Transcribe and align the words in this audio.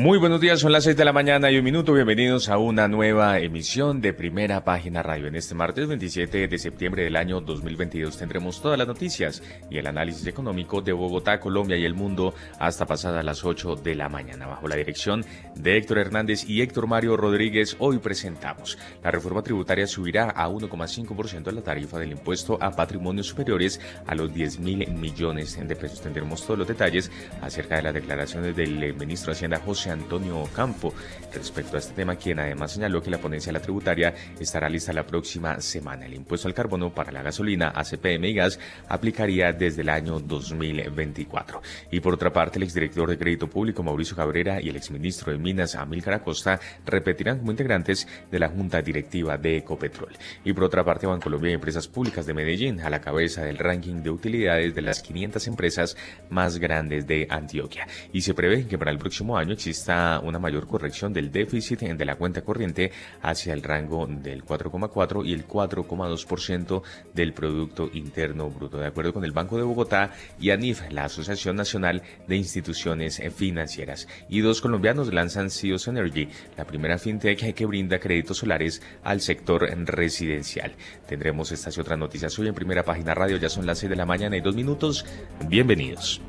Muy 0.00 0.16
buenos 0.16 0.40
días, 0.40 0.60
son 0.60 0.72
las 0.72 0.84
6 0.84 0.96
de 0.96 1.04
la 1.04 1.12
mañana 1.12 1.50
y 1.50 1.58
un 1.58 1.64
minuto. 1.64 1.92
Bienvenidos 1.92 2.48
a 2.48 2.56
una 2.56 2.88
nueva 2.88 3.38
emisión 3.38 4.00
de 4.00 4.14
Primera 4.14 4.64
Página 4.64 5.02
Radio. 5.02 5.26
En 5.26 5.36
este 5.36 5.54
martes 5.54 5.86
27 5.86 6.48
de 6.48 6.58
septiembre 6.58 7.04
del 7.04 7.16
año 7.16 7.42
2022 7.42 8.16
tendremos 8.16 8.62
todas 8.62 8.78
las 8.78 8.88
noticias 8.88 9.42
y 9.68 9.76
el 9.76 9.86
análisis 9.86 10.26
económico 10.26 10.80
de 10.80 10.94
Bogotá, 10.94 11.38
Colombia 11.38 11.76
y 11.76 11.84
el 11.84 11.92
mundo 11.92 12.32
hasta 12.58 12.86
pasadas 12.86 13.22
las 13.22 13.44
8 13.44 13.76
de 13.76 13.94
la 13.94 14.08
mañana. 14.08 14.46
Bajo 14.46 14.68
la 14.68 14.76
dirección 14.76 15.22
de 15.54 15.76
Héctor 15.76 15.98
Hernández 15.98 16.48
y 16.48 16.62
Héctor 16.62 16.86
Mario 16.86 17.18
Rodríguez, 17.18 17.76
hoy 17.78 17.98
presentamos 17.98 18.78
la 19.02 19.10
reforma 19.10 19.42
tributaria 19.42 19.86
subirá 19.86 20.30
a 20.30 20.48
1,5% 20.48 21.52
la 21.52 21.60
tarifa 21.60 21.98
del 21.98 22.12
impuesto 22.12 22.56
a 22.58 22.70
patrimonios 22.70 23.26
superiores 23.26 23.78
a 24.06 24.14
los 24.14 24.32
10 24.32 24.60
mil 24.60 24.90
millones 24.92 25.58
de 25.62 25.76
pesos. 25.76 26.00
Tendremos 26.00 26.42
todos 26.42 26.60
los 26.60 26.68
detalles 26.68 27.12
acerca 27.42 27.76
de 27.76 27.82
las 27.82 27.92
declaraciones 27.92 28.56
del 28.56 28.94
ministro 28.94 29.26
de 29.26 29.36
Hacienda 29.36 29.58
José 29.58 29.89
Antonio 29.90 30.44
Campo 30.54 30.92
respecto 31.32 31.76
a 31.76 31.78
este 31.78 31.94
tema, 31.94 32.16
quien 32.16 32.38
además 32.38 32.72
señaló 32.72 33.02
que 33.02 33.10
la 33.10 33.18
ponencia 33.18 33.52
de 33.52 33.58
la 33.58 33.62
tributaria 33.62 34.14
estará 34.38 34.68
lista 34.68 34.92
la 34.92 35.06
próxima 35.06 35.60
semana. 35.60 36.06
El 36.06 36.14
impuesto 36.14 36.48
al 36.48 36.54
carbono 36.54 36.92
para 36.92 37.12
la 37.12 37.22
gasolina, 37.22 37.72
ACPM 37.74 38.24
y 38.24 38.34
gas 38.34 38.58
aplicaría 38.88 39.52
desde 39.52 39.82
el 39.82 39.88
año 39.88 40.18
2024. 40.18 41.62
Y 41.90 42.00
por 42.00 42.14
otra 42.14 42.32
parte, 42.32 42.58
el 42.58 42.64
exdirector 42.64 43.10
de 43.10 43.18
Crédito 43.18 43.48
Público, 43.48 43.82
Mauricio 43.82 44.16
Cabrera, 44.16 44.60
y 44.60 44.68
el 44.68 44.76
exministro 44.76 45.32
de 45.32 45.38
Minas, 45.38 45.74
Amílcar 45.74 46.14
Acosta, 46.14 46.60
repetirán 46.84 47.38
como 47.38 47.50
integrantes 47.50 48.06
de 48.30 48.38
la 48.38 48.48
Junta 48.48 48.82
Directiva 48.82 49.36
de 49.36 49.58
Ecopetrol. 49.58 50.16
Y 50.44 50.52
por 50.52 50.64
otra 50.64 50.84
parte, 50.84 51.06
Bancolombia 51.06 51.50
y 51.50 51.54
Empresas 51.54 51.88
Públicas 51.88 52.26
de 52.26 52.34
Medellín, 52.34 52.80
a 52.80 52.90
la 52.90 53.00
cabeza 53.00 53.42
del 53.42 53.58
ranking 53.58 54.02
de 54.02 54.10
utilidades 54.10 54.74
de 54.74 54.82
las 54.82 55.00
500 55.00 55.46
empresas 55.46 55.96
más 56.28 56.58
grandes 56.58 57.06
de 57.06 57.26
Antioquia. 57.30 57.86
Y 58.12 58.22
se 58.22 58.34
prevé 58.34 58.66
que 58.66 58.78
para 58.78 58.90
el 58.90 58.98
próximo 58.98 59.36
año 59.36 59.52
existe 59.52 59.79
está 59.80 60.20
una 60.20 60.38
mayor 60.38 60.66
corrección 60.66 61.12
del 61.12 61.32
déficit 61.32 61.80
de 61.80 62.04
la 62.04 62.16
cuenta 62.16 62.42
corriente 62.42 62.92
hacia 63.22 63.54
el 63.54 63.62
rango 63.62 64.06
del 64.06 64.44
4,4 64.44 65.26
y 65.26 65.32
el 65.32 65.46
4,2% 65.46 66.82
del 67.14 67.32
Producto 67.32 67.88
Interno 67.92 68.50
Bruto, 68.50 68.78
de 68.78 68.86
acuerdo 68.86 69.12
con 69.12 69.24
el 69.24 69.32
Banco 69.32 69.56
de 69.56 69.62
Bogotá 69.62 70.12
y 70.38 70.50
ANIF, 70.50 70.82
la 70.90 71.04
Asociación 71.04 71.56
Nacional 71.56 72.02
de 72.28 72.36
Instituciones 72.36 73.22
Financieras. 73.34 74.06
Y 74.28 74.40
dos 74.40 74.60
colombianos 74.60 75.12
lanzan 75.12 75.50
CIOS 75.50 75.88
Energy, 75.88 76.28
la 76.56 76.64
primera 76.64 76.98
fintech 76.98 77.54
que 77.54 77.66
brinda 77.66 77.98
créditos 77.98 78.38
solares 78.38 78.82
al 79.02 79.20
sector 79.20 79.62
residencial. 79.86 80.72
Tendremos 81.06 81.52
estas 81.52 81.76
y 81.76 81.80
otras 81.80 81.98
noticias 81.98 82.38
hoy 82.38 82.48
en 82.48 82.54
primera 82.54 82.84
página 82.84 83.14
radio, 83.14 83.38
ya 83.38 83.48
son 83.48 83.66
las 83.66 83.78
6 83.78 83.90
de 83.90 83.96
la 83.96 84.06
mañana 84.06 84.36
y 84.36 84.40
dos 84.40 84.54
minutos. 84.54 85.06
Bienvenidos. 85.48 86.20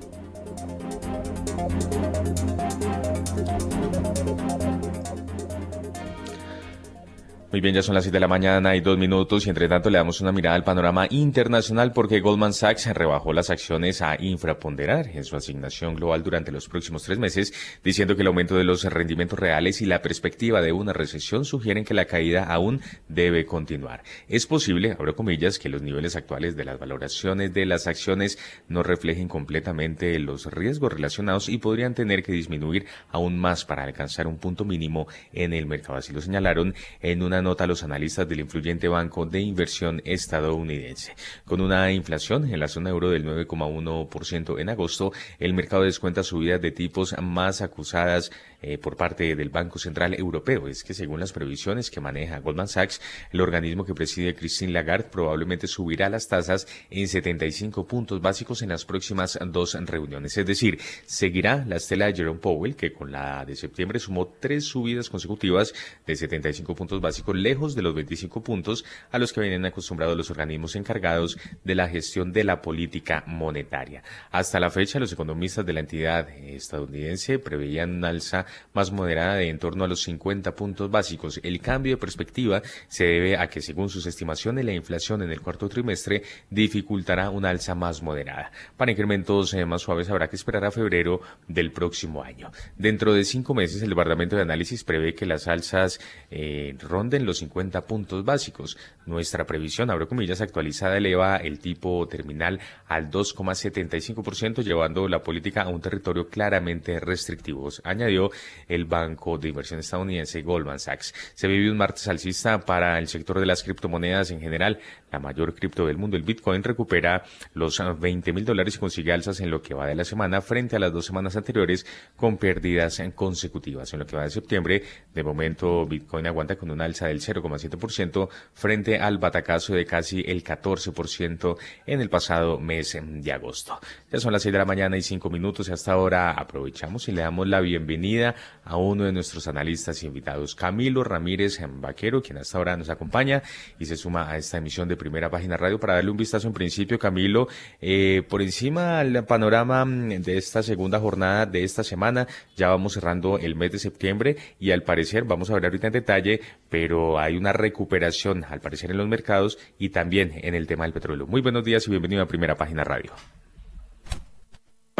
Muy 7.51 7.59
bien, 7.59 7.75
ya 7.75 7.81
son 7.81 7.95
las 7.95 8.05
7 8.05 8.15
de 8.15 8.21
la 8.21 8.29
mañana 8.29 8.77
y 8.77 8.79
dos 8.79 8.97
minutos 8.97 9.45
y 9.45 9.49
entre 9.49 9.67
tanto 9.67 9.89
le 9.89 9.97
damos 9.97 10.21
una 10.21 10.31
mirada 10.31 10.55
al 10.55 10.63
panorama 10.63 11.07
internacional 11.09 11.91
porque 11.91 12.21
Goldman 12.21 12.53
Sachs 12.53 12.87
rebajó 12.93 13.33
las 13.33 13.49
acciones 13.49 14.01
a 14.01 14.15
infraponderar 14.23 15.09
en 15.09 15.25
su 15.25 15.35
asignación 15.35 15.95
global 15.95 16.23
durante 16.23 16.53
los 16.53 16.69
próximos 16.69 17.03
tres 17.03 17.19
meses, 17.19 17.53
diciendo 17.83 18.15
que 18.15 18.21
el 18.21 18.29
aumento 18.29 18.55
de 18.55 18.63
los 18.63 18.85
rendimientos 18.85 19.37
reales 19.37 19.81
y 19.81 19.85
la 19.85 20.01
perspectiva 20.01 20.61
de 20.61 20.71
una 20.71 20.93
recesión 20.93 21.43
sugieren 21.43 21.83
que 21.83 21.93
la 21.93 22.05
caída 22.05 22.45
aún 22.45 22.79
debe 23.09 23.45
continuar. 23.45 24.01
Es 24.29 24.47
posible, 24.47 24.93
abro 24.93 25.17
comillas, 25.17 25.59
que 25.59 25.67
los 25.67 25.81
niveles 25.81 26.15
actuales 26.15 26.55
de 26.55 26.63
las 26.63 26.79
valoraciones 26.79 27.53
de 27.53 27.65
las 27.65 27.85
acciones 27.85 28.39
no 28.69 28.81
reflejen 28.81 29.27
completamente 29.27 30.17
los 30.19 30.45
riesgos 30.45 30.93
relacionados 30.93 31.49
y 31.49 31.57
podrían 31.57 31.95
tener 31.95 32.23
que 32.23 32.31
disminuir 32.31 32.85
aún 33.09 33.37
más 33.37 33.65
para 33.65 33.83
alcanzar 33.83 34.25
un 34.25 34.37
punto 34.37 34.63
mínimo 34.63 35.07
en 35.33 35.51
el 35.51 35.65
mercado. 35.65 35.97
Así 35.97 36.13
lo 36.13 36.21
señalaron 36.21 36.73
en 37.01 37.23
una 37.23 37.40
nota 37.41 37.67
los 37.67 37.83
analistas 37.83 38.27
del 38.27 38.41
influyente 38.41 38.87
banco 38.87 39.25
de 39.25 39.39
inversión 39.39 40.01
estadounidense. 40.05 41.15
Con 41.45 41.61
una 41.61 41.91
inflación 41.91 42.51
en 42.51 42.59
la 42.59 42.67
zona 42.67 42.89
euro 42.89 43.09
del 43.09 43.25
9,1% 43.25 44.59
en 44.59 44.69
agosto, 44.69 45.11
el 45.39 45.53
mercado 45.53 45.83
descuenta 45.83 46.23
subidas 46.23 46.61
de 46.61 46.71
tipos 46.71 47.15
más 47.21 47.61
acusadas 47.61 48.31
eh, 48.61 48.77
por 48.77 48.95
parte 48.95 49.35
del 49.35 49.49
Banco 49.49 49.79
Central 49.79 50.13
Europeo. 50.13 50.67
Es 50.67 50.83
que 50.83 50.93
según 50.93 51.19
las 51.19 51.33
previsiones 51.33 51.89
que 51.89 51.99
maneja 51.99 52.39
Goldman 52.39 52.67
Sachs, 52.67 53.01
el 53.31 53.41
organismo 53.41 53.85
que 53.85 53.93
preside 53.93 54.35
Christine 54.35 54.71
Lagarde 54.71 55.09
probablemente 55.09 55.67
subirá 55.67 56.09
las 56.09 56.27
tasas 56.27 56.67
en 56.89 57.07
75 57.07 57.87
puntos 57.87 58.21
básicos 58.21 58.61
en 58.61 58.69
las 58.69 58.85
próximas 58.85 59.39
dos 59.47 59.73
reuniones. 59.85 60.37
Es 60.37 60.45
decir, 60.45 60.79
seguirá 61.05 61.65
la 61.67 61.77
estela 61.77 62.05
de 62.05 62.13
Jerome 62.13 62.39
Powell, 62.39 62.75
que 62.75 62.93
con 62.93 63.11
la 63.11 63.45
de 63.45 63.55
septiembre 63.55 63.99
sumó 63.99 64.27
tres 64.39 64.65
subidas 64.65 65.09
consecutivas 65.09 65.73
de 66.05 66.15
75 66.15 66.75
puntos 66.75 67.01
básicos, 67.01 67.35
lejos 67.35 67.75
de 67.75 67.81
los 67.81 67.95
25 67.95 68.43
puntos 68.43 68.85
a 69.11 69.17
los 69.17 69.33
que 69.33 69.41
vienen 69.41 69.65
acostumbrados 69.65 70.15
los 70.15 70.29
organismos 70.29 70.75
encargados 70.75 71.37
de 71.63 71.75
la 71.75 71.89
gestión 71.89 72.31
de 72.31 72.43
la 72.43 72.61
política 72.61 73.23
monetaria. 73.27 74.03
Hasta 74.31 74.59
la 74.59 74.69
fecha, 74.69 74.99
los 74.99 75.13
economistas 75.13 75.65
de 75.65 75.73
la 75.73 75.79
entidad 75.79 76.29
estadounidense 76.29 77.39
preveían 77.39 77.95
un 77.95 78.05
alza 78.05 78.45
más 78.73 78.91
moderada 78.91 79.35
de 79.35 79.49
en 79.49 79.59
torno 79.59 79.83
a 79.83 79.87
los 79.87 80.01
50 80.03 80.55
puntos 80.55 80.89
básicos. 80.89 81.39
El 81.43 81.59
cambio 81.61 81.93
de 81.93 81.97
perspectiva 81.97 82.61
se 82.87 83.05
debe 83.05 83.37
a 83.37 83.47
que, 83.47 83.61
según 83.61 83.89
sus 83.89 84.05
estimaciones, 84.05 84.65
la 84.65 84.73
inflación 84.73 85.21
en 85.21 85.31
el 85.31 85.41
cuarto 85.41 85.69
trimestre 85.69 86.23
dificultará 86.49 87.29
una 87.29 87.49
alza 87.49 87.75
más 87.75 88.01
moderada. 88.01 88.51
Para 88.77 88.91
incrementos 88.91 89.53
eh, 89.53 89.65
más 89.65 89.81
suaves 89.81 90.09
habrá 90.09 90.29
que 90.29 90.35
esperar 90.35 90.65
a 90.65 90.71
febrero 90.71 91.21
del 91.47 91.71
próximo 91.71 92.23
año. 92.23 92.51
Dentro 92.77 93.13
de 93.13 93.23
cinco 93.23 93.53
meses, 93.53 93.81
el 93.81 93.89
Departamento 93.89 94.35
de 94.35 94.43
Análisis 94.43 94.83
prevé 94.83 95.13
que 95.13 95.25
las 95.25 95.47
alzas 95.47 95.99
eh, 96.29 96.75
ronden 96.79 97.25
los 97.25 97.39
50 97.39 97.81
puntos 97.85 98.23
básicos. 98.23 98.77
Nuestra 99.05 99.45
previsión, 99.45 99.89
abro 99.89 100.07
comillas, 100.07 100.41
actualizada 100.41 100.97
eleva 100.97 101.37
el 101.37 101.59
tipo 101.59 102.07
terminal 102.07 102.59
al 102.87 103.09
2,75%, 103.09 104.63
llevando 104.63 105.07
la 105.07 105.21
política 105.21 105.63
a 105.63 105.69
un 105.69 105.81
territorio 105.81 106.27
claramente 106.27 106.99
restrictivo. 106.99 107.69
Añadió 107.83 108.31
el 108.67 108.85
banco 108.85 109.37
de 109.37 109.49
inversión 109.49 109.79
estadounidense 109.79 110.41
Goldman 110.41 110.79
Sachs. 110.79 111.13
Se 111.33 111.47
vive 111.47 111.69
un 111.69 111.77
martes 111.77 112.07
alcista 112.07 112.59
para 112.59 112.99
el 112.99 113.07
sector 113.07 113.39
de 113.39 113.45
las 113.45 113.63
criptomonedas 113.63 114.31
en 114.31 114.39
general. 114.39 114.79
La 115.11 115.19
mayor 115.19 115.53
cripto 115.53 115.85
del 115.85 115.97
mundo, 115.97 116.15
el 116.15 116.23
Bitcoin, 116.23 116.63
recupera 116.63 117.23
los 117.53 117.81
20 117.99 118.31
mil 118.33 118.45
dólares 118.45 118.75
y 118.75 118.79
consigue 118.79 119.11
alzas 119.11 119.39
en 119.41 119.51
lo 119.51 119.61
que 119.61 119.73
va 119.73 119.87
de 119.87 119.95
la 119.95 120.05
semana 120.05 120.41
frente 120.41 120.75
a 120.75 120.79
las 120.79 120.93
dos 120.93 121.05
semanas 121.05 121.35
anteriores 121.35 121.85
con 122.15 122.37
pérdidas 122.37 123.01
consecutivas. 123.13 123.91
En 123.93 123.99
lo 123.99 124.05
que 124.05 124.15
va 124.15 124.23
de 124.23 124.29
septiembre, 124.29 124.83
de 125.13 125.23
momento 125.23 125.85
Bitcoin 125.85 126.27
aguanta 126.27 126.55
con 126.55 126.71
una 126.71 126.85
alza 126.85 127.07
del 127.07 127.19
0,7% 127.19 128.29
frente 128.53 128.97
al 128.99 129.17
batacazo 129.17 129.73
de 129.73 129.85
casi 129.85 130.23
el 130.25 130.43
14% 130.43 131.57
en 131.85 132.01
el 132.01 132.09
pasado 132.09 132.59
mes 132.59 132.97
de 133.01 133.31
agosto. 133.31 133.79
Ya 134.11 134.19
son 134.19 134.33
las 134.33 134.43
6 134.43 134.53
de 134.53 134.59
la 134.59 134.65
mañana 134.65 134.97
y 134.97 135.01
5 135.01 135.29
minutos 135.29 135.69
y 135.69 135.71
hasta 135.71 135.93
ahora 135.93 136.31
aprovechamos 136.31 137.07
y 137.07 137.11
le 137.11 137.21
damos 137.21 137.47
la 137.47 137.61
bienvenida 137.61 138.30
a 138.63 138.77
uno 138.77 139.05
de 139.05 139.11
nuestros 139.11 139.47
analistas 139.47 140.03
invitados, 140.03 140.55
Camilo 140.55 141.03
Ramírez 141.03 141.59
Vaquero, 141.79 142.21
quien 142.21 142.37
hasta 142.37 142.57
ahora 142.57 142.77
nos 142.77 142.89
acompaña 142.89 143.41
y 143.79 143.85
se 143.85 143.97
suma 143.97 144.29
a 144.29 144.37
esta 144.37 144.57
emisión 144.57 144.87
de 144.87 144.97
Primera 144.97 145.29
Página 145.29 145.57
Radio 145.57 145.79
para 145.79 145.95
darle 145.95 146.11
un 146.11 146.17
vistazo 146.17 146.47
en 146.47 146.53
principio, 146.53 146.99
Camilo, 146.99 147.47
eh, 147.81 148.23
por 148.27 148.41
encima 148.41 149.03
del 149.03 149.23
panorama 149.25 149.85
de 149.85 150.37
esta 150.37 150.63
segunda 150.63 150.99
jornada 150.99 151.45
de 151.45 151.63
esta 151.63 151.83
semana, 151.83 152.27
ya 152.55 152.69
vamos 152.69 152.93
cerrando 152.93 153.37
el 153.37 153.55
mes 153.55 153.71
de 153.71 153.79
septiembre 153.79 154.37
y 154.59 154.71
al 154.71 154.83
parecer, 154.83 155.23
vamos 155.23 155.49
a 155.49 155.55
ver 155.55 155.65
ahorita 155.65 155.87
en 155.87 155.93
detalle, 155.93 156.41
pero 156.69 157.19
hay 157.19 157.37
una 157.37 157.53
recuperación 157.53 158.43
al 158.45 158.61
parecer 158.61 158.91
en 158.91 158.97
los 158.97 159.07
mercados 159.07 159.57
y 159.77 159.89
también 159.89 160.31
en 160.35 160.55
el 160.55 160.67
tema 160.67 160.83
del 160.83 160.93
petróleo. 160.93 161.27
Muy 161.27 161.41
buenos 161.41 161.63
días 161.63 161.87
y 161.87 161.91
bienvenido 161.91 162.21
a 162.23 162.27
Primera 162.27 162.55
Página 162.55 162.83
Radio. 162.83 163.11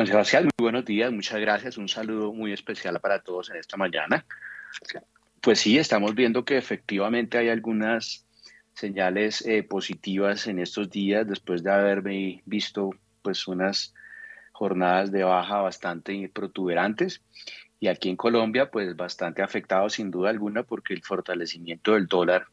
Juan 0.02 0.08
Sebastián, 0.08 0.44
muy 0.46 0.64
buenos 0.64 0.84
días, 0.84 1.12
muchas 1.12 1.40
gracias. 1.40 1.78
Un 1.78 1.88
saludo 1.88 2.34
muy 2.34 2.54
especial 2.54 3.00
para 3.00 3.22
todos 3.22 3.52
en 3.52 3.58
esta 3.58 3.78
mañana. 3.78 4.26
Pues 5.42 5.60
sí, 5.60 5.78
estamos 5.78 6.16
viendo 6.16 6.44
que 6.44 6.58
efectivamente 6.58 7.38
hay 7.38 7.50
algunas 7.50 8.26
señales 8.74 9.46
eh, 9.46 9.62
positivas 9.62 10.48
en 10.48 10.58
estos 10.58 10.90
días 10.90 11.28
después 11.28 11.62
de 11.62 11.72
haberme 11.72 12.42
visto 12.48 12.90
pues 13.22 13.48
unas 13.48 13.94
jornadas 14.54 15.12
de 15.12 15.24
baja 15.24 15.62
bastante 15.62 16.32
protuberantes 16.34 17.22
y 17.80 17.88
aquí 17.88 18.10
en 18.10 18.16
Colombia 18.16 18.72
pues 18.72 18.96
bastante 18.96 19.44
afectado 19.44 19.88
sin 19.88 20.10
duda 20.10 20.32
alguna 20.32 20.64
porque 20.64 20.96
el 20.96 21.04
fortalecimiento 21.04 21.94
del 21.94 22.08
dólar 22.08 22.48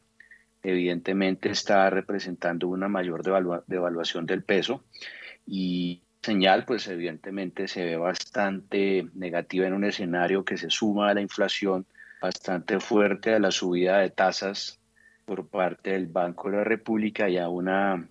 evidentemente 0.61 1.49
está 1.49 1.89
representando 1.89 2.67
una 2.67 2.89
mayor 2.89 3.23
devaluación 3.65 4.27
del 4.27 4.43
peso 4.43 4.83
y 5.47 6.03
señal 6.21 6.65
pues 6.65 6.87
evidentemente 6.87 7.67
se 7.67 7.85
ve 7.85 7.97
bastante 7.97 9.07
negativa 9.13 9.67
en 9.67 9.73
un 9.73 9.85
escenario 9.85 10.43
que 10.43 10.57
se 10.57 10.69
suma 10.69 11.09
a 11.09 11.13
la 11.13 11.21
inflación 11.21 11.85
bastante 12.21 12.79
fuerte 12.79 13.33
a 13.33 13.39
la 13.39 13.51
subida 13.51 13.99
de 13.99 14.09
tasas 14.09 14.79
por 15.25 15.47
parte 15.47 15.91
del 15.91 16.07
Banco 16.07 16.49
de 16.49 16.57
la 16.57 16.63
República 16.63 17.29
y 17.29 17.37
a 17.37 17.49
una 17.49 18.09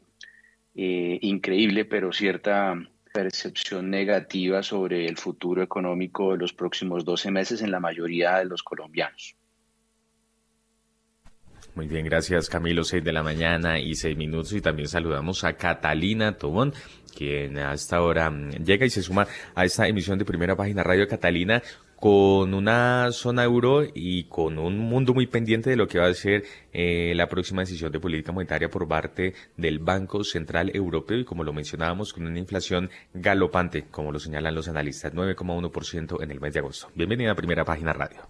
eh, 0.74 1.18
increíble 1.22 1.84
pero 1.84 2.12
cierta 2.12 2.74
percepción 3.12 3.90
negativa 3.90 4.62
sobre 4.62 5.06
el 5.06 5.16
futuro 5.16 5.62
económico 5.62 6.32
de 6.32 6.38
los 6.38 6.52
próximos 6.52 7.04
12 7.04 7.30
meses 7.30 7.62
en 7.62 7.70
la 7.70 7.80
mayoría 7.80 8.38
de 8.38 8.44
los 8.44 8.62
colombianos. 8.62 9.37
Muy 11.78 11.86
bien, 11.86 12.04
gracias 12.06 12.48
Camilo, 12.48 12.82
6 12.82 13.04
de 13.04 13.12
la 13.12 13.22
mañana 13.22 13.78
y 13.78 13.94
6 13.94 14.16
minutos 14.16 14.52
y 14.52 14.60
también 14.60 14.88
saludamos 14.88 15.44
a 15.44 15.52
Catalina 15.52 16.36
Tobón, 16.36 16.74
quien 17.16 17.56
a 17.56 17.72
esta 17.72 18.02
hora 18.02 18.28
mm, 18.30 18.64
llega 18.64 18.84
y 18.84 18.90
se 18.90 19.00
suma 19.00 19.28
a 19.54 19.64
esta 19.64 19.86
emisión 19.86 20.18
de 20.18 20.24
primera 20.24 20.56
página 20.56 20.82
Radio 20.82 21.06
Catalina 21.06 21.62
con 21.94 22.52
una 22.52 23.12
zona 23.12 23.44
euro 23.44 23.84
y 23.94 24.24
con 24.24 24.58
un 24.58 24.76
mundo 24.76 25.14
muy 25.14 25.28
pendiente 25.28 25.70
de 25.70 25.76
lo 25.76 25.86
que 25.86 26.00
va 26.00 26.08
a 26.08 26.14
ser 26.14 26.42
eh, 26.72 27.12
la 27.14 27.28
próxima 27.28 27.62
decisión 27.62 27.92
de 27.92 28.00
política 28.00 28.32
monetaria 28.32 28.68
por 28.68 28.88
parte 28.88 29.34
del 29.56 29.78
Banco 29.78 30.24
Central 30.24 30.72
Europeo 30.74 31.18
y 31.18 31.24
como 31.24 31.44
lo 31.44 31.52
mencionábamos 31.52 32.12
con 32.12 32.26
una 32.26 32.40
inflación 32.40 32.90
galopante, 33.14 33.84
como 33.88 34.10
lo 34.10 34.18
señalan 34.18 34.52
los 34.52 34.66
analistas, 34.66 35.14
9,1% 35.14 36.24
en 36.24 36.30
el 36.32 36.40
mes 36.40 36.54
de 36.54 36.58
agosto. 36.58 36.90
Bienvenida 36.96 37.30
a 37.30 37.36
Primera 37.36 37.64
Página 37.64 37.92
Radio. 37.92 38.26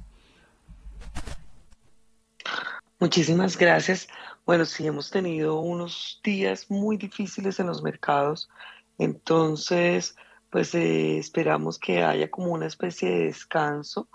Muchísimas 3.01 3.57
gracias. 3.57 4.09
Bueno, 4.45 4.65
sí, 4.65 4.85
hemos 4.85 5.09
tenido 5.09 5.61
unos 5.61 6.21
días 6.25 6.69
muy 6.69 6.97
difíciles 6.97 7.61
en 7.61 7.69
los 7.69 7.81
mercados, 7.81 8.51
entonces, 8.99 10.17
pues 10.51 10.75
eh, 10.75 11.17
esperamos 11.17 11.79
que 11.79 12.03
haya 12.03 12.29
como 12.29 12.53
una 12.53 12.67
especie 12.67 13.09
de 13.09 13.25
descanso, 13.27 14.09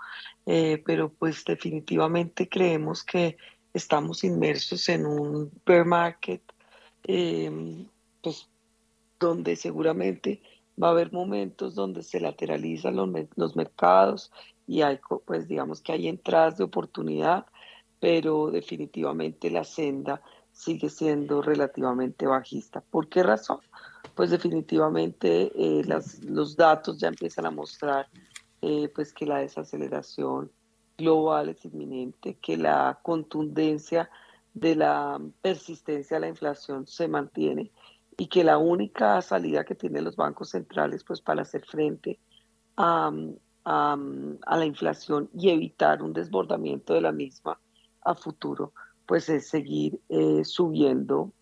eh, 0.44 0.82
pero 0.84 1.10
pues 1.10 1.46
definitivamente 1.46 2.46
creemos 2.46 3.02
que 3.04 3.38
estamos 3.72 4.22
inmersos 4.22 4.86
en 4.90 5.06
un 5.06 5.50
bear 5.64 5.86
market, 5.86 6.42
em, 7.04 7.88
pues 8.22 8.50
donde 9.18 9.56
seguramente 9.56 10.42
va 10.80 10.88
a 10.88 10.90
haber 10.90 11.10
momentos 11.10 11.74
donde 11.74 12.02
se 12.02 12.20
lateralizan 12.20 12.96
los, 12.96 13.08
los 13.36 13.56
mercados 13.56 14.30
y 14.66 14.82
hay, 14.82 15.00
pues 15.24 15.48
digamos 15.48 15.80
que 15.80 15.92
hay 15.92 16.08
entradas 16.08 16.58
de 16.58 16.64
oportunidad 16.64 17.46
pero 18.04 18.50
definitivamente 18.50 19.50
la 19.50 19.64
senda 19.64 20.20
sigue 20.52 20.90
siendo 20.90 21.40
relativamente 21.40 22.26
bajista. 22.26 22.82
¿Por 22.82 23.08
qué 23.08 23.22
razón? 23.22 23.60
Pues 24.14 24.28
definitivamente 24.28 25.50
eh, 25.54 25.82
los 26.28 26.54
datos 26.54 26.98
ya 26.98 27.08
empiezan 27.08 27.46
a 27.46 27.50
mostrar 27.50 28.06
eh, 28.60 28.90
pues 28.94 29.14
que 29.14 29.24
la 29.24 29.38
desaceleración 29.38 30.52
global 30.98 31.48
es 31.48 31.64
inminente, 31.64 32.36
que 32.42 32.58
la 32.58 32.98
contundencia 33.02 34.10
de 34.52 34.76
la 34.76 35.18
persistencia 35.40 36.18
de 36.18 36.20
la 36.20 36.28
inflación 36.28 36.86
se 36.86 37.08
mantiene 37.08 37.70
y 38.18 38.26
que 38.26 38.44
la 38.44 38.58
única 38.58 39.22
salida 39.22 39.64
que 39.64 39.76
tienen 39.76 40.04
los 40.04 40.16
bancos 40.16 40.50
centrales 40.50 41.04
pues 41.04 41.22
para 41.22 41.40
hacer 41.40 41.64
frente 41.64 42.18
a, 42.76 43.10
a 43.64 44.56
la 44.58 44.66
inflación 44.66 45.30
y 45.32 45.48
evitar 45.48 46.02
un 46.02 46.12
desbordamiento 46.12 46.92
de 46.92 47.00
la 47.00 47.10
misma 47.10 47.58
a 48.04 48.14
futuro, 48.14 48.72
pues 49.06 49.28
es 49.28 49.48
seguir 49.48 50.00
eh, 50.08 50.44
subiendo 50.44 51.32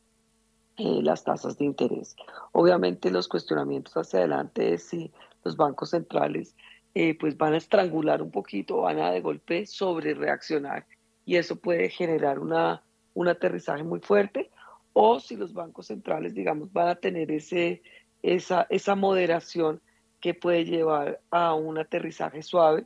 eh, 0.77 1.03
las 1.03 1.25
tasas 1.25 1.59
de 1.59 1.65
interés. 1.65 2.17
Obviamente 2.53 3.11
los 3.11 3.29
cuestionamientos 3.29 3.95
hacia 3.97 4.21
adelante 4.21 4.75
es 4.75 4.85
si 4.85 5.13
los 5.45 5.57
bancos 5.57 5.91
centrales 5.91 6.55
eh, 6.95 7.17
pues 7.19 7.37
van 7.37 7.55
a 7.55 7.59
estrangular 7.59 8.23
un 8.23 8.31
poquito, 8.31 8.83
van 8.83 8.99
a 8.99 9.11
de 9.11 9.21
golpe 9.21 9.67
sobre 9.67 10.15
reaccionar 10.15 10.87
y 11.25 11.37
eso 11.37 11.57
puede 11.57 11.89
generar 11.89 12.39
una, 12.39 12.83
un 13.15 13.29
aterrizaje 13.29 13.83
muy 13.83 14.01
fuerte 14.01 14.51
o 14.93 15.21
si 15.21 15.37
los 15.37 15.53
bancos 15.55 15.87
centrales, 15.87 16.35
digamos, 16.35 16.73
van 16.73 16.89
a 16.89 16.95
tener 16.97 17.31
ese, 17.31 17.83
esa, 18.23 18.67
esa 18.69 18.95
moderación 18.95 19.81
que 20.21 20.35
puede 20.35 20.65
llevar 20.65 21.21
a 21.31 21.55
un 21.55 21.79
aterrizaje 21.79 22.43
suave, 22.43 22.85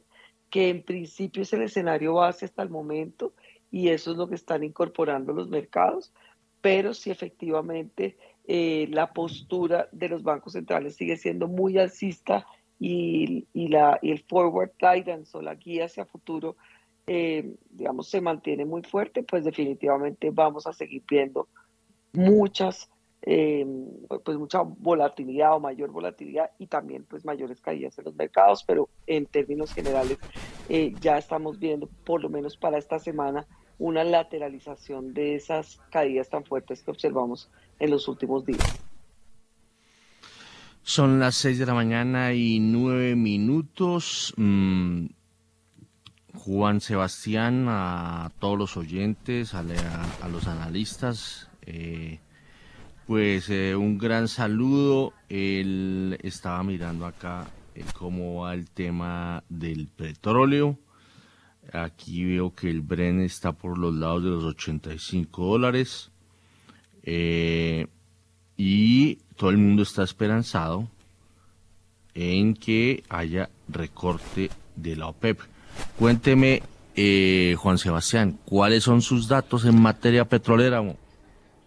que 0.50 0.70
en 0.70 0.82
principio 0.82 1.42
es 1.42 1.52
el 1.52 1.62
escenario 1.62 2.14
base 2.14 2.44
hasta 2.44 2.62
el 2.62 2.70
momento 2.70 3.32
y 3.76 3.90
eso 3.90 4.12
es 4.12 4.16
lo 4.16 4.26
que 4.26 4.36
están 4.36 4.64
incorporando 4.64 5.34
los 5.34 5.50
mercados, 5.50 6.10
pero 6.62 6.94
si 6.94 7.10
efectivamente 7.10 8.16
eh, 8.48 8.88
la 8.90 9.12
postura 9.12 9.90
de 9.92 10.08
los 10.08 10.22
bancos 10.22 10.54
centrales 10.54 10.96
sigue 10.96 11.18
siendo 11.18 11.46
muy 11.46 11.76
alcista 11.76 12.46
y, 12.80 13.44
la, 13.52 13.98
y 14.00 14.12
el 14.12 14.20
forward 14.20 14.70
guidance 14.80 15.36
o 15.36 15.42
la 15.42 15.56
guía 15.56 15.84
hacia 15.84 16.06
futuro, 16.06 16.56
eh, 17.06 17.54
digamos, 17.68 18.08
se 18.08 18.22
mantiene 18.22 18.64
muy 18.64 18.80
fuerte, 18.82 19.22
pues 19.22 19.44
definitivamente 19.44 20.30
vamos 20.30 20.66
a 20.66 20.72
seguir 20.72 21.02
viendo 21.06 21.46
muchas, 22.14 22.88
eh, 23.20 23.66
pues 24.24 24.38
mucha 24.38 24.62
volatilidad 24.62 25.54
o 25.54 25.60
mayor 25.60 25.90
volatilidad 25.90 26.50
y 26.58 26.66
también 26.66 27.04
pues 27.04 27.26
mayores 27.26 27.60
caídas 27.60 27.98
en 27.98 28.06
los 28.06 28.16
mercados, 28.16 28.64
pero 28.64 28.88
en 29.06 29.26
términos 29.26 29.74
generales 29.74 30.16
ya 30.98 31.18
estamos 31.18 31.58
viendo, 31.58 31.90
por 32.06 32.22
lo 32.22 32.30
menos 32.30 32.56
para 32.56 32.78
esta 32.78 32.98
semana, 32.98 33.46
una 33.78 34.04
lateralización 34.04 35.12
de 35.14 35.34
esas 35.34 35.80
caídas 35.90 36.28
tan 36.28 36.44
fuertes 36.44 36.82
que 36.82 36.90
observamos 36.90 37.50
en 37.78 37.90
los 37.90 38.08
últimos 38.08 38.44
días. 38.44 38.80
Son 40.82 41.18
las 41.18 41.34
seis 41.34 41.58
de 41.58 41.66
la 41.66 41.74
mañana 41.74 42.32
y 42.32 42.60
nueve 42.60 43.16
minutos. 43.16 44.32
Mm, 44.36 45.06
Juan 46.32 46.80
Sebastián, 46.80 47.66
a 47.68 48.30
todos 48.38 48.56
los 48.56 48.76
oyentes, 48.76 49.52
a, 49.54 49.64
los 50.30 50.46
analistas, 50.46 51.50
eh, 51.62 52.20
pues 53.06 53.50
eh, 53.50 53.74
un 53.74 53.98
gran 53.98 54.28
saludo. 54.28 55.12
Él 55.28 56.18
estaba 56.22 56.62
mirando 56.62 57.04
acá 57.04 57.48
eh, 57.74 57.84
cómo 57.92 58.42
va 58.42 58.54
el 58.54 58.70
tema 58.70 59.42
del 59.48 59.88
petróleo. 59.88 60.78
Aquí 61.72 62.24
veo 62.24 62.54
que 62.54 62.70
el 62.70 62.80
Bren 62.80 63.20
está 63.20 63.52
por 63.52 63.78
los 63.78 63.94
lados 63.94 64.22
de 64.22 64.30
los 64.30 64.44
85 64.44 65.44
dólares. 65.46 66.10
Eh, 67.02 67.86
y 68.56 69.16
todo 69.36 69.50
el 69.50 69.58
mundo 69.58 69.82
está 69.82 70.02
esperanzado 70.02 70.88
en 72.14 72.54
que 72.54 73.04
haya 73.08 73.50
recorte 73.68 74.50
de 74.74 74.96
la 74.96 75.08
OPEP. 75.08 75.40
Cuénteme, 75.98 76.62
eh, 76.94 77.54
Juan 77.58 77.78
Sebastián, 77.78 78.38
¿cuáles 78.44 78.84
son 78.84 79.02
sus 79.02 79.28
datos 79.28 79.64
en 79.66 79.80
materia 79.80 80.24
petrolera? 80.24 80.82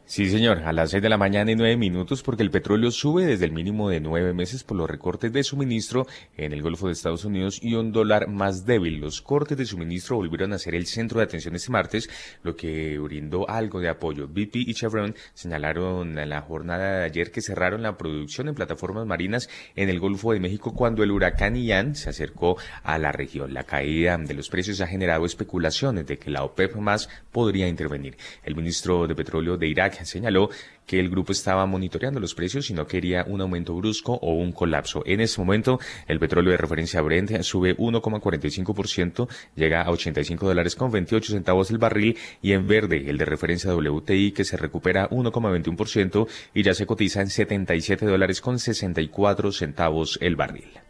Sí, 0.10 0.28
señor, 0.28 0.64
a 0.66 0.74
las 0.74 0.90
seis 0.90 1.04
de 1.04 1.10
la 1.10 1.20
mañana 1.20 1.52
y 1.52 1.56
nueve 1.56 1.78
minutos 1.78 2.24
porque 2.24 2.42
el 2.42 2.50
petróleo 2.50 2.90
sube 2.90 3.28
desde 3.28 3.46
el 3.46 3.52
mínimo 3.52 3.92
de 3.92 4.00
nueve 4.00 4.34
meses 4.34 4.64
por 4.64 4.76
los 4.76 4.90
recortes 4.90 5.32
de 5.32 5.44
suministro 5.44 6.08
en 6.36 6.52
el 6.52 6.64
Golfo 6.64 6.88
de 6.88 6.94
Estados 6.94 7.26
Unidos 7.26 7.60
y 7.62 7.76
un 7.76 7.92
dólar 7.92 8.28
más 8.28 8.66
débil. 8.66 9.00
Los 9.00 9.22
cortes 9.22 9.56
de 9.56 9.68
suministro 9.68 10.16
volvieron 10.16 10.52
a 10.52 10.58
ser 10.58 10.74
el 10.74 10.88
centro 10.88 11.20
de 11.20 11.26
atención 11.26 11.56
este 11.56 11.72
martes, 11.72 12.10
lo 12.42 12.56
que 12.56 12.98
brindó 12.98 13.48
algo 13.48 13.80
de 13.82 13.90
apoyo. 13.90 14.28
BP 14.28 14.56
y 14.56 14.74
Chevron 14.74 15.14
señalaron 15.36 16.18
en 16.18 16.30
la 16.30 16.42
jornada 16.42 17.02
de 17.02 17.06
ayer 17.06 17.30
que 17.30 17.44
cerraron 17.44 17.84
la 17.84 17.96
producción 17.96 18.48
en 18.48 18.56
plataformas 18.56 19.06
marinas 19.06 19.48
en 19.76 19.90
el 19.90 20.00
Golfo 20.00 20.34
de 20.34 20.40
México 20.40 20.74
cuando 20.74 21.04
el 21.04 21.12
huracán 21.12 21.56
Ian 21.56 21.94
se 21.94 22.10
acercó 22.10 22.58
a 22.82 22.98
la 22.98 23.12
región. 23.12 23.54
La 23.54 23.64
caída 23.64 24.18
de 24.18 24.34
los 24.34 24.50
precios 24.50 24.82
ha 24.82 24.88
generado 24.88 25.28
especulaciones 25.28 26.08
de 26.08 26.18
que 26.18 26.32
la 26.32 26.44
OPEP 26.44 26.78
más 26.78 27.10
podría 27.32 27.68
intervenir. 27.68 28.18
El 28.44 28.56
ministro 28.56 29.06
de 29.06 29.14
Petróleo 29.14 29.56
de 29.56 29.68
Irak 29.68 29.99
señaló 30.06 30.50
que 30.86 31.00
el 31.00 31.10
grupo 31.10 31.32
estaba 31.32 31.66
monitoreando 31.66 32.20
los 32.20 32.34
precios 32.34 32.70
y 32.70 32.74
no 32.74 32.88
quería 32.88 33.24
un 33.28 33.42
aumento 33.42 33.76
brusco 33.76 34.14
o 34.14 34.34
un 34.34 34.52
colapso. 34.52 35.04
En 35.06 35.22
este 35.22 35.40
momento, 35.40 35.80
el 36.08 36.20
petróleo 36.20 36.52
de 36.52 36.58
referencia 36.58 37.02
Brent 37.02 37.42
sube 37.42 37.78
1,45%, 37.78 39.28
llega 39.56 39.84
a 39.84 39.92
85 39.92 40.48
dólares 40.48 40.76
con 40.76 40.92
28 40.92 41.34
centavos 41.34 41.70
el 41.70 41.78
barril 41.78 42.18
y 42.42 42.54
en 42.54 42.68
verde 42.68 43.10
el 43.10 43.18
de 43.18 43.26
referencia 43.26 43.74
WTI 43.76 44.32
que 44.32 44.46
se 44.46 44.58
recupera 44.58 45.10
1,21% 45.10 46.28
y 46.56 46.64
ya 46.64 46.74
se 46.74 46.86
cotiza 46.86 47.22
en 47.22 47.30
77 47.30 48.06
dólares 48.06 48.42
con 48.42 48.58
64 48.58 49.52
centavos 49.52 50.18
el 50.22 50.36
barril. 50.36 50.89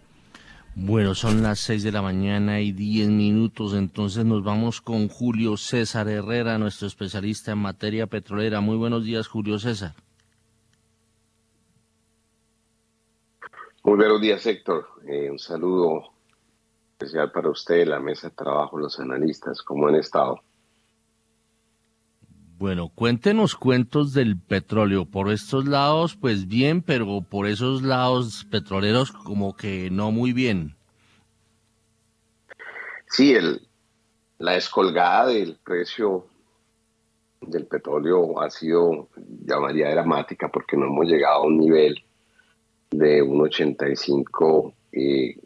Bueno, 0.82 1.14
son 1.14 1.44
las 1.44 1.60
6 1.60 1.84
de 1.84 1.92
la 1.92 2.02
mañana 2.02 2.62
y 2.62 2.72
10 2.72 3.10
minutos, 3.10 3.74
entonces 3.74 4.24
nos 4.24 4.46
vamos 4.46 4.80
con 4.80 5.10
Julio 5.10 5.58
César 5.58 6.08
Herrera, 6.08 6.58
nuestro 6.58 6.88
especialista 6.88 7.52
en 7.52 7.58
materia 7.58 8.08
petrolera. 8.08 8.62
Muy 8.62 8.78
buenos 8.78 9.04
días, 9.04 9.28
Julio 9.28 9.60
César. 9.60 9.94
Muy 13.84 13.98
buenos 13.98 14.22
días, 14.22 14.46
Héctor. 14.46 14.88
Eh, 15.06 15.30
un 15.30 15.38
saludo 15.38 16.14
especial 16.94 17.30
para 17.34 17.50
usted, 17.50 17.86
la 17.86 18.00
mesa 18.00 18.30
de 18.30 18.36
trabajo, 18.36 18.78
los 18.78 18.98
analistas, 19.02 19.62
¿cómo 19.62 19.90
han 19.90 19.96
estado? 19.96 20.40
Bueno, 22.60 22.92
cuéntenos 22.94 23.56
cuentos 23.56 24.12
del 24.12 24.38
petróleo. 24.38 25.06
Por 25.06 25.32
estos 25.32 25.66
lados, 25.66 26.18
pues 26.20 26.46
bien, 26.46 26.82
pero 26.82 27.22
por 27.22 27.48
esos 27.48 27.84
lados 27.84 28.46
petroleros 28.52 29.14
como 29.14 29.56
que 29.56 29.90
no 29.90 30.12
muy 30.12 30.34
bien. 30.34 30.76
Sí, 33.08 33.34
el, 33.34 33.66
la 34.40 34.58
escolgada 34.58 35.28
del 35.28 35.56
precio 35.64 36.26
del 37.40 37.66
petróleo 37.66 38.42
ha 38.42 38.50
sido, 38.50 39.08
llamaría 39.46 39.92
dramática, 39.92 40.50
porque 40.50 40.76
no 40.76 40.88
hemos 40.88 41.08
llegado 41.08 41.44
a 41.44 41.48
un 41.48 41.60
nivel 41.60 42.04
de 42.92 43.24
1,85 43.24 44.74
eh, 44.92 45.40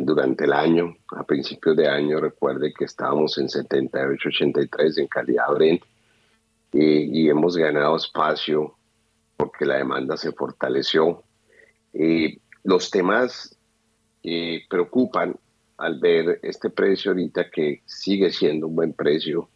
durante 0.00 0.44
el 0.44 0.52
año. 0.52 0.94
A 1.16 1.24
principios 1.24 1.74
de 1.74 1.88
año, 1.88 2.20
recuerde 2.20 2.74
que 2.78 2.84
estábamos 2.84 3.38
en 3.38 3.48
78, 3.48 4.28
83 4.28 4.98
en 4.98 5.06
calidad 5.06 5.46
Brent 5.54 5.82
y 6.76 7.28
hemos 7.28 7.56
ganado 7.56 7.96
espacio 7.96 8.76
porque 9.36 9.64
la 9.64 9.76
demanda 9.76 10.16
se 10.16 10.32
fortaleció. 10.32 11.22
los 12.64 12.90
temas 12.90 13.56
preocupan 14.68 15.36
al 15.76 15.98
ver 16.00 16.40
este 16.42 16.70
precio 16.70 17.12
ahorita 17.12 17.50
que 17.50 17.82
sigue 17.84 18.30
siendo 18.30 18.66
un 18.66 18.76
buen 18.76 18.92
precio 18.92 19.48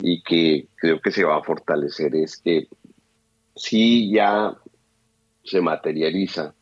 y 0.00 0.22
que 0.22 0.68
creo 0.76 1.00
que 1.00 1.10
se 1.10 1.24
va 1.24 1.36
a 1.36 1.42
fortalecer 1.42 2.14
es 2.14 2.36
que 2.36 2.68
si 3.56 4.12
ya 4.12 4.56
se 5.44 5.60
materializa 5.60 6.54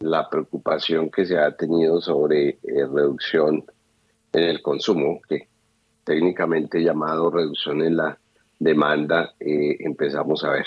la 0.00 0.28
preocupación 0.28 1.10
que 1.10 1.26
se 1.26 1.38
ha 1.38 1.56
tenido 1.56 2.00
sobre 2.00 2.48
eh, 2.48 2.86
reducción 2.92 3.64
en 4.32 4.44
el 4.44 4.62
consumo, 4.62 5.20
que 5.28 5.48
técnicamente 6.04 6.82
llamado 6.82 7.30
reducción 7.30 7.82
en 7.82 7.96
la 7.96 8.18
demanda 8.58 9.34
eh, 9.40 9.76
empezamos 9.80 10.44
a 10.44 10.50
ver. 10.50 10.66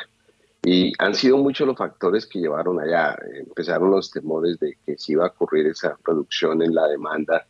Y 0.64 0.94
han 1.00 1.16
sido 1.16 1.38
muchos 1.38 1.68
los 1.68 1.78
factores 1.78 2.26
que 2.28 2.40
llevaron 2.40 2.80
allá. 2.80 3.18
Empezaron 3.34 3.90
los 3.92 4.12
temores 4.12 4.60
de 4.60 4.78
que 4.86 4.98
si 4.98 5.14
iba 5.14 5.26
a 5.26 5.30
ocurrir 5.30 5.68
esa 5.68 5.98
reducción 6.06 6.62
en 6.62 6.76
la 6.76 6.88
demanda 6.88 7.46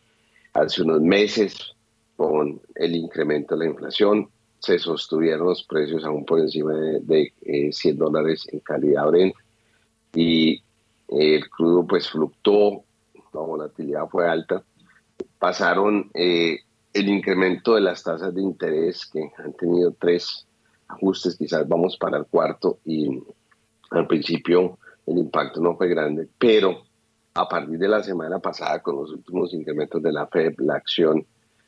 hace 0.54 0.82
unos 0.82 1.00
meses 1.02 1.74
con 2.16 2.60
el 2.74 2.94
incremento 2.94 3.54
de 3.54 3.64
la 3.66 3.70
inflación. 3.70 4.28
Se 4.58 4.78
sostuvieron 4.78 5.48
los 5.48 5.64
precios 5.64 6.04
aún 6.04 6.24
por 6.24 6.38
encima 6.38 6.72
de, 6.74 7.32
100 7.72 7.72
eh, 7.94 7.98
dólares 7.98 8.46
en 8.52 8.60
calidad 8.60 9.08
Brent 9.08 9.34
y 10.14 10.62
el 11.08 11.50
crudo 11.50 11.86
pues 11.86 12.08
fluctuó, 12.08 12.84
la 13.32 13.40
volatilidad 13.40 14.08
fue 14.08 14.28
alta. 14.28 14.62
Pasaron 15.38 16.10
eh, 16.14 16.60
el 16.92 17.08
incremento 17.08 17.74
de 17.74 17.80
las 17.80 18.02
tasas 18.02 18.34
de 18.34 18.42
interés 18.42 19.06
que 19.06 19.30
han 19.38 19.52
tenido 19.54 19.92
tres 19.98 20.46
ajustes, 20.88 21.36
quizás 21.36 21.66
vamos 21.66 21.96
para 21.96 22.18
el 22.18 22.26
cuarto 22.26 22.78
y 22.84 23.22
al 23.90 24.06
principio 24.06 24.78
el 25.06 25.18
impacto 25.18 25.60
no 25.60 25.76
fue 25.76 25.88
grande, 25.88 26.28
pero 26.38 26.82
a 27.34 27.48
partir 27.48 27.78
de 27.78 27.88
la 27.88 28.02
semana 28.02 28.38
pasada 28.38 28.80
con 28.80 28.96
los 28.96 29.10
últimos 29.10 29.54
incrementos 29.54 30.02
de 30.02 30.12
la 30.12 30.26
FED, 30.26 30.54
la 30.58 30.74
acción 30.74 31.26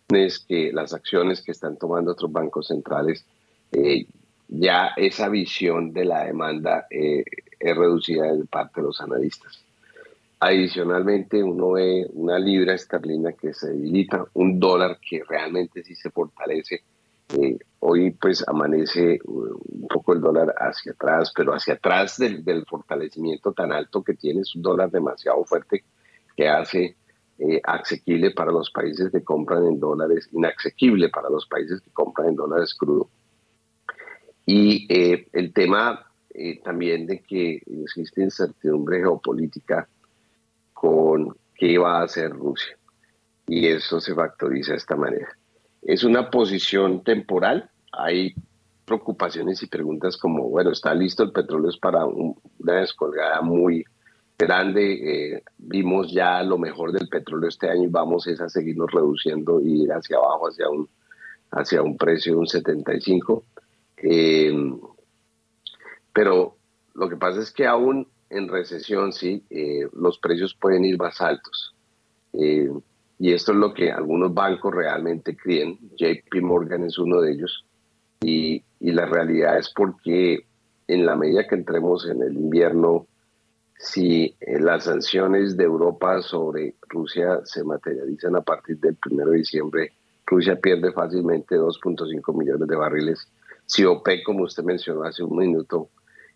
es 0.09 0.39
que 0.39 0.71
las 0.73 0.93
acciones 0.93 1.43
que 1.43 1.53
están 1.53 1.79
tomando 1.79 2.13
otros 2.13 2.31
bancos 2.31 2.69
centrales, 2.69 3.25
eh, 3.73 4.07
ya 4.49 4.91
esa 4.97 5.29
visión 5.29 5.93
de 5.93 6.05
la 6.05 6.25
demanda 6.25 6.87
eh, 6.91 7.25
es 7.59 7.77
reducida 7.77 8.31
de 8.33 8.45
parte 8.45 8.81
de 8.81 8.87
los 8.87 9.01
analistas. 9.01 9.64
Adicionalmente, 10.47 11.43
uno 11.43 11.71
ve 11.71 12.07
una 12.13 12.39
libra 12.39 12.75
esterlina 12.75 13.33
que 13.33 13.55
se 13.55 13.71
debilita, 13.71 14.27
un 14.35 14.61
dólar 14.61 14.99
que 15.01 15.23
realmente 15.27 15.83
sí 15.83 15.95
se 15.95 16.11
fortalece. 16.11 16.83
Eh, 17.31 17.57
hoy 17.79 18.11
pues 18.11 18.47
amanece 18.47 19.21
uh, 19.25 19.57
un 19.67 19.89
poco 19.89 20.13
el 20.13 20.21
dólar 20.21 20.55
hacia 20.59 20.93
atrás, 20.93 21.33
pero 21.35 21.55
hacia 21.55 21.73
atrás 21.73 22.19
del, 22.19 22.67
fortalecimiento 22.67 23.55
tan 23.55 23.73
alto 23.73 24.03
que 24.03 24.13
tiene, 24.13 24.43
es 24.43 24.55
un 24.55 24.61
dólar 24.61 24.91
demasiado 24.91 25.43
fuerte 25.47 25.83
que 26.37 26.47
hace 26.47 26.95
eh, 27.39 27.63
para 28.37 28.53
los 28.53 28.71
países 28.71 29.11
que 29.11 29.25
compran 29.25 29.65
en 29.65 29.81
dólares, 29.81 30.29
inasequible 30.31 31.09
para 31.09 31.31
los 31.31 31.47
países 31.47 31.81
que 31.81 31.91
compran 31.91 32.29
en 32.29 32.37
dólares 32.37 32.75
crudo. 32.75 33.09
Y 34.45 34.87
eh, 34.93 35.27
el 35.33 35.55
tema 35.55 36.05
también 36.63 37.07
de 37.07 37.21
que 37.21 37.63
existe 37.85 38.21
incertidumbre 38.21 38.99
geopolítica 38.99 39.89
con 40.85 41.35
qué 41.55 41.79
va 41.79 42.01
a 42.01 42.05
hacer 42.05 42.31
Rusia. 42.31 42.77
Y 43.47 43.69
eso 43.69 44.01
se 44.01 44.15
factoriza 44.15 44.73
de 44.73 44.79
esta 44.79 44.97
manera. 44.97 45.29
Es 45.81 46.05
una 46.05 46.31
posición 46.31 47.03
temporal. 47.03 47.71
Hay 47.93 48.35
preocupaciones 48.85 49.63
y 49.63 49.67
preguntas 49.67 50.19
como, 50.19 50.51
bueno, 50.51 50.73
está 50.73 50.93
listo 50.95 51.23
el 51.23 51.33
petróleo 51.33 51.71
es 51.71 51.79
para 51.79 52.05
una 52.05 52.81
descolgada 52.81 53.41
muy 53.41 53.83
grande. 54.39 55.37
Eh, 55.37 55.43
vimos 55.57 56.13
ya 56.13 56.43
lo 56.43 56.59
mejor 56.59 56.93
del 56.93 57.09
petróleo 57.09 57.49
este 57.49 57.71
año 57.71 57.85
y 57.85 57.89
vamos 57.89 58.29
a 58.29 58.49
seguirnos 58.51 58.91
reduciendo 58.93 59.63
y 59.63 59.85
ir 59.85 59.93
hacia 59.93 60.19
abajo, 60.19 60.49
hacia 60.49 60.69
un, 60.69 60.87
hacia 61.51 61.83
un 61.83 61.97
precio 61.97 62.35
de 62.35 62.39
un 62.41 62.47
75. 62.47 63.43
Eh, 64.03 64.53
pero 66.13 66.57
lo 66.93 67.09
que 67.09 67.17
pasa 67.17 67.41
es 67.41 67.51
que 67.51 67.67
aún 67.67 68.07
en 68.35 68.49
recesión, 68.49 69.13
sí, 69.13 69.45
eh, 69.51 69.89
los 69.93 70.19
precios 70.19 70.57
pueden 70.61 70.85
ir 70.85 70.99
más 70.99 71.21
altos. 71.21 71.75
Eh, 72.33 72.69
y 73.19 73.33
esto 73.33 73.53
es 73.53 73.59
lo 73.59 73.73
que 73.73 73.93
algunos 73.93 74.35
bancos 74.35 74.75
realmente 74.75 75.37
creen. 75.37 75.79
JP 75.97 76.43
Morgan 76.43 76.85
es 76.85 76.99
uno 76.99 77.21
de 77.21 77.33
ellos. 77.33 77.65
Y, 78.21 78.63
la 78.81 79.07
realidad 79.07 79.59
es 79.59 79.73
porque 79.75 80.47
en 80.87 81.07
la 81.07 81.17
medida 81.17 81.47
que 81.49 81.55
entremos 81.55 82.07
en 82.07 82.23
el 82.23 82.35
invierno, 82.35 83.07
si 83.79 84.37
eh, 84.41 84.61
las 84.61 84.85
sanciones 84.85 85.57
de 85.57 85.65
Europa 85.65 86.21
sobre 86.21 86.75
Rusia 86.89 87.41
se 87.45 87.65
materializan 87.65 88.37
a 88.37 88.43
partir 88.43 88.79
del 88.79 88.97
1 89.11 89.25
de 89.25 89.37
diciembre, 89.39 89.93
Rusia 90.27 90.61
pierde 90.61 90.93
fácilmente 90.93 91.57
2.5 91.57 92.39
millones 92.39 92.69
de 92.69 92.77
barriles. 92.77 93.27
Si 93.67 93.85
OPEC, 93.85 94.23
como 94.23 94.45
usted 94.45 94.65
mencionó 94.65 95.05
hace 95.05 95.23
un 95.23 95.39
minuto, 95.39 95.89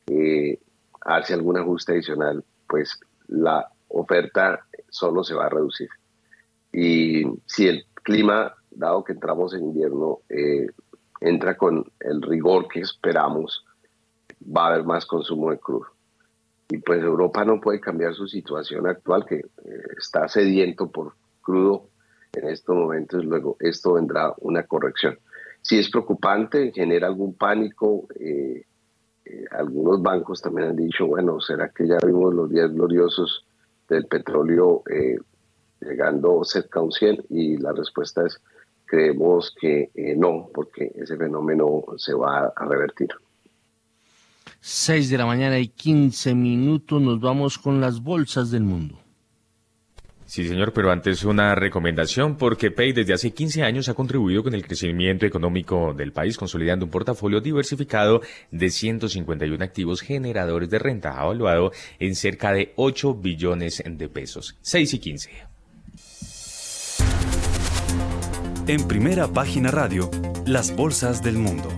eh, 0.06 0.58
hace 1.00 1.34
algún 1.34 1.58
ajuste 1.58 1.92
adicional, 1.92 2.44
pues 2.68 2.98
la 3.28 3.70
oferta 3.88 4.66
solo 4.88 5.24
se 5.24 5.34
va 5.34 5.46
a 5.46 5.50
reducir. 5.50 5.88
Y 6.72 7.24
si 7.46 7.68
el 7.68 7.86
clima, 8.02 8.54
dado 8.70 9.04
que 9.04 9.12
entramos 9.12 9.54
en 9.54 9.64
invierno, 9.64 10.20
eh, 10.28 10.66
entra 11.20 11.56
con 11.56 11.90
el 12.00 12.22
rigor 12.22 12.68
que 12.68 12.80
esperamos, 12.80 13.64
va 14.44 14.64
a 14.64 14.68
haber 14.68 14.84
más 14.84 15.06
consumo 15.06 15.50
de 15.50 15.58
crudo. 15.58 15.86
Y 16.70 16.78
pues 16.78 17.02
Europa 17.02 17.44
no 17.44 17.60
puede 17.60 17.80
cambiar 17.80 18.14
su 18.14 18.28
situación 18.28 18.86
actual, 18.86 19.24
que 19.24 19.36
eh, 19.36 19.82
está 19.96 20.28
sediento 20.28 20.90
por 20.90 21.14
crudo 21.40 21.88
en 22.34 22.48
estos 22.48 22.76
momentos, 22.76 23.24
luego 23.24 23.56
esto 23.60 23.94
vendrá 23.94 24.34
una 24.38 24.64
corrección. 24.64 25.18
Si 25.62 25.78
es 25.78 25.90
preocupante, 25.90 26.72
genera 26.72 27.06
algún 27.06 27.34
pánico, 27.34 28.06
eh, 28.20 28.64
algunos 29.50 30.02
bancos 30.02 30.42
también 30.42 30.68
han 30.68 30.76
dicho, 30.76 31.06
bueno, 31.06 31.40
¿será 31.40 31.70
que 31.70 31.86
ya 31.86 31.98
vimos 32.04 32.34
los 32.34 32.50
días 32.50 32.72
gloriosos 32.72 33.44
del 33.88 34.06
petróleo 34.06 34.82
eh, 34.90 35.18
llegando 35.80 36.44
cerca 36.44 36.80
a 36.80 36.82
un 36.82 36.92
100? 36.92 37.24
Y 37.30 37.56
la 37.58 37.72
respuesta 37.72 38.26
es, 38.26 38.40
creemos 38.86 39.54
que 39.60 39.90
eh, 39.94 40.14
no, 40.16 40.48
porque 40.52 40.92
ese 40.94 41.16
fenómeno 41.16 41.84
se 41.96 42.14
va 42.14 42.52
a 42.54 42.64
revertir. 42.66 43.10
6 44.60 45.10
de 45.10 45.18
la 45.18 45.26
mañana 45.26 45.58
y 45.58 45.68
15 45.68 46.34
minutos 46.34 47.00
nos 47.00 47.20
vamos 47.20 47.58
con 47.58 47.80
las 47.80 48.02
bolsas 48.02 48.50
del 48.50 48.64
mundo. 48.64 48.98
Sí, 50.28 50.46
señor, 50.46 50.74
pero 50.74 50.92
antes 50.92 51.24
una 51.24 51.54
recomendación 51.54 52.36
porque 52.36 52.70
Pay 52.70 52.92
desde 52.92 53.14
hace 53.14 53.30
15 53.30 53.62
años 53.62 53.88
ha 53.88 53.94
contribuido 53.94 54.42
con 54.42 54.52
el 54.52 54.62
crecimiento 54.62 55.24
económico 55.24 55.94
del 55.94 56.12
país, 56.12 56.36
consolidando 56.36 56.84
un 56.84 56.90
portafolio 56.90 57.40
diversificado 57.40 58.20
de 58.50 58.68
151 58.68 59.64
activos 59.64 60.02
generadores 60.02 60.68
de 60.68 60.78
renta, 60.78 61.14
evaluado 61.18 61.72
en 61.98 62.14
cerca 62.14 62.52
de 62.52 62.74
8 62.76 63.14
billones 63.14 63.82
de 63.86 64.08
pesos. 64.10 64.54
6 64.60 64.92
y 64.92 64.98
15. 64.98 65.30
En 68.66 68.86
primera 68.86 69.28
página 69.28 69.70
radio, 69.70 70.10
las 70.44 70.76
bolsas 70.76 71.22
del 71.22 71.38
mundo. 71.38 71.70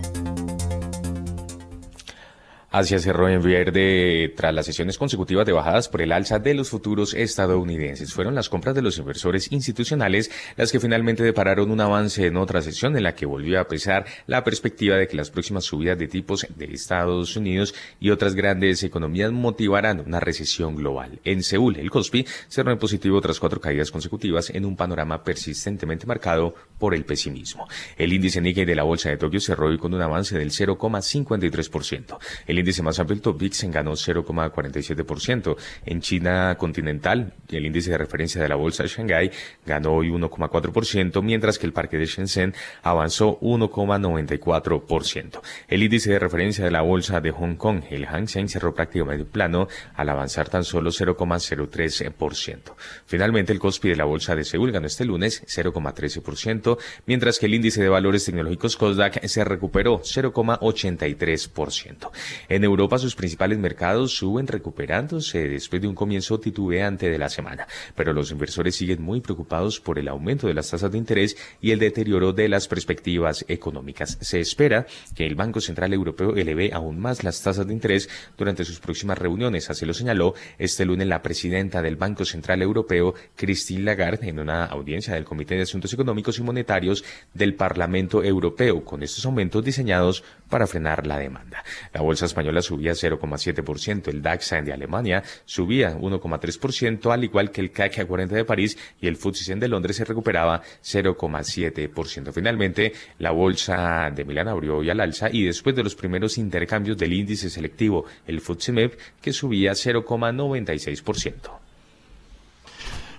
Asia 2.73 2.99
cerró 2.99 3.27
en 3.27 3.43
verde 3.43 4.33
tras 4.37 4.53
las 4.53 4.65
sesiones 4.65 4.97
consecutivas 4.97 5.45
de 5.45 5.51
bajadas 5.51 5.89
por 5.89 6.01
el 6.01 6.13
alza 6.13 6.39
de 6.39 6.53
los 6.53 6.69
futuros 6.69 7.13
estadounidenses. 7.13 8.13
Fueron 8.13 8.33
las 8.33 8.47
compras 8.47 8.73
de 8.73 8.81
los 8.81 8.97
inversores 8.97 9.51
institucionales 9.51 10.31
las 10.55 10.71
que 10.71 10.79
finalmente 10.79 11.21
depararon 11.21 11.69
un 11.69 11.81
avance 11.81 12.25
en 12.25 12.37
otra 12.37 12.61
sesión 12.61 12.95
en 12.95 13.03
la 13.03 13.13
que 13.13 13.25
volvió 13.25 13.59
a 13.59 13.67
pesar 13.67 14.05
la 14.25 14.45
perspectiva 14.45 14.95
de 14.95 15.09
que 15.09 15.17
las 15.17 15.29
próximas 15.29 15.65
subidas 15.65 15.99
de 15.99 16.07
tipos 16.07 16.47
de 16.55 16.65
Estados 16.73 17.35
Unidos 17.35 17.75
y 17.99 18.09
otras 18.09 18.35
grandes 18.35 18.83
economías 18.83 19.33
motivarán 19.33 19.99
una 19.99 20.21
recesión 20.21 20.77
global. 20.77 21.19
En 21.25 21.43
Seúl, 21.43 21.75
el 21.75 21.89
Kospi 21.89 22.25
cerró 22.47 22.71
en 22.71 22.79
positivo 22.79 23.19
tras 23.19 23.41
cuatro 23.41 23.59
caídas 23.59 23.91
consecutivas 23.91 24.49
en 24.49 24.63
un 24.63 24.77
panorama 24.77 25.25
persistentemente 25.25 26.05
marcado 26.05 26.55
por 26.79 26.95
el 26.95 27.03
pesimismo. 27.03 27.67
El 27.97 28.13
índice 28.13 28.39
Nikkei 28.39 28.63
de 28.63 28.75
la 28.75 28.83
bolsa 28.83 29.09
de 29.09 29.17
Tokio 29.17 29.41
cerró 29.41 29.67
hoy 29.67 29.77
con 29.77 29.93
un 29.93 30.01
avance 30.01 30.37
del 30.37 30.51
0,53%. 30.51 32.17
El 32.47 32.60
índice 32.61 32.81
más 32.81 32.99
amplio, 32.99 33.15
el 33.15 33.21
Top 33.21 33.41
ganó 33.63 33.93
0,47%. 33.93 35.57
En 35.85 36.01
China 36.01 36.55
continental, 36.57 37.33
el 37.49 37.65
índice 37.65 37.91
de 37.91 37.97
referencia 37.97 38.41
de 38.41 38.47
la 38.47 38.55
bolsa 38.55 38.83
de 38.83 38.89
Shanghái 38.89 39.31
ganó 39.65 39.93
hoy 39.93 40.09
1,4%, 40.09 41.21
mientras 41.21 41.59
que 41.59 41.65
el 41.65 41.73
parque 41.73 41.97
de 41.97 42.05
Shenzhen 42.05 42.53
avanzó 42.83 43.39
1,94%. 43.41 45.41
El 45.67 45.83
índice 45.83 46.11
de 46.11 46.19
referencia 46.19 46.63
de 46.63 46.71
la 46.71 46.81
bolsa 46.81 47.19
de 47.19 47.31
Hong 47.31 47.55
Kong, 47.55 47.83
el 47.89 48.05
Hang 48.05 48.27
Seng, 48.27 48.47
cerró 48.47 48.73
prácticamente 48.73 49.25
plano 49.25 49.67
al 49.95 50.09
avanzar 50.09 50.49
tan 50.49 50.63
solo 50.63 50.91
0,03%. 50.91 52.75
Finalmente, 53.05 53.53
el 53.53 53.59
Kospi 53.59 53.89
de 53.89 53.95
la 53.95 54.05
bolsa 54.05 54.35
de 54.35 54.43
Seúl 54.43 54.71
ganó 54.71 54.87
este 54.87 55.05
lunes 55.05 55.43
0,13%, 55.47 56.77
mientras 57.05 57.39
que 57.39 57.45
el 57.47 57.55
índice 57.55 57.81
de 57.81 57.89
valores 57.89 58.25
tecnológicos 58.25 58.77
Kosdaq 58.77 59.25
se 59.25 59.43
recuperó 59.43 60.01
0,83%. 60.01 62.11
En 62.51 62.65
Europa 62.65 62.97
sus 62.97 63.15
principales 63.15 63.57
mercados 63.59 64.11
suben 64.11 64.45
recuperándose 64.45 65.47
después 65.47 65.81
de 65.81 65.87
un 65.87 65.95
comienzo 65.95 66.37
titubeante 66.37 67.09
de 67.09 67.17
la 67.17 67.29
semana, 67.29 67.65
pero 67.95 68.11
los 68.11 68.29
inversores 68.29 68.75
siguen 68.75 69.01
muy 69.01 69.21
preocupados 69.21 69.79
por 69.79 69.97
el 69.97 70.09
aumento 70.09 70.47
de 70.47 70.53
las 70.53 70.69
tasas 70.69 70.91
de 70.91 70.97
interés 70.97 71.37
y 71.61 71.71
el 71.71 71.79
deterioro 71.79 72.33
de 72.33 72.49
las 72.49 72.67
perspectivas 72.67 73.45
económicas. 73.47 74.17
Se 74.19 74.41
espera 74.41 74.85
que 75.15 75.25
el 75.25 75.35
Banco 75.35 75.61
Central 75.61 75.93
Europeo 75.93 76.35
eleve 76.35 76.71
aún 76.73 76.99
más 76.99 77.23
las 77.23 77.41
tasas 77.41 77.67
de 77.67 77.73
interés 77.73 78.09
durante 78.37 78.65
sus 78.65 78.81
próximas 78.81 79.17
reuniones, 79.17 79.69
así 79.69 79.85
lo 79.85 79.93
señaló 79.93 80.33
este 80.57 80.83
lunes 80.83 81.07
la 81.07 81.21
presidenta 81.21 81.81
del 81.81 81.95
Banco 81.95 82.25
Central 82.25 82.61
Europeo, 82.61 83.13
Christine 83.37 83.83
Lagarde, 83.83 84.27
en 84.27 84.39
una 84.39 84.65
audiencia 84.65 85.13
del 85.13 85.23
Comité 85.23 85.55
de 85.55 85.61
Asuntos 85.61 85.93
Económicos 85.93 86.37
y 86.37 86.43
Monetarios 86.43 87.05
del 87.33 87.55
Parlamento 87.55 88.21
Europeo, 88.21 88.83
con 88.83 89.03
estos 89.03 89.25
aumentos 89.25 89.63
diseñados 89.63 90.25
para 90.51 90.67
frenar 90.67 91.07
la 91.07 91.17
demanda. 91.17 91.63
La 91.91 92.01
bolsa 92.01 92.25
española 92.25 92.61
subía 92.61 92.91
0,7%, 92.91 94.09
el 94.09 94.21
DAX 94.21 94.51
de 94.63 94.73
Alemania 94.73 95.23
subía 95.45 95.97
1,3%, 95.97 97.11
al 97.11 97.23
igual 97.23 97.49
que 97.49 97.61
el 97.61 97.71
CAC 97.71 98.05
40 98.05 98.35
de 98.35 98.45
París 98.45 98.77
y 98.99 99.07
el 99.07 99.15
FTSE 99.15 99.55
de 99.55 99.67
Londres 99.67 99.95
se 99.95 100.05
recuperaba 100.05 100.61
0,7%. 100.83 102.31
Finalmente, 102.33 102.93
la 103.17 103.31
bolsa 103.31 104.11
de 104.13 104.25
Milán 104.25 104.49
abrió 104.49 104.77
hoy 104.77 104.89
al 104.89 104.99
alza 104.99 105.29
y 105.31 105.43
después 105.43 105.75
de 105.75 105.83
los 105.83 105.95
primeros 105.95 106.37
intercambios 106.37 106.97
del 106.97 107.13
índice 107.13 107.49
selectivo, 107.49 108.05
el 108.27 108.41
FTSE 108.41 108.71
MEP, 108.73 108.99
que 109.21 109.33
subía 109.33 109.71
0,96%. 109.71 111.61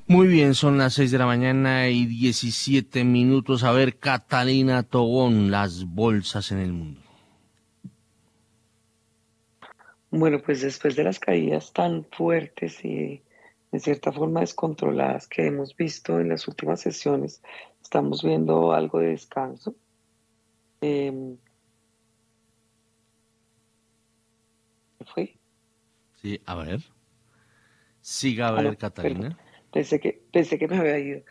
Muy 0.06 0.26
bien, 0.26 0.54
son 0.54 0.76
las 0.76 0.94
6 0.94 1.10
de 1.12 1.18
la 1.18 1.26
mañana 1.26 1.88
y 1.88 2.04
17 2.04 3.04
minutos. 3.04 3.62
A 3.64 3.72
ver, 3.72 3.98
Catalina 3.98 4.82
Togón, 4.82 5.50
las 5.50 5.84
bolsas 5.86 6.52
en 6.52 6.58
el 6.58 6.72
mundo. 6.72 7.00
Bueno, 10.14 10.42
pues 10.42 10.60
después 10.60 10.94
de 10.94 11.04
las 11.04 11.18
caídas 11.18 11.72
tan 11.72 12.04
fuertes 12.04 12.84
y 12.84 13.22
de 13.70 13.80
cierta 13.80 14.12
forma 14.12 14.40
descontroladas 14.40 15.26
que 15.26 15.46
hemos 15.46 15.74
visto 15.74 16.20
en 16.20 16.28
las 16.28 16.46
últimas 16.46 16.82
sesiones, 16.82 17.42
estamos 17.80 18.22
viendo 18.22 18.74
algo 18.74 18.98
de 18.98 19.08
descanso. 19.08 19.74
Eh, 20.82 21.38
fue? 25.14 25.34
Sí, 26.20 26.38
a 26.44 26.56
ver. 26.56 26.80
Siga 28.02 28.48
a 28.48 28.58
ah, 28.58 28.62
ver, 28.62 28.76
Catalina. 28.76 29.38
Pensé 29.72 29.98
que, 29.98 30.22
pensé 30.30 30.58
que 30.58 30.68
me 30.68 30.76
había 30.76 30.98
ido. 30.98 31.22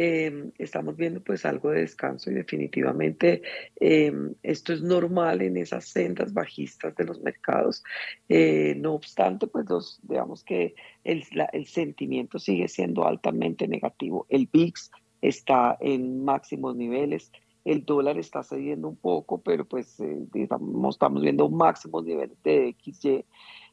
Em, 0.00 0.52
estamos 0.58 0.96
viendo 0.96 1.20
pues 1.20 1.44
algo 1.44 1.70
de 1.70 1.80
descanso 1.80 2.30
y 2.30 2.34
definitivamente 2.34 3.42
em, 3.80 4.32
esto 4.44 4.72
es 4.72 4.80
normal 4.80 5.42
en 5.42 5.56
esas 5.56 5.88
sendas 5.88 6.32
bajistas 6.32 6.94
de 6.94 7.02
los 7.02 7.20
mercados. 7.20 7.82
Eh, 8.28 8.76
no 8.76 8.94
obstante, 8.94 9.48
pues 9.48 9.68
los, 9.68 9.98
digamos 10.04 10.44
que 10.44 10.76
el, 11.02 11.24
sentimiento 11.66 12.38
sigue 12.38 12.68
siendo 12.68 13.08
altamente 13.08 13.66
negativo. 13.66 14.24
El 14.28 14.48
VIX 14.52 14.88
está 15.20 15.76
en 15.80 16.24
máximos 16.24 16.76
niveles. 16.76 17.32
El 17.64 17.84
dólar 17.84 18.18
está 18.18 18.44
cediendo 18.44 18.86
un 18.86 18.96
poco, 18.96 19.40
pero 19.42 19.64
pues 19.64 19.98
eh, 19.98 20.28
estamos 20.32 21.20
viendo 21.20 21.50
máximos 21.50 22.04
niveles 22.04 22.40
de 22.44 22.76
XY. 22.80 23.24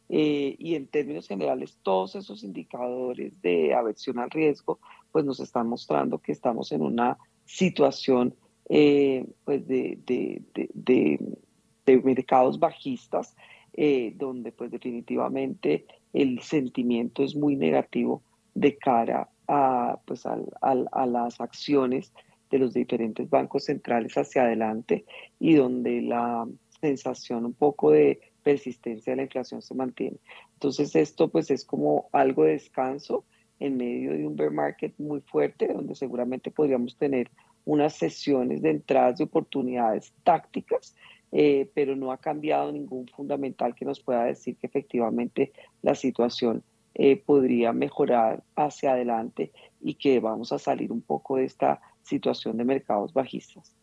Eh, 0.09 0.55
y 0.59 0.75
en 0.75 0.87
términos 0.87 1.27
generales, 1.27 1.79
todos 1.81 2.15
esos 2.15 2.43
indicadores 2.43 3.39
de 3.41 3.73
aversión 3.73 4.19
al 4.19 4.29
riesgo, 4.29 4.79
pues 5.15 5.23
nos 5.23 5.39
están 5.39 5.69
mostrando 5.69 6.17
que 6.17 6.33
estamos 6.33 6.73
en 6.73 6.81
una 6.81 7.17
situación 7.45 8.35
eh, 8.67 9.25
pues 9.45 9.65
de, 9.65 9.97
de, 10.05 10.41
de, 10.73 11.37
de, 11.85 12.01
mercados 12.01 12.59
bajistas, 12.59 13.33
eh, 13.71 14.11
donde 14.17 14.51
pues 14.51 14.71
definitivamente 14.71 15.85
el 16.11 16.41
sentimiento 16.41 17.23
es 17.23 17.33
muy 17.33 17.55
negativo 17.55 18.23
de 18.55 18.75
cara 18.75 19.29
a, 19.47 20.01
pues 20.05 20.25
al, 20.25 20.49
al, 20.59 20.89
a 20.91 21.05
las 21.05 21.39
acciones 21.39 22.11
de 22.51 22.59
los 22.59 22.73
diferentes 22.73 23.29
bancos 23.29 23.63
centrales 23.63 24.17
hacia 24.17 24.41
adelante 24.41 25.05
y 25.39 25.53
donde 25.55 26.01
la 26.01 26.45
sensación 26.81 27.45
un 27.45 27.53
poco 27.53 27.91
de 27.91 28.19
persistencia 28.43 29.13
de 29.13 29.15
la 29.15 29.23
inflación 29.23 29.61
se 29.61 29.75
mantiene. 29.75 30.17
Entonces 30.55 30.93
esto 30.93 31.29
pues 31.29 31.51
es 31.51 31.63
como 31.63 32.09
algo 32.11 32.43
de 32.43 32.51
descanso 32.51 33.23
en 33.59 33.77
medio 33.77 34.11
de 34.11 34.25
un 34.25 34.35
bear 34.35 34.51
market 34.51 34.93
muy 34.97 35.21
fuerte, 35.21 35.67
donde 35.67 35.95
seguramente 35.95 36.51
podríamos 36.51 36.97
tener 36.97 37.29
unas 37.65 37.95
sesiones 37.95 38.61
de 38.61 38.71
entradas 38.71 39.17
de 39.17 39.23
oportunidades 39.23 40.13
tácticas, 40.23 40.95
eh, 41.31 41.69
pero 41.73 41.95
no 41.95 42.11
ha 42.11 42.17
cambiado 42.17 42.71
ningún 42.71 43.07
fundamental 43.07 43.75
que 43.75 43.85
nos 43.85 43.99
pueda 43.99 44.25
decir 44.25 44.55
que 44.57 44.67
efectivamente 44.67 45.51
la 45.81 45.95
situación 45.95 46.63
eh, 46.93 47.17
podría 47.17 47.73
mejorar 47.73 48.43
hacia 48.55 48.91
adelante 48.91 49.51
y 49.81 49.95
que 49.95 50.19
vamos 50.19 50.51
a 50.53 50.59
salir 50.59 50.91
un 50.91 51.01
poco 51.01 51.37
de 51.37 51.45
esta 51.45 51.81
situación 52.03 52.57
de 52.57 52.63
mercados 52.63 53.13
bajistas. 53.13 53.75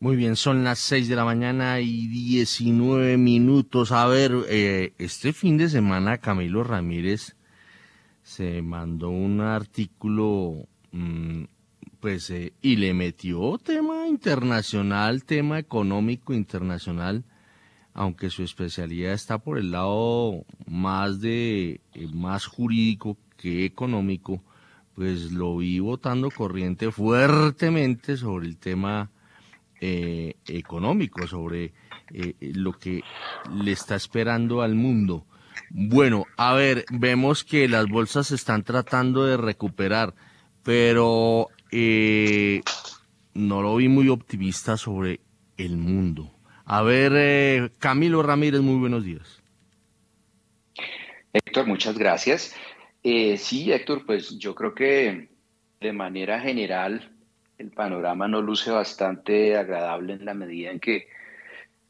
Muy 0.00 0.16
bien, 0.16 0.34
son 0.34 0.64
las 0.64 0.80
6 0.80 1.08
de 1.08 1.14
la 1.14 1.24
mañana 1.24 1.78
y 1.78 2.08
19 2.08 3.16
minutos. 3.18 3.92
A 3.92 4.06
ver, 4.08 4.32
eh, 4.48 4.94
este 4.98 5.32
fin 5.32 5.56
de 5.56 5.68
semana 5.68 6.18
Camilo 6.18 6.64
Ramírez 6.64 7.36
se 8.32 8.62
mandó 8.62 9.10
un 9.10 9.42
artículo, 9.42 10.66
mm, 10.92 11.44
pues, 12.00 12.30
eh, 12.30 12.54
y 12.62 12.76
le 12.76 12.94
metió 12.94 13.58
tema 13.58 14.08
internacional, 14.08 15.24
tema 15.24 15.58
económico 15.58 16.32
internacional, 16.32 17.24
aunque 17.92 18.30
su 18.30 18.42
especialidad 18.42 19.12
está 19.12 19.36
por 19.38 19.58
el 19.58 19.72
lado 19.72 20.46
más 20.66 21.20
de, 21.20 21.82
eh, 21.92 22.08
más 22.14 22.46
jurídico 22.46 23.18
que 23.36 23.66
económico, 23.66 24.42
pues 24.94 25.32
lo 25.32 25.58
vi 25.58 25.78
votando 25.80 26.30
corriente 26.30 26.90
fuertemente 26.90 28.16
sobre 28.16 28.46
el 28.46 28.56
tema 28.56 29.10
eh, 29.80 30.36
económico, 30.46 31.26
sobre 31.26 31.72
lo 32.40 32.72
que 32.72 33.02
le 33.52 33.72
está 33.72 33.94
esperando 33.96 34.62
al 34.62 34.74
mundo. 34.74 35.26
Bueno, 35.74 36.26
a 36.36 36.52
ver, 36.52 36.84
vemos 36.90 37.44
que 37.44 37.66
las 37.66 37.88
bolsas 37.88 38.26
se 38.26 38.34
están 38.34 38.62
tratando 38.62 39.24
de 39.24 39.38
recuperar, 39.38 40.12
pero 40.62 41.48
eh, 41.70 42.60
no 43.32 43.62
lo 43.62 43.76
vi 43.76 43.88
muy 43.88 44.10
optimista 44.10 44.76
sobre 44.76 45.20
el 45.56 45.78
mundo. 45.78 46.30
A 46.66 46.82
ver, 46.82 47.72
Camilo 47.78 48.22
Ramírez, 48.22 48.60
muy 48.60 48.78
buenos 48.78 49.02
días. 49.02 49.42
Héctor, 51.32 51.66
muchas 51.66 51.96
gracias. 51.96 52.54
sí, 53.02 53.72
Héctor, 53.72 54.04
pues 54.04 54.38
yo 54.38 54.54
creo 54.54 54.74
que 54.74 55.30
de 55.80 55.92
manera 55.94 56.38
general 56.38 57.16
el 57.56 57.70
panorama 57.70 58.28
no 58.28 58.42
luce 58.42 58.70
bastante 58.70 59.56
agradable 59.56 60.12
en 60.12 60.26
la 60.26 60.34
medida 60.34 60.70
en 60.70 60.80
que 60.80 61.08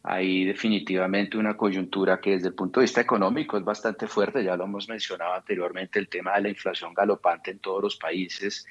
hay 0.03 0.45
definitivamente 0.45 1.37
una 1.37 1.57
coyuntura 1.57 2.21
que 2.21 2.33
desde 2.33 2.49
el 2.49 2.55
punto 2.55 2.81
de 2.81 2.85
vista 2.85 3.01
económico 3.01 3.57
es 3.57 3.65
bastante 3.65 4.07
fuerte, 4.07 4.43
ya 4.43 4.57
lo 4.57 4.65
hemos 4.65 4.88
mencionado 4.88 5.35
anteriormente, 5.35 5.99
el 5.99 6.09
tema 6.09 6.35
de 6.35 6.43
la 6.43 6.49
inflación 6.49 6.93
galopante 6.95 7.53
en 7.53 7.59
todos 7.61 7.83
los 7.83 7.97
países, 7.97 8.67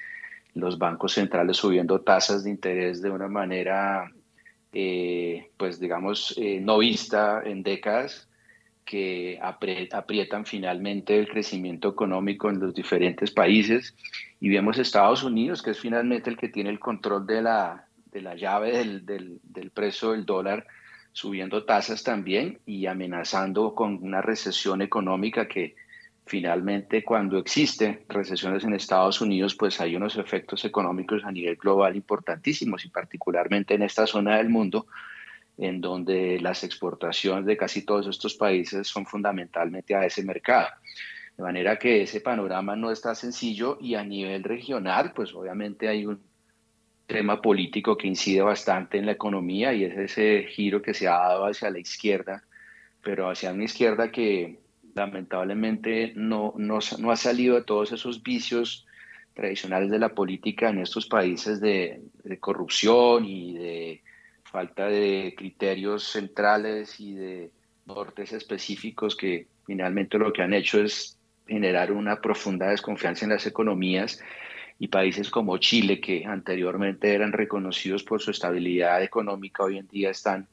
los 0.54 0.78
bancos 0.78 1.12
centrales 1.12 1.56
subiendo 1.56 2.00
tasas 2.00 2.44
de 2.44 2.50
interés 2.50 3.00
de 3.00 3.10
una 3.10 3.28
manera 3.28 4.12
eh, 4.72 5.50
pues 5.58 5.78
digamos, 5.78 6.34
eh, 6.38 6.58
no 6.60 6.78
vista 6.78 7.42
en 7.44 7.62
décadas, 7.62 8.28
que 8.84 9.38
aprietan 9.40 10.44
finalmente 10.44 11.18
el 11.18 11.28
crecimiento 11.28 11.88
económico 11.90 12.50
en 12.50 12.58
los 12.58 12.74
diferentes 12.74 13.30
países. 13.30 13.94
Y 14.40 14.48
vemos 14.48 14.78
Estados 14.78 15.22
Unidos, 15.22 15.62
que 15.62 15.70
es 15.70 15.78
finalmente 15.78 16.30
el 16.30 16.36
que 16.36 16.48
tiene 16.48 16.70
el 16.70 16.80
control 16.80 17.26
de 17.26 17.42
la, 17.42 17.86
de 18.10 18.22
la 18.22 18.34
llave 18.34 18.76
del, 18.76 19.06
del, 19.06 19.40
del 19.44 19.70
precio 19.70 20.12
del 20.12 20.26
dólar, 20.26 20.66
subiendo 21.12 21.64
tasas 21.64 22.02
también 22.02 22.58
y 22.66 22.86
amenazando 22.86 23.74
con 23.74 23.98
una 24.02 24.22
recesión 24.22 24.82
económica 24.82 25.46
que 25.46 25.74
finalmente 26.24 27.04
cuando 27.04 27.38
existen 27.38 28.04
recesiones 28.08 28.64
en 28.64 28.74
Estados 28.74 29.20
Unidos, 29.20 29.54
pues 29.54 29.80
hay 29.80 29.96
unos 29.96 30.16
efectos 30.16 30.64
económicos 30.64 31.24
a 31.24 31.32
nivel 31.32 31.56
global 31.56 31.96
importantísimos 31.96 32.84
y 32.84 32.88
particularmente 32.88 33.74
en 33.74 33.82
esta 33.82 34.06
zona 34.06 34.38
del 34.38 34.48
mundo 34.48 34.86
en 35.58 35.80
donde 35.80 36.40
las 36.40 36.64
exportaciones 36.64 37.44
de 37.44 37.56
casi 37.56 37.84
todos 37.84 38.06
estos 38.06 38.34
países 38.34 38.88
son 38.88 39.04
fundamentalmente 39.04 39.94
a 39.94 40.06
ese 40.06 40.24
mercado. 40.24 40.68
De 41.36 41.42
manera 41.42 41.78
que 41.78 42.02
ese 42.02 42.20
panorama 42.20 42.76
no 42.76 42.90
está 42.90 43.14
sencillo 43.14 43.78
y 43.80 43.94
a 43.94 44.04
nivel 44.04 44.44
regional, 44.44 45.12
pues 45.14 45.34
obviamente 45.34 45.88
hay 45.88 46.06
un 46.06 46.20
tema 47.12 47.40
político 47.40 47.96
que 47.96 48.08
incide 48.08 48.42
bastante 48.42 48.98
en 48.98 49.06
la 49.06 49.12
economía 49.12 49.72
y 49.72 49.84
es 49.84 49.96
ese 49.96 50.44
giro 50.48 50.80
que 50.82 50.94
se 50.94 51.08
ha 51.08 51.12
dado 51.12 51.46
hacia 51.46 51.70
la 51.70 51.78
izquierda, 51.78 52.42
pero 53.02 53.28
hacia 53.28 53.52
una 53.52 53.64
izquierda 53.64 54.10
que 54.10 54.58
lamentablemente 54.94 56.12
no, 56.16 56.54
no, 56.56 56.78
no 56.98 57.10
ha 57.10 57.16
salido 57.16 57.56
de 57.56 57.64
todos 57.64 57.92
esos 57.92 58.22
vicios 58.22 58.86
tradicionales 59.34 59.90
de 59.90 59.98
la 59.98 60.10
política 60.10 60.70
en 60.70 60.80
estos 60.80 61.06
países 61.06 61.60
de, 61.60 62.02
de 62.24 62.38
corrupción 62.38 63.24
y 63.24 63.54
de 63.54 64.02
falta 64.44 64.86
de 64.86 65.34
criterios 65.36 66.04
centrales 66.04 67.00
y 67.00 67.14
de 67.14 67.50
nortes 67.86 68.32
específicos 68.32 69.16
que 69.16 69.46
finalmente 69.64 70.18
lo 70.18 70.32
que 70.32 70.42
han 70.42 70.52
hecho 70.52 70.82
es 70.82 71.18
generar 71.46 71.92
una 71.92 72.20
profunda 72.20 72.68
desconfianza 72.68 73.24
en 73.24 73.32
las 73.32 73.46
economías 73.46 74.20
y 74.82 74.88
países 74.88 75.30
como 75.30 75.58
Chile, 75.58 76.00
que 76.00 76.26
anteriormente 76.26 77.14
eran 77.14 77.30
reconocidos 77.30 78.02
por 78.02 78.20
su 78.20 78.32
estabilidad 78.32 79.00
económica, 79.00 79.62
hoy 79.62 79.78
en 79.78 79.86
día 79.86 80.10
están 80.10 80.48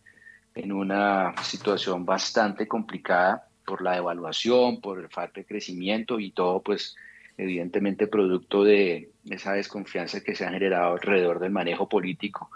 en 0.54 0.72
una 0.72 1.34
situación 1.42 2.06
bastante 2.06 2.68
complicada 2.68 3.48
por 3.65 3.82
la 3.82 3.94
devaluación, 3.94 4.82
por 4.82 5.00
el 5.00 5.10
falta 5.10 5.39
de 5.39 5.48
crecimiento 5.48 6.20
y 6.20 6.30
todo, 6.30 6.62
pues 6.62 6.96
evidentemente 7.39 8.06
producto 8.06 8.63
de 8.63 9.10
esa 9.28 9.54
desconfianza 9.54 10.22
que 10.22 10.36
se 10.36 10.46
ha 10.46 10.52
generado 10.52 10.94
alrededor 10.94 11.39
del 11.39 11.50
manejo 11.50 11.89
político 11.89 12.52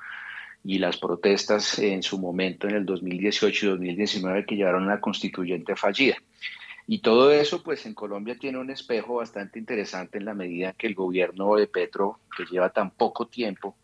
y 0.63 0.77
las 0.77 0.97
protestas 0.97 1.79
en 1.79 2.03
su 2.03 2.19
momento 2.19 2.67
en 2.67 2.75
el 2.75 2.85
2018 2.85 3.65
y 3.65 3.69
2019 3.69 4.45
que 4.45 4.57
llevaron 4.57 4.83
a 4.83 4.85
una 4.85 5.01
constituyente 5.01 5.75
fallida. 5.75 6.17
Y 6.87 6.99
todo 6.99 7.31
eso, 7.31 7.63
pues 7.63 7.85
en 7.85 7.93
Colombia 7.93 8.37
tiene 8.37 8.57
un 8.57 8.69
espejo 8.69 9.15
bastante 9.15 9.59
interesante 9.59 10.17
en 10.17 10.25
la 10.25 10.33
medida 10.33 10.73
que 10.73 10.87
el 10.87 10.95
gobierno 10.95 11.55
de 11.55 11.67
Petro, 11.67 12.19
que 12.35 12.45
lleva 12.45 12.69
tan 12.69 12.91
poco 12.91 13.27
tiempo, 13.27 13.75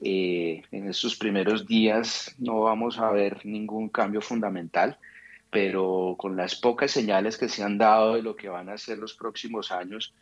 eh, 0.00 0.62
en 0.72 0.88
estos 0.88 1.16
primeros 1.16 1.66
días 1.66 2.34
no 2.38 2.62
vamos 2.62 2.98
a 2.98 3.10
ver 3.12 3.46
ningún 3.46 3.88
cambio 3.88 4.20
fundamental 4.20 4.98
pero 5.52 6.16
con 6.18 6.34
las 6.34 6.54
pocas 6.56 6.90
señales 6.90 7.36
que 7.36 7.46
se 7.46 7.62
han 7.62 7.76
dado 7.76 8.14
de 8.14 8.22
lo 8.22 8.34
que 8.34 8.48
van 8.48 8.70
a 8.70 8.78
ser 8.78 8.96
los 8.96 9.12
próximos 9.12 9.70
años, 9.70 10.14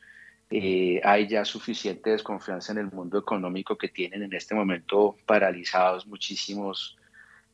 eh, 0.50 1.00
hay 1.04 1.28
ya 1.28 1.44
suficiente 1.44 2.10
desconfianza 2.10 2.72
en 2.72 2.78
el 2.78 2.90
mundo 2.90 3.16
económico 3.16 3.78
que 3.78 3.86
tienen 3.86 4.24
en 4.24 4.34
este 4.34 4.56
momento 4.56 5.14
paralizados 5.26 6.04
muchísimos 6.08 6.96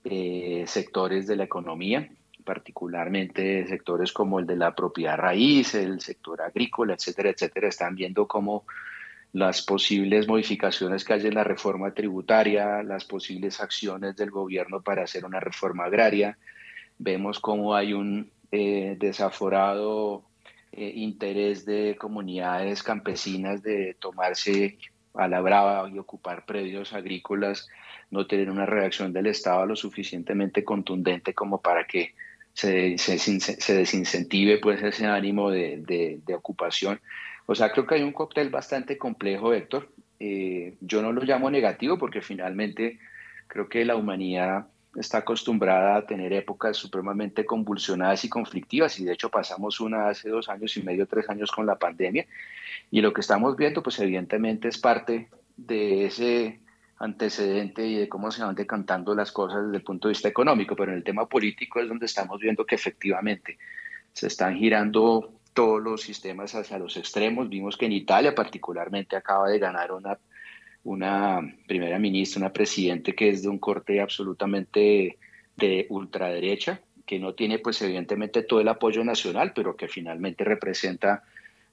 eh, 0.05 0.65
sectores 0.67 1.27
de 1.27 1.37
la 1.37 1.45
economía, 1.45 2.09
particularmente 2.47 3.67
sectores 3.67 4.13
como 4.13 4.39
el 4.39 4.47
de 4.47 4.57
la 4.57 4.75
propiedad 4.75 5.19
raíz, 5.19 5.75
el 5.75 6.01
sector 6.01 6.41
agrícola, 6.41 6.95
etcétera, 6.95 7.31
etcétera, 7.31 7.69
están 7.69 7.95
viendo 7.95 8.27
cómo 8.27 8.65
las 9.33 9.61
posibles 9.61 10.27
modificaciones 10.27 11.05
que 11.05 11.13
hay 11.13 11.27
en 11.27 11.35
la 11.35 11.45
reforma 11.45 11.93
tributaria, 11.93 12.83
las 12.83 13.05
posibles 13.05 13.61
acciones 13.61 14.17
del 14.17 14.31
gobierno 14.31 14.81
para 14.81 15.03
hacer 15.03 15.27
una 15.27 15.41
reforma 15.41 15.85
agraria, 15.85 16.39
vemos 16.97 17.39
cómo 17.41 17.75
hay 17.75 17.93
un 17.93 18.31
eh, 18.51 18.97
desaforado 18.99 20.25
eh, 20.73 20.93
interés 20.95 21.67
de 21.67 21.97
comunidades 21.99 22.83
campesinas 22.83 23.63
de 23.63 23.97
tomarse 24.01 24.79
a 25.15 25.29
la 25.29 25.41
brava 25.41 25.89
y 25.91 25.99
ocupar 25.99 26.47
predios 26.47 26.93
agrícolas, 26.93 27.69
no 28.11 28.27
tener 28.27 28.51
una 28.51 28.67
reacción 28.67 29.13
del 29.13 29.27
Estado 29.27 29.67
lo 29.67 29.77
suficientemente 29.77 30.65
contundente 30.65 31.35
como 31.35 31.61
para 31.61 31.87
que 31.87 32.15
se, 32.57 32.97
se, 32.97 33.75
desincentive 33.75 34.59
pues 34.59 34.83
ese 34.83 35.07
ánimo 35.07 35.51
de, 35.51 36.23
de, 36.25 36.35
ocupación. 36.35 37.01
O 37.45 37.55
sea, 37.55 37.71
creo 37.71 37.87
que 37.87 37.97
hay 37.97 38.03
un 38.03 38.13
cóctel 38.13 38.49
bastante 38.49 38.97
complejo, 38.97 39.53
Héctor. 39.53 39.91
Eh, 40.19 40.75
yo 40.81 41.03
no 41.03 41.13
lo 41.13 41.23
llamo 41.23 41.51
negativo 41.51 41.99
porque 41.99 42.23
finalmente 42.23 42.99
creo 43.47 43.69
que 43.69 43.85
la 43.85 43.97
humanidad 43.97 44.69
está 44.97 45.19
acostumbrada 45.19 45.97
a 45.97 46.07
tener 46.07 46.33
épocas 46.33 46.79
supremamente 46.79 47.45
convulsionadas 47.45 48.25
y 48.25 48.31
conflictivas 48.31 48.99
y 48.99 49.05
de 49.05 49.13
hecho 49.13 49.29
pasamos 49.29 49.79
una 49.79 50.09
hace 50.09 50.31
dos 50.31 50.49
años 50.49 50.75
y 50.79 50.83
medio, 50.83 51.07
tres 51.07 51.29
años 51.29 51.53
con 51.53 51.67
la 51.67 51.77
pandemia 51.77 52.27
y 52.91 53.03
lo 53.03 53.13
que 53.13 53.21
estamos 53.21 53.55
viendo 53.59 53.83
pues 53.83 53.99
evidentemente 53.99 54.69
es 54.69 54.79
parte 54.79 55.29
de 55.59 56.07
ese 56.07 56.61
antecedente 56.99 57.87
y 57.87 57.97
de 57.97 58.09
cómo 58.09 58.31
se 58.31 58.43
van 58.43 58.55
decantando 58.55 59.15
las 59.15 59.33
cosas 59.33 59.65
desde 59.65 59.79
el 59.79 59.83
punto 59.83 60.09
de 60.09 60.13
vista 60.13 60.29
económico, 60.29 60.75
pero 60.75 60.93
en 60.93 60.99
el 60.99 61.05
tema 61.05 61.29
político 61.29 61.81
es 61.81 61.89
donde 61.89 62.07
estamos 62.07 62.41
viendo 62.41 62.65
que 62.65 62.75
efectivamente 62.75 63.59
se 64.13 64.29
están 64.29 64.57
girando 64.57 65.33
todos 65.53 65.83
los 65.83 66.03
sistemas 66.03 66.55
hacia 66.55 66.79
los 66.79 66.97
extremos. 66.97 67.49
Vimos 67.49 67.77
que 67.77 67.87
en 67.87 67.93
Italia 67.93 68.35
particularmente 68.35 69.17
acaba 69.17 69.49
de 69.49 69.59
ganar 69.59 69.93
una 69.93 70.19
una 70.87 71.41
primera 71.67 71.99
ministra, 71.99 72.41
una 72.41 72.53
presidente 72.53 73.15
que 73.15 73.29
es 73.29 73.43
de 73.43 73.49
un 73.49 73.59
corte 73.59 74.01
absolutamente 74.01 75.19
de 75.57 75.87
ultraderecha, 75.91 76.81
que 77.05 77.19
no 77.19 77.35
tiene 77.35 77.59
pues 77.59 77.83
evidentemente 77.83 78.43
todo 78.43 78.61
el 78.61 78.69
apoyo 78.69 79.03
nacional, 79.05 79.53
pero 79.55 79.77
que 79.77 79.89
finalmente 79.89 80.45
representa 80.45 81.25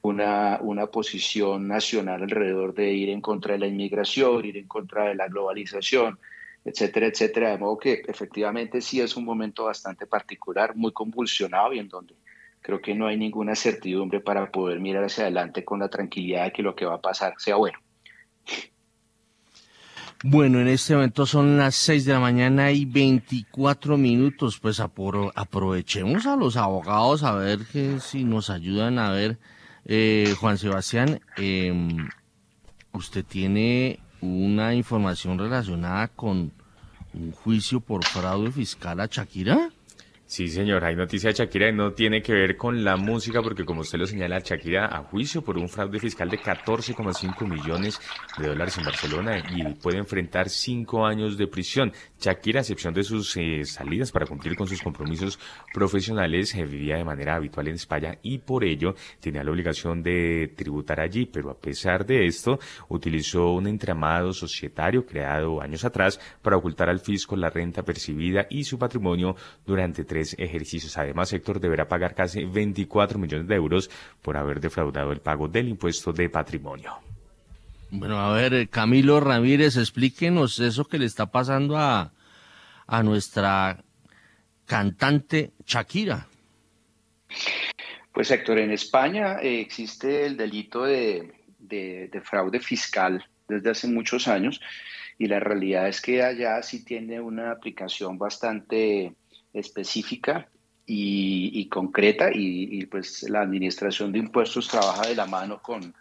una, 0.04 0.60
una 0.62 0.88
posición 0.88 1.68
nacional 1.68 2.24
alrededor 2.24 2.74
de 2.74 2.92
ir 2.94 3.10
en 3.10 3.22
contra 3.22 3.54
de 3.54 3.60
la 3.60 3.68
inmigración, 3.68 4.46
ir 4.46 4.58
en 4.58 4.68
contra 4.68 5.06
de 5.06 5.16
la 5.16 5.28
globalización, 5.28 6.20
etcétera, 6.66 7.08
etcétera. 7.08 7.52
De 7.52 7.58
modo 7.58 7.78
que 7.78 8.04
efectivamente 8.06 8.82
sí 8.82 9.00
es 9.00 9.16
un 9.16 9.24
momento 9.24 9.66
bastante 9.66 10.06
particular, 10.06 10.76
muy 10.76 10.92
convulsionado 10.92 11.74
y 11.74 11.80
en 11.80 11.88
donde 11.88 12.16
creo 12.62 12.82
que 12.82 12.94
no 12.94 13.08
hay 13.08 13.18
ninguna 13.18 13.56
certidumbre 13.56 14.20
para 14.20 14.52
poder 14.52 14.80
mirar 14.82 15.06
hacia 15.06 15.24
adelante 15.24 15.64
con 15.64 15.80
la 15.80 15.90
tranquilidad 15.90 16.46
de 16.46 16.52
que 16.52 16.64
lo 16.64 16.76
que 16.76 16.86
va 16.86 16.96
a 16.96 17.02
pasar 17.02 17.34
sea 17.38 17.56
bueno. 17.56 17.80
Bueno, 20.26 20.60
en 20.60 20.68
este 20.68 20.96
momento 20.96 21.26
son 21.26 21.58
las 21.58 21.76
6 21.76 22.06
de 22.06 22.14
la 22.14 22.20
mañana 22.20 22.72
y 22.72 22.86
24 22.86 23.98
minutos. 23.98 24.60
Pues 24.60 24.82
aprovechemos 24.82 26.26
a 26.26 26.36
los 26.36 26.58
abogados 26.58 27.24
a 27.24 27.36
ver 27.36 27.60
que 27.72 28.00
si 28.00 28.26
nos 28.26 28.50
ayudan 28.50 29.00
a 29.00 29.12
ver. 29.12 29.38
Eh, 29.86 30.34
Juan 30.40 30.58
Sebastián, 30.58 31.20
em, 31.36 32.08
usted 32.94 33.26
tiene 33.26 34.00
una 34.22 34.74
información 34.74 35.38
relacionada 35.38 36.08
con 36.08 36.54
un 37.14 37.32
juicio 37.32 37.82
por 37.82 38.06
fraude 38.06 38.52
fiscal 38.52 39.00
a 39.02 39.08
Shakira. 39.08 39.72
Sí, 40.34 40.48
señor, 40.48 40.84
hay 40.84 40.96
noticia 40.96 41.30
de 41.30 41.36
Shakira 41.36 41.70
y 41.70 41.74
no 41.74 41.94
tiene 41.94 42.24
que 42.24 42.34
ver 42.34 42.58
con 42.58 42.84
la 42.84 42.96
música 42.96 43.44
porque 43.44 43.64
como 43.64 43.82
usted 43.82 44.00
lo 44.00 44.08
señala, 44.08 44.40
Shakira 44.40 44.88
a 44.88 45.04
juicio 45.04 45.44
por 45.44 45.60
un 45.60 45.70
fraude 45.70 46.00
fiscal 46.00 46.28
de 46.28 46.40
14,5 46.40 47.48
millones 47.48 48.02
de 48.40 48.48
dólares 48.48 48.76
en 48.80 48.84
Barcelona 48.84 49.44
y 49.52 49.76
puede 49.76 50.00
enfrentar 50.00 50.50
cinco 50.50 51.06
años 51.06 51.38
de 51.38 51.46
prisión. 51.46 51.94
Shakira, 52.20 52.62
a 52.62 52.64
excepción 52.64 52.96
de 52.96 53.04
sus 53.04 53.38
eh, 53.38 53.64
salidas 53.64 54.12
para 54.12 54.26
cumplir 54.26 54.56
con 54.56 54.66
sus 54.66 54.82
compromisos 54.82 55.38
profesionales, 55.72 56.56
eh, 56.56 56.66
vivía 56.66 56.98
de 56.98 57.04
manera 57.04 57.36
habitual 57.36 57.68
en 57.68 57.76
España 57.76 58.18
y 58.24 58.40
por 58.40 58.64
ello 58.64 58.96
tenía 59.20 59.44
la 59.44 59.52
obligación 59.52 60.02
de 60.02 60.52
tributar 60.56 61.00
allí, 61.00 61.28
pero 61.28 61.52
a 61.52 61.60
pesar 61.60 62.08
de 62.08 62.26
esto, 62.26 62.58
utilizó 62.90 63.52
un 63.52 63.68
entramado 63.68 64.34
societario 64.34 65.06
creado 65.06 65.62
años 65.62 65.86
atrás 65.86 66.20
para 66.42 66.58
ocultar 66.58 66.90
al 66.90 67.02
fisco 67.02 67.36
la 67.36 67.52
renta 67.52 67.84
percibida 67.84 68.48
y 68.50 68.64
su 68.64 68.80
patrimonio 68.80 69.36
durante 69.64 70.04
tres 70.04 70.23
ejercicios. 70.38 70.98
Además, 70.98 71.32
Héctor 71.34 71.60
deberá 71.60 71.88
pagar 71.88 72.16
casi 72.16 72.46
24 72.46 73.20
millones 73.20 73.48
de 73.48 73.56
euros 73.56 73.90
por 74.22 74.38
haber 74.38 74.60
defraudado 74.60 75.12
el 75.12 75.20
pago 75.20 75.48
del 75.48 75.70
impuesto 75.70 76.14
de 76.14 76.30
patrimonio. 76.30 76.94
Bueno, 77.92 78.20
a 78.20 78.34
ver, 78.34 78.70
Camilo 78.70 79.20
Ramírez, 79.20 79.78
explíquenos 79.78 80.60
eso 80.60 80.86
que 80.86 80.98
le 80.98 81.06
está 81.06 81.28
pasando 81.28 81.78
a, 81.78 82.12
a 82.88 83.04
nuestra 83.04 83.84
cantante 84.66 85.52
Shakira. 85.66 86.28
Pues 88.12 88.32
Héctor, 88.32 88.60
en 88.60 88.72
España 88.72 89.40
eh, 89.42 89.60
existe 89.60 90.26
el 90.26 90.38
delito 90.38 90.84
de, 90.84 91.34
de, 91.60 92.22
fraude 92.24 92.60
fiscal 92.60 93.26
desde 93.48 93.72
hace 93.72 93.88
muchos 93.88 94.28
años 94.28 94.62
y 95.18 95.28
la 95.28 95.40
realidad 95.40 95.88
es 95.88 96.02
que 96.02 96.24
allá 96.24 96.62
sí 96.62 96.84
tiene 96.84 97.20
una 97.20 97.52
aplicación 97.52 98.18
bastante 98.18 99.14
específica 99.54 100.50
y, 100.86 101.68
concreta 101.70 102.30
y, 102.34 102.86
pues 102.88 103.24
la 103.24 103.42
administración 103.42 104.12
de 104.12 104.20
impuestos 104.20 104.68
trabaja 104.68 105.08
de 105.08 105.16
la 105.16 105.26
mano 105.26 105.62
con, 105.62 105.94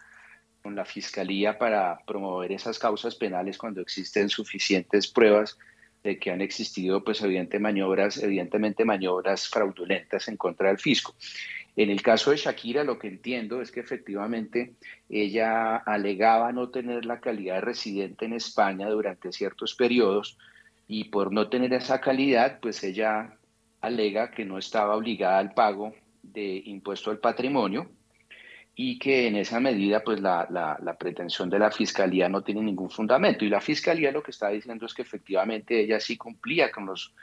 con 0.61 0.75
la 0.75 0.85
fiscalía 0.85 1.57
para 1.57 1.99
promover 2.05 2.51
esas 2.51 2.79
causas 2.79 3.15
penales 3.15 3.57
cuando 3.57 3.81
existen 3.81 4.29
suficientes 4.29 5.07
pruebas 5.07 5.57
de 6.03 6.19
que 6.19 6.31
han 6.31 6.41
existido 6.41 7.03
pues 7.03 7.23
maniobras, 7.59 8.17
evidentemente 8.17 8.83
maniobras 8.83 9.47
fraudulentas 9.47 10.27
en 10.27 10.35
contra 10.37 10.67
del 10.67 10.79
fisco. 10.79 11.15
En 11.75 11.89
el 11.89 12.01
caso 12.01 12.31
de 12.31 12.37
Shakira, 12.37 12.83
lo 12.83 12.99
que 12.99 13.07
entiendo 13.07 13.61
es 13.61 13.71
que 13.71 13.79
efectivamente 13.79 14.73
ella 15.09 15.77
alegaba 15.77 16.51
no 16.51 16.69
tener 16.69 17.05
la 17.05 17.19
calidad 17.19 17.55
de 17.55 17.61
residente 17.61 18.25
en 18.25 18.33
España 18.33 18.89
durante 18.89 19.31
ciertos 19.31 19.73
periodos 19.73 20.37
y 20.87 21.05
por 21.05 21.31
no 21.31 21.49
tener 21.49 21.73
esa 21.73 21.99
calidad, 21.99 22.59
pues 22.59 22.83
ella 22.83 23.37
alega 23.83 24.31
que 24.31 24.45
no 24.45 24.57
estaba 24.57 24.95
obligada 24.95 25.37
al 25.37 25.53
pago 25.53 25.93
de 26.21 26.63
impuesto 26.65 27.11
al 27.11 27.19
patrimonio 27.19 27.89
y 28.75 28.97
que 28.97 29.27
en 29.27 29.35
esa 29.35 29.59
medida 29.59 30.03
pues 30.03 30.19
la, 30.19 30.47
la, 30.49 30.97
pretensión 30.97 31.49
de 31.49 31.59
la 31.59 31.69
fiscalía 31.69 32.27
no 32.27 32.41
tiene 32.41 32.61
ningún 32.61 32.89
fundamento. 32.89 33.45
Y 33.45 33.49
la 33.49 33.61
fiscalía 33.61 34.11
lo 34.11 34.23
que 34.23 34.31
está 34.31 34.49
diciendo 34.49 34.85
es 34.85 34.93
que 34.93 35.03
efectivamente 35.03 35.79
ella 35.79 35.99
sí 35.99 36.17
cumplía 36.17 36.71
con 36.71 36.87
los 36.87 37.13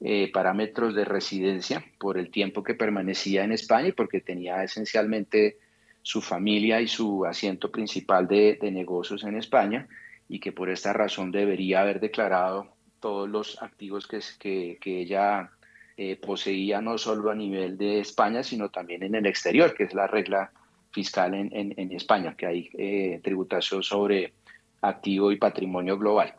eh, 0.00 0.30
parámetros 0.32 0.94
de 0.94 1.04
residencia 1.04 1.84
por 1.98 2.18
el 2.18 2.30
tiempo 2.30 2.62
que 2.62 2.74
permanecía 2.74 3.44
en 3.44 3.52
España 3.52 3.88
y 3.88 3.92
porque 3.92 4.20
tenía 4.20 4.64
esencialmente 4.64 5.58
su 6.02 6.22
familia 6.22 6.80
y 6.80 6.88
su 6.88 7.26
asiento 7.26 7.70
principal 7.70 8.26
de, 8.26 8.58
negocios 8.72 9.24
en 9.24 9.36
España 9.36 9.86
y 10.28 10.40
que 10.40 10.52
por 10.52 10.70
esta 10.70 10.92
razón 10.92 11.30
debería 11.30 11.82
haber 11.82 12.00
declarado 12.00 12.72
todos 12.98 13.28
los 13.28 13.62
activos 13.62 14.06
que, 14.06 14.78
que, 14.80 15.00
ella 15.00 15.50
eh, 16.00 16.14
poseía 16.14 16.80
no 16.80 16.96
solo 16.96 17.28
a 17.28 17.34
nivel 17.34 17.76
de 17.76 17.98
España, 17.98 18.44
sino 18.44 18.68
también 18.68 19.02
en 19.02 19.16
el 19.16 19.26
exterior, 19.26 19.74
que 19.74 19.82
es 19.82 19.94
la 19.94 20.06
regla 20.06 20.52
fiscal 20.92 21.34
en, 21.34 21.50
en, 21.52 21.90
España, 21.90 22.36
que 22.36 22.46
hay 22.46 22.70
eh, 22.78 23.20
tributación 23.20 23.82
sobre 23.82 24.32
activo 24.80 25.32
y 25.32 25.38
patrimonio 25.38 25.98
global. 25.98 26.34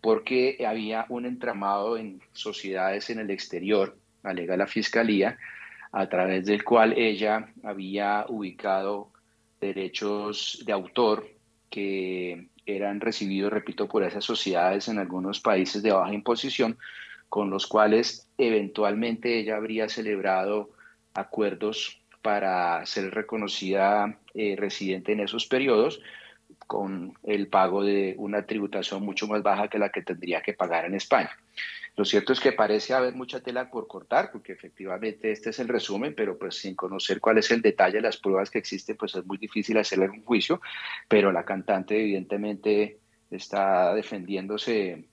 Porque 0.00 0.64
había 0.66 1.04
un 1.10 1.26
entramado 1.26 1.98
en 1.98 2.22
sociedades 2.32 3.10
en 3.10 3.18
el 3.18 3.30
exterior, 3.30 3.98
alega 4.22 4.56
la 4.56 4.66
Fiscalía, 4.66 5.36
a 5.92 6.08
través 6.08 6.46
del 6.46 6.64
cual 6.64 6.94
ella 6.96 7.52
había 7.64 8.24
ubicado 8.30 9.10
derechos 9.60 10.62
de 10.64 10.72
autor 10.72 11.28
que 11.68 12.48
eran 12.64 12.98
recibidos, 12.98 13.52
repito, 13.52 13.88
por 13.88 14.04
esas 14.04 14.24
sociedades 14.24 14.88
en 14.88 14.98
algunos 14.98 15.40
países 15.40 15.82
de 15.82 15.92
baja 15.92 16.14
imposición, 16.14 16.78
con 17.28 17.50
los 17.50 17.66
cuales 17.66 18.26
eventualmente 18.46 19.38
ella 19.38 19.56
habría 19.56 19.88
celebrado 19.88 20.70
acuerdos 21.14 22.02
para 22.22 22.84
ser 22.86 23.12
reconocida 23.12 24.18
eh, 24.34 24.54
residente 24.56 25.12
en 25.12 25.20
esos 25.20 25.46
periodos, 25.46 26.00
con 26.66 27.14
el 27.24 27.48
pago 27.48 27.82
de 27.82 28.14
una 28.18 28.46
tributación 28.46 29.02
mucho 29.02 29.26
más 29.26 29.42
baja 29.42 29.68
que 29.68 29.78
la 29.78 29.90
que 29.90 30.02
tendría 30.02 30.40
que 30.42 30.54
pagar 30.54 30.84
en 30.84 30.94
España. 30.94 31.30
Lo 31.94 32.06
cierto 32.06 32.32
es 32.32 32.40
que 32.40 32.52
parece 32.52 32.94
haber 32.94 33.14
mucha 33.14 33.40
tela 33.40 33.70
por 33.70 33.86
cortar, 33.86 34.32
porque 34.32 34.52
efectivamente 34.52 35.30
este 35.30 35.50
es 35.50 35.58
el 35.58 35.68
resumen, 35.68 36.14
pero 36.14 36.38
pues 36.38 36.56
sin 36.56 36.74
conocer 36.74 37.20
cuál 37.20 37.38
es 37.38 37.50
el 37.50 37.60
detalle 37.60 37.96
de 37.96 38.02
las 38.02 38.16
pruebas 38.16 38.50
que 38.50 38.58
existen, 38.58 38.96
pues 38.96 39.14
es 39.14 39.26
muy 39.26 39.36
difícil 39.36 39.76
hacerle 39.76 40.08
un 40.08 40.24
juicio, 40.24 40.62
pero 41.06 41.32
la 41.32 41.44
cantante 41.44 42.00
evidentemente 42.00 42.98
está 43.30 43.94
defendiéndose 43.94 45.04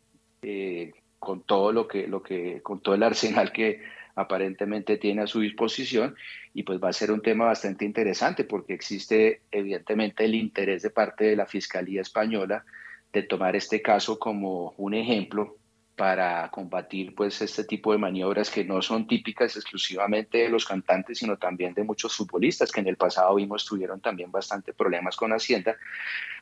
eh, 0.41 0.91
con 1.19 1.41
todo 1.41 1.71
lo 1.71 1.87
que, 1.87 2.07
lo 2.07 2.23
que, 2.23 2.61
con 2.63 2.79
todo 2.79 2.95
el 2.95 3.03
arsenal 3.03 3.51
que 3.51 3.81
aparentemente 4.15 4.97
tiene 4.97 5.21
a 5.21 5.27
su 5.27 5.39
disposición 5.39 6.15
y 6.53 6.63
pues 6.63 6.81
va 6.83 6.89
a 6.89 6.93
ser 6.93 7.11
un 7.11 7.21
tema 7.21 7.45
bastante 7.45 7.85
interesante 7.85 8.43
porque 8.43 8.73
existe 8.73 9.41
evidentemente 9.51 10.25
el 10.25 10.35
interés 10.35 10.81
de 10.81 10.89
parte 10.89 11.25
de 11.25 11.35
la 11.35 11.45
Fiscalía 11.45 12.01
Española 12.01 12.65
de 13.13 13.23
tomar 13.23 13.55
este 13.55 13.81
caso 13.81 14.19
como 14.19 14.73
un 14.77 14.93
ejemplo 14.93 15.57
para 15.95 16.49
combatir 16.49 17.13
pues 17.13 17.41
este 17.41 17.65
tipo 17.65 17.91
de 17.91 17.97
maniobras 17.97 18.49
que 18.49 18.63
no 18.63 18.81
son 18.81 19.05
típicas 19.05 19.57
exclusivamente 19.57 20.37
de 20.37 20.49
los 20.49 20.65
cantantes, 20.65 21.17
sino 21.17 21.37
también 21.37 21.73
de 21.73 21.83
muchos 21.83 22.15
futbolistas 22.15 22.71
que 22.71 22.79
en 22.79 22.87
el 22.87 22.95
pasado 22.95 23.35
vimos 23.35 23.65
tuvieron 23.65 23.99
también 23.99 24.31
bastante 24.31 24.73
problemas 24.73 25.17
con 25.17 25.31
Hacienda 25.31 25.75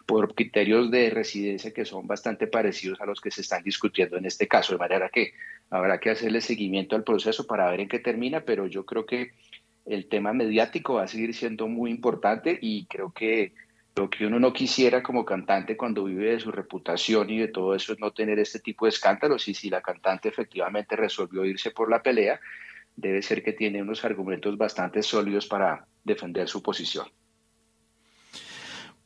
por 0.07 0.33
criterios 0.33 0.89
de 0.89 1.09
residencia 1.09 1.73
que 1.73 1.85
son 1.85 2.07
bastante 2.07 2.47
parecidos 2.47 2.99
a 3.01 3.05
los 3.05 3.19
que 3.19 3.29
se 3.29 3.41
están 3.41 3.61
discutiendo 3.61 4.17
en 4.17 4.25
este 4.25 4.47
caso, 4.47 4.71
de 4.73 4.79
manera 4.79 5.09
que 5.09 5.33
habrá 5.69 5.99
que 5.99 6.09
hacerle 6.09 6.39
seguimiento 6.39 6.95
al 6.95 7.03
proceso 7.03 7.45
para 7.45 7.69
ver 7.69 7.81
en 7.81 7.89
qué 7.89 7.99
termina, 7.99 8.41
pero 8.41 8.67
yo 8.67 8.85
creo 8.85 9.05
que 9.05 9.33
el 9.85 10.07
tema 10.07 10.31
mediático 10.31 10.95
va 10.95 11.03
a 11.03 11.07
seguir 11.07 11.33
siendo 11.33 11.67
muy 11.67 11.91
importante 11.91 12.57
y 12.59 12.85
creo 12.85 13.11
que 13.11 13.53
lo 13.97 14.09
que 14.09 14.25
uno 14.25 14.39
no 14.39 14.53
quisiera 14.53 15.03
como 15.03 15.25
cantante 15.25 15.75
cuando 15.75 16.05
vive 16.05 16.31
de 16.31 16.39
su 16.39 16.51
reputación 16.51 17.29
y 17.29 17.39
de 17.39 17.49
todo 17.49 17.75
eso 17.75 17.91
es 17.91 17.99
no 17.99 18.11
tener 18.11 18.39
este 18.39 18.59
tipo 18.59 18.85
de 18.85 18.89
escándalos 18.89 19.47
y 19.49 19.53
si 19.53 19.69
la 19.69 19.81
cantante 19.81 20.29
efectivamente 20.29 20.95
resolvió 20.95 21.43
irse 21.43 21.71
por 21.71 21.89
la 21.89 22.01
pelea, 22.01 22.39
debe 22.95 23.21
ser 23.21 23.43
que 23.43 23.53
tiene 23.53 23.81
unos 23.81 24.05
argumentos 24.05 24.57
bastante 24.57 25.03
sólidos 25.03 25.47
para 25.47 25.85
defender 26.03 26.47
su 26.47 26.63
posición. 26.63 27.07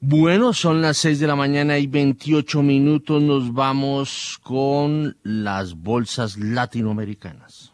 Bueno, 0.03 0.51
son 0.53 0.81
las 0.81 0.97
6 0.97 1.19
de 1.19 1.27
la 1.27 1.35
mañana 1.35 1.77
y 1.77 1.85
28 1.85 2.63
minutos. 2.63 3.21
Nos 3.21 3.53
vamos 3.53 4.39
con 4.41 5.15
las 5.21 5.75
bolsas 5.75 6.39
latinoamericanas. 6.39 7.71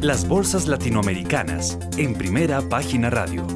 Las 0.00 0.26
bolsas 0.26 0.66
latinoamericanas 0.66 1.78
en 1.96 2.14
primera 2.14 2.68
página 2.68 3.10
radio. 3.10 3.46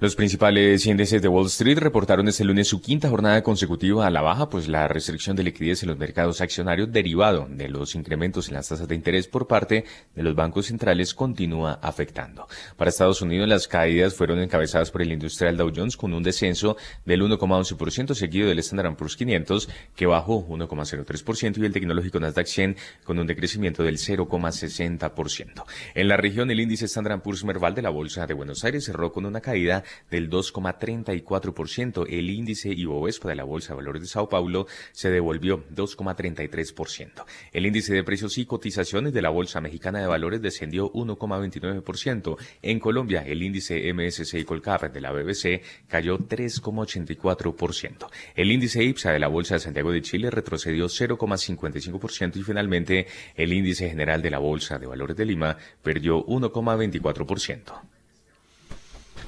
Los 0.00 0.14
principales 0.14 0.86
índices 0.86 1.20
de 1.20 1.26
Wall 1.26 1.46
Street 1.46 1.76
reportaron 1.78 2.28
este 2.28 2.44
lunes 2.44 2.68
su 2.68 2.80
quinta 2.80 3.08
jornada 3.08 3.42
consecutiva 3.42 4.06
a 4.06 4.10
la 4.10 4.20
baja, 4.20 4.48
pues 4.48 4.68
la 4.68 4.86
restricción 4.86 5.34
de 5.34 5.42
liquidez 5.42 5.82
en 5.82 5.88
los 5.88 5.98
mercados 5.98 6.40
accionarios 6.40 6.92
derivado 6.92 7.48
de 7.50 7.68
los 7.68 7.96
incrementos 7.96 8.46
en 8.46 8.54
las 8.54 8.68
tasas 8.68 8.86
de 8.86 8.94
interés 8.94 9.26
por 9.26 9.48
parte 9.48 9.84
de 10.14 10.22
los 10.22 10.36
bancos 10.36 10.66
centrales 10.66 11.14
continúa 11.14 11.80
afectando. 11.82 12.46
Para 12.76 12.90
Estados 12.90 13.22
Unidos, 13.22 13.48
las 13.48 13.66
caídas 13.66 14.14
fueron 14.14 14.38
encabezadas 14.38 14.92
por 14.92 15.02
el 15.02 15.10
industrial 15.10 15.56
Dow 15.56 15.72
Jones 15.74 15.96
con 15.96 16.14
un 16.14 16.22
descenso 16.22 16.76
del 17.04 17.20
1,11% 17.22 18.14
seguido 18.14 18.46
del 18.50 18.60
Standard 18.60 18.94
Poor's 18.94 19.16
500 19.16 19.68
que 19.96 20.06
bajó 20.06 20.46
1,03% 20.46 21.58
y 21.58 21.64
el 21.64 21.72
tecnológico 21.72 22.20
Nasdaq 22.20 22.46
100 22.46 22.76
con 23.02 23.18
un 23.18 23.26
decrecimiento 23.26 23.82
del 23.82 23.96
0,60%. 23.96 25.64
En 25.96 26.06
la 26.06 26.16
región, 26.16 26.52
el 26.52 26.60
índice 26.60 26.84
Standard 26.84 27.20
Poor's 27.20 27.42
Merval 27.42 27.74
de 27.74 27.82
la 27.82 27.90
Bolsa 27.90 28.28
de 28.28 28.34
Buenos 28.34 28.62
Aires 28.62 28.84
cerró 28.84 29.10
con 29.10 29.26
una 29.26 29.40
caída 29.40 29.82
del 30.10 30.30
2,34%. 30.30 32.06
El 32.08 32.30
índice 32.30 32.70
Ibovespa 32.70 33.28
de 33.28 33.36
la 33.36 33.44
Bolsa 33.44 33.72
de 33.72 33.76
Valores 33.76 34.02
de 34.02 34.08
Sao 34.08 34.28
Paulo 34.28 34.66
se 34.92 35.10
devolvió 35.10 35.64
2,33%. 35.68 37.24
El 37.52 37.66
índice 37.66 37.94
de 37.94 38.04
precios 38.04 38.38
y 38.38 38.46
cotizaciones 38.46 39.12
de 39.12 39.22
la 39.22 39.30
Bolsa 39.30 39.60
Mexicana 39.60 40.00
de 40.00 40.06
Valores 40.06 40.42
descendió 40.42 40.92
1,29%. 40.92 42.36
En 42.62 42.80
Colombia, 42.80 43.22
el 43.26 43.42
índice 43.42 43.92
MSCI 43.92 44.44
Colcap 44.44 44.92
de 44.92 45.00
la 45.00 45.12
BBC 45.12 45.62
cayó 45.88 46.18
3,84%. 46.18 48.08
El 48.34 48.50
índice 48.52 48.82
IPSA 48.82 49.12
de 49.12 49.18
la 49.18 49.28
Bolsa 49.28 49.54
de 49.54 49.60
Santiago 49.60 49.92
de 49.92 50.02
Chile 50.02 50.30
retrocedió 50.30 50.86
0,55% 50.86 52.36
y 52.36 52.42
finalmente 52.42 53.06
el 53.34 53.52
índice 53.52 53.88
general 53.88 54.22
de 54.22 54.30
la 54.30 54.38
Bolsa 54.38 54.78
de 54.78 54.86
Valores 54.86 55.16
de 55.16 55.24
Lima 55.24 55.56
perdió 55.82 56.24
1,24%. 56.26 57.97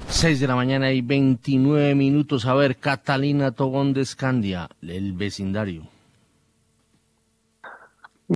6 0.07 0.39
de 0.39 0.47
la 0.47 0.55
mañana 0.55 0.91
y 0.91 1.01
29 1.01 1.95
minutos. 1.95 2.45
A 2.45 2.53
ver, 2.53 2.77
Catalina 2.77 3.51
Tobón 3.51 3.93
de 3.93 4.01
Escandia, 4.01 4.69
el 4.81 5.13
vecindario. 5.13 5.87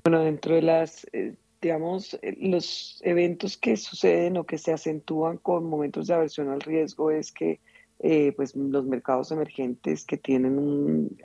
Bueno, 0.04 0.21
dentro 0.23 0.56
de 0.56 0.62
las, 0.62 1.08
eh, 1.13 1.36
digamos, 1.62 2.15
eh, 2.21 2.36
los 2.41 3.01
eventos 3.04 3.56
que 3.56 3.78
suceden 3.78 4.36
o 4.38 4.43
que 4.43 4.58
se 4.58 4.73
acentúan 4.73 5.38
con 5.38 5.69
momentos 5.69 6.08
de 6.08 6.13
aversión 6.15 6.49
al 6.49 6.60
riesgo 6.60 7.12
es 7.12 7.32
que 7.32 7.60
eh, 7.99 8.34
pues 8.36 8.56
los 8.56 8.86
mercados 8.86 9.32
emergentes 9.32 10.04
que 10.04 10.17
tienen 10.17 10.58
un 10.58 11.17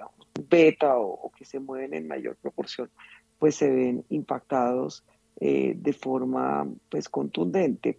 beta 0.48 0.98
o, 0.98 1.32
que 1.36 1.44
se 1.44 1.58
mueven 1.58 1.94
en 1.94 2.06
mayor 2.06 2.36
proporción, 2.36 2.90
pues 3.40 3.56
se 3.56 3.68
ven 3.68 4.04
impactados 4.08 5.04
de 5.40 5.96
forma 5.98 6.68
pues 6.90 7.08
contundente. 7.08 7.98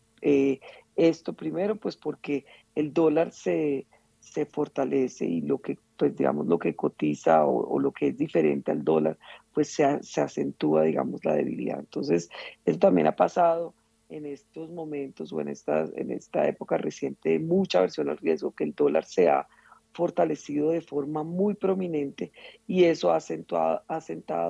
Esto 0.96 1.34
primero, 1.34 1.76
pues 1.76 1.96
porque 1.96 2.46
el 2.76 2.94
dólar 2.94 3.32
se, 3.32 3.86
se 4.20 4.46
fortalece 4.46 5.26
y 5.26 5.42
lo 5.42 5.60
que, 5.60 5.78
pues 5.98 6.16
digamos, 6.16 6.48
lo 6.48 6.60
que 6.60 6.76
cotiza 6.76 7.46
o, 7.46 7.80
lo 7.80 7.92
que 7.92 8.08
es 8.08 8.18
diferente 8.18 8.72
al 8.72 8.84
dólar, 8.84 9.18
pues 9.54 9.70
se, 9.70 10.02
se, 10.04 10.22
acentúa, 10.22 10.84
digamos, 10.84 11.24
la 11.26 11.34
debilidad. 11.34 11.80
Entonces, 11.80 12.30
eso 12.66 12.80
también 12.80 13.08
ha 13.08 13.16
pasado 13.16 13.74
en 14.10 14.26
estos 14.26 14.70
momentos 14.70 15.32
o 15.32 15.42
en 15.42 15.48
esta, 15.48 15.88
en 15.96 16.12
esta 16.12 16.48
época 16.48 16.78
reciente 16.78 17.30
de 17.30 17.40
mucha 17.40 17.82
versión 17.82 18.10
al 18.10 18.18
riesgo, 18.18 18.52
que 18.52 18.66
el 18.66 18.76
dólar 18.76 19.06
se 19.06 19.30
ha 19.30 19.48
fortalecido 19.94 20.72
de 20.72 20.82
forma 20.82 21.24
muy 21.24 21.54
prominente 21.54 22.32
y 22.68 22.86
eso 22.86 23.12
ha 23.12 23.18
acentuado, 23.18 23.84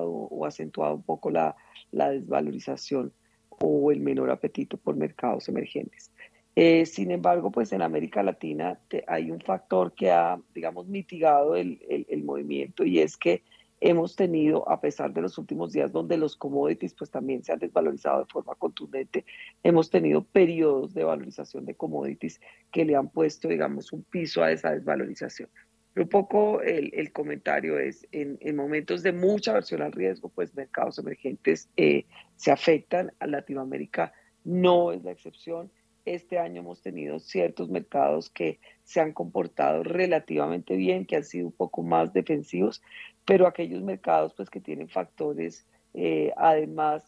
o 0.08 0.46
acentuado 0.46 0.94
un 0.94 1.02
poco 1.02 1.30
la, 1.30 1.56
la, 1.90 2.10
desvalorización 2.10 3.12
o 3.48 3.90
el 3.90 4.00
menor 4.00 4.30
apetito 4.30 4.76
por 4.76 4.96
mercados 4.96 5.48
emergentes. 5.48 6.11
Eh, 6.54 6.84
sin 6.84 7.10
embargo, 7.10 7.50
pues 7.50 7.72
en 7.72 7.80
América 7.80 8.22
Latina 8.22 8.78
hay 9.06 9.30
un 9.30 9.40
factor 9.40 9.94
que 9.94 10.10
ha, 10.10 10.38
digamos, 10.54 10.86
mitigado 10.86 11.56
el, 11.56 11.80
el, 11.88 12.06
el 12.10 12.24
movimiento 12.24 12.84
y 12.84 13.00
es 13.00 13.16
que 13.16 13.42
hemos 13.82 14.14
tenido, 14.14 14.68
a 14.68 14.80
pesar 14.80 15.12
de 15.12 15.20
los 15.20 15.36
últimos 15.38 15.72
días 15.72 15.90
donde 15.90 16.16
los 16.16 16.36
commodities 16.36 16.94
pues 16.94 17.10
también 17.10 17.42
se 17.42 17.52
han 17.52 17.58
desvalorizado 17.58 18.20
de 18.20 18.32
forma 18.32 18.54
contundente, 18.54 19.24
hemos 19.62 19.90
tenido 19.90 20.22
periodos 20.22 20.94
de 20.94 21.02
valorización 21.02 21.66
de 21.66 21.74
commodities 21.74 22.40
que 22.70 22.84
le 22.84 22.94
han 22.94 23.08
puesto, 23.08 23.48
digamos, 23.48 23.92
un 23.92 24.04
piso 24.04 24.42
a 24.42 24.52
esa 24.52 24.70
desvalorización. 24.70 25.48
un 25.96 26.08
poco 26.08 26.62
el, 26.62 27.12
comentario 27.12 27.78
es, 27.78 28.06
en, 28.12 28.38
momentos 28.54 29.02
de 29.02 29.12
mucha 29.12 29.50
aversión 29.50 29.82
al 29.82 29.92
riesgo, 29.92 30.28
pues 30.28 30.54
mercados 30.54 30.98
emergentes 30.98 31.68
eh, 31.76 32.06
se 32.36 32.52
afectan, 32.52 33.12
a 33.18 33.26
Latinoamérica 33.26 34.12
no 34.44 34.92
es 34.92 35.02
la 35.02 35.10
excepción. 35.10 35.70
Este 36.04 36.38
año 36.38 36.62
hemos 36.62 36.82
tenido 36.82 37.20
ciertos 37.20 37.68
mercados 37.68 38.28
que 38.28 38.58
se 38.82 39.00
han 39.00 39.12
comportado 39.12 39.84
relativamente 39.84 40.76
bien, 40.76 41.06
que 41.06 41.16
han 41.16 41.24
sido 41.24 41.46
un 41.46 41.52
poco 41.52 41.82
más 41.82 42.12
defensivos, 42.12 42.82
pero 43.24 43.46
aquellos 43.46 43.82
mercados 43.82 44.34
pues 44.34 44.50
que 44.50 44.60
tienen 44.60 44.88
factores 44.88 45.66
eh, 45.94 46.32
además 46.36 47.04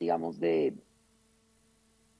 digamos 0.00 0.40
de 0.40 0.74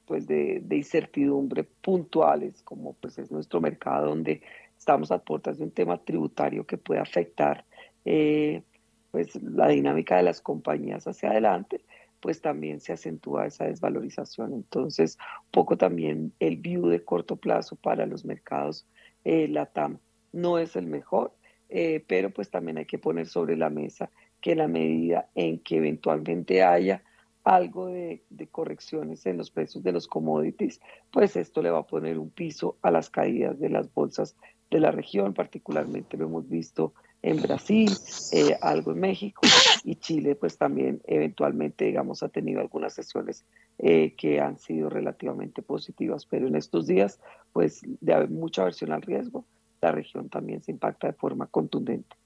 pues 0.06 0.26
de, 0.26 0.62
incertidumbre 0.70 1.64
puntuales 1.64 2.62
como 2.62 2.92
pues 2.94 3.18
es 3.18 3.30
nuestro 3.30 3.60
mercado 3.60 4.08
donde 4.08 4.42
estamos 4.78 5.10
a 5.10 5.18
puertas 5.18 5.58
de 5.58 5.64
un 5.64 5.70
tema 5.70 5.98
tributario 5.98 6.66
que 6.66 6.76
puede 6.76 7.00
afectar 7.00 7.64
eh, 8.04 8.62
pues 9.10 9.34
la 9.42 9.68
dinámica 9.68 10.16
de 10.16 10.24
las 10.24 10.40
compañías 10.40 11.06
hacia 11.06 11.30
adelante 11.30 11.80
pues 12.22 12.40
también 12.40 12.80
se 12.80 12.92
acentúa 12.92 13.46
esa 13.46 13.64
desvalorización. 13.64 14.54
Entonces, 14.54 15.18
poco 15.50 15.76
también 15.76 16.32
el 16.38 16.56
view 16.56 16.86
de 16.86 17.04
corto 17.04 17.36
plazo 17.36 17.74
para 17.76 18.06
los 18.06 18.24
mercados 18.24 18.86
eh, 19.24 19.48
LATAM 19.48 19.98
no 20.32 20.58
es 20.58 20.76
el 20.76 20.86
mejor, 20.86 21.34
eh, 21.68 22.02
pero 22.06 22.30
pues 22.30 22.48
también 22.48 22.78
hay 22.78 22.86
que 22.86 22.98
poner 22.98 23.26
sobre 23.26 23.56
la 23.56 23.70
mesa 23.70 24.08
que 24.40 24.54
la 24.54 24.68
medida 24.68 25.28
en 25.34 25.58
que 25.58 25.78
eventualmente 25.78 26.62
haya 26.62 27.02
algo 27.42 27.88
de, 27.88 28.22
correcciones 28.52 29.26
en 29.26 29.36
los 29.36 29.50
precios 29.50 29.82
de 29.82 29.90
los 29.90 30.06
commodities, 30.06 30.80
pues 31.10 31.34
esto 31.36 31.60
le 31.60 31.70
va 31.70 31.80
a 31.80 31.86
poner 31.86 32.18
un 32.18 32.30
piso 32.30 32.76
a 32.82 32.92
las 32.92 33.10
caídas 33.10 33.58
de 33.58 33.68
las 33.68 33.92
bolsas 33.92 34.36
de 34.70 34.78
la 34.78 34.92
región, 34.92 35.34
particularmente 35.34 36.16
lo 36.16 36.26
hemos 36.26 36.48
visto 36.48 36.94
en 37.22 37.40
Brasil, 37.40 37.90
eh, 38.32 38.58
algo 38.60 38.90
en 38.92 39.00
México 39.00 39.42
y 39.84 39.94
Chile, 39.96 40.34
pues 40.34 40.58
también 40.58 41.00
eventualmente, 41.04 41.84
digamos, 41.84 42.22
ha 42.22 42.28
tenido 42.28 42.60
algunas 42.60 42.94
sesiones 42.94 43.44
eh, 43.78 44.14
que 44.16 44.40
han 44.40 44.58
sido 44.58 44.90
relativamente 44.90 45.62
positivas, 45.62 46.26
pero 46.26 46.48
en 46.48 46.56
estos 46.56 46.86
días, 46.86 47.20
pues 47.52 47.80
de 47.84 48.12
haber 48.12 48.30
mucha 48.30 48.62
aversión 48.62 48.92
al 48.92 49.02
riesgo, 49.02 49.46
la 49.80 49.92
región 49.92 50.28
también 50.28 50.62
se 50.62 50.72
impacta 50.72 51.06
de 51.06 51.12
forma 51.12 51.46
contundente. 51.46 52.16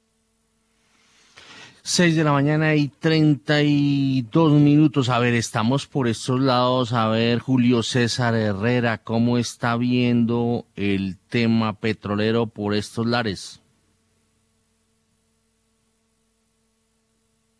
6 1.82 2.16
de 2.16 2.24
la 2.24 2.32
mañana 2.32 2.74
y 2.74 2.88
32 2.88 4.52
minutos. 4.54 5.08
A 5.08 5.20
ver, 5.20 5.34
estamos 5.34 5.86
por 5.86 6.08
estos 6.08 6.40
lados. 6.40 6.92
A 6.92 7.06
ver, 7.06 7.38
Julio 7.38 7.84
César 7.84 8.34
Herrera, 8.34 8.98
¿cómo 8.98 9.38
está 9.38 9.76
viendo 9.76 10.66
el 10.74 11.16
tema 11.28 11.74
petrolero 11.74 12.48
por 12.48 12.74
estos 12.74 13.06
lares? 13.06 13.62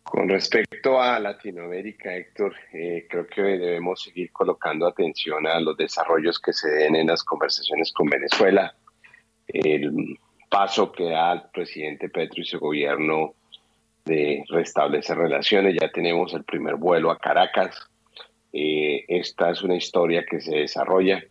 Con 0.09 0.29
respecto 0.29 1.01
a 1.01 1.19
Latinoamérica, 1.19 2.15
Héctor, 2.15 2.55
eh, 2.71 3.05
creo 3.09 3.27
que 3.27 3.41
debemos 3.41 4.01
seguir 4.01 4.31
colocando 4.31 4.87
atención 4.87 5.45
a 5.45 5.59
los 5.59 5.75
desarrollos 5.75 6.39
que 6.39 6.53
se 6.53 6.69
den 6.69 6.95
en 6.95 7.07
las 7.07 7.23
conversaciones 7.23 7.91
con 7.91 8.07
Venezuela 8.07 8.73
el 9.47 10.17
paso 10.49 10.93
que 10.93 11.09
da 11.09 11.33
el 11.33 11.41
presidente 11.53 12.07
Petro 12.07 12.41
y 12.41 12.45
su 12.45 12.57
gobierno 12.57 13.33
de 14.05 14.43
restablecer 14.47 15.17
relaciones. 15.17 15.75
Ya 15.79 15.91
tenemos 15.91 16.33
el 16.33 16.45
primer 16.45 16.75
vuelo 16.75 17.11
a 17.11 17.19
Caracas. 17.19 17.75
Eh, 18.53 19.03
esta 19.09 19.51
es 19.51 19.61
una 19.61 19.75
historia 19.75 20.25
que 20.25 20.39
se 20.39 20.55
desarrolla 20.55 21.21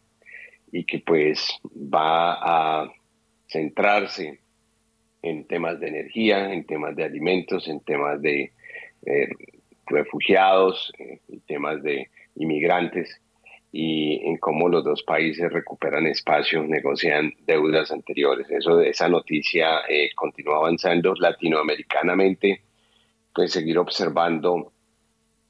y 0.70 0.84
que 0.84 0.98
pues 0.98 1.48
va 1.74 2.82
a 2.82 2.92
centrarse 3.48 4.38
en 5.22 5.46
temas 5.46 5.80
de 5.80 5.88
energía, 5.88 6.52
en 6.52 6.66
temas 6.66 6.94
de 6.94 7.04
alimentos, 7.04 7.68
en 7.68 7.80
temas 7.80 8.20
de 8.20 8.52
eh, 9.06 9.28
refugiados, 9.86 10.92
en 10.98 11.40
temas 11.46 11.82
de 11.82 12.10
inmigrantes 12.34 13.20
y 13.72 14.26
en 14.26 14.38
cómo 14.38 14.68
los 14.68 14.84
dos 14.84 15.02
países 15.02 15.52
recuperan 15.52 16.06
espacio, 16.06 16.62
negocian 16.64 17.32
deudas 17.46 17.90
anteriores. 17.90 18.46
Eso, 18.50 18.80
esa 18.80 19.08
noticia 19.08 19.80
eh, 19.88 20.10
continúa 20.14 20.56
avanzando 20.56 21.14
latinoamericanamente, 21.14 22.62
pues 23.34 23.52
seguir 23.52 23.78
observando 23.78 24.72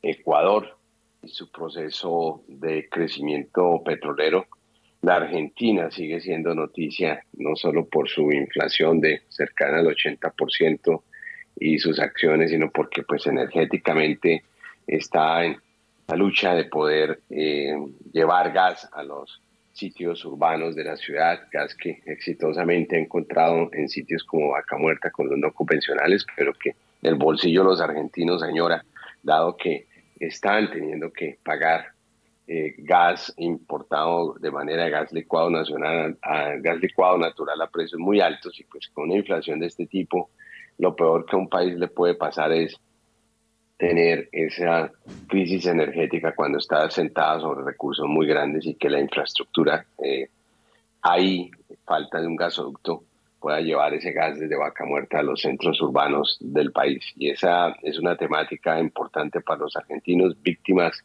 Ecuador 0.02 0.76
y 1.22 1.28
su 1.28 1.50
proceso 1.50 2.42
de 2.48 2.88
crecimiento 2.88 3.82
petrolero. 3.84 4.46
La 5.02 5.16
Argentina 5.16 5.90
sigue 5.90 6.20
siendo 6.20 6.54
noticia 6.54 7.22
no 7.34 7.54
solo 7.54 7.86
por 7.86 8.08
su 8.08 8.32
inflación 8.32 9.00
de 9.00 9.22
cercana 9.28 9.78
al 9.78 9.86
80% 9.86 11.02
y 11.58 11.78
sus 11.78 11.98
acciones, 11.98 12.50
sino 12.50 12.70
porque 12.70 13.02
pues 13.02 13.26
energéticamente 13.26 14.44
está 14.86 15.44
en 15.44 15.56
la 16.06 16.16
lucha 16.16 16.54
de 16.54 16.64
poder 16.64 17.20
eh, 17.30 17.74
llevar 18.12 18.52
gas 18.52 18.88
a 18.92 19.02
los 19.02 19.40
sitios 19.72 20.24
urbanos 20.24 20.74
de 20.74 20.84
la 20.84 20.96
ciudad, 20.96 21.48
gas 21.52 21.74
que 21.74 22.00
exitosamente 22.06 22.96
ha 22.96 23.00
encontrado 23.00 23.68
en 23.72 23.88
sitios 23.88 24.24
como 24.24 24.50
Vaca 24.50 24.78
Muerta 24.78 25.10
con 25.10 25.28
los 25.28 25.38
no 25.38 25.52
convencionales, 25.52 26.24
pero 26.36 26.54
que 26.54 26.74
el 27.02 27.16
bolsillo 27.16 27.62
de 27.62 27.68
los 27.70 27.80
argentinos 27.80 28.40
señora, 28.40 28.84
dado 29.22 29.56
que 29.56 29.86
están 30.18 30.70
teniendo 30.70 31.12
que 31.12 31.38
pagar 31.42 31.88
eh, 32.48 32.74
gas 32.78 33.34
importado 33.38 34.34
de 34.34 34.50
manera 34.50 34.84
de 34.84 34.90
gas 34.90 35.12
licuado 35.12 35.50
nacional 35.50 36.16
a 36.22 36.52
gas 36.58 36.78
licuado 36.80 37.18
natural 37.18 37.60
a 37.60 37.68
precios 37.68 38.00
muy 38.00 38.20
altos 38.20 38.58
y 38.60 38.64
pues 38.64 38.88
con 38.88 39.10
una 39.10 39.16
inflación 39.16 39.58
de 39.58 39.66
este 39.66 39.86
tipo, 39.86 40.30
lo 40.78 40.94
peor 40.94 41.26
que 41.26 41.36
a 41.36 41.38
un 41.38 41.48
país 41.48 41.74
le 41.76 41.88
puede 41.88 42.14
pasar 42.14 42.52
es 42.52 42.78
tener 43.76 44.28
esa 44.32 44.90
crisis 45.28 45.66
energética 45.66 46.34
cuando 46.34 46.58
está 46.58 46.88
sentada 46.90 47.40
sobre 47.40 47.64
recursos 47.64 48.06
muy 48.06 48.26
grandes 48.26 48.64
y 48.66 48.74
que 48.74 48.88
la 48.88 49.00
infraestructura 49.00 49.86
eh, 50.02 50.28
ahí, 51.02 51.50
falta 51.84 52.20
de 52.20 52.26
un 52.26 52.36
gasoducto, 52.36 53.04
pueda 53.38 53.60
llevar 53.60 53.94
ese 53.94 54.12
gas 54.12 54.38
desde 54.38 54.56
Vaca 54.56 54.84
Muerta 54.84 55.18
a 55.18 55.22
los 55.22 55.42
centros 55.42 55.80
urbanos 55.80 56.38
del 56.40 56.72
país. 56.72 57.04
Y 57.16 57.30
esa 57.30 57.76
es 57.82 57.98
una 57.98 58.16
temática 58.16 58.80
importante 58.80 59.40
para 59.40 59.60
los 59.60 59.76
argentinos, 59.76 60.40
víctimas 60.42 61.04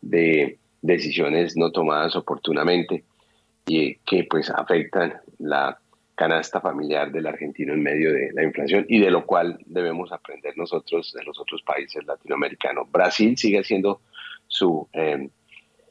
de 0.00 0.58
decisiones 0.82 1.56
no 1.56 1.70
tomadas 1.70 2.14
oportunamente 2.16 3.04
y 3.66 3.96
que 3.98 4.24
pues 4.28 4.50
afectan 4.50 5.14
la 5.38 5.78
canasta 6.22 6.60
familiar 6.60 7.10
del 7.10 7.26
argentino 7.26 7.72
en 7.72 7.82
medio 7.82 8.12
de 8.12 8.30
la 8.32 8.44
inflación 8.44 8.86
y 8.88 9.00
de 9.00 9.10
lo 9.10 9.26
cual 9.26 9.58
debemos 9.66 10.12
aprender 10.12 10.56
nosotros 10.56 11.12
de 11.12 11.24
los 11.24 11.36
otros 11.40 11.62
países 11.62 12.06
latinoamericanos. 12.06 12.88
Brasil 12.92 13.36
sigue 13.36 13.58
haciendo 13.58 14.02
su 14.46 14.88
eh, 14.92 15.28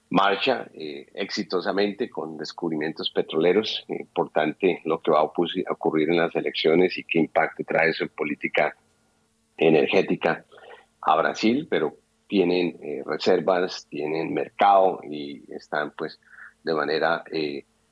marcha 0.09 0.69
eh, 0.73 1.07
exitosamente 1.15 2.09
con 2.09 2.37
descubrimientos 2.37 3.11
petroleros. 3.11 3.83
Importante 3.89 4.79
lo 4.85 5.01
que 5.01 5.11
va 5.11 5.19
a 5.19 5.23
ocurrir 5.23 6.09
en 6.09 6.15
las 6.15 6.33
elecciones 6.33 6.97
y 6.97 7.03
qué 7.03 7.19
impacto 7.19 7.65
trae 7.67 7.89
eso 7.89 8.05
en 8.05 8.11
política 8.11 8.73
energética 9.57 10.45
a 11.01 11.15
Brasil, 11.17 11.67
pero 11.69 11.97
tienen 12.29 12.77
eh, 12.81 13.03
reservas, 13.05 13.85
tienen 13.89 14.33
mercado 14.33 15.01
y 15.03 15.43
están 15.53 15.91
pues 15.91 16.21
de 16.63 16.73
manera 16.73 17.25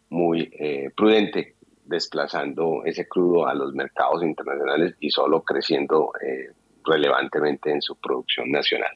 muy 0.09 0.49
prudente 0.95 1.58
desplazando 1.89 2.83
ese 2.85 3.07
crudo 3.07 3.47
a 3.47 3.53
los 3.55 3.73
mercados 3.73 4.21
internacionales 4.23 4.95
y 4.99 5.09
solo 5.09 5.41
creciendo 5.41 6.11
eh, 6.21 6.51
relevantemente 6.85 7.71
en 7.71 7.81
su 7.81 7.95
producción 7.95 8.51
nacional. 8.51 8.91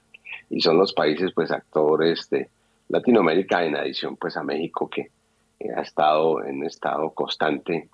Y 0.49 0.61
son 0.61 0.77
los 0.77 0.93
países 0.93 1.31
pues 1.33 1.51
actores 1.51 2.29
de 2.29 2.49
Latinoamérica 2.89 3.65
en 3.65 3.75
adición 3.75 4.15
pues 4.15 4.37
a 4.37 4.43
México 4.43 4.89
que 4.89 5.09
eh, 5.59 5.69
ha 5.75 5.81
estado 5.81 6.43
en 6.43 6.63
estado 6.63 7.09
constante 7.11 7.89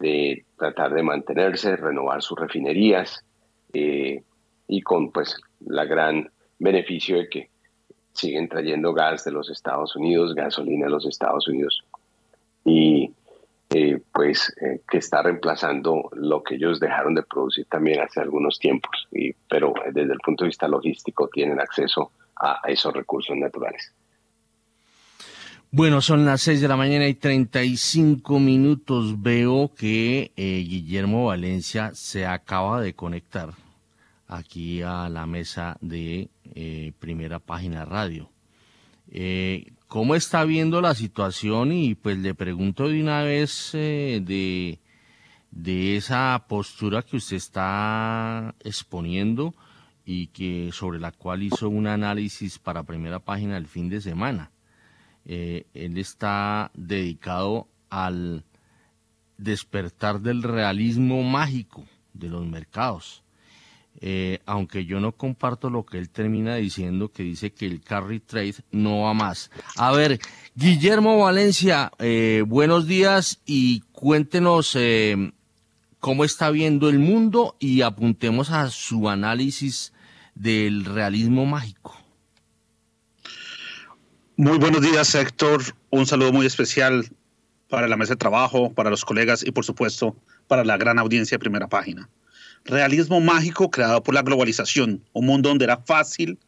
de 0.00 0.44
tratar 0.56 0.94
de 0.94 1.02
mantenerse, 1.04 1.76
renovar 1.76 2.20
sus 2.20 2.38
refinerías 2.38 3.24
eh, 3.72 4.24
y 4.66 4.82
con 4.82 5.12
pues 5.12 5.36
la 5.60 5.84
gran 5.84 6.28
beneficio 6.58 7.18
de 7.18 7.28
que 7.28 7.50
siguen 8.12 8.48
trayendo 8.48 8.92
gas 8.92 9.24
de 9.24 9.30
los 9.30 9.48
Estados 9.48 9.94
Unidos, 9.94 10.34
gasolina 10.34 10.86
de 10.86 10.90
los 10.90 11.06
Estados 11.06 11.46
Unidos 11.46 11.84
y 12.64 13.12
pues 13.70 14.02
pues 14.12 14.52
eh, 14.60 14.80
que 14.88 14.98
está 14.98 15.22
reemplazando 15.22 16.10
lo 16.12 16.42
que 16.42 16.56
ellos 16.56 16.80
dejaron 16.80 17.14
de 17.14 17.22
producir 17.22 17.66
también 17.66 18.00
hace 18.00 18.20
algunos 18.20 18.58
tiempos, 18.58 19.08
y, 19.12 19.32
pero 19.48 19.72
desde 19.92 20.12
el 20.12 20.18
punto 20.18 20.44
de 20.44 20.48
vista 20.48 20.66
logístico 20.66 21.28
tienen 21.32 21.60
acceso 21.60 22.10
a, 22.36 22.60
esos 22.66 22.92
recursos 22.92 23.36
naturales. 23.36 23.94
Bueno, 25.70 26.00
son 26.00 26.26
las 26.26 26.40
6 26.42 26.60
de 26.60 26.68
la 26.68 26.76
mañana 26.76 27.06
y 27.06 27.14
35 27.14 28.40
minutos. 28.40 29.22
Veo 29.22 29.70
que 29.76 30.32
eh, 30.36 30.64
Guillermo 30.68 31.26
Valencia 31.26 31.92
se 31.94 32.26
acaba 32.26 32.80
de 32.80 32.94
conectar 32.94 33.50
aquí 34.26 34.82
a 34.82 35.08
la 35.08 35.26
mesa 35.26 35.76
de 35.80 36.28
eh, 36.56 36.92
Primera 36.98 37.38
Página 37.38 37.84
Radio. 37.84 38.30
¿Cómo 39.90 40.14
está 40.14 40.44
viendo 40.44 40.80
la 40.80 40.94
situación? 40.94 41.72
Y 41.72 41.96
pues 41.96 42.16
le 42.16 42.32
pregunto 42.32 42.86
de 42.86 43.02
una 43.02 43.24
vez 43.24 43.74
eh, 43.74 44.20
de, 44.24 44.78
de 45.50 45.96
esa 45.96 46.44
postura 46.46 47.02
que 47.02 47.16
usted 47.16 47.38
está 47.38 48.54
exponiendo 48.60 49.52
y 50.04 50.28
que 50.28 50.70
sobre 50.72 51.00
la 51.00 51.10
cual 51.10 51.42
hizo 51.42 51.68
un 51.68 51.88
análisis 51.88 52.60
para 52.60 52.84
primera 52.84 53.18
página 53.18 53.56
el 53.56 53.66
fin 53.66 53.88
de 53.88 54.00
semana. 54.00 54.52
Eh, 55.24 55.66
él 55.74 55.98
está 55.98 56.70
dedicado 56.74 57.66
al 57.88 58.44
despertar 59.38 60.20
del 60.20 60.44
realismo 60.44 61.24
mágico 61.24 61.84
de 62.12 62.28
los 62.28 62.46
mercados. 62.46 63.24
Eh, 64.02 64.38
aunque 64.46 64.86
yo 64.86 64.98
no 64.98 65.12
comparto 65.12 65.68
lo 65.68 65.84
que 65.84 65.98
él 65.98 66.08
termina 66.08 66.56
diciendo, 66.56 67.10
que 67.10 67.22
dice 67.22 67.52
que 67.52 67.66
el 67.66 67.82
carry 67.82 68.20
trade 68.20 68.54
no 68.70 69.02
va 69.02 69.14
más. 69.14 69.50
A 69.76 69.92
ver, 69.92 70.20
Guillermo 70.54 71.18
Valencia, 71.18 71.92
eh, 71.98 72.42
buenos 72.46 72.86
días 72.86 73.40
y 73.44 73.80
cuéntenos 73.92 74.74
eh, 74.74 75.32
cómo 75.98 76.24
está 76.24 76.50
viendo 76.50 76.88
el 76.88 76.98
mundo 76.98 77.56
y 77.58 77.82
apuntemos 77.82 78.50
a 78.50 78.70
su 78.70 79.08
análisis 79.10 79.92
del 80.34 80.86
realismo 80.86 81.44
mágico. 81.44 81.94
Muy 84.36 84.56
buenos 84.56 84.80
días, 84.80 85.14
Héctor. 85.14 85.62
Un 85.90 86.06
saludo 86.06 86.32
muy 86.32 86.46
especial 86.46 87.06
para 87.68 87.86
la 87.86 87.98
mesa 87.98 88.14
de 88.14 88.18
trabajo, 88.18 88.72
para 88.72 88.88
los 88.88 89.04
colegas 89.04 89.44
y, 89.46 89.52
por 89.52 89.66
supuesto, 89.66 90.16
para 90.48 90.64
la 90.64 90.78
gran 90.78 90.98
audiencia 90.98 91.34
de 91.34 91.40
primera 91.40 91.68
página 91.68 92.08
realismo 92.64 93.20
mágico 93.20 93.70
creado 93.70 94.02
por 94.02 94.14
la 94.14 94.22
globalización, 94.22 95.02
un 95.12 95.26
mundo 95.26 95.48
donde 95.48 95.64
era 95.64 95.78
fácil 95.78 96.38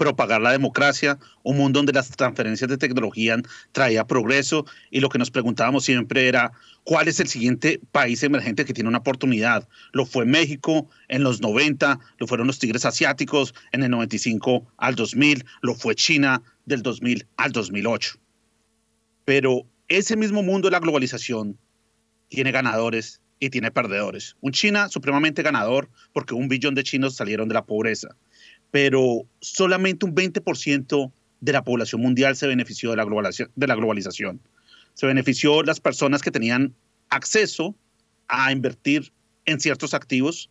propagar 0.00 0.40
la 0.40 0.52
democracia, 0.52 1.18
un 1.42 1.58
mundo 1.58 1.78
donde 1.78 1.92
las 1.92 2.08
transferencias 2.08 2.70
de 2.70 2.78
tecnología 2.78 3.36
traía 3.72 4.06
progreso 4.06 4.64
y 4.90 5.00
lo 5.00 5.10
que 5.10 5.18
nos 5.18 5.30
preguntábamos 5.30 5.84
siempre 5.84 6.26
era 6.26 6.52
cuál 6.84 7.06
es 7.06 7.20
el 7.20 7.28
siguiente 7.28 7.82
país 7.92 8.22
emergente 8.22 8.64
que 8.64 8.72
tiene 8.72 8.88
una 8.88 9.00
oportunidad. 9.00 9.68
Lo 9.92 10.06
fue 10.06 10.24
México 10.24 10.88
en 11.08 11.22
los 11.22 11.42
90, 11.42 12.00
lo 12.16 12.26
fueron 12.26 12.46
los 12.46 12.58
tigres 12.58 12.86
asiáticos 12.86 13.54
en 13.72 13.82
el 13.82 13.90
95 13.90 14.66
al 14.78 14.94
2000, 14.94 15.44
lo 15.60 15.74
fue 15.74 15.94
China 15.94 16.42
del 16.64 16.80
2000 16.80 17.26
al 17.36 17.52
2008. 17.52 18.18
Pero 19.26 19.66
ese 19.88 20.16
mismo 20.16 20.42
mundo 20.42 20.68
de 20.68 20.72
la 20.72 20.80
globalización 20.80 21.58
tiene 22.28 22.52
ganadores 22.52 23.20
y 23.40 23.50
tiene 23.50 23.70
perdedores. 23.72 24.36
Un 24.40 24.52
China 24.52 24.88
supremamente 24.88 25.42
ganador 25.42 25.88
porque 26.12 26.34
un 26.34 26.48
billón 26.48 26.74
de 26.74 26.84
chinos 26.84 27.16
salieron 27.16 27.48
de 27.48 27.54
la 27.54 27.64
pobreza, 27.64 28.14
pero 28.70 29.22
solamente 29.40 30.06
un 30.06 30.14
20% 30.14 31.12
de 31.40 31.52
la 31.52 31.64
población 31.64 32.02
mundial 32.02 32.36
se 32.36 32.46
benefició 32.46 32.90
de 32.90 32.96
la, 32.96 33.04
globalización, 33.04 33.50
de 33.56 33.66
la 33.66 33.74
globalización. 33.74 34.40
Se 34.94 35.06
benefició 35.06 35.62
las 35.62 35.80
personas 35.80 36.20
que 36.20 36.30
tenían 36.30 36.74
acceso 37.08 37.74
a 38.28 38.52
invertir 38.52 39.12
en 39.46 39.58
ciertos 39.58 39.94
activos, 39.94 40.50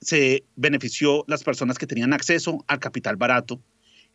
se 0.00 0.44
benefició 0.56 1.24
las 1.28 1.44
personas 1.44 1.78
que 1.78 1.86
tenían 1.86 2.12
acceso 2.12 2.64
al 2.66 2.80
capital 2.80 3.16
barato 3.16 3.60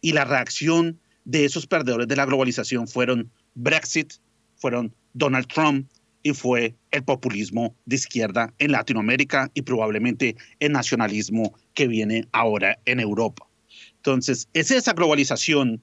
y 0.02 0.14
la 0.14 0.26
reacción 0.26 1.00
de 1.26 1.46
esos 1.46 1.68
perdedores 1.68 2.08
de 2.08 2.16
la 2.16 2.26
globalización 2.26 2.88
fueron 2.88 3.32
Brexit, 3.54 4.14
fueron 4.56 4.94
Donald 5.14 5.48
Trump, 5.48 5.90
y 6.24 6.34
fue 6.34 6.76
el 6.92 7.04
populismo 7.04 7.76
de 7.86 7.96
izquierda 7.96 8.54
en 8.60 8.72
Latinoamérica 8.72 9.50
y 9.54 9.62
probablemente 9.62 10.36
el 10.60 10.72
nacionalismo 10.72 11.54
que 11.74 11.88
viene 11.88 12.28
ahora 12.32 12.80
en 12.86 13.00
Europa. 13.00 13.48
Entonces, 13.96 14.48
es 14.54 14.72
esa 14.72 14.94
globalización 14.94 15.82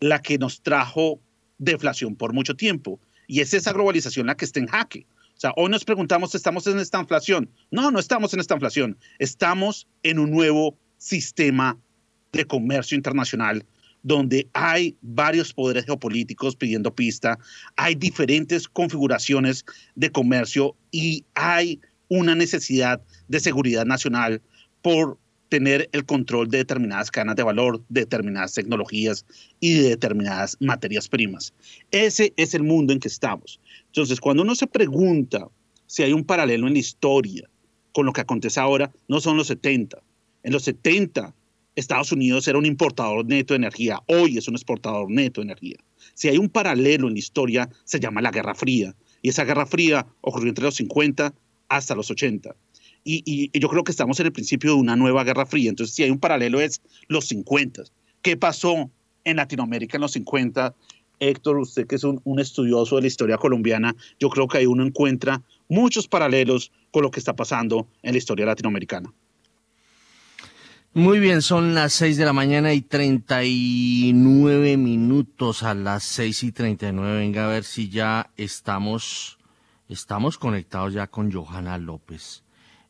la 0.00 0.22
que 0.22 0.38
nos 0.38 0.62
trajo 0.62 1.20
deflación 1.58 2.16
por 2.16 2.32
mucho 2.32 2.56
tiempo 2.56 3.00
y 3.26 3.40
es 3.40 3.54
esa 3.54 3.72
globalización 3.72 4.26
la 4.26 4.36
que 4.36 4.44
está 4.44 4.60
en 4.60 4.66
jaque. 4.66 5.06
O 5.36 5.40
sea, 5.40 5.52
hoy 5.56 5.70
nos 5.70 5.84
preguntamos, 5.84 6.34
¿estamos 6.34 6.66
en 6.66 6.78
esta 6.78 7.00
inflación? 7.00 7.50
No, 7.70 7.90
no 7.90 7.98
estamos 7.98 8.34
en 8.34 8.40
esta 8.40 8.54
inflación. 8.54 8.98
Estamos 9.18 9.86
en 10.02 10.18
un 10.18 10.30
nuevo 10.30 10.76
sistema 10.98 11.78
de 12.32 12.44
comercio 12.44 12.96
internacional 12.96 13.64
donde 14.02 14.48
hay 14.52 14.96
varios 15.02 15.52
poderes 15.52 15.84
geopolíticos 15.84 16.56
pidiendo 16.56 16.94
pista, 16.94 17.38
hay 17.76 17.94
diferentes 17.94 18.68
configuraciones 18.68 19.64
de 19.94 20.10
comercio 20.10 20.74
y 20.90 21.24
hay 21.34 21.80
una 22.08 22.34
necesidad 22.34 23.02
de 23.28 23.40
seguridad 23.40 23.86
nacional 23.86 24.40
por 24.82 25.18
tener 25.48 25.90
el 25.92 26.06
control 26.06 26.48
de 26.48 26.58
determinadas 26.58 27.10
cadenas 27.10 27.36
de 27.36 27.42
valor, 27.42 27.82
de 27.88 28.02
determinadas 28.02 28.54
tecnologías 28.54 29.26
y 29.58 29.74
de 29.74 29.90
determinadas 29.90 30.56
materias 30.60 31.08
primas. 31.08 31.52
Ese 31.90 32.32
es 32.36 32.54
el 32.54 32.62
mundo 32.62 32.92
en 32.92 33.00
que 33.00 33.08
estamos. 33.08 33.60
Entonces, 33.86 34.20
cuando 34.20 34.42
uno 34.42 34.54
se 34.54 34.68
pregunta 34.68 35.48
si 35.86 36.04
hay 36.04 36.12
un 36.12 36.24
paralelo 36.24 36.68
en 36.68 36.74
la 36.74 36.78
historia 36.78 37.50
con 37.92 38.06
lo 38.06 38.12
que 38.12 38.20
acontece 38.20 38.60
ahora, 38.60 38.92
no 39.08 39.20
son 39.20 39.36
los 39.36 39.48
70. 39.48 40.00
En 40.44 40.52
los 40.52 40.62
70 40.62 41.34
Estados 41.80 42.12
Unidos 42.12 42.46
era 42.46 42.58
un 42.58 42.66
importador 42.66 43.26
neto 43.26 43.54
de 43.54 43.58
energía, 43.58 44.00
hoy 44.06 44.38
es 44.38 44.46
un 44.48 44.54
exportador 44.54 45.10
neto 45.10 45.40
de 45.40 45.46
energía. 45.46 45.76
Si 46.14 46.28
hay 46.28 46.38
un 46.38 46.48
paralelo 46.48 47.08
en 47.08 47.14
la 47.14 47.18
historia, 47.18 47.68
se 47.84 47.98
llama 47.98 48.22
la 48.22 48.30
Guerra 48.30 48.54
Fría, 48.54 48.94
y 49.22 49.30
esa 49.30 49.44
Guerra 49.44 49.66
Fría 49.66 50.06
ocurrió 50.20 50.48
entre 50.48 50.64
los 50.64 50.76
50 50.76 51.34
hasta 51.68 51.94
los 51.94 52.10
80. 52.10 52.54
Y, 53.02 53.58
yo 53.58 53.68
creo 53.68 53.82
que 53.82 53.92
estamos 53.92 54.20
en 54.20 54.26
el 54.26 54.32
principio 54.32 54.74
de 54.74 54.80
una 54.80 54.94
nueva 54.94 55.24
Guerra 55.24 55.46
Fría, 55.46 55.70
entonces 55.70 55.94
si 55.94 56.02
hay 56.02 56.10
un 56.10 56.18
paralelo 56.18 56.60
es 56.60 56.82
los 57.08 57.26
50. 57.26 57.82
¿Qué 58.22 58.36
pasó 58.36 58.90
en 59.24 59.36
Latinoamérica 59.36 59.96
en 59.96 60.02
los 60.02 60.12
50? 60.12 60.74
Héctor, 61.18 61.58
usted 61.58 61.86
que 61.86 61.96
es 61.96 62.04
un, 62.04 62.20
un 62.24 62.40
estudioso 62.40 62.96
de 62.96 63.02
la 63.02 63.08
historia 63.08 63.36
colombiana, 63.36 63.94
yo 64.18 64.30
creo 64.30 64.48
que 64.48 64.58
ahí 64.58 64.66
uno 64.66 64.84
encuentra 64.84 65.42
muchos 65.68 66.08
paralelos 66.08 66.72
con 66.90 67.02
lo 67.02 67.10
que 67.10 67.20
está 67.20 67.36
pasando 67.36 67.88
en 68.02 68.12
la 68.12 68.18
historia 68.18 68.46
latinoamericana. 68.46 69.12
Muy 70.92 71.20
bien, 71.20 71.40
son 71.40 71.72
las 71.72 71.92
6 71.92 72.16
de 72.16 72.24
la 72.24 72.32
mañana 72.32 72.72
y 72.72 72.80
39 72.80 74.76
minutos 74.76 75.62
a 75.62 75.72
las 75.72 76.02
6 76.02 76.42
y 76.42 76.50
39. 76.50 77.20
Venga 77.20 77.44
a 77.44 77.48
ver 77.48 77.62
si 77.62 77.88
ya 77.90 78.32
estamos, 78.36 79.38
estamos 79.88 80.36
conectados 80.36 80.92
ya 80.92 81.06
con 81.06 81.30
Johanna 81.30 81.78
López. 81.78 82.42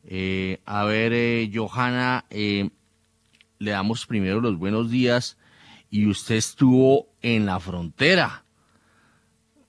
Eh, 0.03 0.63
a 0.65 0.83
ver, 0.85 1.13
eh, 1.13 1.51
Johanna, 1.53 2.25
eh, 2.31 2.71
le 3.59 3.69
damos 3.69 4.07
primero 4.07 4.41
los 4.41 4.57
buenos 4.57 4.89
días 4.89 5.37
y 5.91 6.07
usted 6.07 6.37
estuvo 6.37 7.13
en 7.21 7.45
la 7.45 7.59
frontera. 7.59 8.45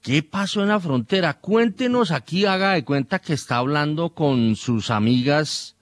¿Qué 0.00 0.22
pasó 0.22 0.62
en 0.62 0.68
la 0.68 0.80
frontera? 0.80 1.34
Cuéntenos 1.34 2.10
aquí, 2.10 2.46
haga 2.46 2.72
de 2.72 2.84
cuenta 2.86 3.18
que 3.18 3.34
está 3.34 3.58
hablando 3.58 4.14
con 4.14 4.56
sus 4.56 4.90
amigas 4.90 5.76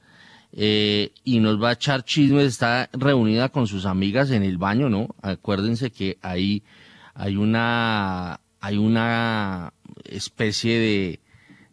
eh, 0.52 1.12
y 1.24 1.40
nos 1.40 1.62
va 1.62 1.70
a 1.70 1.72
echar 1.74 2.04
chismes, 2.04 2.44
está 2.44 2.90
reunida 2.92 3.50
con 3.50 3.66
sus 3.66 3.86
amigas 3.86 4.30
en 4.30 4.42
el 4.42 4.58
baño, 4.58 4.88
¿no? 4.88 5.08
Acuérdense 5.22 5.90
que 5.90 6.18
ahí 6.22 6.62
hay 7.14 7.36
una, 7.36 8.40
hay 8.60 8.78
una 8.78 9.72
especie 10.04 10.78
de, 10.78 11.20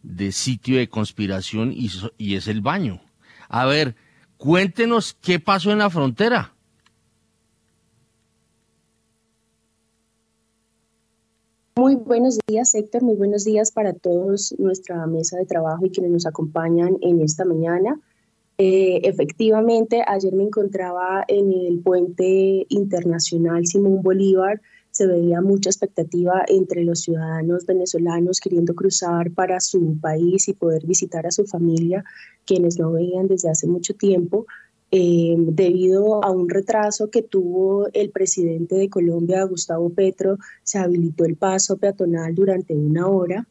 de 0.02 0.32
sitio 0.32 0.78
de 0.78 0.88
conspiración 0.88 1.72
y, 1.72 1.90
y 2.18 2.36
es 2.36 2.46
el 2.48 2.60
baño. 2.60 3.00
A 3.48 3.66
ver, 3.66 3.96
cuéntenos 4.36 5.16
qué 5.20 5.40
pasó 5.40 5.72
en 5.72 5.78
la 5.78 5.90
frontera. 5.90 6.54
Muy 11.76 11.94
buenos 11.94 12.38
días, 12.48 12.74
Héctor. 12.74 13.02
Muy 13.02 13.14
buenos 13.14 13.44
días 13.44 13.70
para 13.70 13.92
todos 13.92 14.52
nuestra 14.58 15.06
mesa 15.06 15.36
de 15.38 15.46
trabajo 15.46 15.86
y 15.86 15.90
quienes 15.90 16.10
nos 16.10 16.26
acompañan 16.26 16.96
en 17.02 17.20
esta 17.20 17.44
mañana. 17.44 18.00
Eh, 18.60 19.00
efectivamente, 19.04 20.02
ayer 20.04 20.34
me 20.34 20.42
encontraba 20.42 21.24
en 21.28 21.52
el 21.52 21.78
puente 21.78 22.66
internacional 22.68 23.64
Simón 23.66 24.02
Bolívar. 24.02 24.60
Se 24.90 25.06
veía 25.06 25.40
mucha 25.40 25.70
expectativa 25.70 26.44
entre 26.48 26.82
los 26.82 27.02
ciudadanos 27.02 27.66
venezolanos 27.66 28.40
queriendo 28.40 28.74
cruzar 28.74 29.30
para 29.30 29.60
su 29.60 29.96
país 30.00 30.48
y 30.48 30.54
poder 30.54 30.84
visitar 30.86 31.24
a 31.24 31.30
su 31.30 31.46
familia, 31.46 32.04
quienes 32.44 32.78
no 32.80 32.90
veían 32.90 33.28
desde 33.28 33.48
hace 33.48 33.68
mucho 33.68 33.94
tiempo. 33.94 34.46
Eh, 34.90 35.36
debido 35.38 36.24
a 36.24 36.30
un 36.32 36.48
retraso 36.48 37.10
que 37.10 37.22
tuvo 37.22 37.88
el 37.92 38.10
presidente 38.10 38.74
de 38.74 38.88
Colombia, 38.90 39.44
Gustavo 39.44 39.90
Petro, 39.90 40.36
se 40.64 40.78
habilitó 40.78 41.24
el 41.26 41.36
paso 41.36 41.76
peatonal 41.76 42.34
durante 42.34 42.74
una 42.74 43.06
hora 43.06 43.46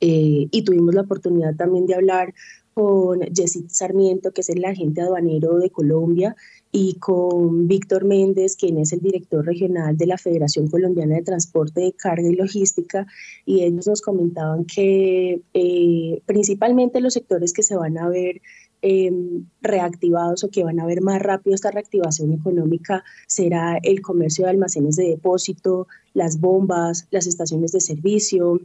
Eh, 0.00 0.48
y 0.50 0.62
tuvimos 0.62 0.94
la 0.94 1.00
oportunidad 1.02 1.56
también 1.56 1.86
de 1.86 1.94
hablar 1.94 2.34
con 2.76 3.20
Jessit 3.34 3.70
Sarmiento, 3.70 4.32
que 4.32 4.42
es 4.42 4.50
el 4.50 4.62
agente 4.62 5.00
aduanero 5.00 5.56
de 5.56 5.70
Colombia, 5.70 6.36
y 6.70 6.96
con 6.98 7.66
Víctor 7.66 8.04
Méndez, 8.04 8.54
quien 8.54 8.76
es 8.76 8.92
el 8.92 9.00
director 9.00 9.46
regional 9.46 9.96
de 9.96 10.04
la 10.04 10.18
Federación 10.18 10.68
Colombiana 10.68 11.14
de 11.14 11.22
Transporte 11.22 11.80
de 11.80 11.92
Carga 11.92 12.28
y 12.28 12.34
Logística, 12.34 13.06
y 13.46 13.62
ellos 13.62 13.86
nos 13.86 14.02
comentaban 14.02 14.66
que 14.66 15.40
eh, 15.54 16.20
principalmente 16.26 17.00
los 17.00 17.14
sectores 17.14 17.54
que 17.54 17.62
se 17.62 17.76
van 17.76 17.96
a 17.96 18.10
ver 18.10 18.42
em, 18.82 19.46
reactivados 19.62 20.44
o 20.44 20.50
que 20.50 20.62
van 20.62 20.78
a 20.78 20.84
ver 20.84 21.00
más 21.00 21.22
rápido 21.22 21.54
esta 21.54 21.70
reactivación 21.70 22.34
económica 22.34 23.04
será 23.26 23.78
el 23.82 24.02
comercio 24.02 24.44
de 24.44 24.50
almacenes 24.50 24.96
de 24.96 25.08
depósito, 25.08 25.88
las 26.12 26.40
bombas, 26.40 27.08
las 27.10 27.26
estaciones 27.26 27.72
de 27.72 27.80
servicio, 27.80 28.60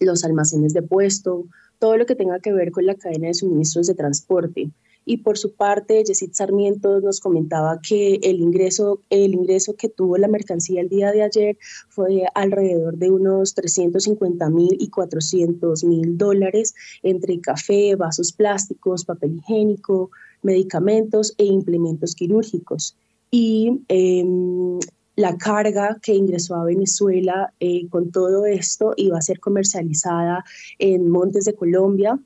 los 0.00 0.24
almacenes 0.24 0.72
de 0.72 0.82
puesto, 0.82 1.46
todo 1.80 1.96
lo 1.96 2.06
que 2.06 2.14
tenga 2.14 2.38
que 2.38 2.52
ver 2.52 2.70
con 2.70 2.86
la 2.86 2.94
cadena 2.94 3.26
de 3.26 3.34
suministros 3.34 3.88
de 3.88 3.94
transporte. 3.94 4.70
Y 5.06 5.16
por 5.16 5.38
su 5.38 5.54
parte, 5.54 6.04
Yesid 6.04 6.34
Sarmiento 6.34 7.00
nos 7.00 7.20
comentaba 7.20 7.80
que 7.80 8.20
el 8.22 8.40
ingreso, 8.40 9.00
el 9.08 9.34
ingreso 9.34 9.74
que 9.74 9.88
tuvo 9.88 10.18
la 10.18 10.28
mercancía 10.28 10.82
el 10.82 10.90
día 10.90 11.10
de 11.10 11.22
ayer 11.22 11.58
fue 11.88 12.26
alrededor 12.34 12.96
de 12.98 13.10
unos 13.10 13.54
350 13.54 14.50
mil 14.50 14.76
y 14.78 14.88
400 14.88 15.84
mil 15.84 16.18
dólares 16.18 16.74
entre 17.02 17.40
café, 17.40 17.96
vasos 17.96 18.32
plásticos, 18.32 19.06
papel 19.06 19.38
higiénico, 19.38 20.10
medicamentos 20.42 21.34
e 21.38 21.44
implementos 21.44 22.14
quirúrgicos. 22.14 22.94
Y 23.30 23.80
em, 23.88 24.78
la 25.16 25.36
carga 25.36 25.98
que 26.02 26.14
ingresó 26.14 26.54
a 26.56 26.64
Venezuela 26.64 27.52
eh, 27.60 27.88
con 27.88 28.10
todo 28.10 28.46
esto 28.46 28.94
iba 28.96 29.18
a 29.18 29.22
ser 29.22 29.40
comercializada 29.40 30.44
en 30.78 31.10
Montes 31.10 31.44
de 31.44 31.54
Colombia 31.54 32.18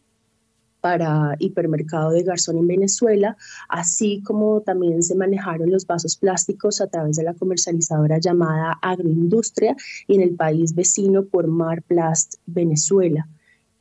para 0.81 1.35
hipermercado 1.39 2.11
de 2.11 2.23
Garzón 2.25 2.59
en 2.59 2.67
Venezuela, 2.67 3.39
así 3.71 4.21
como 4.23 4.61
también 4.61 5.03
se 5.03 5.15
manejaron 5.15 5.71
los 5.71 5.87
vasos 5.87 6.15
plásticos 6.19 6.83
a 6.83 6.89
través 6.89 7.17
de 7.17 7.23
la 7.23 7.33
comercializadora 7.33 8.19
llamada 8.19 8.79
Agroindustria 8.83 9.75
y 10.07 10.17
en 10.17 10.21
el 10.21 10.37
país 10.37 10.75
vecino 10.75 11.25
por 11.25 11.47
Marplast 11.47 12.35
Venezuela. 12.45 13.27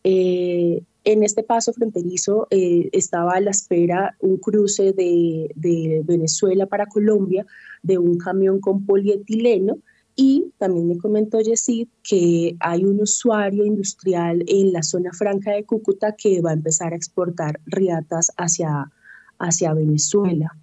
Eh, 0.05 0.81
en 1.03 1.23
este 1.23 1.43
paso 1.43 1.73
fronterizo 1.73 2.47
eh, 2.49 2.89
estaba 2.91 3.33
a 3.33 3.41
la 3.41 3.51
espera 3.51 4.15
un 4.19 4.37
cruce 4.37 4.93
de, 4.93 5.51
de 5.55 6.01
Venezuela 6.05 6.65
para 6.65 6.85
Colombia 6.85 7.45
de 7.81 7.97
un 7.97 8.17
camión 8.17 8.59
con 8.59 8.85
polietileno 8.85 9.77
y 10.15 10.51
también 10.57 10.87
me 10.87 10.97
comentó 10.97 11.39
Yesid 11.41 11.87
que 12.03 12.55
hay 12.59 12.85
un 12.85 13.01
usuario 13.01 13.65
industrial 13.65 14.43
en 14.47 14.71
la 14.71 14.83
zona 14.83 15.11
franca 15.11 15.51
de 15.51 15.63
Cúcuta 15.63 16.15
que 16.15 16.41
va 16.41 16.51
a 16.51 16.53
empezar 16.53 16.93
a 16.93 16.95
exportar 16.95 17.59
riatas 17.65 18.31
hacia, 18.37 18.91
hacia 19.39 19.73
Venezuela. 19.73 20.55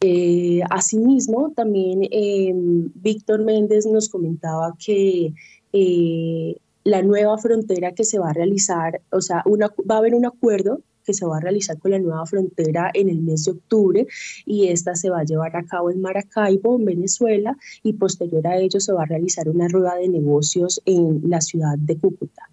Eh, 0.00 0.60
asimismo, 0.68 1.52
también 1.54 2.00
em, 2.10 2.90
Víctor 2.94 3.44
Méndez 3.44 3.86
nos 3.86 4.08
comentaba 4.08 4.74
que 4.84 5.32
eh, 5.72 6.56
la 6.84 7.02
nueva 7.02 7.36
frontera 7.38 7.92
que 7.92 8.04
se 8.04 8.18
va 8.18 8.30
a 8.30 8.34
realizar, 8.34 9.00
o 9.10 9.20
sea, 9.20 9.42
una, 9.46 9.68
va 9.90 9.96
a 9.96 9.98
haber 9.98 10.14
un 10.14 10.26
acuerdo 10.26 10.80
que 11.04 11.14
se 11.14 11.26
va 11.26 11.36
a 11.36 11.40
realizar 11.40 11.78
con 11.78 11.90
la 11.90 11.98
nueva 11.98 12.26
frontera 12.26 12.90
en 12.94 13.08
el 13.08 13.20
mes 13.20 13.44
de 13.44 13.52
octubre 13.52 14.06
y 14.46 14.68
esta 14.68 14.94
se 14.94 15.10
va 15.10 15.20
a 15.20 15.24
llevar 15.24 15.56
a 15.56 15.64
cabo 15.64 15.90
en 15.90 16.00
Maracaibo, 16.00 16.76
en 16.76 16.84
Venezuela, 16.84 17.56
y 17.82 17.92
posterior 17.94 18.46
a 18.46 18.56
ello 18.56 18.80
se 18.80 18.92
va 18.92 19.02
a 19.02 19.06
realizar 19.06 19.48
una 19.48 19.68
rueda 19.68 19.96
de 19.96 20.08
negocios 20.08 20.80
en 20.86 21.22
la 21.28 21.40
ciudad 21.40 21.76
de 21.78 21.96
Cúcuta. 21.96 22.48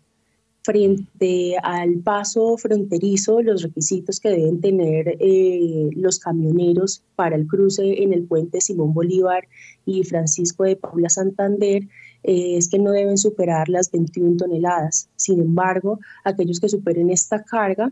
Frente 0.64 1.56
al 1.64 1.96
paso 2.04 2.56
fronterizo, 2.56 3.42
los 3.42 3.64
requisitos 3.64 4.20
que 4.20 4.30
deben 4.30 4.62
tener 4.62 5.18
eh, 5.20 5.90
los 5.96 6.20
camioneros 6.20 7.02
para 7.16 7.36
el 7.36 7.48
cruce 7.48 8.04
en 8.04 8.14
el 8.14 8.26
puente 8.26 8.62
Simón 8.62 8.94
Bolívar 8.94 9.48
y 9.88 10.04
Francisco 10.04 10.64
de 10.64 10.76
Paula 10.76 11.10
Santander 11.10 11.88
eh, 12.24 12.58
es 12.58 12.70
que 12.70 12.80
no 12.80 12.92
deben 12.92 13.18
superar 13.18 13.70
las 13.70 13.92
21 13.92 14.38
toneladas. 14.38 15.10
Sin 15.16 15.40
embargo, 15.40 16.00
aquellos 16.24 16.60
que 16.60 16.70
superen 16.70 17.10
esta 17.10 17.44
carga 17.44 17.92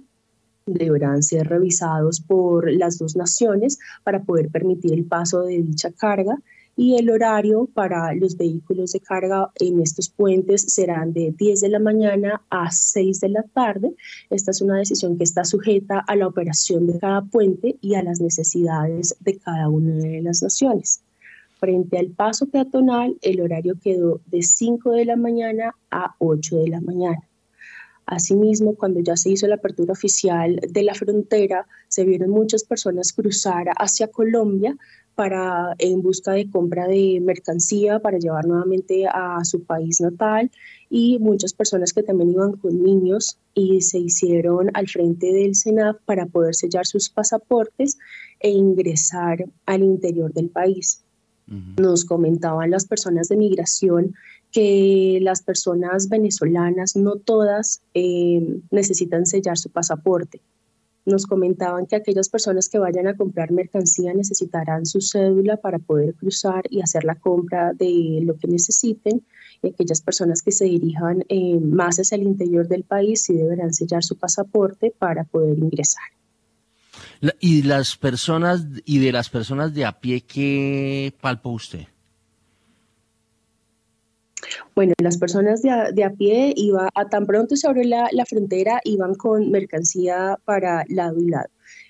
deberán 0.65 1.23
ser 1.23 1.47
revisados 1.47 2.19
por 2.19 2.71
las 2.71 2.99
dos 2.99 3.15
naciones 3.15 3.79
para 4.03 4.23
poder 4.23 4.49
permitir 4.49 4.93
el 4.93 5.05
paso 5.05 5.41
de 5.41 5.63
dicha 5.63 5.91
carga 5.91 6.37
y 6.79 6.95
el 6.95 7.09
horario 7.09 7.67
para 7.73 8.13
los 8.13 8.37
vehículos 8.37 8.93
de 8.93 9.01
carga 9.01 9.51
en 9.55 9.81
estos 9.81 10.09
puentes 10.09 10.61
serán 10.61 11.11
de 11.11 11.33
10 11.37 11.59
de 11.59 11.67
la 11.67 11.79
mañana 11.79 12.41
a 12.49 12.71
6 12.71 13.19
de 13.19 13.29
la 13.29 13.43
tarde. 13.43 13.93
Esta 14.29 14.51
es 14.51 14.61
una 14.61 14.77
decisión 14.77 15.17
que 15.17 15.25
está 15.25 15.43
sujeta 15.43 15.99
a 15.99 16.15
la 16.15 16.27
operación 16.27 16.87
de 16.87 16.97
cada 16.97 17.21
puente 17.21 17.75
y 17.81 17.95
a 17.95 18.03
las 18.03 18.21
necesidades 18.21 19.13
de 19.19 19.37
cada 19.39 19.67
una 19.67 19.95
de 19.95 20.21
las 20.21 20.41
naciones. 20.41 21.01
Frente 21.59 21.97
al 21.97 22.11
paso 22.11 22.47
peatonal, 22.47 23.17
el 23.21 23.41
horario 23.41 23.75
quedó 23.83 24.21
de 24.27 24.41
5 24.41 24.91
de 24.91 25.03
la 25.03 25.17
mañana 25.17 25.75
a 25.91 26.15
8 26.19 26.57
de 26.57 26.69
la 26.69 26.79
mañana. 26.79 27.19
Asimismo, 28.05 28.75
cuando 28.75 29.01
ya 29.01 29.17
se 29.17 29.29
hizo 29.29 29.45
la 29.45 29.55
apertura 29.55 29.91
oficial 29.91 30.55
de 30.67 30.83
la 30.83 30.95
frontera, 30.95 31.67
se 31.89 32.05
vieron 32.05 32.31
muchas 32.31 32.63
personas 32.63 33.13
cruzar 33.13 33.67
hacia 33.77 34.07
Colombia 34.07 34.75
para, 35.15 35.75
en 35.79 36.01
busca 36.01 36.31
de 36.31 36.49
compra 36.49 36.87
de 36.87 37.19
mercancía 37.21 37.99
para 37.99 38.17
llevar 38.19 38.47
nuevamente 38.47 39.05
a 39.05 39.43
su 39.43 39.63
país 39.63 39.99
natal 39.99 40.49
y 40.89 41.19
muchas 41.19 41.53
personas 41.53 41.91
que 41.91 42.03
también 42.03 42.31
iban 42.31 42.53
con 42.53 42.81
niños 42.81 43.37
y 43.53 43.81
se 43.81 43.99
hicieron 43.99 44.71
al 44.73 44.87
frente 44.87 45.33
del 45.33 45.55
SENAF 45.55 45.97
para 46.05 46.25
poder 46.25 46.55
sellar 46.55 46.87
sus 46.87 47.09
pasaportes 47.09 47.97
e 48.39 48.49
ingresar 48.49 49.45
al 49.65 49.83
interior 49.83 50.33
del 50.33 50.49
país. 50.49 51.03
Nos 51.77 52.05
comentaban 52.05 52.69
las 52.69 52.85
personas 52.85 53.27
de 53.27 53.37
migración 53.37 54.13
que 54.51 55.19
las 55.21 55.41
personas 55.41 56.09
venezolanas, 56.09 56.95
no 56.95 57.15
todas, 57.15 57.81
eh, 57.93 58.59
necesitan 58.71 59.25
sellar 59.25 59.57
su 59.57 59.69
pasaporte. 59.69 60.41
Nos 61.05 61.25
comentaban 61.25 61.87
que 61.87 61.95
aquellas 61.95 62.29
personas 62.29 62.69
que 62.69 62.77
vayan 62.77 63.07
a 63.07 63.15
comprar 63.15 63.51
mercancía 63.51 64.13
necesitarán 64.13 64.85
su 64.85 65.01
cédula 65.01 65.57
para 65.57 65.79
poder 65.79 66.13
cruzar 66.13 66.65
y 66.69 66.81
hacer 66.81 67.03
la 67.03 67.15
compra 67.15 67.73
de 67.73 68.19
lo 68.23 68.37
que 68.37 68.47
necesiten. 68.47 69.23
Y 69.61 69.69
aquellas 69.69 70.01
personas 70.01 70.41
que 70.41 70.51
se 70.51 70.65
dirijan 70.65 71.25
eh, 71.29 71.59
más 71.59 71.97
hacia 71.97 72.15
el 72.15 72.23
interior 72.23 72.67
del 72.67 72.83
país 72.83 73.23
sí 73.23 73.33
deberán 73.33 73.73
sellar 73.73 74.03
su 74.03 74.17
pasaporte 74.17 74.93
para 74.97 75.23
poder 75.23 75.57
ingresar. 75.57 76.03
Y 77.39 77.63
las 77.63 77.97
personas 77.97 78.65
y 78.85 78.99
de 78.99 79.11
las 79.11 79.29
personas 79.29 79.73
de 79.73 79.85
a 79.85 79.99
pie, 79.99 80.21
¿qué 80.21 81.13
palpó 81.21 81.49
usted? 81.49 81.87
Bueno, 84.75 84.93
las 85.01 85.17
personas 85.17 85.61
de 85.61 85.69
a, 85.69 85.91
de 85.91 86.03
a 86.03 86.11
pie 86.11 86.53
iba 86.55 86.89
a 86.95 87.09
tan 87.09 87.25
pronto 87.25 87.55
se 87.55 87.67
abrió 87.67 87.83
la, 87.83 88.07
la, 88.11 88.25
frontera, 88.25 88.79
iban 88.83 89.15
con 89.15 89.51
mercancía 89.51 90.37
para 90.45 90.85
lado 90.87 91.19
y 91.19 91.29
lado. 91.29 91.49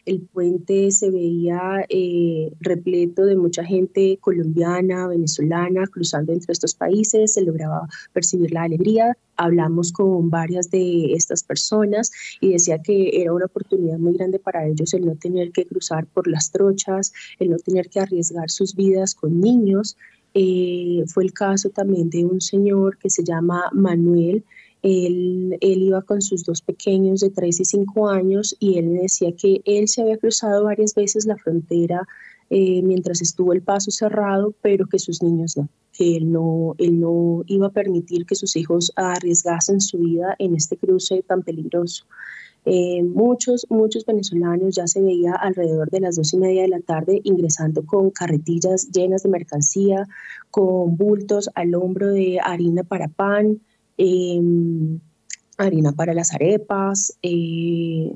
El 0.09 0.21
puente 0.21 0.89
se 0.89 1.11
veía 1.11 1.85
eh, 1.87 2.51
repleto 2.61 3.25
de 3.25 3.35
mucha 3.35 3.63
gente 3.63 4.17
colombiana, 4.19 5.07
venezolana, 5.07 5.85
cruzando 5.85 6.33
entre 6.33 6.51
estos 6.51 6.73
países, 6.73 7.33
se 7.33 7.43
lograba 7.43 7.87
percibir 8.11 8.51
la 8.51 8.63
alegría. 8.63 9.15
Hablamos 9.35 9.91
con 9.91 10.31
varias 10.31 10.71
de 10.71 11.13
estas 11.13 11.43
personas 11.43 12.09
y 12.41 12.53
decía 12.53 12.81
que 12.81 13.21
era 13.21 13.33
una 13.33 13.45
oportunidad 13.45 13.99
muy 13.99 14.13
grande 14.13 14.39
para 14.39 14.65
ellos 14.65 14.95
el 14.95 15.05
no 15.05 15.13
tener 15.13 15.51
que 15.51 15.67
cruzar 15.67 16.07
por 16.07 16.27
las 16.27 16.49
trochas, 16.49 17.13
el 17.37 17.51
no 17.51 17.57
tener 17.57 17.87
que 17.87 17.99
arriesgar 17.99 18.49
sus 18.49 18.73
vidas 18.73 19.13
con 19.13 19.39
niños, 19.39 19.95
eh, 20.33 21.03
fue 21.05 21.23
el 21.23 21.33
caso 21.33 21.69
también 21.69 22.09
de 22.09 22.25
un 22.25 22.41
señor 22.41 22.97
que 22.97 23.11
se 23.11 23.23
llama 23.23 23.69
Manuel. 23.73 24.43
Él, 24.81 25.57
él, 25.59 25.81
iba 25.81 26.01
con 26.01 26.21
sus 26.21 26.43
dos 26.45 26.61
pequeños 26.61 27.19
de 27.19 27.29
3 27.29 27.59
y 27.59 27.65
5 27.65 28.09
años 28.09 28.55
y 28.59 28.77
él 28.77 28.93
decía 28.93 29.33
que 29.33 29.61
él 29.65 29.87
se 29.87 30.01
había 30.01 30.17
cruzado 30.17 30.63
varias 30.63 30.95
veces 30.95 31.25
la 31.25 31.35
frontera 31.35 32.07
eh, 32.49 32.81
mientras 32.81 33.21
estuvo 33.21 33.53
el 33.53 33.61
paso 33.61 33.91
cerrado, 33.91 34.55
pero 34.61 34.87
que 34.87 34.97
sus 34.97 35.21
niños 35.21 35.55
no, 35.55 35.69
que 35.93 36.15
él 36.15 36.31
no, 36.31 36.73
él 36.79 36.99
no 36.99 37.43
iba 37.45 37.67
a 37.67 37.71
permitir 37.71 38.25
que 38.25 38.33
sus 38.35 38.55
hijos 38.55 38.91
arriesgasen 38.95 39.81
su 39.81 39.99
vida 39.99 40.35
en 40.39 40.55
este 40.55 40.75
cruce 40.75 41.21
tan 41.21 41.43
peligroso. 41.43 42.05
Eh, 42.65 43.03
muchos, 43.03 43.67
muchos 43.69 44.05
venezolanos 44.05 44.75
ya 44.75 44.87
se 44.87 45.01
veía 45.01 45.33
alrededor 45.33 45.89
de 45.91 46.01
las 46.01 46.15
dos 46.15 46.33
y 46.33 46.37
media 46.37 46.63
de 46.63 46.69
la 46.69 46.79
tarde 46.81 47.21
ingresando 47.23 47.85
con 47.85 48.09
carretillas 48.09 48.89
llenas 48.91 49.23
de 49.23 49.29
mercancía, 49.29 50.07
con 50.49 50.97
bultos 50.97 51.49
al 51.53 51.75
hombro 51.75 52.07
de 52.07 52.39
harina 52.43 52.83
para 52.83 53.07
pan, 53.07 53.61
em, 53.99 54.99
harina 55.57 55.91
para 55.91 56.13
las 56.13 56.33
arepas, 56.33 57.13
eh, 57.21 58.11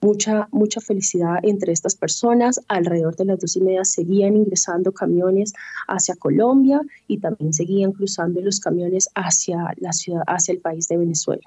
mucha, 0.00 0.48
mucha 0.50 0.80
felicidad 0.80 1.38
entre 1.42 1.72
estas 1.72 1.94
personas. 1.94 2.60
Alrededor 2.68 3.16
de 3.16 3.26
las 3.26 3.38
dos 3.38 3.56
y 3.56 3.60
media 3.60 3.84
seguían 3.84 4.36
ingresando 4.36 4.92
camiones 4.92 5.52
hacia 5.86 6.16
Colombia 6.16 6.80
y 7.06 7.18
también 7.18 7.52
seguían 7.52 7.92
cruzando 7.92 8.40
los 8.40 8.58
camiones 8.60 9.08
hacia 9.14 9.72
la 9.76 9.92
ciudad, 9.92 10.22
hacia 10.26 10.52
el 10.52 10.60
país 10.60 10.88
de 10.88 10.96
Venezuela. 10.96 11.46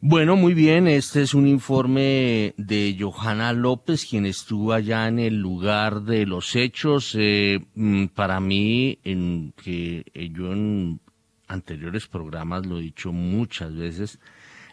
Bueno, 0.00 0.36
muy 0.36 0.54
bien. 0.54 0.86
Este 0.86 1.22
es 1.22 1.34
un 1.34 1.48
informe 1.48 2.54
de 2.56 2.96
Johanna 3.00 3.52
López, 3.52 4.06
quien 4.08 4.26
estuvo 4.26 4.72
allá 4.72 5.08
en 5.08 5.18
el 5.18 5.36
lugar 5.40 6.02
de 6.02 6.26
los 6.26 6.54
hechos. 6.54 7.16
Eh, 7.18 7.58
mm, 7.74 8.08
para 8.08 8.38
mí, 8.38 8.98
en 9.02 9.54
que 9.56 10.04
eh, 10.12 10.30
yo 10.30 10.52
en 10.52 11.00
anteriores 11.48 12.06
programas 12.06 12.66
lo 12.66 12.78
he 12.78 12.82
dicho 12.82 13.12
muchas 13.12 13.74
veces, 13.74 14.18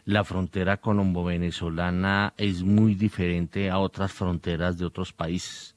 la 0.06 0.24
frontera 0.24 0.78
colombo-venezolana 0.78 2.34
es 2.38 2.64
muy 2.64 2.96
diferente 2.96 3.70
a 3.70 3.80
otras 3.80 4.12
fronteras 4.12 4.78
de 4.78 4.86
otros 4.86 5.14
países. 5.14 5.76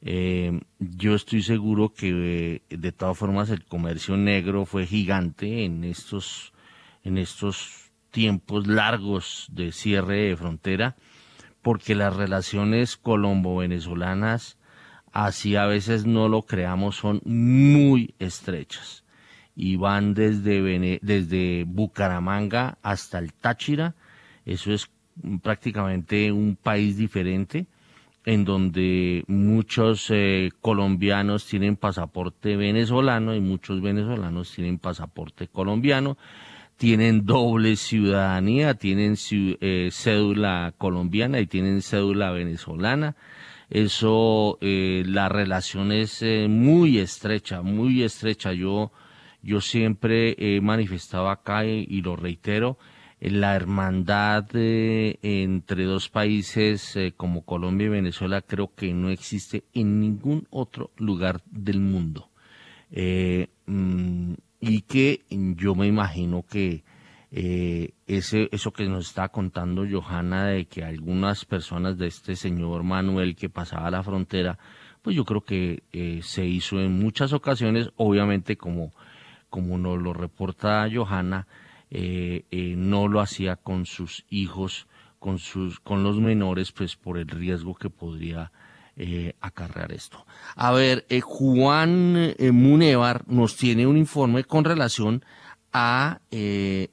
Eh, 0.00 0.60
yo 0.78 1.14
estoy 1.14 1.42
seguro 1.42 1.92
que 1.92 2.62
de 2.70 2.92
todas 2.92 3.18
formas 3.18 3.50
el 3.50 3.64
comercio 3.64 4.16
negro 4.16 4.64
fue 4.64 4.86
gigante 4.86 5.64
en 5.64 5.84
estos, 5.84 6.52
en 7.04 7.18
estos 7.18 7.90
tiempos 8.10 8.66
largos 8.66 9.48
de 9.50 9.72
cierre 9.72 10.28
de 10.28 10.36
frontera, 10.36 10.96
porque 11.62 11.94
las 11.94 12.16
relaciones 12.16 12.96
colombo-venezolanas, 12.96 14.56
así 15.12 15.56
a 15.56 15.66
veces 15.66 16.06
no 16.06 16.28
lo 16.28 16.42
creamos, 16.42 16.96
son 16.96 17.20
muy 17.24 18.14
estrechas 18.18 19.04
y 19.58 19.76
van 19.76 20.14
desde, 20.14 20.98
desde 21.02 21.64
Bucaramanga 21.66 22.78
hasta 22.82 23.18
el 23.18 23.34
Táchira. 23.34 23.94
Eso 24.46 24.72
es 24.72 24.88
prácticamente 25.42 26.32
un 26.32 26.56
país 26.56 26.96
diferente 26.96 27.66
en 28.24 28.44
donde 28.44 29.24
muchos 29.26 30.10
eh, 30.10 30.50
colombianos 30.60 31.44
tienen 31.44 31.76
pasaporte 31.76 32.56
venezolano 32.56 33.34
y 33.34 33.40
muchos 33.40 33.82
venezolanos 33.82 34.52
tienen 34.54 34.78
pasaporte 34.78 35.48
colombiano 35.48 36.16
tienen 36.78 37.26
doble 37.26 37.74
ciudadanía, 37.74 38.74
tienen 38.74 39.16
eh, 39.32 39.88
cédula 39.90 40.72
colombiana 40.78 41.40
y 41.40 41.46
tienen 41.46 41.82
cédula 41.82 42.30
venezolana. 42.30 43.16
Eso, 43.68 44.58
eh, 44.60 45.02
la 45.04 45.28
relación 45.28 45.90
es 45.90 46.22
eh, 46.22 46.46
muy 46.48 46.98
estrecha, 46.98 47.62
muy 47.62 48.04
estrecha. 48.04 48.52
Yo, 48.52 48.92
yo 49.42 49.60
siempre 49.60 50.34
he 50.38 50.60
manifestado 50.60 51.28
acá 51.28 51.64
y, 51.64 52.00
lo 52.02 52.16
reitero, 52.16 52.78
la 53.20 53.56
hermandad 53.56 54.46
entre 54.54 55.84
dos 55.84 56.08
países 56.08 56.96
como 57.16 57.44
Colombia 57.44 57.86
y 57.86 57.90
Venezuela 57.90 58.42
creo 58.42 58.74
que 58.74 58.92
no 58.94 59.10
existe 59.10 59.64
en 59.74 60.00
ningún 60.00 60.46
otro 60.50 60.90
lugar 60.96 61.42
del 61.50 61.80
mundo. 61.80 62.30
Mm, 62.90 64.34
y 64.60 64.80
que 64.82 65.24
yo 65.30 65.74
me 65.74 65.86
imagino 65.86 66.44
que 66.48 66.84
eh, 67.30 67.90
ese, 68.06 68.48
eso 68.52 68.72
que 68.72 68.86
nos 68.86 69.08
está 69.08 69.28
contando 69.28 69.84
Johanna 69.88 70.46
de 70.46 70.64
que 70.64 70.82
algunas 70.82 71.44
personas 71.44 71.98
de 71.98 72.06
este 72.06 72.36
señor 72.36 72.84
Manuel 72.84 73.36
que 73.36 73.50
pasaba 73.50 73.90
la 73.90 74.02
frontera, 74.02 74.58
pues 75.02 75.14
yo 75.14 75.24
creo 75.24 75.42
que 75.42 75.82
eh, 75.92 76.20
se 76.22 76.46
hizo 76.46 76.80
en 76.80 76.98
muchas 76.98 77.32
ocasiones, 77.32 77.90
obviamente 77.96 78.56
como, 78.56 78.92
como 79.50 79.78
nos 79.78 80.00
lo 80.00 80.12
reporta 80.12 80.88
Johanna, 80.92 81.46
eh, 81.90 82.44
no 82.76 83.08
lo 83.08 83.20
hacía 83.20 83.56
con 83.56 83.86
sus 83.86 84.24
hijos, 84.28 84.86
con, 85.18 85.38
sus, 85.38 85.80
con 85.80 86.02
los 86.02 86.18
menores, 86.20 86.72
pues 86.72 86.96
por 86.96 87.18
el 87.18 87.28
riesgo 87.28 87.74
que 87.74 87.90
podría 87.90 88.52
eh, 89.00 89.36
acarrear 89.40 89.92
esto. 89.92 90.26
A 90.56 90.72
ver, 90.72 91.06
eh, 91.08 91.20
Juan 91.20 92.34
eh, 92.36 92.50
Munevar 92.50 93.22
nos 93.28 93.54
tiene 93.54 93.86
un 93.86 93.96
informe 93.96 94.42
con 94.42 94.64
relación 94.64 95.24
a 95.72 96.18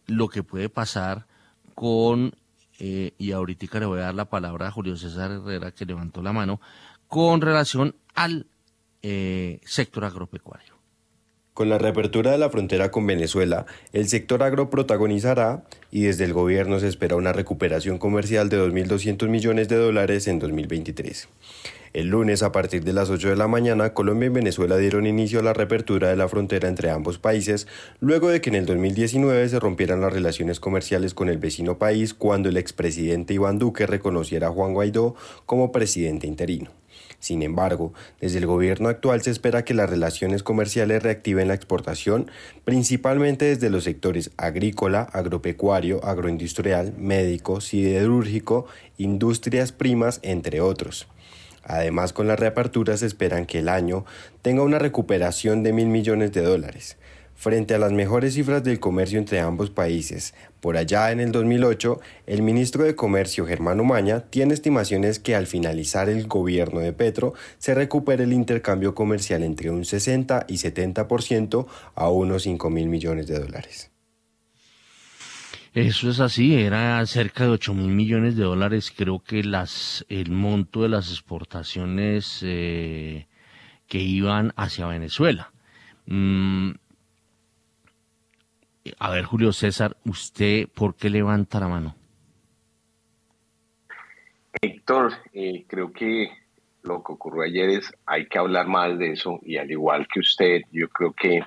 lo 0.06 0.30
que 0.30 0.44
puede 0.44 0.70
pasar 0.70 1.26
con, 1.74 2.36
y 2.78 3.32
ahorita 3.32 3.80
le 3.80 3.86
voy 3.88 4.00
a 4.02 4.04
dar 4.04 4.14
la 4.14 4.26
palabra 4.26 4.68
a 4.68 4.72
Julio 4.72 4.98
César 4.98 5.32
Herrera 5.32 5.72
que 5.72 5.86
levantó 5.86 6.22
la 6.22 6.32
mano, 6.32 6.62
con 7.08 7.42
relación 7.42 7.96
al 8.14 8.46
sector 9.02 10.06
agropecuario. 10.06 10.75
Con 11.56 11.70
la 11.70 11.78
reapertura 11.78 12.32
de 12.32 12.38
la 12.38 12.50
frontera 12.50 12.92
con 12.92 13.08
Venezuela, 13.08 13.66
el 13.94 14.10
sector 14.10 14.44
agro 14.44 14.70
protagonizará 14.70 15.64
y 15.90 16.02
desde 16.02 16.26
el 16.26 16.34
gobierno 16.34 16.82
se 16.82 16.90
espera 16.90 17.16
una 17.16 17.32
recuperación 17.32 17.98
comercial 17.98 18.50
de 18.50 18.60
2.200 18.60 19.30
millones 19.30 19.70
de 19.70 19.78
dólares 19.78 20.28
en 20.28 20.40
2023. 20.40 21.30
El 21.94 22.08
lunes, 22.08 22.44
a 22.44 22.52
partir 22.52 22.84
de 22.84 22.92
las 22.92 23.10
8 23.10 23.30
de 23.30 23.36
la 23.38 23.48
mañana, 23.48 23.94
Colombia 23.94 24.26
y 24.26 24.32
Venezuela 24.32 24.76
dieron 24.76 25.08
inicio 25.08 25.40
a 25.40 25.44
la 25.44 25.54
reapertura 25.54 26.10
de 26.10 26.18
la 26.18 26.28
frontera 26.28 26.68
entre 26.68 26.90
ambos 26.90 27.20
países, 27.20 27.68
luego 28.02 28.28
de 28.28 28.42
que 28.42 28.50
en 28.50 28.58
el 28.58 28.66
2019 28.66 29.48
se 29.48 29.58
rompieran 29.62 30.02
las 30.02 30.12
relaciones 30.12 30.60
comerciales 30.60 31.14
con 31.14 31.30
el 31.30 31.38
vecino 31.38 31.78
país 31.78 32.14
cuando 32.14 32.50
el 32.50 32.58
expresidente 32.58 33.34
Iván 33.34 33.60
Duque 33.60 33.88
reconociera 33.88 34.48
a 34.48 34.52
Juan 34.52 34.74
Guaidó 34.74 35.16
como 35.46 35.72
presidente 35.72 36.28
interino. 36.28 36.70
Sin 37.20 37.42
embargo, 37.42 37.94
desde 38.22 38.40
el 38.40 38.46
gobierno 38.46 38.90
actual 38.90 39.22
se 39.22 39.32
espera 39.32 39.66
que 39.66 39.74
las 39.74 39.90
relaciones 39.90 40.44
comerciales 40.44 41.04
reactiven 41.04 41.48
la 41.48 41.54
exportación, 41.54 42.30
principalmente 42.64 43.46
desde 43.46 43.70
los 43.70 43.84
sectores 43.84 44.32
agrícola, 44.38 45.02
agropecuario, 45.12 46.04
agroindustrial, 46.04 46.94
médico, 46.98 47.62
siderúrgico, 47.62 48.68
industrias 48.98 49.72
primas, 49.72 50.20
entre 50.24 50.62
otros. 50.62 51.08
Además, 51.64 52.14
con 52.14 52.28
la 52.28 52.36
reapertura 52.36 52.96
se 52.96 53.08
esperan 53.08 53.48
que 53.48 53.60
el 53.60 53.70
año 53.70 54.06
tenga 54.44 54.62
una 54.62 54.78
recuperación 54.78 55.64
de 55.64 55.74
mil 55.74 55.88
millones 55.88 56.32
de 56.32 56.42
dólares. 56.42 56.98
Frente 57.36 57.76
a 57.76 57.78
las 57.78 57.92
mejores 57.92 58.34
cifras 58.34 58.64
del 58.64 58.80
comercio 58.80 59.20
entre 59.20 59.42
ambos 59.42 59.70
países, 59.70 60.34
por 60.62 60.78
allá 60.78 61.12
en 61.12 61.20
el 61.20 61.32
2008, 61.32 62.00
el 62.28 62.42
ministro 62.42 62.86
de 62.86 62.96
Comercio 62.96 63.46
Germán 63.46 63.80
Umaña 63.80 64.22
tiene 64.22 64.54
estimaciones 64.54 65.20
que 65.20 65.36
al 65.36 65.46
finalizar 65.46 66.10
el 66.10 66.28
gobierno 66.28 66.80
de 66.80 66.94
Petro 66.94 67.34
se 67.58 67.76
recupere 67.76 68.24
el 68.24 68.34
intercambio 68.34 68.96
comercial 68.96 69.44
entre 69.44 69.70
un 69.70 69.86
60 69.86 70.46
y 70.48 70.56
70% 70.56 71.68
a 71.94 72.10
unos 72.10 72.44
5 72.44 72.70
mil 72.70 72.88
millones 72.88 73.28
de 73.28 73.38
dólares. 73.38 73.92
Eso 75.76 76.10
es 76.10 76.22
así, 76.22 76.56
era 76.56 77.06
cerca 77.06 77.44
de 77.44 77.50
8 77.50 77.74
mil 77.74 77.90
millones 77.90 78.38
de 78.38 78.44
dólares. 78.44 78.94
Creo 78.96 79.20
que 79.20 79.44
las, 79.44 80.06
el 80.08 80.32
monto 80.32 80.84
de 80.84 80.90
las 80.90 81.10
exportaciones 81.10 82.40
eh, 82.44 83.28
que 83.86 84.00
iban 84.00 84.54
hacia 84.56 84.88
Venezuela. 84.88 85.52
Mm, 86.06 86.72
a 89.00 89.10
ver, 89.10 89.26
Julio 89.26 89.52
César, 89.52 89.98
¿usted 90.06 90.68
por 90.68 90.96
qué 90.96 91.10
levanta 91.10 91.60
la 91.60 91.68
mano? 91.68 91.96
Héctor, 94.62 95.14
eh, 95.34 95.66
creo 95.68 95.92
que 95.92 96.32
lo 96.84 97.04
que 97.04 97.14
ocurrió 97.14 97.44
ayer 97.44 97.70
es, 97.70 97.94
hay 98.06 98.28
que 98.28 98.38
hablar 98.38 98.68
más 98.68 98.98
de 98.98 99.14
eso 99.14 99.40
y 99.44 99.58
al 99.58 99.70
igual 99.70 100.08
que 100.08 100.20
usted, 100.20 100.62
yo 100.72 100.88
creo 100.90 101.14
que 101.14 101.42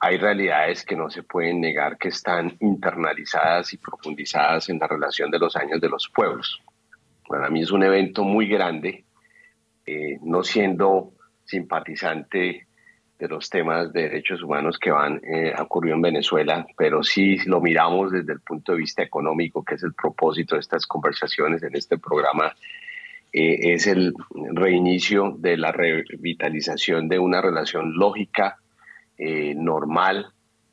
hay 0.00 0.16
realidades 0.16 0.84
que 0.84 0.96
no 0.96 1.10
se 1.10 1.22
pueden 1.22 1.60
negar 1.60 1.98
que 1.98 2.08
están 2.08 2.56
internalizadas 2.60 3.72
y 3.72 3.76
profundizadas 3.76 4.68
en 4.70 4.78
la 4.78 4.86
relación 4.86 5.30
de 5.30 5.38
los 5.38 5.54
años 5.56 5.80
de 5.80 5.88
los 5.88 6.08
pueblos. 6.08 6.60
Para 7.28 7.50
mí 7.50 7.62
es 7.62 7.70
un 7.70 7.84
evento 7.84 8.24
muy 8.24 8.48
grande, 8.48 9.04
eh, 9.86 10.18
no 10.22 10.42
siendo 10.42 11.12
simpatizante 11.44 12.66
de 13.20 13.28
los 13.28 13.50
temas 13.50 13.92
de 13.92 14.02
derechos 14.02 14.42
humanos 14.42 14.78
que 14.78 14.90
van 14.90 15.20
eh, 15.22 15.52
a 15.54 15.62
ocurrir 15.62 15.92
en 15.92 16.00
Venezuela, 16.00 16.66
pero 16.76 17.02
sí 17.02 17.36
lo 17.44 17.60
miramos 17.60 18.10
desde 18.10 18.32
el 18.32 18.40
punto 18.40 18.72
de 18.72 18.78
vista 18.78 19.02
económico, 19.02 19.62
que 19.62 19.74
es 19.74 19.82
el 19.82 19.92
propósito 19.92 20.54
de 20.54 20.60
estas 20.60 20.86
conversaciones 20.86 21.62
en 21.62 21.76
este 21.76 21.98
programa, 21.98 22.54
eh, 23.32 23.74
es 23.74 23.86
el 23.86 24.14
reinicio 24.54 25.36
de 25.38 25.58
la 25.58 25.70
revitalización 25.70 27.08
de 27.08 27.18
una 27.18 27.42
relación 27.42 27.94
lógica, 27.94 28.56
eh, 29.18 29.54
normal 29.54 30.32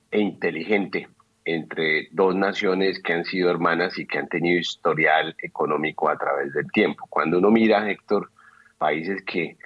e 0.09 0.21
inteligente 0.21 1.09
entre 1.43 2.07
dos 2.11 2.33
naciones 2.33 3.01
que 3.01 3.13
han 3.13 3.25
sido 3.25 3.49
hermanas 3.49 3.99
y 3.99 4.07
que 4.07 4.19
han 4.19 4.29
tenido 4.29 4.57
historial 4.57 5.35
económico 5.39 6.09
a 6.09 6.17
través 6.17 6.53
del 6.53 6.71
tiempo. 6.71 7.05
Cuando 7.09 7.39
uno 7.39 7.51
mira, 7.51 7.89
Héctor, 7.89 8.31
países 8.77 9.21
que 9.23 9.57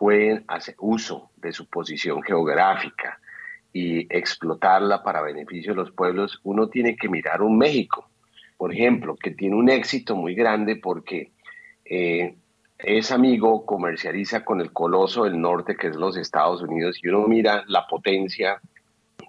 pueden 0.00 0.44
hacer 0.48 0.76
uso 0.78 1.30
de 1.36 1.52
su 1.52 1.66
posición 1.66 2.22
geográfica 2.22 3.20
y 3.70 4.06
explotarla 4.08 5.02
para 5.02 5.20
beneficio 5.20 5.72
de 5.72 5.76
los 5.76 5.90
pueblos, 5.90 6.40
uno 6.42 6.70
tiene 6.70 6.96
que 6.96 7.10
mirar 7.10 7.42
un 7.42 7.58
México, 7.58 8.08
por 8.56 8.72
ejemplo, 8.72 9.14
que 9.14 9.32
tiene 9.32 9.56
un 9.56 9.68
éxito 9.68 10.16
muy 10.16 10.34
grande 10.34 10.76
porque 10.76 11.32
eh, 11.84 12.34
es 12.78 13.12
amigo, 13.12 13.66
comercializa 13.66 14.42
con 14.42 14.62
el 14.62 14.72
coloso 14.72 15.24
del 15.24 15.38
norte, 15.38 15.76
que 15.76 15.88
es 15.88 15.96
los 15.96 16.16
Estados 16.16 16.62
Unidos, 16.62 16.98
y 17.02 17.08
uno 17.08 17.28
mira 17.28 17.64
la 17.68 17.86
potencia 17.86 18.58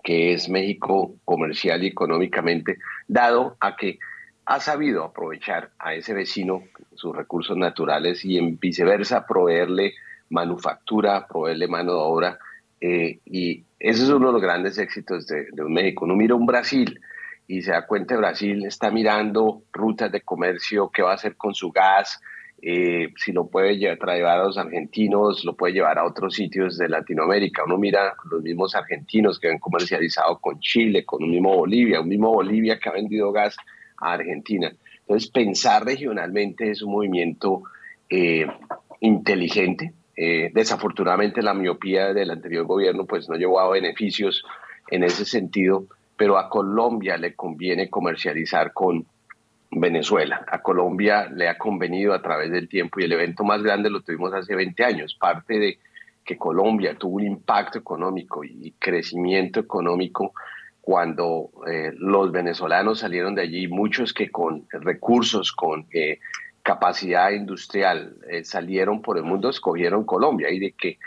que 0.05 0.31
es 0.31 0.47
México 0.47 1.15
comercial 1.25 1.83
y 1.83 1.87
económicamente, 1.87 2.77
dado 3.09 3.57
a 3.59 3.75
que 3.75 3.99
ha 4.45 4.61
sabido 4.61 5.03
aprovechar 5.03 5.71
a 5.79 5.95
ese 5.95 6.13
vecino 6.13 6.63
sus 6.95 7.13
recursos 7.13 7.57
naturales 7.57 8.23
y 8.23 8.37
en 8.37 8.57
viceversa 8.57 9.27
proveerle 9.27 9.95
manufactura, 10.31 11.27
proveerle 11.27 11.67
mano 11.67 11.93
de 11.93 11.99
obra. 11.99 12.39
Eh, 12.79 13.19
y 13.25 13.63
ese 13.79 14.03
es 14.03 14.09
uno 14.09 14.27
de 14.27 14.33
los 14.33 14.41
grandes 14.41 14.77
éxitos 14.79 15.27
de, 15.27 15.45
México. 15.67 16.05
Uno 16.05 16.15
mira 16.15 16.33
un 16.33 16.45
Brasil 16.45 16.99
y 17.47 17.61
se 17.61 17.71
da 17.71 17.85
cuenta 17.85 18.17
Brasil 18.17 18.65
está 18.65 18.89
mirando 18.89 19.63
rutas 19.71 20.11
de 20.11 20.21
comercio, 20.21 20.89
qué 20.89 21.01
va 21.03 21.11
a 21.11 21.15
hacer 21.15 21.35
con 21.35 21.53
su 21.53 21.71
gas, 21.71 22.19
eh, 22.63 23.09
si 23.17 23.31
lo 23.31 23.47
puede 23.47 23.77
llevar, 23.77 24.39
a 24.39 24.43
los 24.43 24.57
argentinos, 24.57 25.43
lo 25.43 25.55
puede 25.55 25.73
llevar 25.73 25.97
a 25.97 26.05
otros 26.05 26.35
sitios 26.35 26.77
de 26.77 26.87
Latinoamérica. 26.87 27.63
Uno 27.65 27.77
mira 27.77 28.13
los 28.29 28.41
mismos 28.41 28.75
argentinos 28.75 29.39
que 29.39 29.49
han 29.49 29.57
comercializado 29.57 30.37
con 30.39 30.59
Chile, 30.59 31.03
con 31.03 31.23
un 31.23 31.31
mismo 31.31 31.55
Bolivia, 31.55 32.01
un 32.01 32.07
mismo 32.07 32.31
Bolivia 32.31 32.79
que 32.79 32.89
ha 32.89 32.93
vendido 32.93 33.31
gas 33.31 33.57
a 33.97 34.13
Argentina. 34.13 34.71
Entonces, 34.99 35.29
pensar 35.29 35.83
regionalmente 35.85 36.69
es 36.69 36.83
un 36.83 36.91
movimiento 36.91 37.63
eh, 38.09 38.45
inteligente. 38.99 39.93
Eh, 40.15 40.51
desafortunadamente, 40.53 41.41
la 41.41 41.53
miopía 41.53 42.13
del 42.13 42.31
anterior 42.31 42.65
gobierno 42.65 43.05
pues 43.05 43.29
no 43.29 43.35
llevó 43.35 43.59
a 43.59 43.69
beneficios 43.69 44.43
en 44.89 45.03
ese 45.03 45.25
sentido, 45.25 45.85
pero 46.17 46.37
a 46.37 46.49
Colombia 46.49 47.17
le 47.17 47.35
conviene 47.35 47.89
comercializar 47.89 48.73
con 48.73 49.05
Venezuela. 49.71 50.45
A 50.47 50.61
Colombia 50.61 51.29
le 51.29 51.47
ha 51.47 51.57
convenido 51.57 52.13
a 52.13 52.21
través 52.21 52.51
del 52.51 52.67
tiempo 52.67 52.99
y 52.99 53.05
el 53.05 53.13
evento 53.13 53.43
más 53.43 53.63
grande 53.63 53.89
lo 53.89 54.01
tuvimos 54.01 54.33
hace 54.33 54.55
20 54.55 54.83
años. 54.83 55.15
Parte 55.15 55.59
de 55.59 55.79
que 56.23 56.37
Colombia 56.37 56.95
tuvo 56.95 57.15
un 57.15 57.25
impacto 57.25 57.79
económico 57.79 58.43
y 58.43 58.73
crecimiento 58.77 59.59
económico 59.61 60.33
cuando 60.81 61.51
eh, 61.67 61.91
los 61.95 62.31
venezolanos 62.31 62.99
salieron 62.99 63.35
de 63.35 63.43
allí, 63.43 63.67
muchos 63.67 64.13
que 64.13 64.29
con 64.29 64.67
recursos, 64.71 65.51
con 65.51 65.85
eh, 65.93 66.19
capacidad 66.63 67.31
industrial 67.31 68.15
eh, 68.29 68.43
salieron 68.43 69.01
por 69.01 69.17
el 69.17 69.23
mundo, 69.23 69.49
escogieron 69.49 70.05
Colombia 70.05 70.49
y 70.51 70.59
de 70.59 70.71
que 70.73 70.99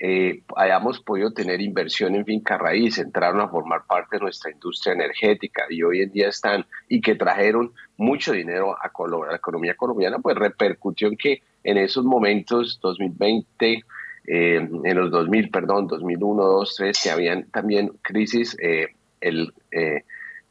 eh, 0.00 0.42
hayamos 0.54 1.00
podido 1.00 1.32
tener 1.32 1.60
inversión 1.60 2.14
en 2.14 2.24
finca 2.24 2.56
raíz, 2.56 2.98
entraron 2.98 3.40
a 3.40 3.48
formar 3.48 3.84
parte 3.84 4.16
de 4.16 4.22
nuestra 4.22 4.52
industria 4.52 4.92
energética 4.92 5.64
y 5.68 5.82
hoy 5.82 6.02
en 6.02 6.12
día 6.12 6.28
están 6.28 6.64
y 6.88 7.00
que 7.00 7.16
trajeron 7.16 7.72
mucho 7.96 8.32
dinero 8.32 8.76
a, 8.76 8.92
la 9.28 9.36
economía 9.36 9.74
colombiana, 9.74 10.20
pues 10.20 10.36
repercutió 10.36 11.08
en 11.08 11.16
que 11.16 11.42
en 11.64 11.78
esos 11.78 12.04
momentos, 12.04 12.78
2020, 12.80 13.84
eh, 14.28 14.68
en 14.84 14.96
los 14.96 15.10
2000, 15.10 15.50
perdón, 15.50 15.88
2001, 15.88 16.42
2002, 16.44 16.68
2003, 16.68 17.02
que 17.02 17.10
habían 17.10 17.50
también 17.50 17.88
crisis, 18.02 18.56
eh, 18.62 18.88
el 19.20 19.52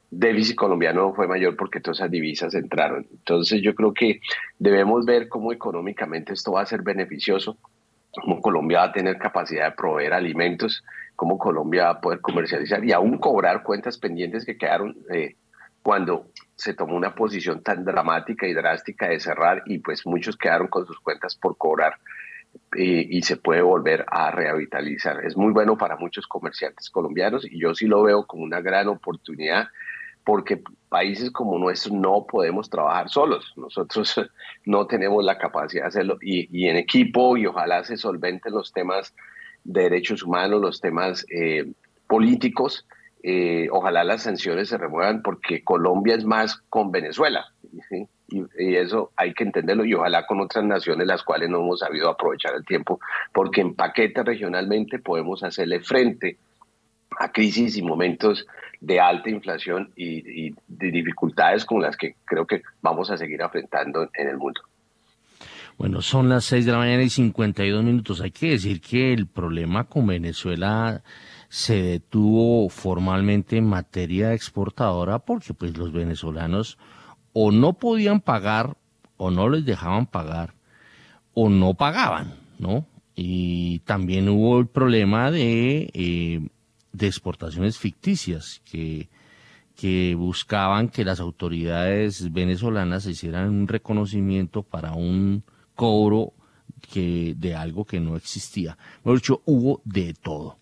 déficit 0.10 0.56
colombiano 0.56 1.14
fue 1.14 1.28
mayor 1.28 1.56
porque 1.56 1.80
todas 1.80 2.00
esas 2.00 2.12
divisas 2.12 2.54
entraron. 2.54 3.08
Entonces 3.12 3.62
yo 3.62 3.76
creo 3.76 3.94
que 3.94 4.22
debemos 4.60 5.06
ver 5.06 5.28
cómo 5.28 5.52
económicamente 5.52 6.34
esto 6.34 6.54
va 6.54 6.62
a 6.62 6.66
ser 6.66 6.82
beneficioso 6.82 7.58
cómo 8.22 8.42
Colombia 8.42 8.80
va 8.80 8.86
a 8.86 8.92
tener 8.92 9.18
capacidad 9.18 9.66
de 9.66 9.76
proveer 9.76 10.14
alimentos, 10.14 10.84
cómo 11.16 11.38
Colombia 11.38 11.86
va 11.86 11.90
a 11.92 12.02
poder 12.02 12.22
comercializar 12.22 12.84
y 12.84 12.92
aún 12.92 13.18
cobrar 13.18 13.64
cuentas 13.64 13.98
pendientes 13.98 14.46
que 14.46 14.58
quedaron 14.58 14.98
eh, 15.14 15.36
cuando 15.84 16.28
se 16.56 16.74
tomó 16.74 16.96
una 16.96 17.16
posición 17.16 17.62
tan 17.64 17.86
dramática 17.86 18.48
y 18.48 18.54
drástica 18.54 19.08
de 19.08 19.20
cerrar 19.20 19.64
y 19.66 19.80
pues 19.80 20.06
muchos 20.06 20.38
quedaron 20.38 20.68
con 20.68 20.86
sus 20.86 21.00
cuentas 21.00 21.36
por 21.36 21.58
cobrar 21.58 21.94
eh, 22.76 23.06
y 23.10 23.22
se 23.22 23.38
puede 23.38 23.62
volver 23.62 24.06
a 24.08 24.32
revitalizar. 24.32 25.24
Es 25.24 25.38
muy 25.38 25.54
bueno 25.54 25.78
para 25.78 25.96
muchos 25.96 26.28
comerciantes 26.28 26.90
colombianos 26.90 27.46
y 27.46 27.60
yo 27.60 27.74
sí 27.74 27.86
lo 27.86 28.04
veo 28.04 28.26
como 28.26 28.44
una 28.44 28.62
gran 28.62 28.88
oportunidad 28.88 29.68
porque 30.28 30.62
países 30.90 31.32
como 31.32 31.58
nuestros 31.58 31.96
no 31.96 32.26
podemos 32.30 32.70
trabajar 32.70 33.08
solos. 33.08 33.54
Nosotros 33.56 34.14
no 34.66 34.86
tenemos 34.86 35.24
la 35.24 35.38
capacidad 35.38 35.84
de 35.84 35.88
hacerlo 35.88 36.18
y, 36.22 36.68
en 36.68 36.76
equipo 36.76 37.38
y 37.38 37.46
ojalá 37.46 37.86
se 37.86 37.96
solventen 37.96 38.52
los 38.52 38.74
temas 38.74 39.16
de 39.64 39.84
derechos 39.84 40.24
humanos, 40.24 40.60
los 40.60 40.82
temas 40.82 41.26
eh, 41.34 41.72
políticos. 42.10 42.86
Eh, 43.24 43.70
ojalá 43.72 44.04
las 44.04 44.24
sanciones 44.24 44.68
se 44.68 44.78
remuevan 44.78 45.22
porque 45.22 45.64
Colombia 45.64 46.16
es 46.16 46.26
más 46.26 46.58
con 46.68 46.92
Venezuela. 46.92 47.46
Y, 48.28 48.42
y, 48.58 48.76
eso 48.76 49.14
hay 49.16 49.34
que 49.34 49.46
entenderlo 49.46 49.86
y 49.86 49.94
ojalá 49.94 50.26
con 50.26 50.42
otras 50.42 50.66
naciones 50.66 51.08
las 51.08 51.24
cuales 51.24 51.50
no 51.50 51.62
hemos 51.62 51.80
sabido 51.80 52.10
aprovechar 52.10 52.54
el 52.54 52.66
tiempo 52.66 53.00
porque 53.32 53.62
en 53.62 53.76
paquete 53.76 54.24
regionalmente 54.24 55.00
podemos 55.00 55.42
hacerle 55.44 55.80
frente 55.80 56.38
a 57.20 57.32
crisis 57.32 57.78
y 57.78 57.82
momentos 57.82 58.46
de 58.80 59.00
alta 59.00 59.30
inflación 59.30 59.92
y, 59.96 60.52
de 60.68 60.92
dificultades 60.92 61.66
como 61.66 61.82
las 61.82 61.98
que 61.98 62.16
creo 62.26 62.46
que 62.46 62.62
vamos 62.82 63.10
a 63.10 63.18
seguir 63.18 63.42
enfrentando 63.42 64.10
en 64.14 64.28
el 64.28 64.38
mundo. 64.38 64.62
Bueno, 65.78 66.02
son 66.02 66.30
las 66.30 66.46
6 66.46 66.66
de 66.66 66.72
la 66.72 66.80
mañana 66.80 67.04
y 67.04 67.10
52 67.10 67.84
minutos. 67.84 68.22
Hay 68.22 68.32
que 68.32 68.52
decir 68.52 68.82
que 68.82 69.14
el 69.14 69.28
problema 69.28 69.84
con 69.84 70.08
Venezuela 70.08 71.04
se 71.50 71.82
detuvo 71.82 72.68
formalmente 72.70 73.58
en 73.58 73.66
materia 73.66 74.34
exportadora 74.34 75.20
porque 75.20 75.54
pues 75.54 75.78
los 75.78 75.92
venezolanos 75.92 76.78
o 77.34 77.52
no 77.52 77.74
podían 77.74 78.22
pagar 78.22 78.76
o 79.18 79.32
no 79.32 79.50
les 79.50 79.66
dejaban 79.66 80.08
pagar 80.08 80.54
o 81.34 81.50
no 81.50 81.76
pagaban, 81.76 82.34
¿no? 82.58 82.86
Y 83.16 83.80
también 83.80 84.30
hubo 84.30 84.60
el 84.60 84.68
problema 84.68 85.32
de 85.32 85.90
eh, 85.94 86.48
de 86.98 87.08
exportaciones 87.08 87.78
ficticias 87.78 88.62
que, 88.70 89.10
que 89.76 90.16
buscaban 90.16 90.90
que 90.90 91.06
las 91.06 91.20
autoridades 91.20 92.32
venezolanas 92.34 93.06
hicieran 93.06 93.50
un 93.50 93.68
reconocimiento 93.68 94.64
para 94.64 94.94
un 94.94 95.44
cobro 95.76 96.34
que, 96.92 97.36
de 97.38 97.56
algo 97.56 97.86
que 97.86 98.00
no 98.00 98.16
existía. 98.16 98.78
Mejor 99.04 99.20
dicho, 99.20 99.42
hubo 99.46 99.82
de 99.86 100.14
todo. 100.14 100.58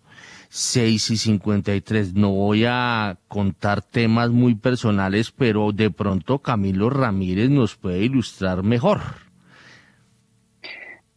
6 0.48 1.10
y 1.10 1.16
53. 1.16 2.14
No 2.14 2.30
voy 2.30 2.64
a 2.66 3.18
contar 3.28 3.82
temas 3.82 4.30
muy 4.30 4.54
personales, 4.54 5.30
pero 5.30 5.72
de 5.72 5.90
pronto 5.90 6.38
Camilo 6.38 6.88
Ramírez 6.90 7.50
nos 7.50 7.76
puede 7.76 8.04
ilustrar 8.04 8.62
mejor. 8.62 9.00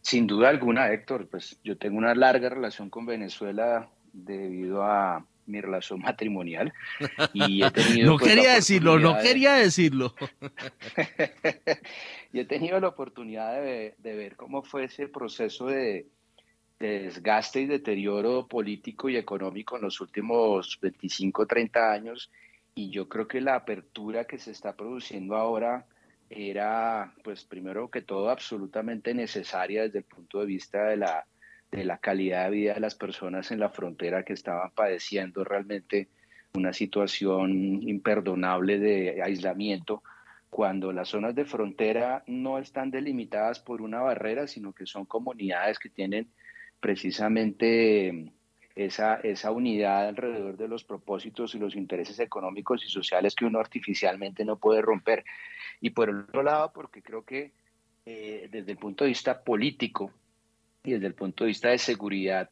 Sin 0.02 0.26
duda 0.26 0.48
alguna, 0.48 0.92
Héctor, 0.92 1.28
pues 1.30 1.60
yo 1.62 1.76
tengo 1.76 1.98
una 1.98 2.14
larga 2.14 2.48
relación 2.48 2.90
con 2.90 3.06
Venezuela 3.06 3.88
debido 4.12 4.82
a 4.82 5.24
mi 5.46 5.60
relación 5.60 6.00
matrimonial 6.04 6.72
y 7.32 7.62
he 7.62 7.70
tenido 7.72 8.12
no 8.12 8.18
pues, 8.18 8.30
quería 8.30 8.54
decirlo 8.54 8.98
no 8.98 9.18
quería 9.18 9.54
decirlo. 9.54 10.14
Y 12.32 12.38
he 12.38 12.44
tenido 12.44 12.78
la 12.78 12.86
oportunidad 12.86 13.60
de, 13.60 13.94
ver 13.98 14.36
cómo 14.36 14.62
fue 14.62 14.84
ese 14.84 15.08
proceso 15.08 15.66
de, 15.66 16.06
desgaste 16.78 17.62
y 17.62 17.66
deterioro 17.66 18.46
político 18.46 19.08
y 19.08 19.16
económico 19.16 19.76
en 19.76 19.82
los 19.82 20.00
últimos 20.00 20.78
25 20.80 21.46
30 21.46 21.92
años. 21.92 22.30
Y 22.74 22.90
yo 22.90 23.08
creo 23.08 23.26
que 23.26 23.40
la 23.40 23.56
apertura 23.56 24.26
que 24.26 24.38
se 24.38 24.52
está 24.52 24.76
produciendo 24.76 25.34
ahora 25.34 25.86
era 26.28 27.12
pues 27.24 27.44
primero 27.44 27.90
que 27.90 28.02
todo 28.02 28.30
absolutamente 28.30 29.12
necesaria 29.12 29.82
desde 29.82 29.98
el 29.98 30.04
punto 30.04 30.38
de 30.38 30.46
vista 30.46 30.84
de 30.84 30.98
la 30.98 31.26
de 31.70 31.84
la 31.84 31.98
calidad 31.98 32.44
de 32.44 32.50
vida 32.50 32.74
de 32.74 32.80
las 32.80 32.94
personas 32.94 33.50
en 33.50 33.60
la 33.60 33.70
frontera 33.70 34.24
que 34.24 34.32
estaban 34.32 34.70
padeciendo 34.72 35.44
realmente 35.44 36.08
una 36.54 36.72
situación 36.72 37.88
imperdonable 37.88 38.78
de 38.78 39.22
aislamiento, 39.22 40.02
cuando 40.48 40.92
las 40.92 41.08
zonas 41.08 41.34
de 41.36 41.44
frontera 41.44 42.24
no 42.26 42.58
están 42.58 42.90
delimitadas 42.90 43.60
por 43.60 43.80
una 43.80 44.00
barrera, 44.00 44.48
sino 44.48 44.72
que 44.72 44.84
son 44.84 45.04
comunidades 45.04 45.78
que 45.78 45.88
tienen 45.88 46.28
precisamente 46.80 48.32
esa, 48.74 49.16
esa 49.16 49.52
unidad 49.52 50.08
alrededor 50.08 50.56
de 50.56 50.66
los 50.66 50.82
propósitos 50.82 51.54
y 51.54 51.58
los 51.60 51.76
intereses 51.76 52.18
económicos 52.18 52.84
y 52.84 52.88
sociales 52.88 53.36
que 53.36 53.44
uno 53.44 53.60
artificialmente 53.60 54.44
no 54.44 54.56
puede 54.56 54.82
romper. 54.82 55.24
Y 55.80 55.90
por 55.90 56.10
otro 56.10 56.42
lado, 56.42 56.72
porque 56.72 57.00
creo 57.00 57.24
que 57.24 57.52
eh, 58.06 58.48
desde 58.50 58.72
el 58.72 58.78
punto 58.78 59.04
de 59.04 59.08
vista 59.08 59.44
político, 59.44 60.12
y 60.84 60.92
desde 60.92 61.06
el 61.06 61.14
punto 61.14 61.44
de 61.44 61.48
vista 61.48 61.68
de 61.68 61.78
seguridad 61.78 62.50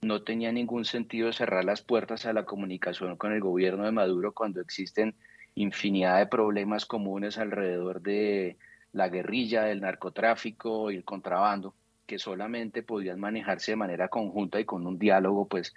no 0.00 0.22
tenía 0.22 0.52
ningún 0.52 0.84
sentido 0.84 1.32
cerrar 1.32 1.64
las 1.64 1.82
puertas 1.82 2.26
a 2.26 2.32
la 2.32 2.44
comunicación 2.44 3.16
con 3.16 3.32
el 3.32 3.40
gobierno 3.40 3.84
de 3.84 3.92
Maduro 3.92 4.32
cuando 4.32 4.60
existen 4.60 5.14
infinidad 5.54 6.18
de 6.18 6.26
problemas 6.26 6.86
comunes 6.86 7.38
alrededor 7.38 8.02
de 8.02 8.56
la 8.92 9.08
guerrilla, 9.08 9.64
del 9.64 9.80
narcotráfico 9.80 10.90
y 10.90 10.96
el 10.96 11.04
contrabando, 11.04 11.74
que 12.06 12.18
solamente 12.18 12.82
podían 12.82 13.20
manejarse 13.20 13.72
de 13.72 13.76
manera 13.76 14.08
conjunta 14.08 14.60
y 14.60 14.64
con 14.64 14.86
un 14.86 14.98
diálogo 14.98 15.48
pues 15.48 15.74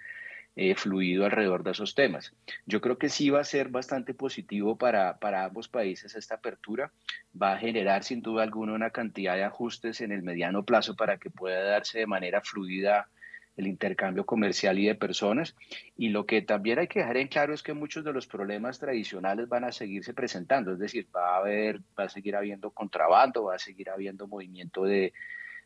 eh, 0.62 0.74
fluido 0.74 1.24
alrededor 1.24 1.62
de 1.62 1.70
esos 1.70 1.94
temas. 1.94 2.34
Yo 2.66 2.82
creo 2.82 2.98
que 2.98 3.08
sí 3.08 3.30
va 3.30 3.40
a 3.40 3.44
ser 3.44 3.70
bastante 3.70 4.12
positivo 4.12 4.76
para, 4.76 5.16
para 5.16 5.46
ambos 5.46 5.68
países 5.68 6.14
esta 6.14 6.34
apertura. 6.34 6.92
Va 7.40 7.54
a 7.54 7.56
generar 7.56 8.04
sin 8.04 8.20
duda 8.20 8.42
alguna 8.42 8.74
una 8.74 8.90
cantidad 8.90 9.36
de 9.36 9.44
ajustes 9.44 10.02
en 10.02 10.12
el 10.12 10.22
mediano 10.22 10.62
plazo 10.62 10.96
para 10.96 11.16
que 11.16 11.30
pueda 11.30 11.62
darse 11.62 12.00
de 12.00 12.06
manera 12.06 12.42
fluida 12.42 13.08
el 13.56 13.68
intercambio 13.68 14.26
comercial 14.26 14.78
y 14.78 14.86
de 14.86 14.94
personas. 14.94 15.56
Y 15.96 16.10
lo 16.10 16.26
que 16.26 16.42
también 16.42 16.78
hay 16.78 16.88
que 16.88 16.98
dejar 16.98 17.16
en 17.16 17.28
claro 17.28 17.54
es 17.54 17.62
que 17.62 17.72
muchos 17.72 18.04
de 18.04 18.12
los 18.12 18.26
problemas 18.26 18.78
tradicionales 18.78 19.48
van 19.48 19.64
a 19.64 19.72
seguirse 19.72 20.12
presentando, 20.12 20.74
es 20.74 20.78
decir, 20.78 21.06
va 21.16 21.36
a 21.36 21.38
haber, 21.38 21.80
va 21.98 22.04
a 22.04 22.08
seguir 22.10 22.36
habiendo 22.36 22.70
contrabando, 22.70 23.44
va 23.44 23.54
a 23.54 23.58
seguir 23.58 23.88
habiendo 23.88 24.28
movimiento 24.28 24.84
de, 24.84 25.14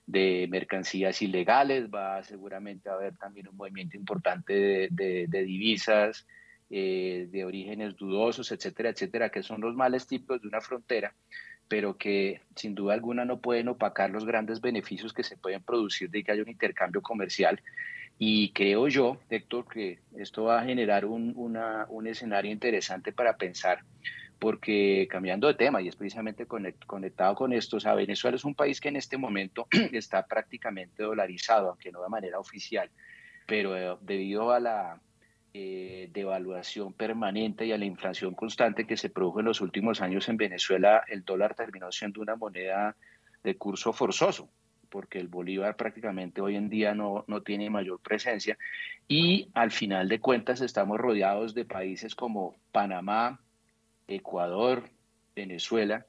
de 0.07 0.47
mercancías 0.51 1.23
ilegales, 1.23 1.89
va 1.89 2.23
seguramente 2.23 2.89
a 2.89 2.95
haber 2.95 3.17
también 3.17 3.49
un 3.49 3.57
movimiento 3.57 3.97
importante 3.97 4.89
de, 4.91 5.27
de, 5.29 5.45
divisas 5.45 6.27
eh, 6.71 7.29
de 7.31 7.45
orígenes 7.45 7.97
dudosos, 7.97 8.53
etcétera, 8.53 8.91
etcétera, 8.91 9.31
que 9.31 9.43
son 9.43 9.61
los 9.61 9.75
males 9.75 10.07
típicos 10.07 10.43
de 10.43 10.49
una 10.49 10.61
frontera 10.61 11.15
pero 11.69 11.97
que 11.97 12.41
sin 12.55 12.75
duda 12.75 12.95
alguna 12.95 13.25
no 13.25 13.41
pueden 13.41 13.69
opacar 13.69 14.11
los 14.11 14.25
grandes 14.25 14.61
beneficios 14.61 15.13
que 15.13 15.23
se 15.23 15.37
pueden 15.37 15.63
producir 15.63 16.11
de 16.11 16.23
que 16.23 16.33
haya 16.33 16.43
un 16.43 16.49
intercambio 16.49 17.03
comercial. 17.03 17.61
Y 18.19 18.53
creo 18.53 18.87
yo, 18.89 19.19
Héctor, 19.29 19.67
que 19.67 19.99
esto 20.17 20.45
va 20.45 20.61
a 20.61 20.65
generar 20.65 21.05
un, 21.05 21.35
un 21.37 22.07
escenario 22.07 22.53
interesante 22.53 23.13
para 23.13 23.37
pensar, 23.37 23.81
porque 24.45 25.09
cambiando 25.11 25.47
de 25.47 25.55
tema, 25.55 25.81
y 25.81 25.89
es 25.89 25.97
precisamente 25.97 26.45
conectado 26.45 27.35
con 27.35 27.55
esto, 27.55 27.79
o 27.79 27.81
sea, 27.81 27.95
Venezuela 27.95 28.37
es 28.37 28.45
un 28.45 28.55
país 28.55 28.79
que 28.79 28.91
en 28.91 28.97
este 28.97 29.17
momento 29.17 29.67
está 29.93 30.27
prácticamente 30.27 31.03
dolarizado, 31.03 31.71
aunque 31.71 31.91
no 31.91 32.03
de 32.03 32.11
manera 32.11 32.39
oficial, 32.39 32.91
pero 33.47 33.75
eh, 33.75 33.97
debido 34.03 34.53
a 34.53 34.61
la 34.61 35.01
eh, 35.55 36.11
devaluación 36.13 36.93
permanente 36.93 37.65
y 37.65 37.73
a 37.73 37.79
la 37.79 37.87
inflación 37.87 38.35
constante 38.35 38.87
que 38.87 38.99
se 38.99 39.09
produjo 39.09 39.41
en 39.41 39.47
los 39.47 39.63
últimos 39.63 40.03
años 40.03 40.29
en 40.29 40.37
Venezuela, 40.37 41.05
el 41.09 41.25
dólar 41.25 41.55
terminó 41.55 41.91
siendo 41.91 42.21
una 42.21 42.37
moneda 42.37 42.95
de 43.43 43.57
curso 43.57 43.95
forzoso, 43.95 44.51
porque 44.91 45.21
el 45.21 45.29
bolívar 45.29 45.75
prácticamente 45.75 46.43
hoy 46.43 46.57
en 46.57 46.69
día 46.69 46.95
no, 46.95 47.25
no 47.29 47.41
tiene 47.41 47.71
mayor 47.71 47.99
presencia. 48.01 48.59
Y 49.09 49.49
al 49.55 49.71
final 49.71 50.07
de 50.11 50.21
cuentas 50.21 50.61
estamos 50.61 50.99
rodeados 50.99 51.55
de 51.55 51.65
países 51.65 52.15
como 52.15 52.57
Panamá, 52.73 53.41
Ecuador, 54.09 54.91
Venezuela, 55.35 56.07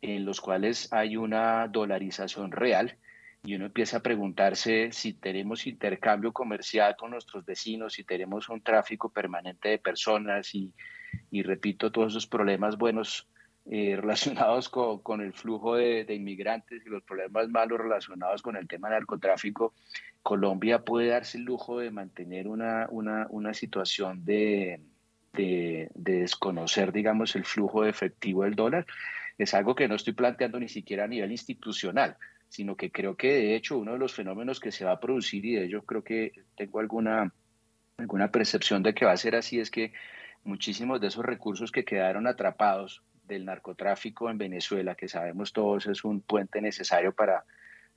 en 0.00 0.24
los 0.24 0.40
cuales 0.40 0.92
hay 0.92 1.16
una 1.16 1.68
dolarización 1.68 2.50
real 2.50 2.98
y 3.44 3.54
uno 3.56 3.66
empieza 3.66 3.98
a 3.98 4.02
preguntarse 4.02 4.92
si 4.92 5.14
tenemos 5.14 5.66
intercambio 5.66 6.32
comercial 6.32 6.96
con 6.96 7.10
nuestros 7.10 7.44
vecinos, 7.44 7.94
si 7.94 8.04
tenemos 8.04 8.48
un 8.48 8.60
tráfico 8.62 9.10
permanente 9.10 9.68
de 9.68 9.78
personas 9.78 10.54
y, 10.54 10.72
y 11.30 11.42
repito, 11.42 11.90
todos 11.90 12.12
esos 12.12 12.26
problemas 12.26 12.76
buenos 12.78 13.28
eh, 13.70 13.96
relacionados 14.00 14.68
con, 14.68 15.00
con, 15.00 15.20
el 15.20 15.32
flujo 15.32 15.76
de, 15.76 16.04
de, 16.04 16.14
inmigrantes 16.14 16.84
y 16.86 16.88
los 16.88 17.02
problemas 17.02 17.48
malos 17.48 17.78
relacionados 17.78 18.42
con 18.42 18.56
el 18.56 18.68
tema 18.68 18.88
del 18.88 18.98
narcotráfico, 18.98 19.74
Colombia 20.22 20.84
puede 20.84 21.08
darse 21.08 21.38
el 21.38 21.44
lujo 21.44 21.80
de 21.80 21.90
mantener 21.90 22.46
una, 22.46 22.86
una, 22.90 23.26
una 23.30 23.54
situación 23.54 24.24
de, 24.24 24.80
de, 25.32 25.90
de 25.94 26.20
desconocer, 26.20 26.92
digamos, 26.92 27.36
el 27.36 27.44
flujo 27.44 27.84
efectivo 27.84 28.44
del 28.44 28.54
dólar. 28.54 28.86
Es 29.38 29.54
algo 29.54 29.74
que 29.74 29.88
no 29.88 29.94
estoy 29.94 30.12
planteando 30.12 30.60
ni 30.60 30.68
siquiera 30.68 31.04
a 31.04 31.08
nivel 31.08 31.32
institucional 31.32 32.16
sino 32.52 32.76
que 32.76 32.92
creo 32.92 33.16
que 33.16 33.32
de 33.32 33.56
hecho 33.56 33.78
uno 33.78 33.92
de 33.92 33.98
los 33.98 34.12
fenómenos 34.12 34.60
que 34.60 34.72
se 34.72 34.84
va 34.84 34.92
a 34.92 35.00
producir, 35.00 35.42
y 35.46 35.54
de 35.54 35.64
ello 35.64 35.84
creo 35.86 36.04
que 36.04 36.32
tengo 36.54 36.80
alguna, 36.80 37.32
alguna 37.96 38.30
percepción 38.30 38.82
de 38.82 38.92
que 38.92 39.06
va 39.06 39.12
a 39.12 39.16
ser 39.16 39.34
así, 39.34 39.58
es 39.58 39.70
que 39.70 39.94
muchísimos 40.44 41.00
de 41.00 41.06
esos 41.06 41.24
recursos 41.24 41.72
que 41.72 41.86
quedaron 41.86 42.26
atrapados 42.26 43.02
del 43.24 43.46
narcotráfico 43.46 44.28
en 44.28 44.36
Venezuela, 44.36 44.94
que 44.94 45.08
sabemos 45.08 45.54
todos 45.54 45.86
es 45.86 46.04
un 46.04 46.20
puente 46.20 46.60
necesario 46.60 47.14
para 47.14 47.44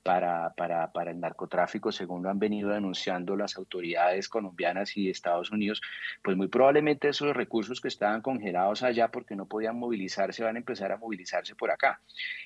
para, 0.06 0.54
para, 0.54 0.92
para, 0.92 1.10
el 1.10 1.20
narcotráfico, 1.20 1.92
según 1.92 2.22
lo 2.22 2.30
han 2.30 2.38
venido 2.38 2.70
denunciando 2.70 3.36
las 3.36 3.58
autoridades 3.58 4.30
colombianas 4.30 4.96
y 4.96 5.06
de 5.06 5.10
Estados 5.10 5.50
Unidos, 5.50 5.82
pues 6.22 6.38
muy 6.38 6.48
probablemente 6.48 7.10
esos 7.10 7.36
recursos 7.36 7.82
que 7.82 7.88
estaban 7.88 8.22
congelados 8.22 8.84
allá 8.84 9.08
porque 9.08 9.36
no 9.36 9.48
podían 9.48 9.80
movilizarse 9.80 10.44
van 10.44 10.58
a 10.58 10.60
empezar 10.60 10.92
a 10.92 10.98
movilizarse 10.98 11.56
por 11.56 11.72
acá. 11.72 12.02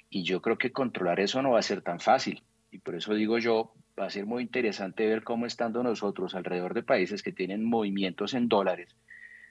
Y 0.09 0.23
yo 0.23 0.41
creo 0.41 0.57
que 0.57 0.71
controlar 0.71 1.19
eso 1.19 1.41
no 1.41 1.51
va 1.51 1.59
a 1.59 1.61
ser 1.61 1.81
tan 1.81 1.99
fácil. 1.99 2.41
Y 2.71 2.77
por 2.77 2.95
eso 2.95 3.13
digo 3.13 3.37
yo, 3.39 3.73
va 3.99 4.05
a 4.05 4.09
ser 4.09 4.25
muy 4.25 4.43
interesante 4.43 5.05
ver 5.05 5.25
cómo 5.25 5.45
estando 5.45 5.83
nosotros 5.83 6.35
alrededor 6.35 6.73
de 6.73 6.83
países 6.83 7.21
que 7.21 7.33
tienen 7.33 7.65
movimientos 7.65 8.35
en 8.35 8.47
dólares, 8.47 8.95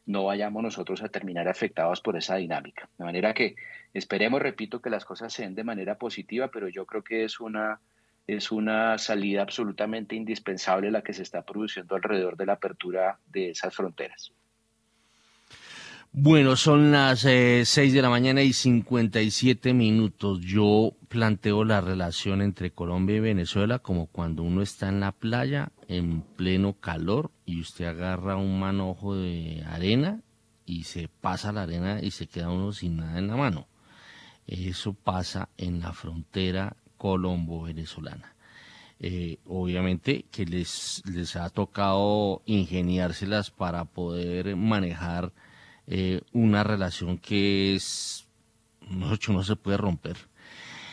no 0.07 0.25
vayamos 0.25 0.63
nosotros 0.63 1.03
a 1.03 1.11
terminar 1.11 1.47
afectados 1.47 2.01
por 2.01 2.17
esa 2.17 2.37
dinámica. 2.37 2.89
De 2.97 3.05
manera 3.05 3.35
que 3.35 3.55
esperemos, 3.93 4.41
repito, 4.41 4.81
que 4.81 4.89
las 4.89 5.05
cosas 5.05 5.31
sean 5.31 5.55
de 5.55 5.63
manera 5.63 5.99
positiva, 5.99 6.49
pero 6.49 6.69
yo 6.69 6.87
creo 6.87 7.05
que 7.05 7.25
es 7.25 7.39
una 7.41 7.79
es 8.29 8.53
una 8.53 8.99
salida 8.99 9.41
absolutamente 9.41 10.15
indispensable 10.15 10.91
la 10.91 11.03
que 11.03 11.15
se 11.15 11.23
está 11.23 11.43
produciendo 11.43 11.97
alrededor 11.97 12.37
de 12.37 12.47
la 12.47 12.53
apertura 12.53 13.19
de 13.27 13.51
esas 13.51 13.75
fronteras. 13.75 14.33
Bueno, 16.13 16.57
son 16.57 16.93
las 16.93 17.25
eh, 17.25 17.63
6 17.65 17.93
de 17.93 18.03
la 18.03 18.11
mañana 18.11 18.43
y 18.43 18.53
57 18.53 19.73
minutos. 19.73 20.41
Yo 20.41 20.93
planteo 21.09 21.65
la 21.65 21.81
relación 21.81 22.43
entre 22.43 22.71
Colombia 22.71 23.17
y 23.17 23.21
Venezuela 23.21 23.79
como 23.79 24.07
cuando 24.07 24.43
uno 24.43 24.61
está 24.61 24.89
en 24.89 25.01
la 25.01 25.13
playa 25.13 25.73
en 25.87 26.21
pleno 26.21 26.75
calor 26.75 27.31
y 27.47 27.61
usted 27.61 27.87
agarra 27.87 28.37
un 28.37 28.61
manojo 28.61 29.17
de 29.17 29.65
arena 29.67 30.21
y 30.67 30.85
se 30.85 31.09
pasa 31.09 31.53
la 31.53 31.63
arena 31.63 32.01
y 32.03 32.11
se 32.11 32.27
queda 32.27 32.51
uno 32.51 32.73
sin 32.73 32.99
nada 32.99 33.19
en 33.19 33.29
la 33.29 33.37
mano. 33.37 33.69
Eso 34.47 34.93
pasa 34.93 35.49
en 35.57 35.81
la 35.81 35.93
frontera 35.93 36.77
colombo-venezolana. 36.99 38.35
Eh, 39.01 39.39
obviamente 39.47 40.27
que 40.33 40.45
les, 40.45 41.03
les 41.07 41.37
ha 41.37 41.49
tocado 41.51 42.43
ingeniárselas 42.47 43.53
para 43.53 43.85
poder 43.85 44.57
manejar 44.57 45.33
eh, 45.87 46.21
una 46.33 46.65
relación 46.65 47.17
que 47.17 47.77
es, 47.77 48.27
no, 48.91 49.13
no 49.29 49.45
se 49.45 49.57
puede 49.57 49.77
romper. 49.77 50.17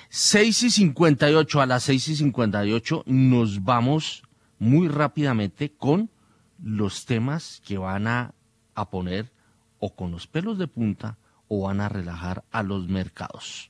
6 0.10 0.64
y 0.64 0.70
58, 0.70 1.62
a 1.62 1.66
las 1.66 1.84
6 1.84 2.08
y 2.10 2.16
58 2.16 3.04
nos 3.08 3.64
vamos 3.64 4.24
muy 4.60 4.88
rápidamente 4.88 5.74
con 5.74 6.12
los 6.64 7.06
temas 7.06 7.62
que 7.66 7.78
van 7.80 8.08
a, 8.08 8.34
a 8.76 8.90
poner 8.90 9.32
o 9.80 9.96
con 9.96 10.12
los 10.12 10.28
pelos 10.28 10.58
de 10.58 10.68
punta 10.68 11.18
o 11.48 11.64
van 11.64 11.82
a 11.82 11.90
relajar 11.90 12.44
a 12.52 12.64
los 12.64 12.88
mercados. 12.88 13.70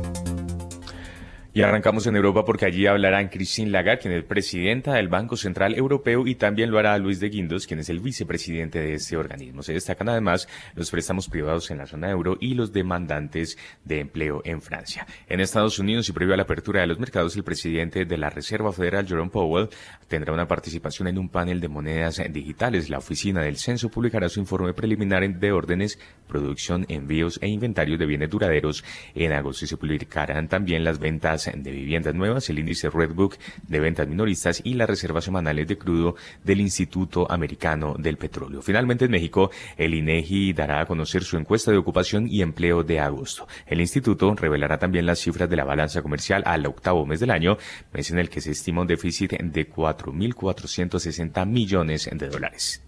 Y 1.53 1.63
arrancamos 1.63 2.07
en 2.07 2.15
Europa 2.15 2.45
porque 2.45 2.65
allí 2.65 2.87
hablarán 2.87 3.27
Christine 3.27 3.71
Lagarde, 3.71 3.99
quien 4.03 4.13
es 4.13 4.23
presidenta 4.23 4.93
del 4.93 5.09
Banco 5.09 5.35
Central 5.35 5.75
Europeo, 5.75 6.25
y 6.25 6.35
también 6.35 6.71
lo 6.71 6.79
hará 6.79 6.97
Luis 6.97 7.19
de 7.19 7.27
Guindos, 7.27 7.67
quien 7.67 7.81
es 7.81 7.89
el 7.89 7.99
vicepresidente 7.99 8.79
de 8.79 8.93
este 8.93 9.17
organismo. 9.17 9.61
Se 9.61 9.73
destacan 9.73 10.07
además 10.07 10.47
los 10.75 10.89
préstamos 10.89 11.27
privados 11.27 11.69
en 11.69 11.79
la 11.79 11.87
zona 11.87 12.09
euro 12.09 12.37
y 12.39 12.53
los 12.53 12.71
demandantes 12.71 13.57
de 13.83 13.99
empleo 13.99 14.41
en 14.45 14.61
Francia. 14.61 15.05
En 15.27 15.41
Estados 15.41 15.77
Unidos 15.77 16.07
y 16.07 16.13
previo 16.13 16.35
a 16.35 16.37
la 16.37 16.43
apertura 16.43 16.79
de 16.79 16.87
los 16.87 16.99
mercados, 16.99 17.35
el 17.35 17.43
presidente 17.43 18.05
de 18.05 18.17
la 18.17 18.29
Reserva 18.29 18.71
Federal, 18.71 19.05
Jerome 19.05 19.29
Powell, 19.29 19.67
tendrá 20.07 20.31
una 20.33 20.47
participación 20.47 21.09
en 21.09 21.17
un 21.17 21.27
panel 21.27 21.59
de 21.59 21.67
monedas 21.67 22.21
digitales. 22.29 22.89
La 22.89 22.99
oficina 22.99 23.41
del 23.41 23.57
censo 23.57 23.89
publicará 23.89 24.29
su 24.29 24.39
informe 24.39 24.73
preliminar 24.73 25.21
de 25.29 25.51
órdenes, 25.51 25.99
producción, 26.29 26.85
envíos 26.87 27.39
e 27.41 27.49
inventarios 27.49 27.99
de 27.99 28.05
bienes 28.05 28.29
duraderos 28.29 28.85
en 29.15 29.33
agosto 29.33 29.65
y 29.65 29.67
se 29.67 29.75
publicarán 29.75 30.47
también 30.47 30.85
las 30.85 30.97
ventas 30.97 31.40
de 31.45 31.71
viviendas 31.71 32.13
nuevas, 32.13 32.49
el 32.49 32.59
índice 32.59 32.89
Redbook 32.89 33.37
de 33.67 33.79
ventas 33.79 34.07
minoristas 34.07 34.61
y 34.63 34.73
las 34.73 34.89
reservas 34.89 35.25
semanales 35.25 35.67
de 35.67 35.77
crudo 35.77 36.15
del 36.43 36.61
Instituto 36.61 37.31
Americano 37.31 37.95
del 37.97 38.17
Petróleo. 38.17 38.61
Finalmente, 38.61 39.05
en 39.05 39.11
México, 39.11 39.51
el 39.77 39.93
INEGI 39.93 40.53
dará 40.53 40.81
a 40.81 40.85
conocer 40.85 41.23
su 41.23 41.37
encuesta 41.37 41.71
de 41.71 41.77
ocupación 41.77 42.27
y 42.27 42.41
empleo 42.41 42.83
de 42.83 42.99
agosto. 42.99 43.47
El 43.65 43.81
instituto 43.81 44.33
revelará 44.35 44.77
también 44.77 45.05
las 45.05 45.19
cifras 45.19 45.49
de 45.49 45.55
la 45.55 45.63
balanza 45.63 46.01
comercial 46.01 46.43
al 46.45 46.65
octavo 46.65 47.05
mes 47.05 47.19
del 47.19 47.31
año, 47.31 47.57
mes 47.93 48.11
en 48.11 48.19
el 48.19 48.29
que 48.29 48.41
se 48.41 48.51
estima 48.51 48.81
un 48.81 48.87
déficit 48.87 49.31
de 49.31 49.69
4.460 49.69 51.45
millones 51.45 52.09
de 52.11 52.29
dólares. 52.29 52.83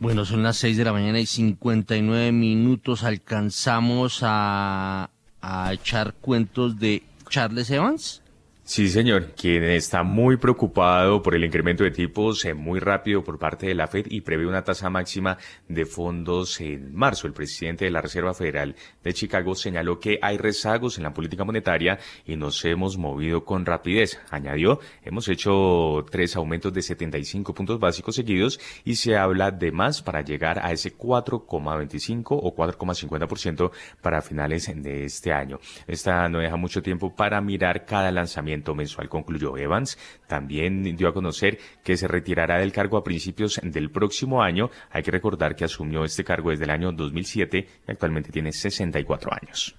Bueno, 0.00 0.24
son 0.24 0.42
las 0.42 0.56
6 0.58 0.76
de 0.76 0.84
la 0.84 0.92
mañana 0.92 1.20
y 1.20 1.26
59 1.26 2.32
minutos. 2.32 3.04
Alcanzamos 3.04 4.20
a, 4.22 5.10
a 5.40 5.72
echar 5.72 6.14
cuentos 6.14 6.78
de 6.78 7.02
Charles 7.30 7.70
Evans? 7.70 8.20
Sí, 8.66 8.88
señor, 8.88 9.32
quien 9.36 9.62
está 9.62 10.04
muy 10.04 10.38
preocupado 10.38 11.20
por 11.20 11.34
el 11.34 11.44
incremento 11.44 11.84
de 11.84 11.90
tipos 11.90 12.46
eh, 12.46 12.54
muy 12.54 12.80
rápido 12.80 13.22
por 13.22 13.38
parte 13.38 13.66
de 13.66 13.74
la 13.74 13.88
Fed 13.88 14.06
y 14.08 14.22
prevé 14.22 14.46
una 14.46 14.64
tasa 14.64 14.88
máxima 14.88 15.36
de 15.68 15.84
fondos 15.84 16.62
en 16.62 16.94
marzo. 16.94 17.26
El 17.26 17.34
presidente 17.34 17.84
de 17.84 17.90
la 17.90 18.00
Reserva 18.00 18.32
Federal 18.32 18.74
de 19.02 19.12
Chicago 19.12 19.54
señaló 19.54 20.00
que 20.00 20.18
hay 20.22 20.38
rezagos 20.38 20.96
en 20.96 21.04
la 21.04 21.12
política 21.12 21.44
monetaria 21.44 21.98
y 22.24 22.36
nos 22.36 22.64
hemos 22.64 22.96
movido 22.96 23.44
con 23.44 23.66
rapidez. 23.66 24.18
Añadió, 24.30 24.80
hemos 25.02 25.28
hecho 25.28 26.06
tres 26.10 26.34
aumentos 26.34 26.72
de 26.72 26.80
75 26.80 27.52
puntos 27.52 27.78
básicos 27.78 28.16
seguidos 28.16 28.58
y 28.82 28.94
se 28.94 29.14
habla 29.14 29.50
de 29.50 29.72
más 29.72 30.00
para 30.00 30.22
llegar 30.22 30.58
a 30.64 30.72
ese 30.72 30.96
4,25 30.96 32.28
o 32.30 32.56
4,50% 32.56 33.72
para 34.00 34.22
finales 34.22 34.72
de 34.74 35.04
este 35.04 35.34
año. 35.34 35.60
Esta 35.86 36.26
no 36.30 36.38
deja 36.38 36.56
mucho 36.56 36.82
tiempo 36.82 37.14
para 37.14 37.42
mirar 37.42 37.84
cada 37.84 38.10
lanzamiento 38.10 38.53
mensual, 38.74 39.08
concluyó 39.08 39.56
Evans. 39.56 39.98
También 40.26 40.96
dio 40.96 41.08
a 41.08 41.14
conocer 41.14 41.58
que 41.82 41.96
se 41.96 42.08
retirará 42.08 42.58
del 42.58 42.72
cargo 42.72 42.96
a 42.96 43.04
principios 43.04 43.60
del 43.62 43.90
próximo 43.90 44.42
año. 44.42 44.70
Hay 44.90 45.02
que 45.02 45.10
recordar 45.10 45.56
que 45.56 45.64
asumió 45.64 46.04
este 46.04 46.24
cargo 46.24 46.50
desde 46.50 46.64
el 46.64 46.70
año 46.70 46.92
2007 46.92 47.66
y 47.86 47.90
actualmente 47.90 48.30
tiene 48.30 48.52
64 48.52 49.30
años. 49.32 49.74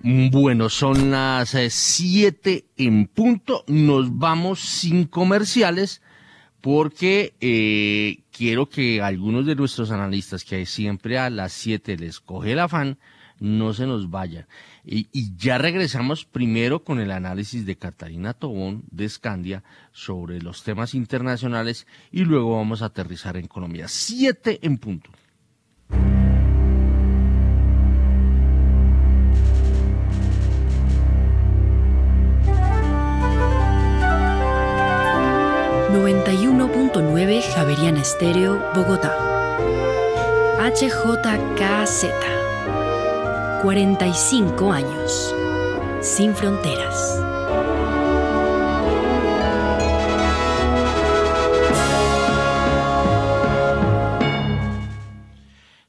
Bueno, 0.00 0.68
son 0.68 1.10
las 1.10 1.50
7 1.50 2.52
eh, 2.52 2.64
en 2.76 3.06
punto. 3.08 3.64
Nos 3.66 4.16
vamos 4.16 4.60
sin 4.60 5.06
comerciales 5.06 6.02
porque 6.60 7.34
eh, 7.40 8.20
quiero 8.30 8.68
que 8.68 9.02
algunos 9.02 9.46
de 9.46 9.56
nuestros 9.56 9.90
analistas 9.90 10.44
que 10.44 10.66
siempre 10.66 11.18
a 11.18 11.30
las 11.30 11.52
7 11.52 11.96
les 11.96 12.20
coge 12.20 12.52
el 12.52 12.60
afán, 12.60 12.98
no 13.40 13.72
se 13.72 13.86
nos 13.86 14.10
vayan. 14.10 14.46
Y, 14.84 15.08
ya 15.36 15.58
regresamos 15.58 16.24
primero 16.24 16.84
con 16.84 17.00
el 17.00 17.10
análisis 17.10 17.66
de 17.66 17.76
Catalina 17.76 18.34
Tobón 18.34 18.84
de 18.90 19.08
Scandia 19.08 19.64
sobre 19.92 20.40
los 20.40 20.62
temas 20.62 20.94
internacionales 20.94 21.86
y 22.10 22.24
luego 22.24 22.56
vamos 22.56 22.82
a 22.82 22.86
aterrizar 22.86 23.36
en 23.36 23.46
Colombia. 23.46 23.88
Siete 23.88 24.58
en 24.62 24.78
punto. 24.78 25.10
...91.9 35.90 37.42
Javeriana 37.54 38.00
Estéreo, 38.00 38.62
Bogotá. 38.74 39.14
HJKZ 40.58 42.37
45 43.62 44.72
años. 44.72 45.34
Sin 46.00 46.32
fronteras. 46.32 47.20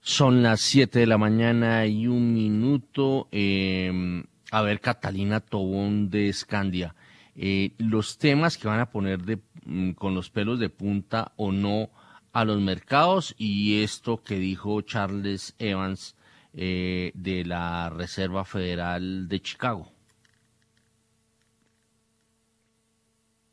Son 0.01 0.41
las 0.41 0.61
7 0.61 0.97
de 0.97 1.05
la 1.05 1.20
mañana 1.20 1.86
y 1.86 2.07
un 2.07 2.34
minuto. 2.34 3.28
Em, 3.32 4.24
a 4.49 4.63
ver, 4.63 4.82
Catalina 4.82 5.39
Tobón 5.39 6.09
de 6.09 6.30
Escandia. 6.30 6.95
Eh, 7.36 7.74
los 7.78 8.17
temas 8.17 8.57
que 8.57 8.67
van 8.67 8.80
a 8.80 8.89
poner 8.89 9.22
de, 9.22 9.38
mm, 9.65 9.91
con 9.91 10.15
los 10.15 10.32
pelos 10.32 10.59
de 10.59 10.70
punta 10.70 11.34
o 11.36 11.51
no 11.51 11.91
a 12.34 12.45
los 12.45 12.59
mercados 12.59 13.36
y 13.38 13.84
esto 13.84 14.24
que 14.24 14.39
dijo 14.39 14.82
Charles 14.82 15.53
Evans 15.59 16.15
eh, 16.54 17.12
de 17.14 17.45
la 17.45 17.89
Reserva 17.89 18.45
Federal 18.45 19.28
de 19.28 19.41
Chicago? 19.41 19.91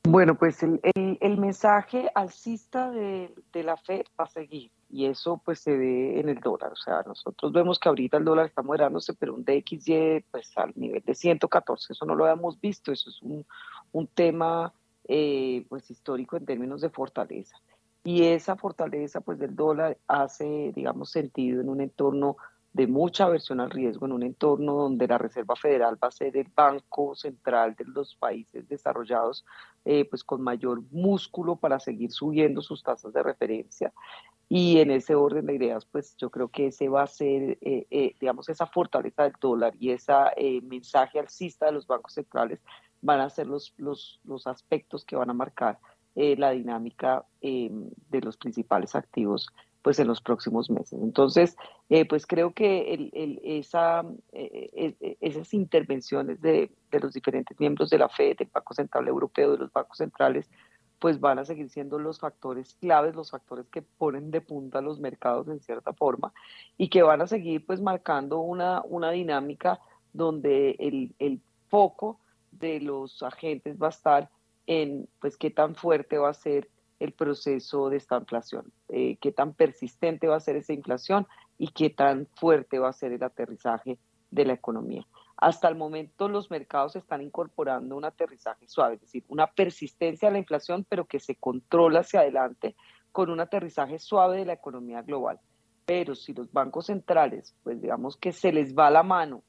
Bueno, 0.09 0.37
pues 0.37 0.63
el, 0.63 0.81
el, 0.85 1.37
mensaje 1.37 2.09
alcista 2.15 2.91
de, 2.91 3.35
de, 3.53 3.63
la 3.65 3.77
Fed 3.77 4.05
va 4.19 4.25
a 4.25 4.29
seguir 4.29 4.71
y 4.89 5.07
eso 5.07 5.43
pues 5.45 5.59
se 5.59 5.77
ve 5.77 6.21
en 6.21 6.29
el 6.29 6.39
dólar. 6.39 6.73
O 6.73 6.77
sea, 6.77 7.03
nosotros 7.05 7.53
vemos 7.53 7.79
que 7.79 7.89
ahorita 7.89 8.17
el 8.17 8.25
dólar 8.25 8.47
está 8.47 8.63
moderándose, 8.63 9.15
pero 9.15 9.35
un 9.35 9.45
DXY 9.45 10.25
pues 10.31 10.57
al 10.57 10.73
nivel 10.77 11.03
de 11.05 11.15
114, 11.15 11.93
eso 11.93 12.07
no 12.07 12.15
lo 12.15 12.25
habíamos 12.25 12.61
visto, 12.61 12.93
eso 12.93 13.11
es 13.11 13.21
un, 13.21 13.45
un 13.93 14.07
tema 14.07 14.73
eh, 15.09 15.67
pues 15.69 15.91
histórico 15.91 16.37
en 16.37 16.47
términos 16.47 16.81
de 16.81 16.91
fortaleza. 16.91 17.57
Y 18.05 18.23
esa 18.23 18.55
fortaleza 18.55 19.21
pues 19.21 19.39
del 19.39 19.57
dólar 19.57 19.99
hace, 20.07 20.73
digamos, 20.75 21.11
sentido 21.11 21.61
en 21.61 21.69
un 21.69 21.81
entorno 21.81 22.37
de 22.77 22.87
mucha 22.87 23.25
aversión 23.25 23.61
al 23.61 23.71
riesgo 23.71 24.05
en 24.05 24.13
un 24.13 24.23
entorno 24.23 24.75
donde 24.75 25.09
la 25.09 25.17
Reserva 25.17 25.57
Federal 25.57 25.97
va 26.03 26.09
a 26.09 26.11
ser 26.11 26.37
el 26.37 26.47
banco 26.55 27.15
central 27.15 27.75
de 27.75 27.87
los 27.87 28.15
países 28.17 28.69
desarrollados, 28.69 29.47
eh, 29.87 30.05
pues 30.05 30.23
con 30.23 30.43
mayor 30.43 30.83
músculo 30.91 31.57
para 31.57 31.81
seguir 31.81 32.13
subiendo 32.13 32.61
sus 32.61 32.83
tasas 32.83 33.15
de 33.15 33.23
referencia. 33.23 33.95
Y 34.51 34.79
en 34.79 34.91
ese 34.91 35.15
orden 35.15 35.47
de 35.47 35.55
ideas, 35.55 35.87
pues 35.87 36.19
yo 36.19 36.29
creo 36.29 36.49
que 36.49 36.67
ese 36.67 36.91
va 36.91 37.05
a 37.05 37.07
ser, 37.07 37.57
eh, 37.63 37.87
eh, 37.91 38.15
digamos, 38.21 38.47
esa 38.51 38.67
fortaleza 38.67 39.23
del 39.23 39.33
dólar 39.41 39.73
y 39.81 39.93
ese 39.93 40.13
mensaje 40.63 41.19
alcista 41.19 41.65
de 41.65 41.73
los 41.73 41.87
bancos 41.87 42.13
centrales 42.13 42.61
van 43.01 43.21
a 43.21 43.31
ser 43.31 43.47
los, 43.47 43.73
los, 43.79 44.21
los 44.25 44.47
aspectos 44.47 45.07
que 45.07 45.17
van 45.17 45.31
a 45.31 45.35
marcar 45.35 45.79
la 46.15 46.51
dinámica 46.53 47.27
de 47.43 48.21
los 48.23 48.39
principales 48.39 48.95
activos 48.95 49.51
pues 49.87 50.01
en 50.01 50.09
los 50.09 50.21
próximos 50.21 50.69
meses. 50.69 50.99
Entonces, 51.01 51.57
eh, 51.91 52.07
pues 52.07 52.27
creo 52.27 52.53
que 52.53 52.93
el, 52.93 53.41
esa, 53.45 54.05
eh, 54.33 54.97
eh, 55.01 55.17
esas 55.21 55.55
intervenciones 55.55 56.41
de, 56.41 56.73
de, 56.91 56.99
los 56.99 57.13
diferentes 57.13 57.57
miembros 57.61 57.91
de 57.91 57.99
la 57.99 58.09
FED, 58.09 58.39
del 58.39 58.51
Banco 58.53 58.75
Central 58.75 59.07
Europeo, 59.07 59.53
de 59.53 59.59
los 59.59 59.73
bancos 59.73 59.99
centrales, 59.99 60.51
pues 60.99 61.21
van 61.21 61.39
a 61.39 61.45
seguir 61.45 61.71
siendo 61.71 62.01
los 62.01 62.19
factores 62.19 62.75
claves, 62.81 63.15
los 63.15 63.31
factores 63.31 63.69
que 63.69 63.81
ponen 63.81 64.33
de 64.33 64.41
punta 64.41 64.81
los 64.81 64.99
mercados 64.99 65.47
en 65.47 65.61
cierta 65.61 65.93
forma 65.93 66.33
y 66.77 66.89
que 66.89 67.05
van 67.05 67.23
a 67.23 67.29
seguir 67.29 67.65
pues 67.65 67.81
marcando 67.81 68.41
una, 68.41 68.83
una 68.89 69.13
dinámica 69.13 69.79
donde 70.13 70.75
el, 70.81 71.15
el 71.21 71.41
foco 71.69 72.19
de 72.51 72.81
los 72.81 73.23
agentes 73.23 73.81
va 73.81 73.87
a 73.87 73.91
estar 73.91 74.31
en 74.67 75.09
pues 75.21 75.37
qué 75.37 75.53
tan 75.53 75.77
fuerte 75.77 76.19
va 76.19 76.31
a 76.31 76.35
ser 76.35 76.69
el 76.99 77.13
proceso 77.13 77.91
de 77.91 77.99
esta 77.99 78.17
inflación, 78.17 78.73
eh, 78.89 79.17
qué 79.21 79.33
tan 79.33 79.55
persistente 79.55 80.29
va 80.29 80.37
a 80.37 80.41
ser 80.41 80.57
esa 80.57 80.73
inflación 80.73 81.27
y 81.59 81.69
qué 81.69 81.91
tan 81.91 82.27
fuerte 82.37 82.79
va 82.79 82.89
a 82.89 82.93
ser 82.93 83.13
el 83.13 83.23
aterrizaje 83.23 83.99
de 84.31 84.45
la 84.45 84.55
economía. 84.55 85.07
Hasta 85.37 85.69
el 85.69 85.77
momento 85.77 86.29
los 86.29 86.51
mercados 86.51 86.97
están 86.97 87.21
incorporando 87.21 87.97
un 87.97 88.05
aterrizaje 88.07 88.67
suave, 88.69 88.95
es 88.95 89.03
decir, 89.03 89.25
una 89.29 89.47
persistencia 89.47 90.29
de 90.29 90.33
la 90.33 90.39
inflación, 90.39 90.87
pero 90.89 91.05
que 91.05 91.21
se 91.21 91.37
controla 91.37 92.01
hacia 92.01 92.21
adelante 92.21 92.75
con 93.13 93.31
un 93.31 93.41
aterrizaje 93.41 93.99
suave 93.99 94.39
de 94.39 94.47
la 94.47 94.55
economía 94.55 95.03
global. 95.03 95.39
Pero 95.85 96.15
si 96.15 96.33
los 96.33 96.51
bancos 96.53 96.87
centrales, 96.87 97.55
pues 97.63 97.81
digamos 97.81 98.17
que 98.17 98.33
se 98.33 98.53
les 98.53 98.75
va 98.75 98.91
la 98.91 99.03
mano 99.03 99.43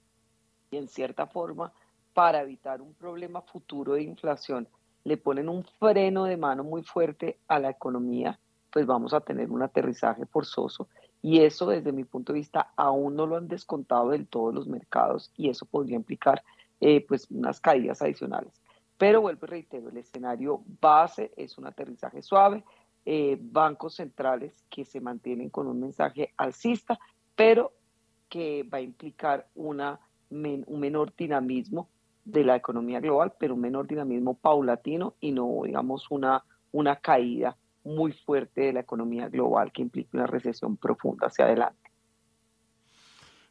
y 0.70 0.78
en 0.78 0.88
cierta 0.88 1.28
forma 1.28 1.72
para 2.14 2.42
evitar 2.42 2.82
un 2.82 2.94
problema 2.94 3.42
futuro 3.42 3.94
de 3.94 4.04
inflación 4.04 4.68
le 5.08 5.16
ponen 5.16 5.48
un 5.48 5.64
freno 5.64 6.26
de 6.26 6.36
mano 6.36 6.66
muy 6.66 6.84
fuerte 6.84 7.40
a 7.48 7.60
la 7.60 7.70
economía, 7.70 8.38
pues 8.74 8.86
vamos 8.86 9.14
a 9.14 9.22
tener 9.22 9.50
un 9.50 9.62
aterrizaje 9.62 10.26
forzoso. 10.26 10.90
Y 11.22 11.40
eso 11.40 11.68
desde 11.68 11.94
mi 11.94 12.04
punto 12.04 12.34
de 12.34 12.40
vista 12.40 12.74
aún 12.76 13.16
no 13.16 13.26
lo 13.26 13.38
han 13.38 13.48
descontado 13.48 14.10
del 14.10 14.28
todo 14.28 14.52
los 14.52 14.68
mercados 14.68 15.32
y 15.38 15.50
eso 15.50 15.66
podría 15.66 15.96
implicar 15.96 16.44
eh, 16.82 17.06
pues 17.08 17.32
unas 17.32 17.62
caídas 17.62 18.02
adicionales. 18.02 18.62
Pero 18.98 19.22
vuelvo 19.22 19.46
y 19.46 19.50
reitero, 19.50 19.88
el 19.88 19.96
escenario 19.96 20.62
base 20.82 21.32
es 21.38 21.58
un 21.58 21.68
aterrizaje 21.68 22.22
suave, 22.22 22.66
eh, 23.06 23.38
bancos 23.40 23.96
centrales 23.96 24.66
que 24.70 24.84
se 24.84 25.00
mantienen 25.00 25.50
con 25.50 25.68
un 25.68 25.80
mensaje 25.80 26.34
alcista, 26.36 27.00
pero 27.34 27.72
que 28.28 28.64
va 28.64 28.80
a 28.80 28.82
implicar 28.82 29.48
una, 29.56 30.02
un 30.30 30.80
menor 30.82 31.16
dinamismo 31.16 31.88
de 32.28 32.44
la 32.44 32.58
economía 32.58 33.00
global, 33.00 33.34
pero 33.40 33.56
un 33.56 33.62
menor 33.62 33.88
dinamismo 33.88 34.34
paulatino 34.36 35.16
y 35.22 35.32
no, 35.32 35.62
digamos, 35.64 36.08
una, 36.10 36.44
una 36.74 36.98
caída 36.98 37.56
muy 37.86 38.12
fuerte 38.12 38.62
de 38.62 38.74
la 38.74 38.82
economía 38.82 39.30
global 39.30 39.72
que 39.72 39.82
implique 39.82 40.10
una 40.18 40.28
recesión 40.28 40.76
profunda 40.76 41.28
hacia 41.28 41.46
adelante. 41.46 41.90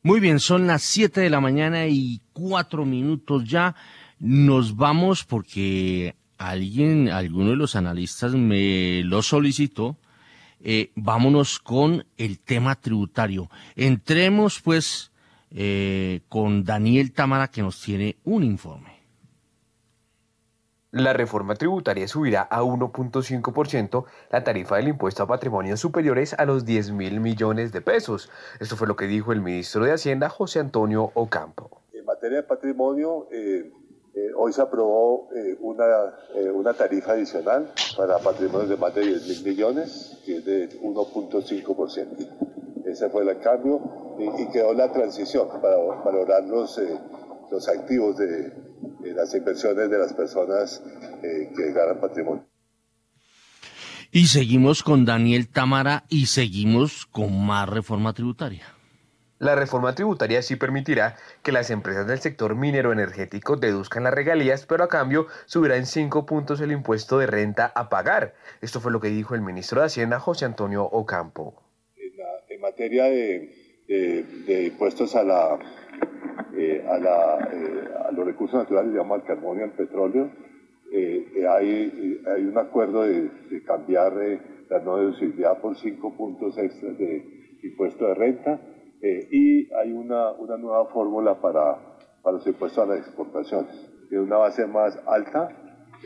Muy 0.02 0.20
bien, 0.20 0.40
son 0.40 0.66
las 0.66 0.82
7 0.82 1.22
de 1.22 1.30
la 1.30 1.40
mañana 1.40 1.86
y 1.86 2.20
cuatro 2.34 2.84
minutos 2.84 3.44
ya. 3.44 3.74
Nos 4.18 4.76
vamos 4.76 5.24
porque 5.24 6.14
alguien, 6.36 7.08
alguno 7.08 7.50
de 7.50 7.56
los 7.56 7.76
analistas 7.76 8.34
me 8.34 9.02
lo 9.04 9.22
solicitó. 9.22 9.96
Eh, 10.60 10.92
vámonos 10.94 11.58
con 11.58 12.04
el 12.18 12.40
tema 12.40 12.74
tributario. 12.74 13.50
Entremos 13.74 14.60
pues 14.60 15.12
eh, 15.50 16.20
con 16.28 16.64
Daniel 16.64 17.12
Tamara 17.12 17.48
que 17.48 17.62
nos 17.62 17.80
tiene 17.80 18.16
un 18.24 18.42
informe. 18.42 18.96
La 20.92 21.12
reforma 21.12 21.54
tributaria 21.56 22.08
subirá 22.08 22.42
a 22.42 22.62
1.5% 22.62 24.04
la 24.30 24.44
tarifa 24.44 24.76
del 24.76 24.88
impuesto 24.88 25.22
a 25.22 25.26
patrimonios 25.26 25.80
superiores 25.80 26.32
a 26.34 26.46
los 26.46 26.64
10 26.64 26.92
mil 26.92 27.20
millones 27.20 27.72
de 27.72 27.82
pesos. 27.82 28.30
Esto 28.60 28.76
fue 28.76 28.86
lo 28.86 28.96
que 28.96 29.06
dijo 29.06 29.32
el 29.32 29.42
ministro 29.42 29.84
de 29.84 29.92
Hacienda, 29.92 30.30
José 30.30 30.60
Antonio 30.60 31.10
Ocampo. 31.14 31.82
En 31.92 32.04
materia 32.06 32.38
de 32.38 32.42
patrimonio, 32.44 33.28
eh, 33.30 33.70
Eh, 34.16 34.30
hoy 34.34 34.50
se 34.50 34.62
aprobó 34.62 35.28
eh, 35.34 35.58
una, 35.60 35.84
eh, 36.34 36.50
una 36.50 36.72
tarifa 36.72 37.12
adicional 37.12 37.70
para 37.98 38.18
patrimonios 38.18 38.70
de 38.70 38.78
más 38.78 38.94
de 38.94 39.02
10 39.02 39.28
mil 39.28 39.44
millones, 39.44 40.16
que 40.24 40.38
es 40.38 40.44
de 40.46 40.70
1.5%. 40.80 42.26
Ese 42.86 43.10
fue 43.10 43.28
el 43.28 43.38
cambio 43.40 43.80
y, 44.18 44.46
quedó 44.52 44.72
la 44.72 44.92
transición 44.92 45.48
para 45.60 45.76
valorar 45.76 46.44
los, 46.44 46.80
los 47.50 47.68
activos 47.68 48.16
de, 48.16 48.50
de, 49.00 49.12
las 49.12 49.34
inversiones 49.34 49.90
de 49.90 49.98
las 49.98 50.12
personas 50.12 50.82
que 51.20 51.72
ganan 51.72 52.00
patrimonio. 52.00 52.46
Y 54.12 54.26
seguimos 54.26 54.84
con 54.84 55.04
Daniel 55.04 55.48
Tamara 55.48 56.04
y 56.08 56.26
seguimos 56.26 57.06
con 57.06 57.44
más 57.44 57.68
reforma 57.68 58.12
tributaria. 58.12 58.76
La 59.38 59.54
reforma 59.54 59.94
tributaria 59.94 60.40
sí 60.40 60.56
permitirá 60.56 61.16
que 61.42 61.52
las 61.52 61.70
empresas 61.70 62.06
del 62.06 62.20
sector 62.20 62.54
minero 62.54 62.92
energético 62.92 63.56
deduzcan 63.56 64.04
las 64.04 64.14
regalías, 64.14 64.64
pero 64.64 64.84
a 64.84 64.88
cambio 64.88 65.26
subirá 65.44 65.76
en 65.76 65.84
cinco 65.84 66.24
puntos 66.24 66.60
el 66.62 66.72
impuesto 66.72 67.18
de 67.18 67.26
renta 67.26 67.70
a 67.74 67.90
pagar. 67.90 68.34
Esto 68.62 68.80
fue 68.80 68.92
lo 68.92 69.00
que 69.00 69.08
dijo 69.08 69.34
el 69.34 69.42
ministro 69.42 69.80
de 69.80 69.88
Hacienda, 69.88 70.20
José 70.20 70.46
Antonio 70.46 70.84
Ocampo. 70.84 71.65
En, 72.78 72.82
materia 72.82 73.04
de, 73.88 74.64
impuestos 74.66 75.16
a, 75.16 75.24
la, 75.24 75.58
eh, 76.54 76.84
eh, 76.84 77.88
a, 78.04 78.12
los 78.12 78.26
recursos 78.26 78.58
naturales, 78.60 78.92
digamos 78.92 79.18
al 79.18 79.26
carbón 79.26 79.60
y 79.60 79.62
al 79.62 79.70
petróleo, 79.70 80.30
eh, 80.92 81.46
hay, 81.48 82.20
un 82.46 82.58
acuerdo 82.58 83.04
de, 83.04 83.30
cambiar 83.64 84.12
la 84.68 84.78
no 84.80 84.98
deducibilidad 84.98 85.58
por 85.58 85.74
cinco 85.78 86.14
puntos 86.14 86.58
extras 86.58 86.98
de 86.98 87.56
impuesto 87.62 88.08
de 88.08 88.14
renta 88.14 88.60
y 89.02 89.72
hay 89.72 89.92
una, 89.92 90.32
nueva 90.58 90.86
fórmula 90.86 91.40
para, 91.40 91.78
los 92.24 92.46
impuestos 92.46 92.84
a 92.84 92.86
las 92.86 92.98
exportaciones. 92.98 93.74
Tiene 94.10 94.22
una 94.22 94.36
base 94.36 94.66
más 94.66 94.98
alta, 95.06 95.48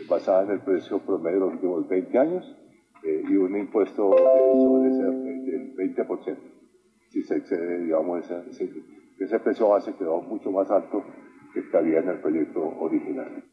basada 0.09 0.45
en 0.45 0.51
el 0.53 0.61
precio 0.61 1.01
promedio 1.01 1.41
de 1.41 1.47
los 1.47 1.55
últimos 1.55 1.89
20 1.89 2.19
años, 2.19 2.57
y 3.03 3.35
un 3.35 3.57
impuesto 3.57 4.15
sobre 4.17 4.91
ese 4.91 5.03
del 5.03 5.75
20%. 5.75 6.60
Si 7.11 7.23
se 7.25 7.37
excede, 7.37 7.85
digamos, 7.85 8.25
ese, 8.25 8.71
ese, 9.19 9.41
precio 9.41 9.69
base 9.69 9.95
quedó 9.97 10.23
mucho 10.23 10.51
más 10.51 10.71
alto 10.71 11.05
que 11.53 11.77
había 11.77 11.99
en 11.99 12.09
el 12.09 12.21
proyecto 12.21 12.61
original. 12.61 13.45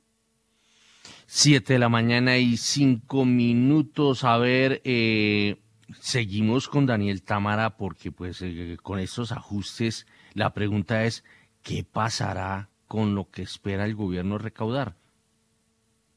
Siete 1.26 1.74
de 1.74 1.80
la 1.80 1.90
mañana 1.90 2.38
y 2.38 2.56
cinco 2.56 3.26
minutos. 3.26 4.24
A 4.24 4.38
ver, 4.38 4.82
eh, 4.84 5.58
seguimos 6.00 6.68
con 6.68 6.86
Daniel 6.86 7.24
Tamara 7.24 7.78
porque 7.78 8.12
pues 8.12 8.42
eh, 8.42 8.78
con 8.82 9.00
estos 9.00 9.32
ajustes 9.32 10.06
la 10.34 10.54
pregunta 10.54 11.04
es 11.04 11.24
¿qué 11.64 11.84
pasará 11.84 12.70
con 12.88 13.16
lo 13.16 13.30
que 13.30 13.42
espera 13.42 13.86
el 13.86 13.96
gobierno 13.96 14.38
recaudar? 14.38 14.96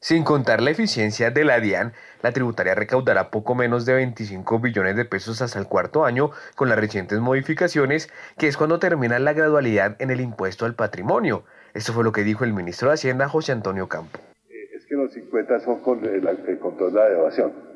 Sin 0.01 0.23
contar 0.23 0.61
la 0.61 0.71
eficiencia 0.71 1.31
de 1.31 1.45
la 1.45 1.59
DIAN, 1.59 1.93
la 2.23 2.31
tributaria 2.31 2.75
recaudará 2.75 3.29
poco 3.29 3.55
menos 3.55 3.85
de 3.85 3.93
25 3.93 4.59
billones 4.59 4.95
de 4.95 5.05
pesos 5.05 5.41
hasta 5.41 5.59
el 5.59 5.67
cuarto 5.67 6.05
año 6.05 6.31
con 6.55 6.69
las 6.69 6.79
recientes 6.79 7.19
modificaciones, 7.19 8.11
que 8.37 8.47
es 8.47 8.57
cuando 8.57 8.79
termina 8.79 9.19
la 9.19 9.33
gradualidad 9.33 9.95
en 9.99 10.09
el 10.09 10.19
impuesto 10.19 10.65
al 10.65 10.73
patrimonio. 10.73 11.43
Esto 11.73 11.93
fue 11.93 12.03
lo 12.03 12.11
que 12.11 12.23
dijo 12.23 12.43
el 12.43 12.53
ministro 12.53 12.89
de 12.89 12.95
Hacienda, 12.95 13.29
José 13.29 13.51
Antonio 13.51 13.87
Campo. 13.87 14.19
Eh, 14.49 14.75
es 14.75 14.85
que 14.87 14.95
los 14.95 15.13
50 15.13 15.59
son 15.59 15.81
con 15.81 16.03
el, 16.03 16.59
control 16.59 16.93
de 16.93 16.99
la 16.99 17.07
evasión 17.09 17.71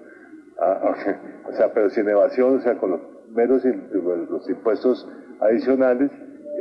Ah, 0.60 0.96
o 1.50 1.54
sea, 1.54 1.74
pero 1.74 1.90
sin 1.90 2.08
evasión, 2.08 2.58
o 2.58 2.62
sea, 2.62 2.78
con 2.78 2.92
los 2.92 3.02
menos 3.32 3.64
los 3.66 4.50
impuestos 4.50 5.08
adicionales, 5.42 6.10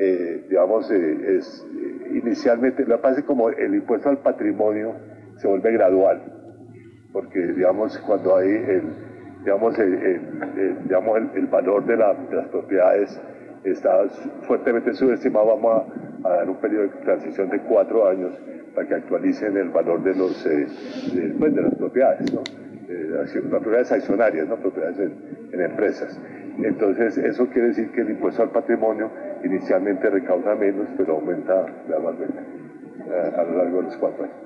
eh, 0.01 0.45
digamos, 0.49 0.91
eh, 0.91 1.37
es 1.39 1.65
eh, 1.73 2.21
inicialmente, 2.23 2.85
que 2.85 2.99
pasa 2.99 3.25
como 3.25 3.49
el 3.51 3.75
impuesto 3.75 4.09
al 4.09 4.19
patrimonio 4.19 4.95
se 5.37 5.49
vuelve 5.49 5.73
gradual, 5.73 6.23
porque, 7.13 7.41
digamos, 7.41 7.99
cuando 7.99 8.37
hay 8.37 8.49
el, 8.49 8.83
digamos, 9.45 9.79
el, 9.79 10.83
digamos, 10.85 11.19
el, 11.35 11.47
valor 11.47 11.85
de, 11.87 11.97
las 11.97 12.49
propiedades 12.51 13.21
está 13.65 14.05
fuertemente 14.43 14.95
subestimado, 14.95 15.47
vamos 15.47 15.85
a, 16.25 16.29
dar 16.29 16.49
un 16.49 16.57
periodo 16.57 16.85
de 16.85 16.89
transición 17.05 17.51
de 17.51 17.61
cuatro 17.61 18.09
años 18.09 18.33
para 18.75 18.89
que 18.89 18.95
actualicen 18.95 19.57
el 19.57 19.69
valor 19.71 20.03
de, 20.03 20.15
los, 20.15 20.43
pues, 21.39 21.55
de 21.55 21.63
las 21.63 21.75
propiedades, 21.75 22.33
¿no? 22.33 22.43
eh, 22.89 23.43
propiedades 23.49 23.93
accionarias, 23.93 24.49
¿no? 24.49 24.57
propiedades 24.57 24.99
en, 24.99 25.61
empresas. 25.61 26.19
Entonces, 26.59 27.19
eso 27.19 27.47
quiere 27.49 27.69
decir 27.69 27.91
que 27.93 28.01
el 28.01 28.11
impuesto 28.11 28.43
al 28.43 28.51
patrimonio 28.51 29.11
inicialmente 29.45 30.09
recauda 30.11 30.55
menos, 30.55 30.89
pero 30.97 31.15
aumenta 31.15 31.67
gradualmente 31.87 32.39
eh, 33.09 33.33
a 33.37 33.43
lo 33.45 33.59
largo 33.59 33.77
de 33.79 33.83
los 33.85 33.97
cuatro 33.97 34.25
años. 34.25 34.44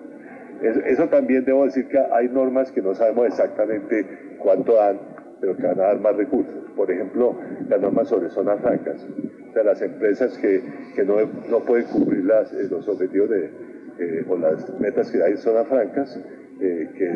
Eso, 0.62 1.08
también 1.08 1.44
debo 1.44 1.64
decir 1.64 1.86
que 1.88 1.98
hay 1.98 2.28
normas 2.28 2.72
que 2.72 2.82
no 2.82 2.94
sabemos 2.94 3.26
exactamente 3.26 4.36
cuánto 4.38 4.74
dan, 4.74 4.98
pero 5.40 5.56
que 5.56 5.62
van 5.62 5.80
a 5.80 5.84
dar 5.84 6.00
más 6.00 6.16
recursos. 6.16 6.54
Por 6.74 6.90
ejemplo, 6.90 7.36
las 7.68 7.80
normas 7.80 8.08
sobre 8.08 8.28
zonas 8.30 8.60
francas. 8.60 9.06
O 9.48 9.52
sea, 9.52 9.62
las 9.62 9.80
empresas 9.82 10.36
que, 10.38 10.62
que 10.94 11.04
no, 11.04 11.16
no, 11.48 11.60
pueden 11.60 11.86
cumplir 11.86 12.24
las, 12.24 12.52
eh, 12.52 12.68
los 12.70 12.88
objetivos 12.88 13.30
de, 13.30 13.50
eh, 13.98 14.24
o 14.28 14.36
las 14.36 14.68
metas 14.80 15.10
que 15.10 15.22
hay 15.22 15.32
en 15.32 15.38
zonas 15.38 15.66
francas, 15.68 16.18
que 16.58 17.14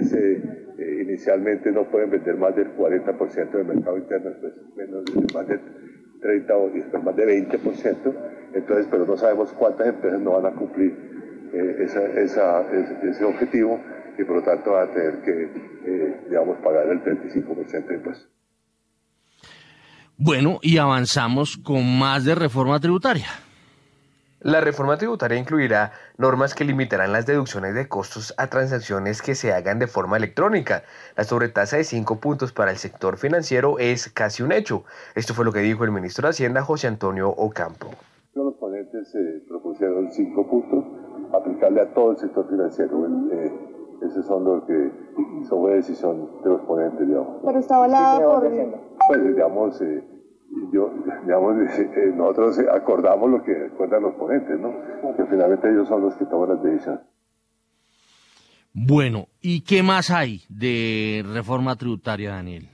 eh, 0.79 1.03
inicialmente 1.03 1.73
no 1.73 1.85
pueden 1.85 2.11
vender 2.11 2.37
más 2.37 2.55
del 2.55 2.75
40% 2.77 3.51
del 3.51 3.67
mercado 3.67 3.99
interno, 3.99 4.31
después 4.31 4.53
menos, 4.77 5.05
más 5.35 5.49
del 5.49 5.61
30 6.21 6.57
o 6.57 6.71
después 6.71 7.03
más 7.03 7.17
del 7.17 7.29
20%, 7.29 8.15
entonces, 8.55 8.87
pero 8.91 9.05
no 9.05 9.17
sabemos 9.17 9.53
cuántas 9.53 9.89
empresas 9.89 10.21
no 10.21 10.33
van 10.41 10.47
a 10.47 10.57
cumplir 10.57 11.12
eh, 11.53 11.85
esa, 11.85 12.63
ese, 13.03 13.25
objetivo 13.25 13.81
y 14.19 14.25
por 14.25 14.37
lo 14.37 14.43
tanto 14.43 14.73
van 14.73 14.89
a 14.89 14.93
tener 14.93 15.23
que, 15.23 15.43
eh, 15.87 16.21
digamos, 16.29 16.59
pagar 16.59 16.89
el 16.89 17.03
35% 17.03 17.87
de 17.87 17.95
impuestos. 17.95 18.29
Bueno, 20.17 20.59
y 20.63 20.79
avanzamos 20.79 21.57
con 21.57 21.99
más 21.99 22.25
de 22.25 22.35
reforma 22.35 22.79
tributaria. 22.79 23.27
La 24.45 24.61
reforma 24.61 24.97
tributaria 24.97 25.39
incluirá 25.39 25.93
normas 26.19 26.55
que 26.55 26.65
limitarán 26.65 27.13
las 27.13 27.27
deducciones 27.27 27.77
de 27.77 27.87
costos 27.87 28.35
a 28.39 28.49
transacciones 28.49 29.23
que 29.23 29.37
se 29.37 29.53
hagan 29.53 29.79
de 29.79 29.87
forma 29.87 30.17
electrónica. 30.17 30.83
La 31.17 31.23
sobretasa 31.23 31.77
de 31.77 31.85
5 31.85 32.19
puntos 32.19 32.53
para 32.53 32.73
el 32.73 32.77
sector 32.77 33.19
financiero 33.19 33.79
es 33.79 34.11
casi 34.11 34.43
un 34.43 34.51
hecho. 34.51 34.85
Esto 35.15 35.33
fue 35.33 35.45
lo 35.45 35.53
que 35.53 35.61
dijo 35.61 35.85
el 35.85 35.93
ministro 35.93 36.27
de 36.27 36.31
Hacienda, 36.31 36.63
José 36.63 36.89
Antonio 36.89 37.29
Ocampo. 37.29 37.91
Los 38.35 38.55
ponentes 38.55 39.15
eh, 39.15 39.45
propusieron 39.47 40.11
5 40.11 40.51
puntos, 40.51 40.82
aplicarle 41.33 41.81
a 41.81 41.95
todo 41.95 42.13
el 42.13 42.19
sector 42.19 42.49
financiero. 42.49 43.07
Eh, 43.33 43.53
esos 44.03 44.27
son 44.27 44.45
los 44.45 44.65
que 44.65 44.91
son 45.49 45.71
decisión 45.71 46.43
de 46.43 46.51
los 46.51 46.61
ponentes, 46.63 47.07
digamos. 47.07 47.41
Pero 47.45 47.59
está 47.59 47.83
hablando 47.83 48.41
por... 48.41 48.51
Pues, 49.09 49.27
digamos... 49.27 49.81
Eh, 49.83 50.05
yo, 50.73 50.93
digamos, 51.25 51.57
eh, 51.79 52.13
nosotros 52.15 52.59
acordamos 52.71 53.31
lo 53.31 53.43
que 53.43 53.53
acuerdan 53.73 54.03
los 54.03 54.15
ponentes, 54.15 54.59
¿no? 54.59 54.73
Que 55.17 55.25
finalmente 55.27 55.71
ellos 55.71 55.89
son 55.89 56.03
los 56.03 56.15
que 56.17 56.27
toman 56.27 56.51
las 56.51 56.63
decisiones. 56.63 57.01
Bueno, 58.75 59.29
¿y 59.41 59.63
qué 59.63 59.83
más 59.83 60.11
hay 60.11 60.43
de 60.49 61.25
reforma 61.27 61.77
tributaria, 61.77 62.31
Daniel? 62.31 62.72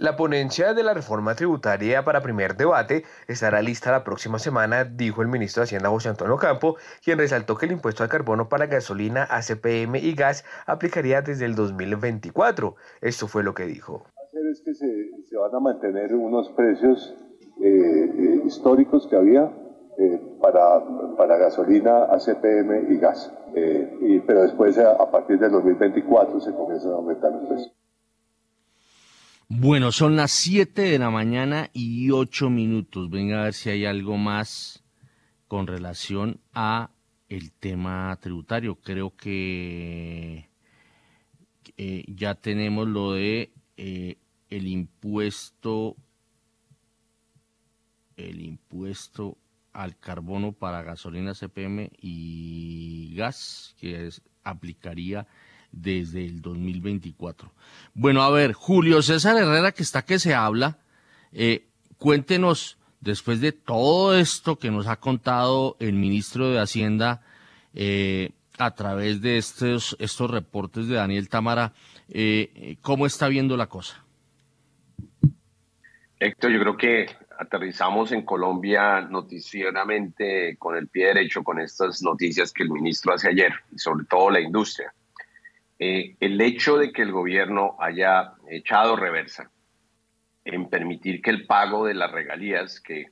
La 0.00 0.16
ponencia 0.16 0.72
de 0.72 0.82
la 0.82 0.94
reforma 0.94 1.34
tributaria 1.34 2.02
para 2.04 2.22
primer 2.22 2.56
debate 2.56 3.04
estará 3.28 3.60
lista 3.60 3.92
la 3.92 4.02
próxima 4.02 4.38
semana, 4.38 4.84
dijo 4.84 5.20
el 5.20 5.28
ministro 5.28 5.60
de 5.60 5.64
Hacienda 5.64 5.90
José 5.90 6.08
Antonio 6.08 6.38
Campo, 6.38 6.76
quien 7.04 7.18
resaltó 7.18 7.54
que 7.54 7.66
el 7.66 7.72
impuesto 7.72 8.02
al 8.02 8.08
carbono 8.08 8.48
para 8.48 8.64
gasolina, 8.64 9.24
ACPM 9.24 9.96
y 9.96 10.14
gas 10.14 10.46
aplicaría 10.64 11.20
desde 11.20 11.44
el 11.44 11.54
2024. 11.54 12.76
Esto 13.02 13.28
fue 13.28 13.42
lo 13.42 13.52
que 13.52 13.66
dijo 13.66 14.06
es 14.50 14.62
que 14.62 14.74
se, 14.74 15.36
van 15.36 15.54
a 15.54 15.60
mantener 15.60 16.14
unos 16.14 16.48
precios 16.50 17.14
eh, 17.60 17.68
eh, 17.68 18.42
históricos 18.46 19.06
que 19.08 19.16
había 19.16 19.50
eh, 19.98 20.20
para, 20.40 20.82
para, 21.16 21.36
gasolina, 21.36 22.04
ACPM 22.04 22.90
y 22.90 22.98
gas. 22.98 23.32
pero 24.26 24.42
después, 24.42 24.78
a, 24.78 25.10
partir 25.10 25.38
del 25.38 25.52
2024, 25.52 26.40
se 26.40 26.52
comienzan 26.54 26.92
a 26.92 26.94
aumentar 26.96 27.32
los 27.32 27.48
precios. 27.48 27.76
Bueno, 29.52 29.90
son 29.90 30.14
las 30.14 30.30
7 30.30 30.80
de 30.80 30.98
la 31.00 31.10
mañana 31.10 31.70
y 31.72 32.12
8 32.12 32.50
minutos. 32.50 33.10
Venga 33.10 33.40
a 33.40 33.44
ver 33.46 33.52
si 33.52 33.68
hay 33.68 33.84
algo 33.84 34.16
más 34.16 34.84
con 35.48 35.66
relación 35.66 36.40
a 36.54 36.92
el 37.28 37.50
tema 37.50 38.16
tributario. 38.22 38.76
Creo 38.76 39.16
que 39.16 40.48
ya 42.06 42.36
tenemos 42.36 42.86
lo 42.86 43.14
de 43.14 43.50
el 43.76 44.68
impuesto 44.68 45.96
el 48.16 48.42
impuesto 48.42 49.36
al 49.72 49.98
carbono 49.98 50.52
para 50.52 50.82
gasolina 50.82 51.34
CPM 51.34 51.90
y 52.00 53.16
gas 53.16 53.74
que 53.80 54.10
aplicaría 54.44 55.26
desde 55.72 56.24
el 56.24 56.40
2024. 56.40 57.52
Bueno, 57.94 58.22
a 58.22 58.30
ver, 58.30 58.52
Julio 58.52 59.02
César 59.02 59.36
Herrera, 59.36 59.72
que 59.72 59.82
está 59.82 60.02
que 60.02 60.18
se 60.18 60.34
habla, 60.34 60.78
eh, 61.32 61.66
cuéntenos, 61.98 62.78
después 63.00 63.40
de 63.40 63.52
todo 63.52 64.14
esto 64.14 64.58
que 64.58 64.70
nos 64.70 64.86
ha 64.86 64.96
contado 64.96 65.76
el 65.80 65.94
ministro 65.94 66.50
de 66.50 66.60
Hacienda, 66.60 67.22
eh, 67.74 68.30
a 68.58 68.74
través 68.74 69.22
de 69.22 69.38
estos, 69.38 69.96
estos 69.98 70.30
reportes 70.30 70.86
de 70.86 70.96
Daniel 70.96 71.28
Tamara, 71.28 71.72
eh, 72.10 72.76
¿cómo 72.82 73.06
está 73.06 73.28
viendo 73.28 73.56
la 73.56 73.66
cosa? 73.66 74.04
Héctor, 76.18 76.52
yo 76.52 76.60
creo 76.60 76.76
que 76.76 77.06
aterrizamos 77.38 78.12
en 78.12 78.22
Colombia 78.22 79.00
noticieramente 79.00 80.56
con 80.58 80.76
el 80.76 80.88
pie 80.88 81.06
derecho 81.06 81.42
con 81.42 81.58
estas 81.58 82.02
noticias 82.02 82.52
que 82.52 82.62
el 82.62 82.70
ministro 82.70 83.14
hace 83.14 83.30
ayer, 83.30 83.54
y 83.72 83.78
sobre 83.78 84.04
todo 84.04 84.28
la 84.28 84.40
industria. 84.40 84.92
Eh, 85.80 86.14
el 86.20 86.40
hecho 86.40 86.76
de 86.76 86.92
que 86.92 87.02
el 87.02 87.10
gobierno 87.10 87.76
haya 87.80 88.34
echado 88.48 88.94
reversa 88.94 89.50
en 90.44 90.68
permitir 90.68 91.20
que 91.20 91.30
el 91.30 91.46
pago 91.46 91.86
de 91.86 91.94
las 91.94 92.12
regalías, 92.12 92.80
que 92.80 93.06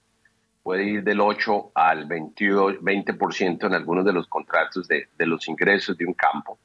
puede 0.63 0.85
ir 0.85 1.03
del 1.03 1.21
8 1.21 1.73
al 1.75 2.05
22, 2.05 2.81
20% 2.81 3.67
en 3.67 3.75
algunos 3.75 4.05
de 4.05 4.13
los 4.13 4.29
contratos 4.29 4.87
de, 4.87 5.09
de 5.17 5.27
los 5.27 5.49
ingresos 5.49 5.97
de 5.97 6.05
un 6.05 6.15
campo, 6.15 6.59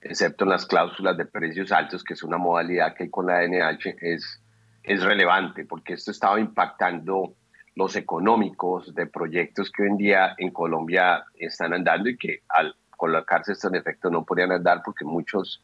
excepto 0.00 0.44
en 0.44 0.50
las 0.50 0.66
cláusulas 0.66 1.16
de 1.16 1.24
precios 1.24 1.72
altos, 1.72 2.04
que 2.04 2.14
es 2.14 2.22
una 2.22 2.36
modalidad 2.36 2.94
que 2.94 3.10
con 3.10 3.26
la 3.26 3.42
NH, 3.42 3.96
es 4.00 4.40
es 4.88 5.02
relevante 5.02 5.64
porque 5.66 5.94
esto 5.94 6.10
estaba 6.10 6.40
impactando 6.40 7.34
los 7.74 7.94
económicos 7.94 8.94
de 8.94 9.06
proyectos 9.06 9.70
que 9.70 9.82
hoy 9.82 9.88
en 9.88 9.96
día 9.98 10.34
en 10.38 10.50
Colombia 10.50 11.24
están 11.34 11.74
andando 11.74 12.08
y 12.08 12.16
que 12.16 12.42
al 12.48 12.74
colocarse 12.98 13.52
esto 13.52 13.68
en 13.68 13.76
efecto 13.76 14.10
no 14.10 14.24
podrían 14.24 14.52
andar 14.52 14.82
porque 14.84 15.06
muchos 15.06 15.62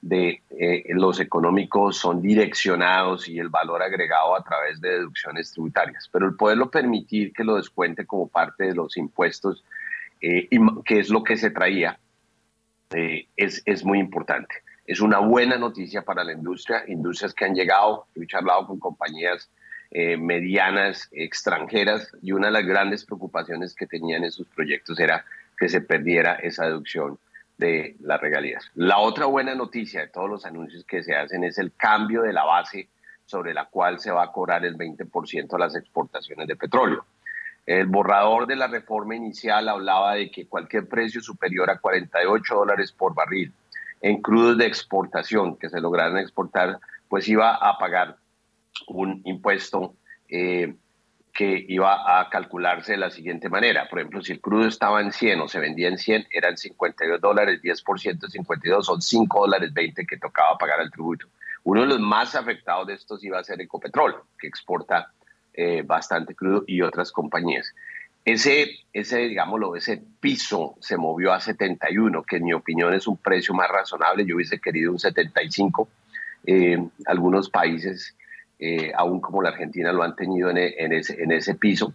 de 0.00 0.42
eh, 0.50 0.84
los 0.90 1.20
económicos 1.20 1.96
son 1.96 2.22
direccionados 2.22 3.28
y 3.28 3.38
el 3.38 3.48
valor 3.48 3.82
agregado 3.82 4.36
a 4.36 4.44
través 4.44 4.80
de 4.80 4.90
deducciones 4.90 5.50
tributarias. 5.52 6.08
Pero 6.12 6.26
el 6.26 6.36
poderlo 6.36 6.70
permitir 6.70 7.32
que 7.32 7.44
lo 7.44 7.56
descuente 7.56 8.06
como 8.06 8.28
parte 8.28 8.64
de 8.64 8.74
los 8.74 8.96
impuestos, 8.96 9.64
eh, 10.20 10.48
que 10.84 11.00
es 11.00 11.10
lo 11.10 11.24
que 11.24 11.36
se 11.36 11.50
traía, 11.50 11.98
eh, 12.90 13.26
es, 13.36 13.62
es 13.64 13.84
muy 13.84 13.98
importante. 13.98 14.54
Es 14.86 15.00
una 15.00 15.18
buena 15.18 15.58
noticia 15.58 16.02
para 16.02 16.22
la 16.22 16.32
industria, 16.32 16.84
industrias 16.86 17.34
que 17.34 17.44
han 17.44 17.54
llegado, 17.54 18.06
he 18.14 18.26
charlado 18.26 18.68
con 18.68 18.78
compañías 18.78 19.50
medianas 20.18 21.08
extranjeras 21.12 22.10
y 22.20 22.32
una 22.32 22.48
de 22.48 22.54
las 22.54 22.66
grandes 22.66 23.04
preocupaciones 23.04 23.72
que 23.72 23.86
tenían 23.86 24.24
en 24.24 24.32
sus 24.32 24.46
proyectos 24.48 24.98
era 24.98 25.24
que 25.56 25.68
se 25.68 25.80
perdiera 25.80 26.34
esa 26.34 26.66
deducción 26.66 27.18
de 27.58 27.96
las 28.00 28.20
regalías. 28.20 28.70
La 28.74 28.98
otra 28.98 29.26
buena 29.26 29.54
noticia 29.54 30.00
de 30.00 30.08
todos 30.08 30.28
los 30.28 30.44
anuncios 30.44 30.84
que 30.84 31.02
se 31.02 31.14
hacen 31.14 31.44
es 31.44 31.58
el 31.58 31.72
cambio 31.74 32.22
de 32.22 32.32
la 32.32 32.44
base 32.44 32.88
sobre 33.24 33.54
la 33.54 33.66
cual 33.66 33.98
se 33.98 34.10
va 34.10 34.24
a 34.24 34.32
cobrar 34.32 34.64
el 34.64 34.76
20% 34.76 35.48
de 35.48 35.58
las 35.58 35.74
exportaciones 35.74 36.46
de 36.46 36.56
petróleo. 36.56 37.04
El 37.64 37.86
borrador 37.86 38.46
de 38.46 38.54
la 38.54 38.68
reforma 38.68 39.16
inicial 39.16 39.68
hablaba 39.68 40.14
de 40.14 40.30
que 40.30 40.46
cualquier 40.46 40.86
precio 40.86 41.20
superior 41.20 41.68
a 41.70 41.78
48 41.78 42.54
dólares 42.54 42.92
por 42.92 43.14
barril 43.14 43.52
en 44.00 44.22
crudos 44.22 44.56
de 44.58 44.66
exportación 44.66 45.56
que 45.56 45.68
se 45.68 45.80
lograran 45.80 46.18
exportar, 46.18 46.78
pues 47.08 47.26
iba 47.28 47.54
a 47.56 47.76
pagar 47.78 48.16
un 48.86 49.22
impuesto 49.24 49.94
eh, 50.28 50.74
que 51.36 51.66
iba 51.68 52.18
a 52.18 52.30
calcularse 52.30 52.92
de 52.92 52.98
la 52.98 53.10
siguiente 53.10 53.50
manera. 53.50 53.88
Por 53.90 53.98
ejemplo, 53.98 54.22
si 54.22 54.32
el 54.32 54.40
crudo 54.40 54.66
estaba 54.66 55.02
en 55.02 55.12
100 55.12 55.40
o 55.42 55.48
se 55.48 55.60
vendía 55.60 55.88
en 55.88 55.98
100, 55.98 56.28
eran 56.30 56.56
52 56.56 57.20
dólares, 57.20 57.60
10% 57.62 58.18
de 58.18 58.28
52 58.28 58.86
son 58.86 59.02
5 59.02 59.40
dólares 59.40 59.72
20 59.74 60.06
que 60.06 60.16
tocaba 60.16 60.56
pagar 60.56 60.80
el 60.80 60.90
tributo. 60.90 61.26
Uno 61.64 61.82
de 61.82 61.88
los 61.88 62.00
más 62.00 62.34
afectados 62.34 62.86
de 62.86 62.94
estos 62.94 63.22
iba 63.22 63.38
a 63.38 63.44
ser 63.44 63.60
Ecopetrol, 63.60 64.14
que 64.38 64.46
exporta 64.46 65.12
eh, 65.52 65.82
bastante 65.84 66.34
crudo, 66.34 66.64
y 66.66 66.80
otras 66.80 67.12
compañías. 67.12 67.74
Ese, 68.24 68.70
ese, 68.92 69.18
digámoslo, 69.18 69.76
ese 69.76 70.02
piso 70.18 70.76
se 70.80 70.96
movió 70.96 71.32
a 71.32 71.40
71, 71.40 72.22
que 72.22 72.36
en 72.36 72.44
mi 72.44 72.54
opinión 72.54 72.94
es 72.94 73.06
un 73.06 73.18
precio 73.18 73.52
más 73.52 73.68
razonable. 73.68 74.24
Yo 74.24 74.36
hubiese 74.36 74.58
querido 74.58 74.90
un 74.90 74.98
75. 74.98 75.86
Eh, 76.46 76.78
algunos 77.04 77.50
países, 77.50 78.16
eh, 78.58 78.92
aún 78.94 79.20
como 79.20 79.42
la 79.42 79.50
Argentina, 79.50 79.92
lo 79.92 80.02
han 80.02 80.16
tenido 80.16 80.50
en, 80.50 80.58
en, 80.58 80.92
ese, 80.92 81.22
en 81.22 81.32
ese 81.32 81.54
piso. 81.54 81.92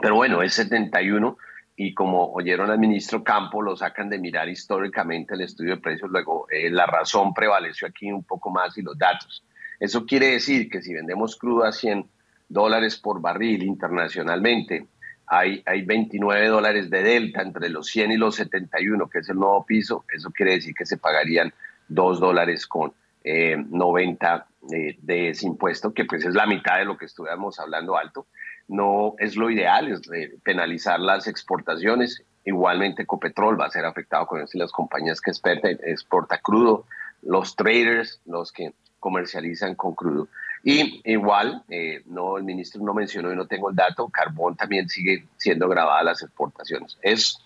Pero 0.00 0.16
bueno, 0.16 0.42
es 0.42 0.54
71 0.54 1.36
y 1.76 1.94
como 1.94 2.32
oyeron 2.32 2.70
al 2.70 2.78
ministro 2.78 3.22
Campo, 3.24 3.62
lo 3.62 3.76
sacan 3.76 4.08
de 4.08 4.18
mirar 4.18 4.48
históricamente 4.48 5.34
el 5.34 5.42
estudio 5.42 5.76
de 5.76 5.80
precios. 5.80 6.10
Luego, 6.10 6.46
eh, 6.50 6.70
la 6.70 6.86
razón 6.86 7.34
prevaleció 7.34 7.88
aquí 7.88 8.12
un 8.12 8.24
poco 8.24 8.50
más 8.50 8.76
y 8.78 8.82
los 8.82 8.96
datos. 8.96 9.44
Eso 9.80 10.06
quiere 10.06 10.28
decir 10.32 10.68
que 10.68 10.82
si 10.82 10.94
vendemos 10.94 11.36
crudo 11.36 11.64
a 11.64 11.72
100 11.72 12.06
dólares 12.48 12.96
por 12.96 13.20
barril 13.20 13.62
internacionalmente, 13.64 14.86
hay, 15.26 15.62
hay 15.66 15.82
29 15.82 16.48
dólares 16.48 16.90
de 16.90 17.02
delta 17.02 17.42
entre 17.42 17.68
los 17.68 17.86
100 17.88 18.12
y 18.12 18.16
los 18.16 18.36
71, 18.36 19.08
que 19.08 19.18
es 19.18 19.28
el 19.28 19.36
nuevo 19.36 19.64
piso. 19.64 20.04
Eso 20.14 20.30
quiere 20.30 20.52
decir 20.52 20.74
que 20.74 20.86
se 20.86 20.98
pagarían 20.98 21.52
2 21.88 22.20
dólares 22.20 22.66
con 22.66 22.92
90 23.24 24.46
de 24.68 25.28
ese 25.28 25.46
impuesto, 25.46 25.92
que 25.92 26.04
pues 26.04 26.24
es 26.24 26.34
la 26.34 26.46
mitad 26.46 26.78
de 26.78 26.84
lo 26.84 26.96
que 26.96 27.06
estuviéramos 27.06 27.58
hablando 27.58 27.96
alto. 27.96 28.26
No 28.68 29.14
es 29.18 29.36
lo 29.36 29.50
ideal, 29.50 29.92
es 29.92 30.00
penalizar 30.42 31.00
las 31.00 31.26
exportaciones. 31.26 32.22
Igualmente 32.44 33.02
Ecopetrol 33.02 33.60
va 33.60 33.66
a 33.66 33.70
ser 33.70 33.84
afectado 33.84 34.26
con 34.26 34.40
eso 34.40 34.58
las 34.58 34.72
compañías 34.72 35.20
que 35.20 35.30
exporta 35.30 36.38
crudo, 36.38 36.86
los 37.22 37.56
traders, 37.56 38.20
los 38.26 38.52
que 38.52 38.72
comercializan 39.00 39.74
con 39.74 39.94
crudo. 39.94 40.28
Y 40.62 41.02
igual, 41.04 41.62
eh, 41.68 42.02
no, 42.06 42.38
el 42.38 42.44
ministro 42.44 42.82
no 42.82 42.94
mencionó 42.94 43.30
y 43.30 43.36
no 43.36 43.46
tengo 43.46 43.68
el 43.68 43.76
dato, 43.76 44.08
carbón 44.08 44.56
también 44.56 44.88
sigue 44.88 45.26
siendo 45.36 45.68
grabada 45.68 46.02
las 46.02 46.22
exportaciones. 46.22 46.96
Es 47.02 47.38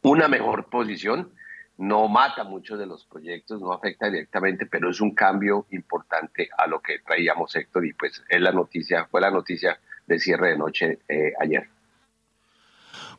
una 0.00 0.26
mejor 0.26 0.70
posición, 0.70 1.30
no 1.78 2.08
mata 2.08 2.44
muchos 2.44 2.78
de 2.78 2.86
los 2.86 3.04
proyectos, 3.04 3.60
no 3.60 3.72
afecta 3.72 4.06
directamente, 4.06 4.66
pero 4.66 4.90
es 4.90 5.00
un 5.00 5.14
cambio 5.14 5.66
importante 5.70 6.48
a 6.56 6.66
lo 6.66 6.80
que 6.80 7.00
traíamos, 7.00 7.54
Héctor, 7.54 7.86
y 7.86 7.92
pues 7.92 8.22
es 8.28 8.40
la 8.40 8.52
noticia, 8.52 9.06
fue 9.10 9.20
la 9.20 9.30
noticia 9.30 9.78
de 10.06 10.18
cierre 10.18 10.50
de 10.50 10.58
noche 10.58 10.98
eh, 11.08 11.32
ayer. 11.38 11.68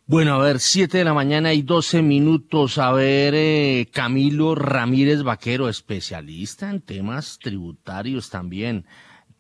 Bueno, 0.10 0.36
a 0.36 0.38
ver, 0.42 0.60
7 0.60 1.00
de 1.00 1.04
la 1.04 1.14
mañana 1.14 1.54
y 1.54 1.62
12 1.62 2.02
minutos. 2.02 2.78
A 2.78 2.94
ver, 2.94 3.34
eh, 3.36 3.90
Camilo 3.92 4.56
Ramírez 4.56 5.22
Vaquero, 5.22 5.68
especialista 5.68 6.70
en 6.70 6.80
temas 6.80 7.38
tributarios 7.40 8.30
también. 8.30 8.86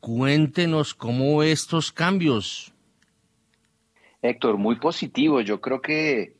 Cuéntenos 0.01 0.93
cómo 0.93 1.41
estos 1.41 1.93
cambios. 1.93 2.73
Héctor, 4.21 4.57
muy 4.57 4.75
positivo. 4.75 5.39
Yo 5.39 5.61
creo 5.61 5.81
que 5.81 6.36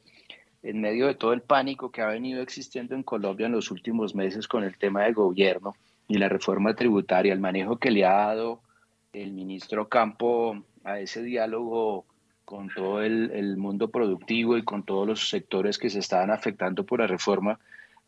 en 0.64 0.82
medio 0.82 1.08
de 1.08 1.16
todo 1.16 1.34
el 1.34 1.42
pánico 1.42 1.92
que 1.92 2.02
ha 2.02 2.08
venido 2.08 2.42
existiendo 2.42 2.96
en 2.96 3.04
Colombia 3.04 3.46
en 3.46 3.54
los 3.54 3.72
últimos 3.72 4.16
meses 4.16 4.48
con 4.48 4.64
el 4.64 4.78
tema 4.78 5.04
del 5.04 5.14
gobierno 5.14 5.76
y 6.08 6.18
la 6.18 6.30
reforma 6.30 6.76
tributaria, 6.76 7.34
el 7.34 7.40
manejo 7.40 7.78
que 7.78 7.92
le 7.92 8.06
ha 8.06 8.14
dado 8.14 8.62
el 9.14 9.32
ministro 9.32 9.88
Campo 9.88 10.64
a 10.84 11.00
ese 11.00 11.22
diálogo 11.22 12.06
con 12.46 12.70
todo 12.70 13.02
el, 13.02 13.58
mundo 13.58 13.90
productivo 13.90 14.58
y 14.58 14.64
con 14.64 14.84
todos 14.84 15.06
los 15.06 15.30
sectores 15.30 15.78
que 15.78 15.90
se 15.90 16.00
estaban 16.00 16.32
afectando 16.32 16.86
por 16.86 17.00
la 17.00 17.08
reforma, 17.08 17.60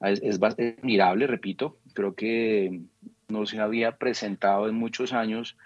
es, 0.02 0.22
es 0.24 0.42
admirable, 0.42 1.28
repito. 1.28 1.78
Creo 1.94 2.16
que 2.16 2.80
no 3.28 3.46
se 3.46 3.60
había 3.60 3.98
presentado 3.98 4.70
en 4.70 4.76
muchos 4.76 5.12
años 5.12 5.58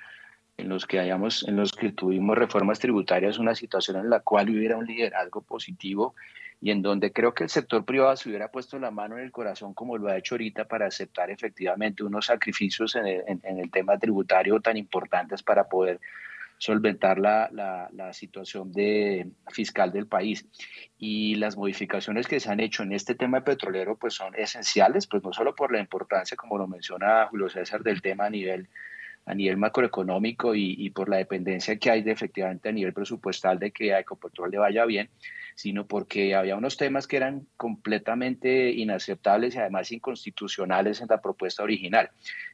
en 0.58 0.70
los 0.70 0.88
que 0.88 1.00
hayamos, 1.00 1.48
en 1.48 1.56
los 1.56 1.72
que 1.72 1.92
tuvimos 1.92 2.36
reformas 2.36 2.80
tributarias, 2.80 3.38
una 3.38 3.54
situación 3.54 3.98
en 3.98 4.10
la 4.10 4.22
cual 4.22 4.50
hubiera 4.50 4.78
un 4.78 4.88
liderazgo 4.88 5.42
positivo 5.42 6.16
y 6.64 6.72
en 6.72 6.82
donde 6.82 7.12
creo 7.12 7.34
que 7.34 7.44
el 7.44 7.50
sector 7.50 7.84
privado 7.84 8.16
se 8.16 8.30
hubiera 8.30 8.50
puesto 8.50 8.80
la 8.80 8.90
mano 8.90 9.18
en 9.18 9.26
el 9.26 9.32
corazón 9.34 9.74
como 9.74 9.98
lo 9.98 10.08
ha 10.08 10.18
hecho 10.18 10.36
ahorita 10.36 10.64
para 10.64 10.88
aceptar 10.88 11.30
efectivamente 11.30 12.06
unos 12.06 12.28
sacrificios 12.28 12.96
en 12.96 13.06
el, 13.06 13.24
en 13.28 13.60
el 13.60 13.70
tema 13.70 14.00
tributario 14.00 14.62
tan 14.62 14.78
importantes 14.78 15.44
para 15.44 15.68
poder 15.68 16.00
solventar 16.58 17.20
la, 17.20 17.50
la, 17.52 18.14
situación 18.14 18.72
de, 18.72 19.28
fiscal 19.52 19.92
del 19.92 20.08
país. 20.08 20.48
Y 20.98 21.36
las 21.36 21.58
modificaciones 21.58 22.28
que 22.28 22.40
se 22.40 22.50
han 22.50 22.62
hecho 22.62 22.84
en 22.84 22.94
este 22.94 23.16
tema 23.16 23.44
petrolero 23.44 23.98
pues 23.98 24.14
son 24.14 24.34
esenciales, 24.36 25.06
pues 25.06 25.22
no 25.22 25.34
solo 25.34 25.54
por 25.56 25.74
la 25.74 25.82
importancia, 25.82 26.38
como 26.38 26.58
lo 26.58 26.68
menciona 26.68 27.28
Julio 27.28 27.50
César, 27.50 27.84
del 27.84 28.02
tema 28.02 28.28
a 28.28 28.30
nivel 28.30 28.70
a 29.26 29.34
nivel 29.34 29.56
macroeconómico 29.56 30.54
y, 30.54 30.76
y, 30.78 30.90
por 30.90 31.08
la 31.08 31.16
dependencia 31.16 31.78
que 31.78 31.90
hay 31.90 32.02
de 32.02 32.12
efectivamente 32.12 32.68
a 32.68 32.74
nivel 32.74 32.94
presupuestal 32.94 33.58
de 33.58 33.72
que 33.72 33.94
a 33.94 34.00
Ecopetrol 34.00 34.52
le 34.52 34.58
vaya 34.58 34.84
bien, 34.84 35.10
sino 35.56 35.88
porque 35.88 36.36
había 36.36 36.56
unos 36.56 36.78
temas 36.78 37.08
que 37.08 37.18
eran 37.18 37.48
completamente 37.58 38.72
inaceptables 38.72 39.56
y 39.56 39.60
además 39.60 39.92
inconstitucionales 39.92 41.02
en 41.02 41.08
la 41.10 41.22
propuesta 41.22 41.64
original, 41.64 42.10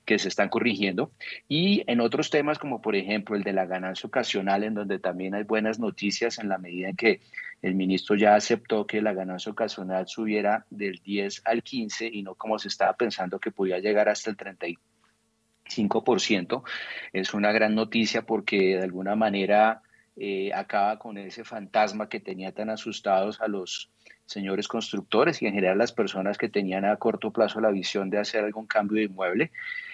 que 0.05 0.19
se 0.19 0.27
están 0.27 0.49
corrigiendo, 0.49 1.11
y 1.47 1.83
en 1.87 2.01
otros 2.01 2.29
temas 2.29 2.59
como 2.59 2.81
por 2.81 2.95
ejemplo 2.95 3.35
el 3.35 3.43
de 3.43 3.53
la 3.53 3.65
ganancia 3.65 4.07
ocasional, 4.07 4.63
en 4.63 4.73
donde 4.73 4.99
también 4.99 5.35
hay 5.35 5.43
buenas 5.43 5.79
noticias 5.79 6.39
en 6.39 6.49
la 6.49 6.57
medida 6.57 6.89
en 6.89 6.95
que 6.95 7.21
el 7.61 7.75
ministro 7.75 8.15
ya 8.15 8.35
aceptó 8.35 8.87
que 8.87 9.01
la 9.01 9.13
ganancia 9.13 9.51
ocasional 9.51 10.07
subiera 10.07 10.65
del 10.69 10.99
10 10.99 11.41
al 11.45 11.63
15 11.63 12.09
y 12.11 12.23
no 12.23 12.35
como 12.35 12.57
se 12.57 12.69
estaba 12.69 12.93
pensando 12.93 13.39
que 13.39 13.51
podía 13.51 13.79
llegar 13.79 14.07
hasta 14.07 14.29
el 14.29 14.37
35%. 14.37 16.63
Es 17.11 17.33
una 17.33 17.51
gran 17.51 17.75
noticia 17.75 18.21
porque 18.21 18.77
de 18.77 18.83
alguna 18.83 19.15
manera 19.15 19.81
eh, 20.21 20.51
acaba 20.53 20.99
con 20.99 21.17
ese 21.17 21.45
fantasma 21.45 22.09
que 22.09 22.19
tenía 22.19 22.51
tan 22.51 22.69
asustados 22.69 23.39
a 23.39 23.47
los 23.47 23.89
señores 24.25 24.67
constructores 24.67 25.41
y 25.41 25.47
en 25.47 25.53
general 25.53 25.77
las 25.77 25.93
personas 25.93 26.37
que 26.37 26.49
tenían 26.49 26.83
a 26.83 26.97
corto 26.97 27.31
plazo 27.31 27.61
la 27.61 27.71
visión 27.71 28.09
de 28.09 28.19
hacer 28.19 28.43
algún 28.43 28.67
cambio 28.67 28.97
de 28.97 29.05
inmueble. 29.05 29.51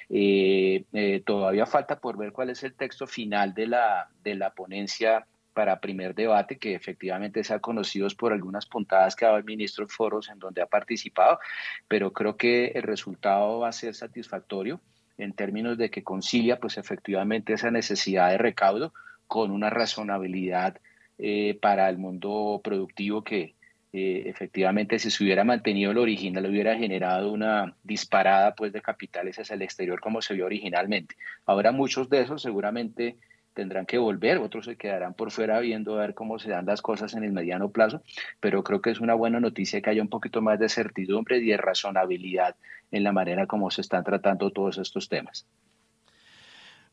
Eh, 0.09 0.83
eh, 0.93 1.21
todavía 1.23 1.67
falta 1.67 1.99
por 1.99 2.17
ver 2.17 2.31
cuál 2.31 2.49
es 2.49 2.63
el 2.63 2.73
texto 2.73 3.05
final 3.05 3.53
de 3.53 3.67
la, 3.67 4.09
de 4.23 4.33
la 4.33 4.49
ponencia 4.49 5.27
para 5.53 5.79
primer 5.79 6.15
debate, 6.15 6.57
que 6.57 6.73
efectivamente 6.73 7.43
se 7.43 7.53
ha 7.53 7.59
conocido 7.59 8.07
por 8.17 8.33
algunas 8.33 8.65
puntadas 8.65 9.15
que 9.15 9.25
ha 9.25 9.27
dado 9.27 9.37
el 9.37 9.45
ministro 9.45 9.85
en 9.85 9.89
foros 9.89 10.29
en 10.29 10.39
donde 10.39 10.61
ha 10.61 10.65
participado, 10.65 11.39
pero 11.87 12.11
creo 12.11 12.35
que 12.35 12.67
el 12.75 12.81
resultado 12.81 13.59
va 13.59 13.69
a 13.69 13.71
ser 13.71 13.93
satisfactorio 13.93 14.81
en 15.17 15.33
términos 15.33 15.77
de 15.77 15.89
que 15.89 16.03
concilia 16.03 16.59
pues 16.59 16.77
efectivamente 16.77 17.53
esa 17.53 17.71
necesidad 17.71 18.31
de 18.31 18.37
recaudo 18.37 18.91
con 19.27 19.51
una 19.51 19.69
razonabilidad 19.69 20.79
eh, 21.17 21.57
para 21.61 21.89
el 21.89 21.97
mundo 21.97 22.61
productivo 22.63 23.23
que 23.23 23.55
eh, 23.93 24.23
efectivamente 24.25 24.99
si 24.99 25.09
se 25.09 25.23
hubiera 25.23 25.45
mantenido 25.45 25.91
el 25.91 25.97
original 25.97 26.45
hubiera 26.45 26.75
generado 26.75 27.31
una 27.31 27.77
disparada 27.83 28.53
pues 28.53 28.73
de 28.73 28.81
capitales 28.81 29.39
hacia 29.39 29.53
el 29.53 29.61
exterior 29.61 30.01
como 30.01 30.21
se 30.21 30.33
vio 30.33 30.45
originalmente. 30.45 31.15
Ahora 31.45 31.71
muchos 31.71 32.09
de 32.09 32.19
esos 32.21 32.41
seguramente 32.41 33.15
tendrán 33.53 33.85
que 33.85 33.97
volver, 33.97 34.39
otros 34.39 34.65
se 34.65 34.75
quedarán 34.75 35.13
por 35.13 35.31
fuera 35.31 35.59
viendo 35.61 35.95
a 35.95 36.01
ver 36.01 36.13
cómo 36.13 36.37
se 36.39 36.49
dan 36.49 36.65
las 36.65 36.81
cosas 36.81 37.13
en 37.15 37.23
el 37.23 37.31
mediano 37.31 37.69
plazo, 37.69 38.03
pero 38.41 38.63
creo 38.65 38.81
que 38.81 38.89
es 38.89 38.99
una 38.99 39.13
buena 39.13 39.39
noticia 39.39 39.81
que 39.81 39.89
haya 39.89 40.01
un 40.01 40.09
poquito 40.09 40.41
más 40.41 40.59
de 40.59 40.67
certidumbre 40.67 41.37
y 41.37 41.45
de 41.45 41.55
razonabilidad 41.55 42.57
en 42.91 43.03
la 43.05 43.13
manera 43.13 43.47
como 43.47 43.71
se 43.71 43.79
están 43.79 44.03
tratando 44.03 44.51
todos 44.51 44.77
estos 44.77 45.07
temas. 45.07 45.47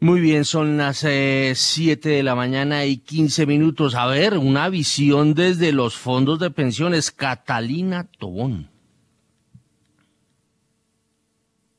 Muy 0.02 0.20
bien, 0.20 0.44
son 0.44 0.78
las 0.78 0.96
7 0.96 1.12
eh, 1.12 2.16
de 2.16 2.22
la 2.24 2.34
mañana 2.34 2.84
y 2.84 2.96
15 2.96 3.46
minutos. 3.46 3.94
A 3.94 4.06
ver, 4.06 4.36
una 4.36 4.68
visión 4.68 5.32
desde 5.32 5.70
los 5.70 5.96
fondos 5.96 6.40
de 6.40 6.50
pensiones. 6.50 7.12
Catalina 7.12 8.08
Tobón. 8.18 8.68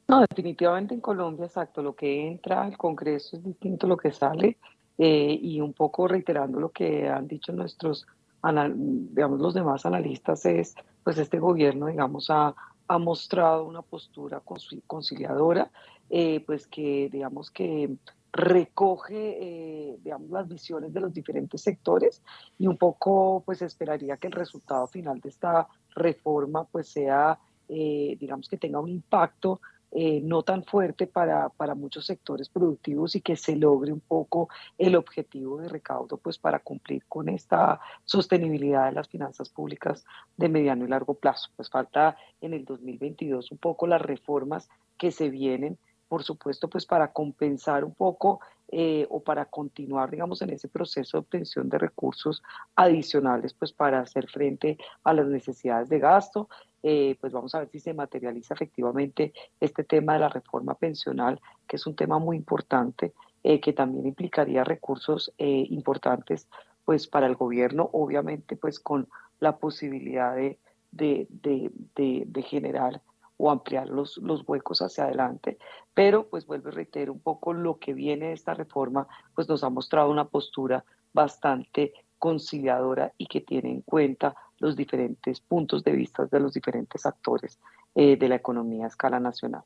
No, 0.07 0.21
definitivamente 0.21 0.93
en 0.93 1.01
Colombia, 1.01 1.47
exacto, 1.47 1.83
lo 1.83 1.95
que 1.95 2.25
entra 2.25 2.61
al 2.63 2.77
Congreso 2.77 3.35
es 3.35 3.43
distinto 3.43 3.87
a 3.87 3.89
lo 3.89 3.97
que 3.97 4.13
sale 4.13 4.57
eh, 4.97 5.37
y 5.41 5.59
un 5.59 5.73
poco 5.73 6.07
reiterando 6.07 6.61
lo 6.61 6.69
que 6.69 7.09
han 7.09 7.27
dicho 7.27 7.51
nuestros, 7.51 8.07
digamos, 8.41 9.41
los 9.41 9.53
demás 9.53 9.85
analistas 9.85 10.45
es, 10.45 10.75
pues 11.03 11.17
este 11.17 11.39
gobierno, 11.39 11.87
digamos, 11.87 12.29
ha, 12.29 12.55
ha 12.87 12.97
mostrado 12.97 13.65
una 13.65 13.81
postura 13.81 14.41
conciliadora, 14.87 15.69
eh, 16.15 16.43
pues 16.45 16.67
que, 16.67 17.09
digamos, 17.11 17.49
que 17.49 17.95
recoge, 18.31 19.37
eh, 19.41 19.97
digamos, 20.03 20.29
las 20.29 20.47
visiones 20.47 20.93
de 20.93 20.99
los 20.99 21.13
diferentes 21.13 21.61
sectores 21.61 22.21
y 22.59 22.67
un 22.67 22.77
poco, 22.77 23.41
pues 23.45 23.61
esperaría 23.61 24.17
que 24.17 24.27
el 24.27 24.33
resultado 24.33 24.85
final 24.87 25.19
de 25.19 25.29
esta 25.29 25.67
reforma, 25.95 26.65
pues 26.65 26.87
sea, 26.89 27.39
digamos, 27.67 28.47
que 28.47 28.57
tenga 28.57 28.79
un 28.79 28.89
impacto 28.89 29.59
eh, 29.95 30.21
no 30.23 30.41
tan 30.41 30.63
fuerte 30.63 31.05
para, 31.05 31.49
para, 31.49 31.75
muchos 31.75 32.07
sectores 32.07 32.49
productivos 32.49 33.15
y 33.15 33.21
que 33.21 33.35
se 33.35 33.55
logre 33.55 33.93
un 33.93 33.99
poco 33.99 34.49
el 34.79 34.95
objetivo 34.95 35.61
de 35.61 35.69
recaudo 35.69 36.17
pues 36.17 36.39
para 36.39 36.57
cumplir 36.57 37.05
con 37.07 37.29
esta 37.29 37.79
sostenibilidad 38.03 38.87
de 38.87 38.93
las 38.93 39.07
finanzas 39.07 39.49
públicas 39.49 40.03
de 40.35 40.49
mediano 40.49 40.83
y 40.83 40.87
largo 40.87 41.13
plazo. 41.13 41.51
Pues 41.55 41.69
falta 41.69 42.17
en 42.41 42.55
el 42.55 42.65
2022 42.65 43.51
un 43.51 43.59
poco 43.59 43.85
las 43.85 44.01
reformas 44.01 44.67
que 44.97 45.11
se 45.11 45.29
vienen, 45.29 45.77
por 46.13 46.21
supuesto, 46.21 46.69
pues 46.69 46.85
para 46.85 47.11
compensar 47.11 47.83
un 47.83 47.95
poco 47.95 48.39
eh, 48.67 49.07
o 49.09 49.23
para 49.23 49.45
continuar, 49.45 50.11
digamos, 50.11 50.43
en 50.43 50.51
ese 50.51 50.67
proceso 50.67 51.17
de 51.17 51.21
obtención 51.21 51.69
de 51.69 51.79
recursos 51.79 52.43
adicionales, 52.75 53.55
pues 53.55 53.73
para 53.73 54.01
hacer 54.01 54.29
frente 54.29 54.77
a 55.03 55.11
las 55.11 55.25
necesidades 55.25 55.89
de 55.89 55.97
gasto. 55.97 56.49
Eh, 56.83 57.17
pues 57.19 57.33
vamos 57.33 57.55
a 57.55 57.61
ver 57.61 57.69
si 57.69 57.79
se 57.79 57.95
materializa 57.95 58.53
efectivamente 58.53 59.33
este 59.59 59.83
tema 59.83 60.13
de 60.13 60.19
la 60.19 60.29
reforma 60.29 60.75
pensional, 60.75 61.41
que 61.67 61.77
es 61.77 61.87
un 61.87 61.95
tema 61.95 62.19
muy 62.19 62.37
importante, 62.37 63.15
eh, 63.41 63.59
que 63.59 63.73
también 63.73 64.05
implicaría 64.05 64.63
recursos 64.63 65.33
importantes, 65.39 66.47
pues 66.85 67.07
para 67.07 67.25
el 67.25 67.33
gobierno, 67.33 67.89
obviamente, 67.91 68.55
pues 68.55 68.79
con 68.79 69.07
la 69.39 69.57
posibilidad 69.57 70.35
de, 70.35 70.59
de, 70.91 71.25
de, 71.31 72.23
de 72.27 72.41
generar 72.43 73.01
o 73.43 73.51
ampliar 73.51 73.89
los, 73.89 74.17
los 74.19 74.47
huecos 74.47 74.81
hacia 74.81 75.03
adelante. 75.03 75.57
Pero, 75.93 76.29
pues 76.29 76.45
vuelvo 76.45 76.69
a 76.69 76.71
reiterar 76.71 77.09
un 77.09 77.19
poco 77.19 77.51
lo 77.51 77.77
que 77.77 77.93
viene 77.93 78.27
de 78.27 78.33
esta 78.33 78.53
reforma, 78.53 79.05
pues 79.35 79.49
nos 79.49 79.65
ha 79.65 79.69
mostrado 79.69 80.09
una 80.09 80.29
postura 80.29 80.85
bastante 81.11 81.91
conciliadora 82.17 83.11
y 83.17 83.25
que 83.25 83.41
tiene 83.41 83.69
en 83.69 83.81
cuenta 83.81 84.33
los 84.59 84.77
diferentes 84.77 85.41
puntos 85.41 85.83
de 85.83 85.91
vista 85.91 86.25
de 86.25 86.39
los 86.39 86.53
diferentes 86.53 87.05
actores 87.05 87.59
eh, 87.95 88.15
de 88.15 88.29
la 88.29 88.35
economía 88.35 88.85
a 88.85 88.87
escala 88.87 89.19
nacional. 89.19 89.63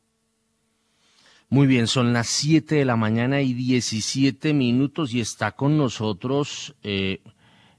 Muy 1.48 1.68
bien, 1.68 1.86
son 1.86 2.14
las 2.14 2.30
7 2.30 2.74
de 2.74 2.84
la 2.84 2.96
mañana 2.96 3.42
y 3.42 3.54
17 3.54 4.56
minutos 4.56 5.14
y 5.14 5.22
está 5.22 5.52
con 5.52 5.78
nosotros 5.78 6.76
eh, 6.82 7.22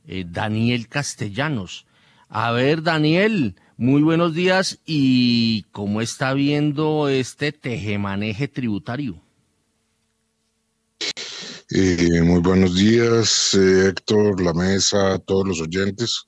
eh, 0.07 0.25
Daniel 0.29 0.87
Castellanos. 0.87 1.89
A 2.29 2.53
ver, 2.53 2.85
Daniel, 2.85 3.57
muy 3.79 4.03
buenos 4.03 4.35
días 4.35 4.81
y 4.85 5.63
cómo 5.71 6.01
está 6.01 6.35
viendo 6.35 7.09
este 7.09 7.53
tejemaneje 7.53 8.49
tributario. 8.49 9.23
Eh, 11.71 12.21
muy 12.23 12.41
buenos 12.41 12.75
días, 12.75 13.55
eh, 13.55 13.91
Héctor, 13.91 14.43
la 14.43 14.53
mesa, 14.53 15.19
todos 15.21 15.47
los 15.47 15.61
oyentes. 15.61 16.25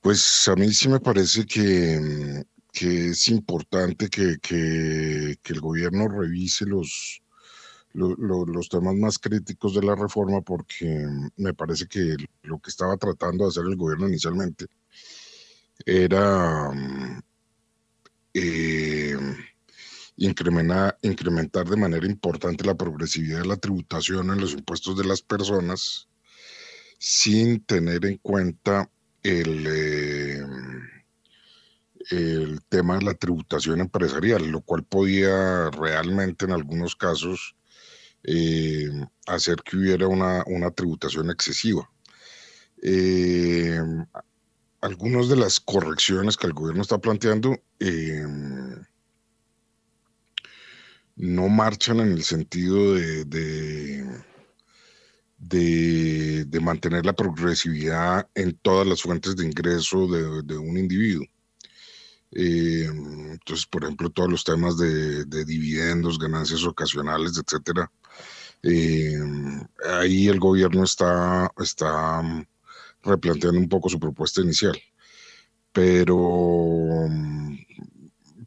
Pues 0.00 0.46
a 0.46 0.54
mí 0.54 0.72
sí 0.72 0.88
me 0.88 1.00
parece 1.00 1.44
que, 1.44 2.44
es 2.72 3.28
importante 3.28 4.08
que, 4.08 4.38
el 5.44 5.60
gobierno 5.60 6.06
revise 6.06 6.66
los, 6.66 7.20
los 7.94 8.68
temas 8.68 8.94
más 8.94 9.18
críticos 9.18 9.74
de 9.74 9.82
la 9.82 9.96
reforma 9.96 10.40
porque 10.40 11.04
me 11.36 11.52
parece 11.52 11.88
que 11.88 12.14
lo 12.42 12.60
que 12.60 12.70
estaba 12.70 12.96
tratando 12.96 13.44
de 13.44 13.48
hacer 13.48 13.64
el 13.64 13.76
gobierno 13.76 14.06
inicialmente 14.06 14.66
era 15.86 16.70
mm, 16.70 17.22
eh, 18.34 19.16
incrementar, 20.16 20.98
incrementar 21.02 21.68
de 21.68 21.76
manera 21.76 22.06
importante 22.06 22.64
la 22.64 22.74
progresividad 22.74 23.40
de 23.40 23.48
la 23.48 23.56
tributación 23.56 24.30
en 24.30 24.40
los 24.40 24.52
impuestos 24.52 24.96
de 24.96 25.04
las 25.04 25.22
personas 25.22 26.08
sin 26.98 27.64
tener 27.64 28.04
en 28.06 28.18
cuenta 28.18 28.88
el, 29.22 29.66
eh, 29.68 30.42
el 32.10 32.60
tema 32.68 32.98
de 32.98 33.04
la 33.04 33.14
tributación 33.14 33.80
empresarial, 33.80 34.48
lo 34.48 34.60
cual 34.60 34.84
podía 34.84 35.70
realmente 35.70 36.44
en 36.44 36.52
algunos 36.52 36.96
casos 36.96 37.56
eh, 38.24 38.88
hacer 39.26 39.56
que 39.64 39.76
hubiera 39.76 40.06
una, 40.06 40.44
una 40.46 40.70
tributación 40.70 41.30
excesiva. 41.30 41.90
Algunas 44.82 45.28
de 45.28 45.36
las 45.36 45.60
correcciones 45.60 46.36
que 46.36 46.48
el 46.48 46.52
gobierno 46.52 46.82
está 46.82 46.98
planteando 46.98 47.56
em, 47.78 48.84
no 51.16 51.48
marchan 51.48 52.00
en 52.00 52.12
el 52.12 52.24
sentido 52.24 52.94
de, 52.94 53.24
de, 55.38 56.60
mantener 56.60 57.06
la 57.06 57.12
progresividad 57.12 58.28
en 58.34 58.54
todas 58.62 58.86
las 58.86 59.02
fuentes 59.02 59.36
de 59.36 59.46
ingreso 59.46 60.06
de, 60.08 60.56
un 60.56 60.76
individuo. 60.78 61.26
Em, 62.32 63.32
entonces, 63.32 63.66
por 63.66 63.84
ejemplo, 63.84 64.10
todos 64.10 64.30
los 64.30 64.44
temas 64.44 64.78
de, 64.78 65.24
dividendos, 65.44 66.18
ganancias 66.18 66.64
ocasionales, 66.64 67.38
etcétera. 67.38 67.90
Em, 68.62 69.60
ahí 70.00 70.28
el 70.28 70.38
gobierno 70.40 70.84
está, 70.84 71.52
está 71.58 72.22
replanteando 73.02 73.58
un 73.58 73.68
poco 73.68 73.88
su 73.88 73.98
propuesta 73.98 74.40
inicial. 74.40 74.78
Pero, 75.72 77.08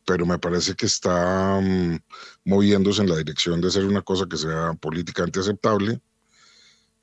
pero 0.05 0.25
me 0.25 0.37
parece 0.37 0.75
que 0.75 0.85
está 0.85 1.59
mm, 1.61 1.97
moviéndose 2.45 3.01
en 3.01 3.09
la 3.09 3.17
dirección 3.17 3.61
de 3.61 3.67
hacer 3.67 3.85
una 3.85 4.01
cosa 4.01 4.25
que 4.29 4.37
sea 4.37 4.73
políticamente 4.73 5.39
aceptable 5.39 5.99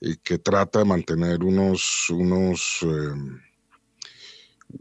y 0.01 0.17
que 0.17 0.39
trata 0.39 0.81
de 0.81 0.85
mantener 0.85 1.43
unos, 1.43 2.11
unos, 2.11 2.79
em, 2.83 3.41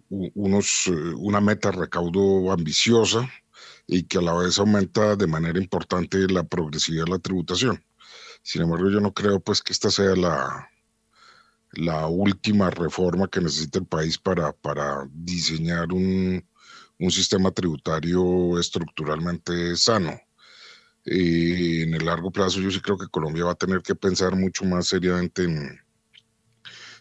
unos, 0.10 0.88
eh, 0.88 1.14
una 1.18 1.42
meta 1.42 1.72
recaudo 1.72 2.52
ambiciosa 2.52 3.30
y 3.88 4.04
que 4.04 4.20
a 4.20 4.22
la 4.22 4.34
vez 4.34 4.58
aumenta 4.58 5.16
de 5.16 5.28
manera 5.28 5.60
importante 5.60 6.18
la 6.28 6.44
progresividad 6.44 7.06
de 7.06 7.12
la 7.12 7.20
tributación. 7.20 7.84
Sin 8.44 8.64
embargo, 8.64 8.90
yo 8.90 9.00
no 9.00 9.14
creo 9.14 9.40
pues 9.40 9.62
que 9.62 9.74
esta 9.74 9.92
sea 9.92 10.16
la, 10.16 10.71
la 11.74 12.08
última 12.08 12.70
reforma 12.70 13.28
que 13.28 13.42
necesita 13.42 13.80
el 13.80 13.86
país 13.86 14.18
para, 14.18 14.52
para 14.52 15.08
diseñar 15.14 15.92
un, 15.94 16.46
un 17.00 17.12
sistema 17.12 17.52
tributario 17.52 18.60
estructuralmente 18.60 19.76
sano. 19.76 20.20
Y 21.04 21.82
en 21.82 21.96
el 21.96 22.06
largo 22.06 22.32
plazo 22.32 22.60
yo 22.60 22.70
sí 22.70 22.80
creo 22.80 22.98
que 22.98 23.08
Colombia 23.08 23.46
va 23.46 23.52
a 23.54 23.56
tener 23.56 23.82
que 23.82 23.96
pensar 23.96 24.36
mucho 24.36 24.66
más 24.66 24.88
seriamente 24.88 25.44
en, 25.44 25.80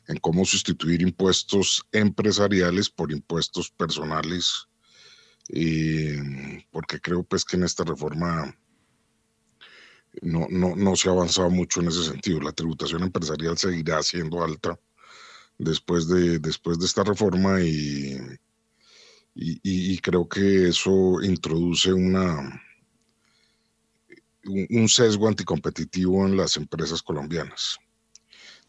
en 0.08 0.16
cómo 0.18 0.44
sustituir 0.44 1.02
impuestos 1.02 1.84
empresariales 1.92 2.88
por 2.88 3.12
impuestos 3.12 3.70
personales, 3.70 4.66
porque 6.70 7.00
creo 7.00 7.22
pues 7.22 7.44
que 7.44 7.56
en 7.56 7.64
esta 7.64 7.84
reforma 7.84 8.56
no, 10.22 10.46
no, 10.50 10.74
no 10.76 10.96
se 10.96 11.08
ha 11.08 11.12
avanzado 11.12 11.50
mucho 11.50 11.80
en 11.80 11.88
ese 11.88 12.04
sentido. 12.04 12.40
La 12.40 12.52
tributación 12.52 13.02
empresarial 13.02 13.56
seguirá 13.56 14.02
siendo 14.02 14.42
alta 14.42 14.78
después 15.58 16.08
de, 16.08 16.38
después 16.38 16.78
de 16.78 16.86
esta 16.86 17.04
reforma 17.04 17.60
y, 17.60 18.18
y, 19.34 19.98
creo 19.98 20.28
que 20.28 20.68
eso 20.68 21.20
introduce 21.22 21.92
una, 21.92 22.62
un, 24.44 24.88
sesgo 24.88 25.28
anticompetitivo 25.28 26.26
en 26.26 26.36
las 26.36 26.56
empresas 26.56 27.02
colombianas. 27.02 27.78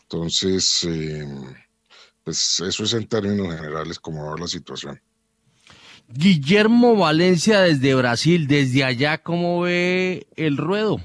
Entonces, 0.03 0.83
eh, 0.83 1.25
pues 2.23 2.59
eso 2.59 2.83
es 2.83 2.93
en 2.93 3.07
términos 3.07 3.55
generales 3.55 3.99
como 3.99 4.29
va 4.29 4.37
la 4.37 4.47
situación. 4.47 5.01
Guillermo 6.09 6.97
Valencia 6.97 7.61
desde 7.61 7.95
Brasil, 7.95 8.47
desde 8.47 8.83
allá, 8.83 9.23
¿cómo 9.23 9.61
ve 9.61 10.27
el 10.35 10.57
ruedo? 10.57 11.01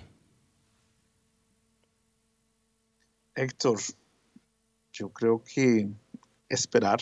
Héctor, 3.36 3.78
yo 4.92 5.10
creo 5.10 5.44
que 5.44 5.88
esperar 6.48 6.98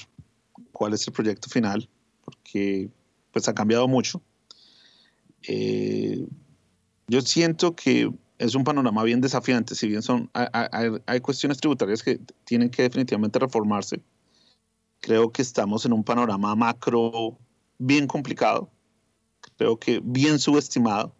cuál 0.72 0.92
es 0.92 1.06
el 1.06 1.12
proyecto 1.12 1.48
final, 1.48 1.88
porque 2.24 2.90
pues 3.32 3.48
ha 3.48 3.54
cambiado 3.54 3.86
mucho. 3.88 4.20
Eh, 5.46 6.26
yo 7.06 7.20
siento 7.20 7.76
que 7.76 8.10
es 8.38 8.54
un 8.54 8.64
panorama 8.64 9.04
bien 9.04 9.20
desafiante, 9.20 9.74
si 9.74 9.86
bien 9.88 10.02
son, 10.02 10.28
hay, 10.32 11.20
cuestiones 11.20 11.58
tributarias 11.58 12.02
que 12.02 12.18
tienen 12.44 12.68
que 12.68 12.82
definitivamente 12.82 13.38
reformarse. 13.38 14.02
Creo 15.00 15.30
que 15.30 15.42
estamos 15.42 15.86
en 15.86 15.92
un 15.92 16.02
panorama 16.02 16.54
macro 16.56 17.38
bien 17.78 18.06
complicado, 18.06 18.70
creo 19.56 19.78
que 19.78 20.00
bien 20.02 20.38
subestimado. 20.38 21.14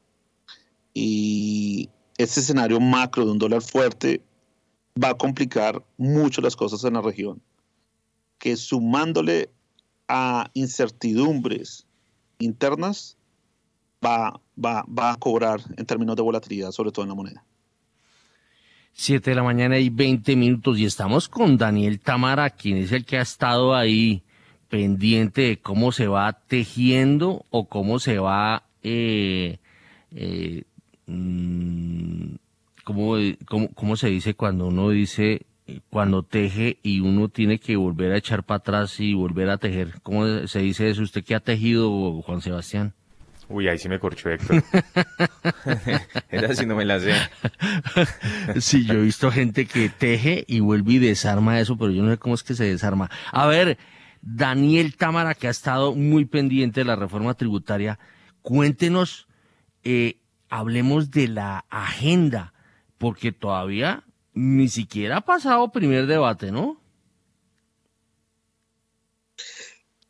Y 0.93 1.89
ese 2.19 2.41
escenario 2.41 2.81
macro 2.81 3.25
de 3.25 3.33
un 3.33 3.39
dólar 3.39 3.63
fuerte 3.63 4.23
va 5.03 5.11
a 5.11 5.15
complicar 5.15 5.83
mucho 5.97 6.41
las 6.41 6.57
cosas 6.57 6.85
en 6.85 6.95
la 6.95 7.03
región, 7.03 7.43
que 8.39 8.57
sumándole 8.57 9.51
a 10.09 10.51
incertidumbres 10.55 11.87
internas, 12.39 13.17
va, 14.05 14.41
va, 14.63 14.85
va 14.87 15.13
a 15.13 15.17
cobrar 15.17 15.61
en 15.77 15.87
términos 15.87 16.17
de 16.17 16.23
volatilidad, 16.23 16.71
sobre 16.71 16.93
todo 16.93 17.05
en 17.05 17.09
la 17.09 17.15
moneda. 17.15 17.45
Siete 18.93 19.31
de 19.31 19.37
la 19.37 19.43
mañana 19.43 19.79
y 19.79 19.89
20 19.89 20.37
minutos 20.37 20.79
y 20.79 20.85
estamos 20.85 21.29
con 21.29 21.57
Daniel 21.57 21.99
Tamara, 21.99 22.51
quien 22.51 22.77
es 22.77 22.93
el 22.93 23.05
que 23.05 23.19
ha 23.19 23.23
estado 23.23 23.75
ahí 23.75 24.23
pendiente 24.69 25.43
de 25.43 25.57
cómo 25.59 25.91
se 25.91 26.07
va 26.07 26.33
tejiendo 26.47 27.45
o 27.51 27.69
cómo 27.69 27.99
se 27.99 28.19
va 28.19 28.65
eh, 28.83 29.59
eh, 30.13 30.65
mm, 31.07 32.35
¿cómo, 32.85 33.17
cómo, 33.75 33.97
se 33.97 34.09
dice 34.09 34.35
cuando 34.35 34.67
uno 34.67 34.91
dice, 34.91 35.47
cuando 35.91 36.23
teje 36.23 36.79
y 36.83 37.01
uno 37.01 37.29
tiene 37.29 37.59
que 37.59 37.77
volver 37.77 38.13
a 38.13 38.19
echar 38.19 38.45
para 38.45 38.59
atrás 38.59 39.01
y 39.01 39.15
volver 39.15 39.51
a 39.51 39.59
tejer? 39.59 40.01
¿Cómo 40.03 40.47
se 40.47 40.61
dice 40.61 40.89
eso? 40.89 41.03
¿Usted 41.03 41.25
qué 41.25 41.35
ha 41.35 41.41
tejido, 41.41 42.23
Juan 42.23 42.41
Sebastián? 42.41 42.95
Uy, 43.49 43.69
ahí 43.69 43.79
sí 43.79 43.89
me 43.89 43.99
corchó 43.99 44.31
Héctor. 44.31 44.63
Era 46.31 46.55
si 46.55 46.65
no 46.65 46.77
me 46.77 46.85
la 46.85 46.99
sé. 46.99 47.13
sí, 48.61 48.87
yo 48.87 48.95
he 48.95 49.03
visto 49.03 49.31
gente 49.31 49.67
que 49.67 49.91
teje 49.91 50.45
y 50.47 50.61
vuelve 50.61 50.95
y 50.95 50.99
desarma 50.99 51.61
eso, 51.61 51.77
pero 51.77 51.91
yo 51.91 52.03
no 52.03 52.11
sé 52.11 52.19
cómo 52.19 52.35
es 52.35 52.43
que 52.43 52.55
se 52.55 52.65
desarma. 52.65 53.11
A 53.33 53.47
ver, 53.47 53.77
Daniel 54.23 54.97
Támara, 54.97 55.35
que 55.35 55.49
ha 55.49 55.51
estado 55.51 55.95
muy 55.95 56.25
pendiente 56.25 56.81
de 56.81 56.87
la 56.87 56.97
reforma 56.97 57.35
tributaria, 57.35 57.99
cuéntenos, 58.41 59.29
eh, 59.83 60.17
hablemos 60.49 61.11
de 61.11 61.29
la 61.29 61.67
agenda 61.69 62.54
porque 62.99 63.33
todavía 63.33 64.05
ni 64.33 64.69
siquiera 64.69 65.19
ha 65.19 65.21
pasado 65.21 65.73
primer 65.73 66.07
debate, 66.07 66.51
¿no? 66.51 66.81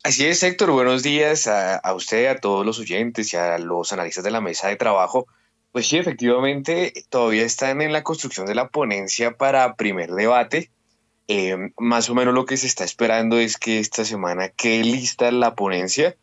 Así 0.03 0.25
es, 0.25 0.43
Héctor. 0.43 0.71
Buenos 0.71 1.01
días 1.01 1.47
a, 1.47 1.81
usted, 1.95 2.27
a 2.27 2.39
todos 2.39 2.63
los 2.63 2.79
oyentes 2.79 3.33
y 3.33 3.37
a 3.37 3.57
los 3.57 3.91
analistas 3.91 4.23
de 4.23 4.29
la 4.29 4.39
mesa 4.39 4.67
de 4.67 4.75
trabajo. 4.75 5.25
Pues 5.71 5.87
sí, 5.87 5.97
efectivamente, 5.97 6.93
todavía 7.09 7.43
están 7.43 7.81
en 7.81 7.91
la 7.91 8.03
construcción 8.03 8.45
de 8.45 8.53
la 8.53 8.69
ponencia 8.69 9.35
para 9.35 9.75
primer 9.75 10.11
debate. 10.11 10.69
Eh, 11.27 11.71
más 11.77 12.09
o 12.11 12.15
menos 12.15 12.35
lo 12.35 12.45
que 12.45 12.55
se 12.55 12.67
está 12.67 12.83
esperando 12.83 13.39
es 13.39 13.57
que 13.57 13.79
esta 13.79 14.05
semana 14.05 14.49
quede 14.49 14.83
lista 14.83 15.31
la 15.31 15.55
ponencia 15.55 16.15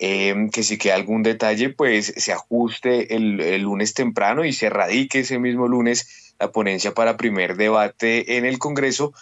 Em, 0.00 0.48
que 0.50 0.62
si 0.62 0.78
queda 0.78 0.94
algún 0.94 1.24
detalle, 1.24 1.70
pues 1.70 2.14
se 2.16 2.32
ajuste 2.32 3.16
el, 3.16 3.62
lunes 3.62 3.94
temprano 3.94 4.44
y 4.44 4.52
se 4.52 4.70
radique 4.70 5.20
ese 5.20 5.40
mismo 5.40 5.66
lunes 5.66 6.34
la 6.38 6.52
ponencia 6.52 6.94
para 6.94 7.16
primer 7.16 7.56
debate 7.56 8.36
en 8.36 8.44
el 8.44 8.58
Congreso 8.58 9.12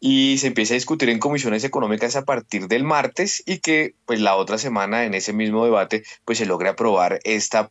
y 0.00 0.38
se 0.38 0.48
empiece 0.48 0.74
a 0.74 0.76
discutir 0.76 1.08
en 1.08 1.20
comisiones 1.20 1.62
económicas 1.62 2.16
a 2.16 2.24
partir 2.24 2.66
del 2.66 2.82
martes 2.82 3.44
y 3.46 3.58
que 3.58 3.94
pues 4.06 4.20
la 4.20 4.34
otra 4.34 4.58
semana 4.58 5.04
en 5.04 5.14
ese 5.14 5.32
mismo 5.32 5.64
debate 5.64 6.02
pues 6.24 6.38
se 6.38 6.46
logre 6.46 6.68
aprobar 6.68 7.20
esta 7.22 7.70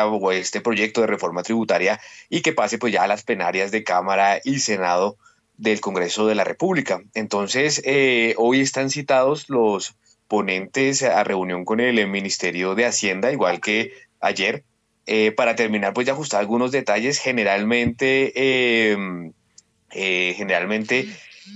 o 0.00 0.32
este 0.32 0.60
proyecto 0.60 1.02
de 1.02 1.06
reforma 1.06 1.42
tributaria 1.42 2.00
y 2.28 2.40
que 2.40 2.54
pase 2.54 2.78
pues 2.78 2.92
ya 2.92 3.04
a 3.04 3.06
las 3.06 3.22
plenarias 3.22 3.70
de 3.70 3.84
Cámara 3.84 4.40
y 4.42 4.58
Senado 4.58 5.16
del 5.58 5.80
Congreso 5.80 6.26
de 6.26 6.34
la 6.34 6.44
República. 6.44 7.02
Entonces, 7.14 7.82
eh, 7.84 8.34
hoy 8.36 8.60
están 8.60 8.90
citados 8.90 9.48
los 9.48 9.94
ponentes 10.28 11.02
a 11.02 11.24
reunión 11.24 11.64
con 11.64 11.80
el 11.80 12.06
Ministerio 12.08 12.74
de 12.74 12.86
Hacienda, 12.86 13.32
igual 13.32 13.60
que 13.60 13.92
ayer, 14.20 14.64
eh, 15.06 15.30
para 15.32 15.54
terminar 15.54 15.94
pues 15.94 16.06
de 16.06 16.12
ajustar 16.12 16.40
algunos 16.40 16.72
detalles. 16.72 17.18
Generalmente, 17.18 18.92
em, 18.92 19.32
eh, 19.92 20.34
generalmente 20.36 21.08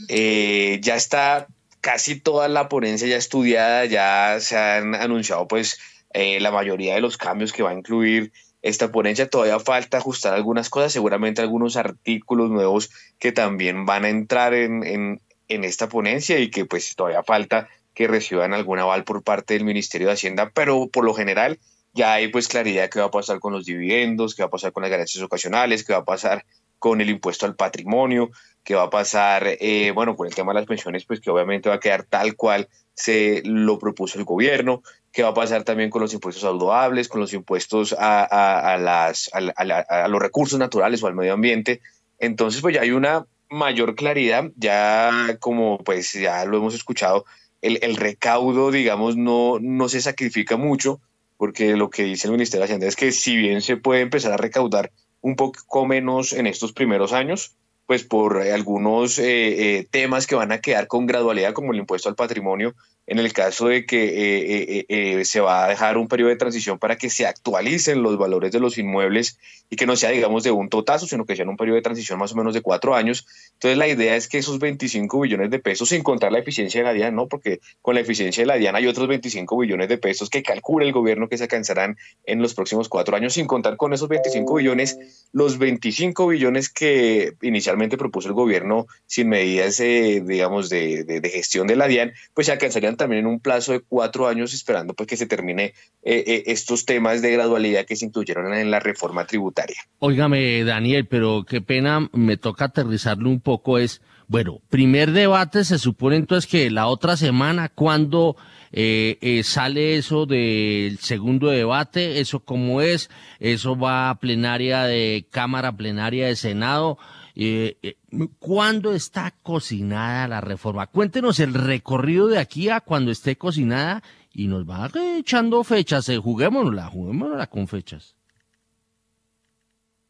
eh, 0.08 0.78
ya 0.82 0.94
está 0.94 1.48
casi 1.80 2.20
toda 2.20 2.48
la 2.48 2.68
ponencia 2.68 3.08
ya 3.08 3.16
estudiada, 3.16 3.84
ya 3.86 4.38
se 4.40 4.56
han 4.56 4.94
anunciado 4.94 5.48
pues 5.48 5.78
la 6.12 6.50
mayoría 6.50 6.94
de 6.94 7.00
los 7.00 7.16
cambios 7.16 7.52
que 7.52 7.62
va 7.62 7.70
a 7.70 7.74
incluir 7.74 8.32
esta 8.62 8.90
ponencia. 8.92 9.28
Todavía 9.28 9.58
falta 9.60 9.98
ajustar 9.98 10.34
algunas 10.34 10.68
cosas, 10.68 10.92
seguramente 10.92 11.40
algunos 11.40 11.76
artículos 11.76 12.50
nuevos 12.50 12.90
que 13.18 13.32
también 13.32 13.86
van 13.86 14.04
a 14.04 14.08
entrar 14.08 14.54
en, 14.54 14.84
en, 14.84 15.20
en 15.48 15.64
esta 15.64 15.88
ponencia 15.88 16.38
y 16.38 16.50
que 16.50 16.64
pues 16.64 16.94
todavía 16.96 17.22
falta 17.22 17.68
que 17.94 18.06
reciban 18.06 18.54
algún 18.54 18.78
aval 18.78 19.04
por 19.04 19.22
parte 19.22 19.54
del 19.54 19.64
Ministerio 19.64 20.08
de 20.08 20.14
Hacienda, 20.14 20.50
pero 20.54 20.88
por 20.88 21.04
lo 21.04 21.14
general 21.14 21.58
ya 21.92 22.14
hay 22.14 22.28
pues 22.28 22.48
claridad 22.48 22.84
de 22.84 22.90
qué 22.90 23.00
va 23.00 23.06
a 23.06 23.10
pasar 23.10 23.40
con 23.40 23.52
los 23.52 23.64
dividendos, 23.64 24.34
qué 24.34 24.42
va 24.42 24.46
a 24.46 24.50
pasar 24.50 24.72
con 24.72 24.82
las 24.82 24.90
ganancias 24.90 25.22
ocasionales, 25.24 25.84
qué 25.84 25.92
va 25.92 26.00
a 26.00 26.04
pasar 26.04 26.44
con 26.78 27.00
el 27.00 27.10
impuesto 27.10 27.46
al 27.46 27.56
patrimonio, 27.56 28.30
qué 28.64 28.74
va 28.74 28.84
a 28.84 28.90
pasar, 28.90 29.44
eh, 29.46 29.92
bueno, 29.94 30.16
con 30.16 30.26
el 30.26 30.34
tema 30.34 30.52
de 30.52 30.60
las 30.60 30.66
pensiones, 30.66 31.04
pues 31.04 31.20
que 31.20 31.30
obviamente 31.30 31.68
va 31.68 31.76
a 31.76 31.80
quedar 31.80 32.04
tal 32.04 32.36
cual 32.36 32.68
se 32.94 33.42
lo 33.44 33.78
propuso 33.78 34.18
el 34.18 34.24
gobierno, 34.24 34.82
qué 35.12 35.22
va 35.22 35.30
a 35.30 35.34
pasar 35.34 35.64
también 35.64 35.90
con 35.90 36.02
los 36.02 36.14
impuestos 36.14 36.42
saludables, 36.42 37.08
con 37.08 37.20
los 37.20 37.32
impuestos 37.32 37.94
a, 37.98 38.76
las, 38.80 39.30
a, 39.32 40.08
los 40.08 40.22
recursos 40.22 40.58
naturales 40.58 41.02
o 41.02 41.06
al 41.06 41.14
medio 41.14 41.34
ambiente. 41.34 41.80
Entonces, 42.18 42.60
pues 42.60 42.74
ya 42.74 42.82
hay 42.82 42.92
una 42.92 43.26
mayor 43.48 43.94
claridad, 43.94 44.44
ya 44.56 45.36
como 45.40 45.78
pues 45.78 46.12
ya 46.12 46.44
lo 46.44 46.58
hemos 46.58 46.74
escuchado, 46.74 47.24
el, 47.62 47.96
recaudo, 47.96 48.70
digamos, 48.70 49.16
no, 49.16 49.58
no 49.60 49.88
se 49.88 50.00
sacrifica 50.00 50.56
mucho, 50.56 51.00
porque 51.36 51.76
lo 51.76 51.90
que 51.90 52.04
dice 52.04 52.26
el 52.26 52.32
Ministerio 52.32 52.60
de 52.60 52.64
Hacienda 52.64 52.86
es 52.86 52.96
que 52.96 53.12
si 53.12 53.36
bien 53.36 53.62
se 53.62 53.76
puede 53.76 54.00
empezar 54.00 54.32
a 54.32 54.36
recaudar 54.36 54.92
un 55.20 55.36
poco 55.36 55.86
menos 55.86 56.32
en 56.32 56.46
estos 56.46 56.72
primeros 56.72 57.12
años, 57.12 57.56
pues 57.86 58.04
por 58.04 58.40
algunos 58.40 59.18
eh, 59.18 59.78
eh, 59.78 59.88
temas 59.90 60.26
que 60.26 60.36
van 60.36 60.52
a 60.52 60.60
quedar 60.60 60.86
con 60.86 61.06
gradualidad, 61.06 61.52
como 61.52 61.72
el 61.72 61.78
impuesto 61.78 62.08
al 62.08 62.14
patrimonio, 62.14 62.74
en 63.10 63.18
el 63.18 63.32
caso 63.32 63.66
de 63.66 63.86
que 63.86 64.04
eh, 64.04 64.62
eh, 64.78 64.84
eh, 64.88 65.24
se 65.24 65.40
va 65.40 65.64
a 65.64 65.68
dejar 65.68 65.98
un 65.98 66.06
periodo 66.06 66.28
de 66.30 66.36
transición 66.36 66.78
para 66.78 66.96
que 66.96 67.10
se 67.10 67.26
actualicen 67.26 68.04
los 68.04 68.16
valores 68.16 68.52
de 68.52 68.60
los 68.60 68.78
inmuebles 68.78 69.36
y 69.68 69.74
que 69.74 69.84
no 69.84 69.96
sea, 69.96 70.10
digamos, 70.10 70.44
de 70.44 70.52
un 70.52 70.68
totazo, 70.68 71.08
sino 71.08 71.24
que 71.24 71.34
sea 71.34 71.44
un 71.44 71.56
periodo 71.56 71.74
de 71.74 71.82
transición 71.82 72.20
más 72.20 72.32
o 72.32 72.36
menos 72.36 72.54
de 72.54 72.60
cuatro 72.60 72.94
años. 72.94 73.26
Entonces, 73.54 73.78
la 73.78 73.88
idea 73.88 74.14
es 74.14 74.28
que 74.28 74.38
esos 74.38 74.60
25 74.60 75.20
billones 75.20 75.50
de 75.50 75.58
pesos, 75.58 75.88
sin 75.88 76.04
contar 76.04 76.30
la 76.30 76.38
eficiencia 76.38 76.82
de 76.82 76.86
la 76.86 76.92
DIAN, 76.92 77.16
¿no? 77.16 77.26
Porque 77.26 77.58
con 77.82 77.96
la 77.96 78.00
eficiencia 78.00 78.42
de 78.42 78.46
la 78.46 78.54
DIAN 78.54 78.76
hay 78.76 78.86
otros 78.86 79.08
25 79.08 79.58
billones 79.58 79.88
de 79.88 79.98
pesos 79.98 80.30
que 80.30 80.44
calcula 80.44 80.86
el 80.86 80.92
gobierno 80.92 81.28
que 81.28 81.36
se 81.36 81.44
alcanzarán 81.44 81.96
en 82.26 82.40
los 82.40 82.54
próximos 82.54 82.88
cuatro 82.88 83.16
años, 83.16 83.32
sin 83.32 83.48
contar 83.48 83.76
con 83.76 83.92
esos 83.92 84.08
25 84.08 84.54
billones, 84.54 85.26
los 85.32 85.58
25 85.58 86.28
billones 86.28 86.68
que 86.68 87.34
inicialmente 87.42 87.98
propuso 87.98 88.28
el 88.28 88.34
gobierno 88.34 88.86
sin 89.06 89.28
medidas, 89.28 89.78
digamos, 89.78 90.68
de, 90.68 91.02
de, 91.02 91.28
gestión 91.28 91.66
de 91.66 91.74
la 91.74 91.88
DIAN, 91.88 92.12
pues 92.34 92.46
se 92.46 92.52
alcanzarían 92.52 92.96
también 93.00 93.20
en 93.20 93.26
un 93.26 93.40
plazo 93.40 93.72
de 93.72 93.80
cuatro 93.80 94.28
años 94.28 94.52
esperando 94.52 94.92
pues 94.92 95.08
que 95.08 95.16
se 95.16 95.26
termine 95.26 95.72
eh, 96.02 96.24
eh, 96.26 96.42
estos 96.46 96.84
temas 96.84 97.22
de 97.22 97.32
gradualidad 97.32 97.86
que 97.86 97.96
se 97.96 98.04
incluyeron 98.04 98.52
en 98.52 98.70
la 98.70 98.78
reforma 98.78 99.26
tributaria. 99.26 99.78
Óigame, 99.98 100.62
Daniel, 100.64 101.06
pero 101.08 101.44
qué 101.48 101.62
pena, 101.62 102.08
me 102.12 102.36
toca 102.36 102.66
aterrizarlo 102.66 103.30
un 103.30 103.40
poco, 103.40 103.78
es, 103.78 104.02
bueno, 104.28 104.60
primer 104.68 105.12
debate 105.12 105.64
se 105.64 105.78
supone 105.78 106.16
entonces 106.16 106.48
que 106.50 106.70
la 106.70 106.88
otra 106.88 107.16
semana, 107.16 107.70
cuando 107.70 108.36
eh, 108.70 109.40
sale 109.44 109.96
eso 109.96 110.26
del 110.26 110.98
segundo 110.98 111.48
debate, 111.48 112.20
eso 112.20 112.40
cómo 112.40 112.82
es, 112.82 113.08
eso 113.38 113.76
va 113.78 114.10
a 114.10 114.20
plenaria 114.20 114.84
de 114.84 115.26
Cámara, 115.30 115.72
plenaria 115.72 116.26
de 116.26 116.36
Senado, 116.36 116.98
eh, 117.42 117.78
eh, 117.82 117.96
¿Cuándo 118.38 118.92
está 118.92 119.34
cocinada 119.42 120.28
la 120.28 120.42
reforma? 120.42 120.86
Cuéntenos 120.88 121.40
el 121.40 121.54
recorrido 121.54 122.26
de 122.26 122.38
aquí 122.38 122.68
a 122.68 122.82
cuando 122.82 123.10
esté 123.10 123.36
cocinada 123.36 124.02
y 124.30 124.46
nos 124.46 124.68
va 124.68 124.90
echando 125.16 125.64
fechas. 125.64 126.06
Eh, 126.10 126.18
juguémonosla, 126.18 126.88
juguémonosla 126.88 127.46
con 127.46 127.66
fechas. 127.66 128.14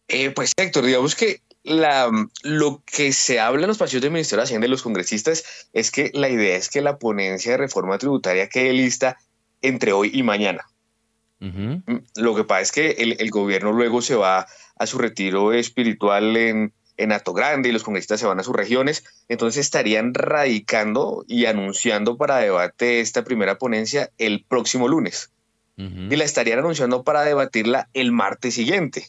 Eh, 0.09 0.31
pues 0.31 0.51
Héctor, 0.57 0.87
digamos 0.87 1.15
que 1.15 1.41
la, 1.63 2.11
lo 2.43 2.83
que 2.85 3.13
se 3.13 3.39
habla 3.39 3.63
en 3.63 3.69
los 3.69 3.79
pasillos 3.79 4.03
del 4.03 4.11
Ministerio 4.11 4.41
de 4.41 4.47
Hacienda 4.47 4.67
y 4.67 4.71
los 4.71 4.83
congresistas 4.83 5.69
es 5.73 5.93
que 5.93 6.11
la 6.13 6.31
idea 6.31 6.57
es 6.57 6.69
que 6.69 6.81
la 6.81 6.99
ponencia 6.99 7.53
de 7.53 7.59
reforma 7.59 7.97
tributaria 7.99 8.49
quede 8.49 8.73
lista 8.73 9.19
entre 9.63 9.93
hoy 9.93 10.11
y 10.13 10.25
mañana. 10.25 10.67
Mm, 11.39 11.77
lo 12.17 12.35
que 12.35 12.43
pasa 12.43 12.63
es 12.63 12.73
que 12.73 12.91
el, 12.91 13.17
el, 13.21 13.31
gobierno 13.31 13.71
luego 13.71 14.03
se 14.03 14.17
va 14.17 14.49
a 14.77 14.87
su 14.87 14.99
retiro 14.99 15.53
espiritual 15.53 16.37
en, 16.37 16.75
en 17.01 17.13
Ato 17.13 17.33
Grande 17.33 17.69
y 17.69 17.73
los 17.73 17.83
congresistas 17.83 18.21
se 18.21 18.27
van 18.27 18.39
a 18.41 18.43
sus 18.43 18.55
regiones, 18.55 19.05
entonces 19.29 19.65
estarían 19.65 20.15
radicando 20.15 21.25
y 21.27 21.47
anunciando 21.47 22.17
para 22.17 22.39
debate 22.39 23.01
esta 23.01 23.25
primera 23.25 23.59
ponencia 23.59 24.11
el 24.19 24.45
próximo 24.45 24.89
lunes. 24.89 25.31
Y 25.77 26.15
la 26.17 26.25
estarían 26.25 26.59
anunciando 26.59 27.05
para 27.05 27.23
debatirla 27.23 27.89
el 27.95 28.13
martes 28.13 28.53
siguiente. 28.53 29.09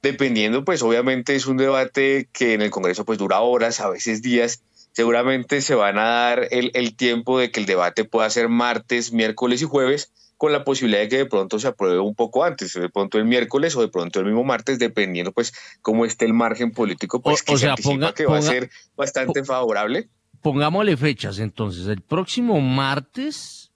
Dependiendo, 0.00 0.64
pues 0.64 0.82
obviamente 0.82 1.36
es 1.36 1.44
un 1.44 1.58
debate 1.58 2.26
que 2.32 2.54
en 2.54 2.62
el 2.62 2.70
Congreso 2.70 3.04
pues 3.04 3.18
dura 3.18 3.40
horas, 3.40 3.80
a 3.80 3.90
veces 3.90 4.22
días. 4.22 4.62
Seguramente 4.92 5.60
se 5.60 5.74
van 5.74 5.98
a 5.98 6.04
dar 6.04 6.48
el, 6.52 6.70
el 6.72 6.96
tiempo 6.96 7.38
de 7.38 7.50
que 7.50 7.60
el 7.60 7.66
debate 7.66 8.04
pueda 8.04 8.30
ser 8.30 8.48
martes, 8.48 9.12
miércoles 9.12 9.60
y 9.60 9.66
jueves, 9.66 10.10
con 10.36 10.52
la 10.52 10.64
posibilidad 10.64 11.00
de 11.02 11.08
que 11.08 11.16
de 11.18 11.26
pronto 11.26 11.58
se 11.58 11.68
apruebe 11.68 11.98
un 12.00 12.14
poco 12.14 12.44
antes, 12.44 12.72
de 12.74 12.88
pronto 12.88 13.18
el 13.18 13.24
miércoles 13.24 13.76
o 13.76 13.80
de 13.80 13.88
pronto 13.88 14.20
el 14.20 14.26
mismo 14.26 14.44
martes, 14.44 14.78
dependiendo 14.78 15.32
pues 15.32 15.52
cómo 15.82 16.04
esté 16.04 16.24
el 16.24 16.34
margen 16.34 16.72
político, 16.72 17.22
pues 17.22 17.42
que 17.42 17.56
se 17.56 17.68
anticipa 17.68 18.14
que 18.14 18.26
va 18.26 18.38
a 18.38 18.42
ser 18.42 18.70
bastante 18.96 19.44
favorable. 19.44 20.08
Pongámosle 20.42 20.96
fechas 20.96 21.38
entonces, 21.38 21.86
el 21.86 22.02
próximo 22.02 22.60
martes 22.60 23.72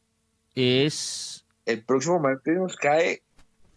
es... 0.54 1.44
El 1.64 1.82
próximo 1.84 2.18
martes 2.18 2.56
nos 2.56 2.76
cae 2.76 3.22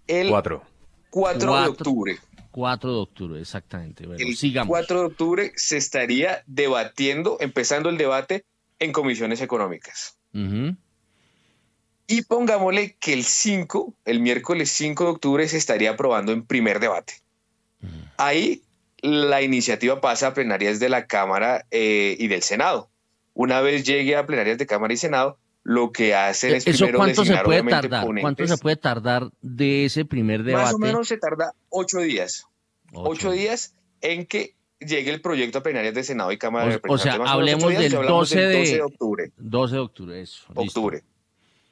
el 0.08 0.30
4, 0.30 0.64
4, 1.10 1.62
de 1.62 1.68
octubre. 1.70 2.18
4 2.52 2.92
de 2.92 3.00
octubre, 3.00 3.40
exactamente. 3.40 4.04
el 4.04 4.68
4 4.68 5.00
de 5.00 5.06
octubre 5.06 5.52
se 5.56 5.78
estaría 5.78 6.44
debatiendo, 6.48 7.38
empezando 7.40 7.90
el 7.90 7.98
debate 7.98 8.46
en 8.80 8.92
comisiones 8.92 9.42
económicas. 9.42 10.18
Y 12.12 12.24
pongámosle 12.24 12.98
que 13.00 13.14
el 13.14 13.24
5, 13.24 13.94
el 14.04 14.20
miércoles 14.20 14.70
5 14.72 15.06
de 15.06 15.10
octubre, 15.12 15.48
se 15.48 15.58
estaría 15.58 15.92
aprobando 15.92 16.34
en 16.34 16.46
primer 16.46 16.82
debate. 16.82 17.14
Ahí 18.18 18.64
la 19.02 19.42
iniciativa 19.42 20.02
pasa 20.02 20.28
a 20.28 20.34
plenarias 20.34 20.80
de 20.82 20.90
la 20.90 21.08
Cámara 21.08 21.66
eh, 21.72 22.18
y 22.20 22.28
del 22.28 22.44
Senado. 22.44 22.90
Una 23.34 23.62
vez 23.62 23.86
llegue 23.86 24.18
a 24.18 24.26
plenarias 24.26 24.58
de 24.58 24.66
Cámara 24.68 24.94
y 24.94 24.98
Senado, 24.98 25.38
lo 25.64 25.94
que 25.94 26.14
hacen 26.14 26.56
es 26.56 26.68
¿Eso 26.68 26.80
primero 26.80 26.98
cuánto 26.98 27.24
se 27.24 27.32
puede 27.32 27.62
obviamente, 27.62 27.82
tardar? 27.82 28.06
ponentes. 28.06 28.24
¿Cuánto 28.24 28.48
se 28.48 28.58
puede 28.58 28.76
tardar 28.76 29.32
de 29.42 29.86
ese 29.86 30.04
primer 30.04 30.44
debate? 30.44 30.66
Más 30.66 30.74
o 30.74 30.80
menos 30.80 31.08
se 31.08 31.18
tarda 31.18 31.54
ocho 31.70 32.00
días. 32.00 32.46
Ocho, 32.94 33.32
días 33.32 33.74
en 34.02 34.26
que 34.26 34.56
llegue 34.82 35.12
el 35.12 35.22
proyecto 35.22 35.60
a 35.60 35.64
plenarias 35.64 35.94
de 35.94 36.04
Senado 36.04 36.34
y 36.34 36.38
Cámara 36.38 36.66
de 36.66 36.82
O, 36.90 36.98
sea, 36.98 37.14
Representantes. 37.14 37.16
O 37.16 37.20
menos 37.20 37.32
hablemos 37.32 37.70
días, 37.70 37.84
del 37.84 37.94
y 37.94 37.96
hablamos 37.96 38.30
12 38.30 38.40
de, 38.48 38.58
12 38.58 38.76
de 38.76 38.82
octubre. 38.82 39.32
12 39.38 39.76
de 39.76 39.80
octubre, 39.80 40.22
eso. 40.22 40.44
octubre. 40.54 41.04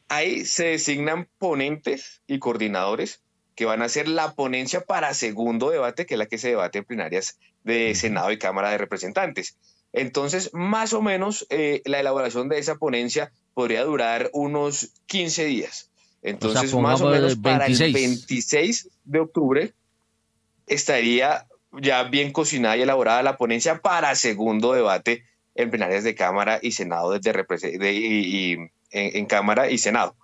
Ahí 0.09 0.45
se 0.45 0.65
designan 0.65 1.27
ponentes 1.37 2.21
y 2.27 2.39
coordinadores 2.39 3.21
que 3.55 3.65
van 3.65 3.81
a 3.81 3.85
hacer 3.85 4.07
la 4.07 4.33
ponencia 4.33 4.81
para 4.81 5.13
segundo 5.13 5.69
debate, 5.69 6.05
que 6.05 6.15
es 6.15 6.17
la 6.17 6.25
que 6.25 6.37
se 6.37 6.49
debate 6.49 6.79
en 6.79 6.85
plenarias 6.85 7.37
de 7.63 7.93
Senado 7.95 8.31
y 8.31 8.37
Cámara 8.39 8.71
de 8.71 8.77
Representantes. 8.77 9.57
Entonces, 9.93 10.49
más 10.53 10.93
o 10.93 11.01
menos, 11.01 11.45
eh, 11.49 11.81
la 11.85 11.99
elaboración 11.99 12.47
de 12.49 12.59
esa 12.59 12.75
ponencia 12.75 13.31
podría 13.53 13.83
durar 13.83 14.29
unos 14.33 14.91
15 15.07 15.45
días. 15.45 15.89
Entonces, 16.21 16.73
más 16.73 17.01
o 17.01 17.09
menos 17.09 17.33
el 17.33 17.41
para 17.41 17.65
el 17.65 17.77
26. 17.77 17.93
26 17.93 18.89
de 19.05 19.19
octubre 19.19 19.73
estaría 20.67 21.47
ya 21.81 22.03
bien 22.03 22.31
cocinada 22.31 22.77
y 22.77 22.81
elaborada 22.81 23.23
la 23.23 23.37
ponencia 23.37 23.79
para 23.81 24.15
segundo 24.15 24.73
debate 24.73 25.23
en 25.55 25.69
plenarias 25.69 26.03
de 26.03 26.15
Cámara 26.15 26.59
y 26.61 26.71
Senado 26.71 27.11
desde 27.11 27.33
de- 27.77 27.93
y, 27.93 28.53
y 28.53 28.57
en, 28.91 29.17
en 29.17 29.25
Cámara 29.25 29.69
y 29.69 29.77
Senado. 29.77 30.15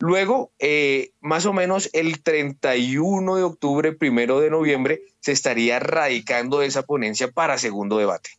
Luego, 0.00 0.50
eh, 0.58 1.10
más 1.20 1.44
o 1.44 1.52
menos 1.52 1.90
el 1.92 2.22
31 2.22 3.36
de 3.36 3.42
octubre, 3.42 3.92
primero 3.92 4.40
de 4.40 4.48
noviembre, 4.48 5.02
se 5.20 5.32
estaría 5.32 5.78
radicando 5.78 6.62
esa 6.62 6.82
ponencia 6.82 7.30
para 7.30 7.58
segundo 7.58 7.98
debate. 7.98 8.30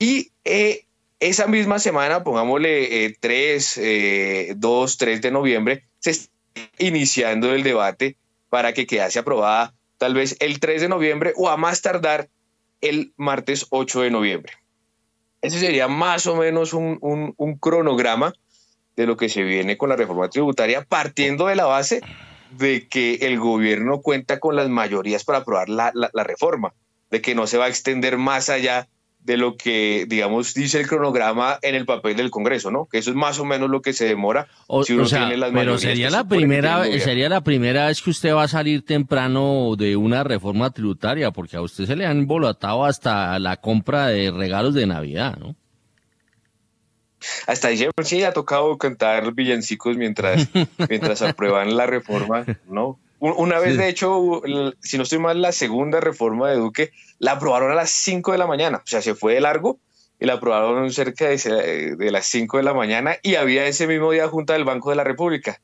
Y 0.00 0.32
eh, 0.44 0.84
esa 1.20 1.46
misma 1.46 1.78
semana, 1.78 2.24
pongámosle 2.24 3.04
eh, 3.04 3.16
3, 3.20 3.78
eh, 3.78 4.54
2, 4.56 4.98
3 4.98 5.22
de 5.22 5.30
noviembre, 5.30 5.84
se 6.00 6.10
está 6.10 6.32
iniciando 6.78 7.54
el 7.54 7.62
debate 7.62 8.16
para 8.50 8.72
que 8.72 8.86
quedase 8.86 9.20
aprobada 9.20 9.72
tal 9.98 10.14
vez 10.14 10.36
el 10.40 10.58
3 10.58 10.82
de 10.82 10.88
noviembre 10.88 11.32
o 11.36 11.48
a 11.48 11.56
más 11.56 11.82
tardar 11.82 12.28
el 12.80 13.12
martes 13.16 13.66
8 13.70 14.00
de 14.00 14.10
noviembre. 14.10 14.54
Ese 15.42 15.58
sería 15.58 15.88
más 15.88 16.26
o 16.26 16.36
menos 16.36 16.72
un, 16.72 16.98
un- 17.00 17.58
cronograma 17.58 18.32
de 18.96 19.06
lo 19.06 19.16
que 19.16 19.28
se 19.28 19.42
viene 19.42 19.76
con 19.76 19.88
la 19.88 19.96
reforma 19.96 20.28
tributaria, 20.28 20.84
partiendo 20.88 21.46
de 21.46 21.56
la 21.56 21.64
base 21.66 22.00
de 22.50 22.86
que 22.88 23.14
el 23.22 23.38
gobierno 23.40 24.00
cuenta 24.00 24.38
con 24.38 24.54
las 24.54 24.68
mayorías 24.68 25.24
para 25.24 25.38
aprobar 25.38 25.68
la, 25.68 25.90
la- 25.94 26.10
la 26.12 26.24
reforma, 26.24 26.72
de 27.10 27.20
que 27.20 27.34
no 27.34 27.46
se 27.46 27.58
va 27.58 27.64
a 27.64 27.68
extender 27.68 28.18
más 28.18 28.48
allá 28.50 28.88
de 29.24 29.36
lo 29.36 29.56
que, 29.56 30.04
digamos, 30.08 30.54
dice 30.54 30.80
el 30.80 30.88
cronograma 30.88 31.58
en 31.62 31.74
el 31.74 31.86
papel 31.86 32.16
del 32.16 32.30
Congreso, 32.30 32.70
¿no? 32.70 32.86
Que 32.86 32.98
eso 32.98 33.10
es 33.10 33.16
más 33.16 33.38
o 33.38 33.44
menos 33.44 33.70
lo 33.70 33.80
que 33.80 33.92
se 33.92 34.04
demora 34.04 34.48
O, 34.66 34.82
si 34.82 34.94
uno 34.94 35.04
o 35.04 35.06
sea, 35.06 35.20
tiene 35.20 35.36
las 35.36 35.52
pero 35.52 35.78
sería 35.78 36.10
la 36.10 36.24
primera, 36.24 36.84
sería 36.98 37.28
la 37.28 37.42
primera 37.42 37.86
vez 37.86 38.02
que 38.02 38.10
usted 38.10 38.34
va 38.34 38.44
a 38.44 38.48
salir 38.48 38.84
temprano 38.84 39.74
de 39.76 39.96
una 39.96 40.24
reforma 40.24 40.70
tributaria, 40.70 41.30
porque 41.30 41.56
a 41.56 41.62
usted 41.62 41.86
se 41.86 41.96
le 41.96 42.06
han 42.06 42.18
embolatado 42.18 42.84
hasta 42.84 43.38
la 43.38 43.58
compra 43.58 44.08
de 44.08 44.30
regalos 44.30 44.74
de 44.74 44.86
Navidad, 44.86 45.36
¿no? 45.38 45.54
Hasta 47.46 47.68
diciembre 47.68 48.04
sí 48.04 48.24
ha 48.24 48.32
tocado 48.32 48.76
cantar 48.78 49.32
villancicos 49.32 49.96
mientras, 49.96 50.48
mientras 50.88 51.22
aprueban 51.22 51.76
la 51.76 51.86
reforma, 51.86 52.44
¿no? 52.68 52.98
Un- 53.24 53.34
Una 53.36 53.60
vez, 53.60 53.72
Sí. 53.74 53.78
de 53.78 53.88
hecho, 53.88 54.42
si 54.80 54.96
no 54.96 55.04
estoy 55.04 55.20
mal, 55.20 55.40
la 55.40 55.52
segunda 55.52 56.00
reforma 56.00 56.50
de 56.50 56.56
Duque 56.56 56.90
la 57.20 57.32
aprobaron 57.32 57.70
a 57.70 57.74
las 57.76 57.90
5 57.90 58.32
de 58.32 58.38
la 58.38 58.48
mañana, 58.48 58.78
o 58.78 58.86
sea, 58.86 59.00
se 59.00 59.14
fue 59.14 59.34
de 59.34 59.40
largo 59.40 59.78
y 60.18 60.26
la 60.26 60.32
aprobaron 60.34 60.90
cerca 60.90 61.28
de, 61.28 61.96
las 62.10 62.26
5 62.26 62.56
de 62.56 62.64
la 62.64 62.74
mañana 62.74 63.14
y 63.22 63.36
había 63.36 63.64
ese 63.66 63.86
mismo 63.86 64.10
día 64.10 64.26
Junta 64.26 64.54
del 64.54 64.64
Banco 64.64 64.90
de 64.90 64.96
la 64.96 65.04
República. 65.04 65.60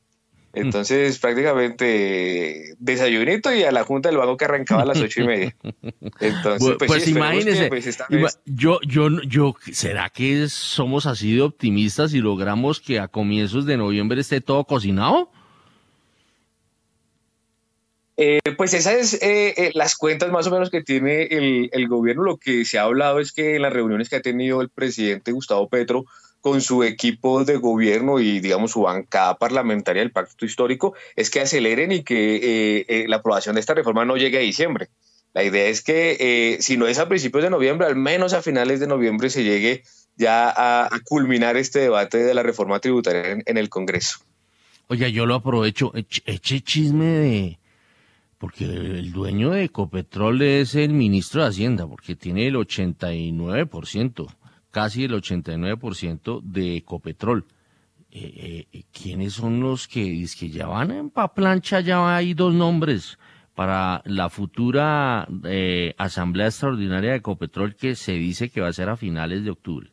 Entonces, 0.53 1.19
prácticamente 1.19 2.75
desayunito 2.79 3.53
y 3.53 3.63
a 3.63 3.71
la 3.73 3.83
Junta 3.83 4.07
del 4.09 4.17
Banco 4.17 4.37
que 4.37 4.45
arrancaba 4.45 4.83
a 4.83 4.85
las 4.85 4.99
ocho 5.01 5.21
y 5.21 5.27
media. 5.27 5.55
Entonces, 6.21 6.75
pues, 6.77 6.87
pues 6.87 7.03
sí, 7.03 7.09
esperemos 7.11 7.43
que, 7.43 7.51
imagínese, 7.51 7.67
pues, 7.67 7.99
ima- 8.09 8.39
yo, 8.45 8.79
yo, 8.87 9.09
yo, 9.23 9.55
¿será 9.73 10.09
que 10.09 10.47
somos 10.49 11.05
así 11.05 11.35
de 11.35 11.41
optimistas 11.41 12.13
y 12.13 12.19
logramos 12.19 12.79
que 12.79 12.99
a 12.99 13.07
comienzos 13.09 13.65
de 13.65 13.77
noviembre 13.77 14.21
esté 14.21 14.39
todo 14.41 14.63
cocinado? 14.63 15.29
Eh, 18.21 18.41
pues 18.57 18.73
esas 18.73 18.95
es 18.95 19.13
eh, 19.21 19.53
eh, 19.55 19.71
las 19.75 19.95
cuentas 19.95 20.29
más 20.29 20.45
o 20.45 20.51
menos 20.51 20.69
que 20.69 20.83
tiene 20.83 21.23
el, 21.23 21.87
gobierno. 21.87 22.23
Lo 22.23 22.35
que 22.35 22.65
se 22.65 22.77
ha 22.77 22.81
hablado 22.81 23.21
es 23.21 23.31
que 23.31 23.55
en 23.55 23.61
las 23.61 23.71
reuniones 23.71 24.09
que 24.09 24.17
ha 24.17 24.21
tenido 24.21 24.59
el 24.59 24.67
presidente 24.67 25.31
Gustavo 25.31 25.69
Petro 25.69 26.03
con 26.41 26.59
su 26.59 26.83
equipo 26.83 27.45
de 27.45 27.55
gobierno 27.55 28.19
y 28.19 28.41
digamos 28.41 28.71
su 28.71 28.81
bancada 28.81 29.37
parlamentaria 29.37 30.01
del 30.01 30.11
pacto 30.11 30.45
histórico 30.45 30.95
es 31.15 31.29
que 31.29 31.39
aceleren 31.39 31.93
y 31.93 32.03
que 32.03 32.35
eh, 32.35 32.85
eh, 32.89 33.05
la 33.07 33.17
aprobación 33.17 33.55
de 33.55 33.61
esta 33.61 33.73
reforma 33.73 34.03
no 34.03 34.17
llegue 34.17 34.37
a 34.37 34.41
diciembre. 34.41 34.89
La 35.33 35.43
idea 35.43 35.67
es 35.67 35.81
que 35.81 36.57
si 36.59 36.75
no 36.75 36.87
es 36.87 36.99
a 36.99 37.07
principios 37.07 37.45
de 37.45 37.49
noviembre, 37.49 37.87
al 37.87 37.95
menos 37.95 38.33
a 38.33 38.41
finales 38.41 38.81
de 38.81 38.87
noviembre 38.87 39.29
se 39.29 39.45
llegue 39.45 39.83
ya 40.17 40.53
a, 40.53 40.89
culminar 41.05 41.55
este 41.55 41.79
debate 41.79 42.17
de 42.17 42.33
la 42.33 42.43
reforma 42.43 42.81
tributaria 42.81 43.37
en, 43.45 43.57
el 43.57 43.69
Congreso. 43.69 44.19
Oiga, 44.87 45.07
yo 45.07 45.25
lo 45.25 45.35
aprovecho, 45.35 45.93
ech- 45.93 46.21
eche 46.25 46.59
chisme 46.59 47.05
de... 47.05 47.59
Porque 48.39 48.63
el 48.65 49.11
dueño 49.11 49.51
de 49.51 49.65
Ecopetrol 49.65 50.41
es 50.41 50.73
el 50.73 50.93
ministro 50.93 51.41
de 51.41 51.49
Hacienda, 51.49 51.85
porque 51.85 52.15
tiene 52.15 52.47
el 52.47 52.55
89%. 52.55 54.27
casi 54.71 55.03
el 55.03 55.11
89% 55.11 56.41
de 56.41 56.77
Ecopetrol. 56.77 57.45
Eh, 58.11 58.65
eh, 58.71 58.83
¿Quiénes 58.91 59.33
son 59.33 59.59
los 59.59 59.87
que, 59.87 60.25
que 60.39 60.49
ya 60.49 60.67
van 60.67 60.91
en 60.91 61.09
pa 61.09 61.33
plancha? 61.33 61.81
Ya 61.81 62.15
hay 62.15 62.33
dos 62.33 62.53
nombres 62.53 63.19
para 63.53 64.01
la 64.05 64.29
futura 64.29 65.27
eh, 65.43 65.93
Asamblea 65.97 66.47
Extraordinaria 66.47 67.11
de 67.11 67.17
Ecopetrol 67.17 67.75
que 67.75 67.95
se 67.95 68.13
dice 68.13 68.49
que 68.49 68.61
va 68.61 68.69
a 68.69 68.73
ser 68.73 68.87
a 68.87 68.95
finales 68.95 69.43
de 69.43 69.51
octubre. 69.51 69.91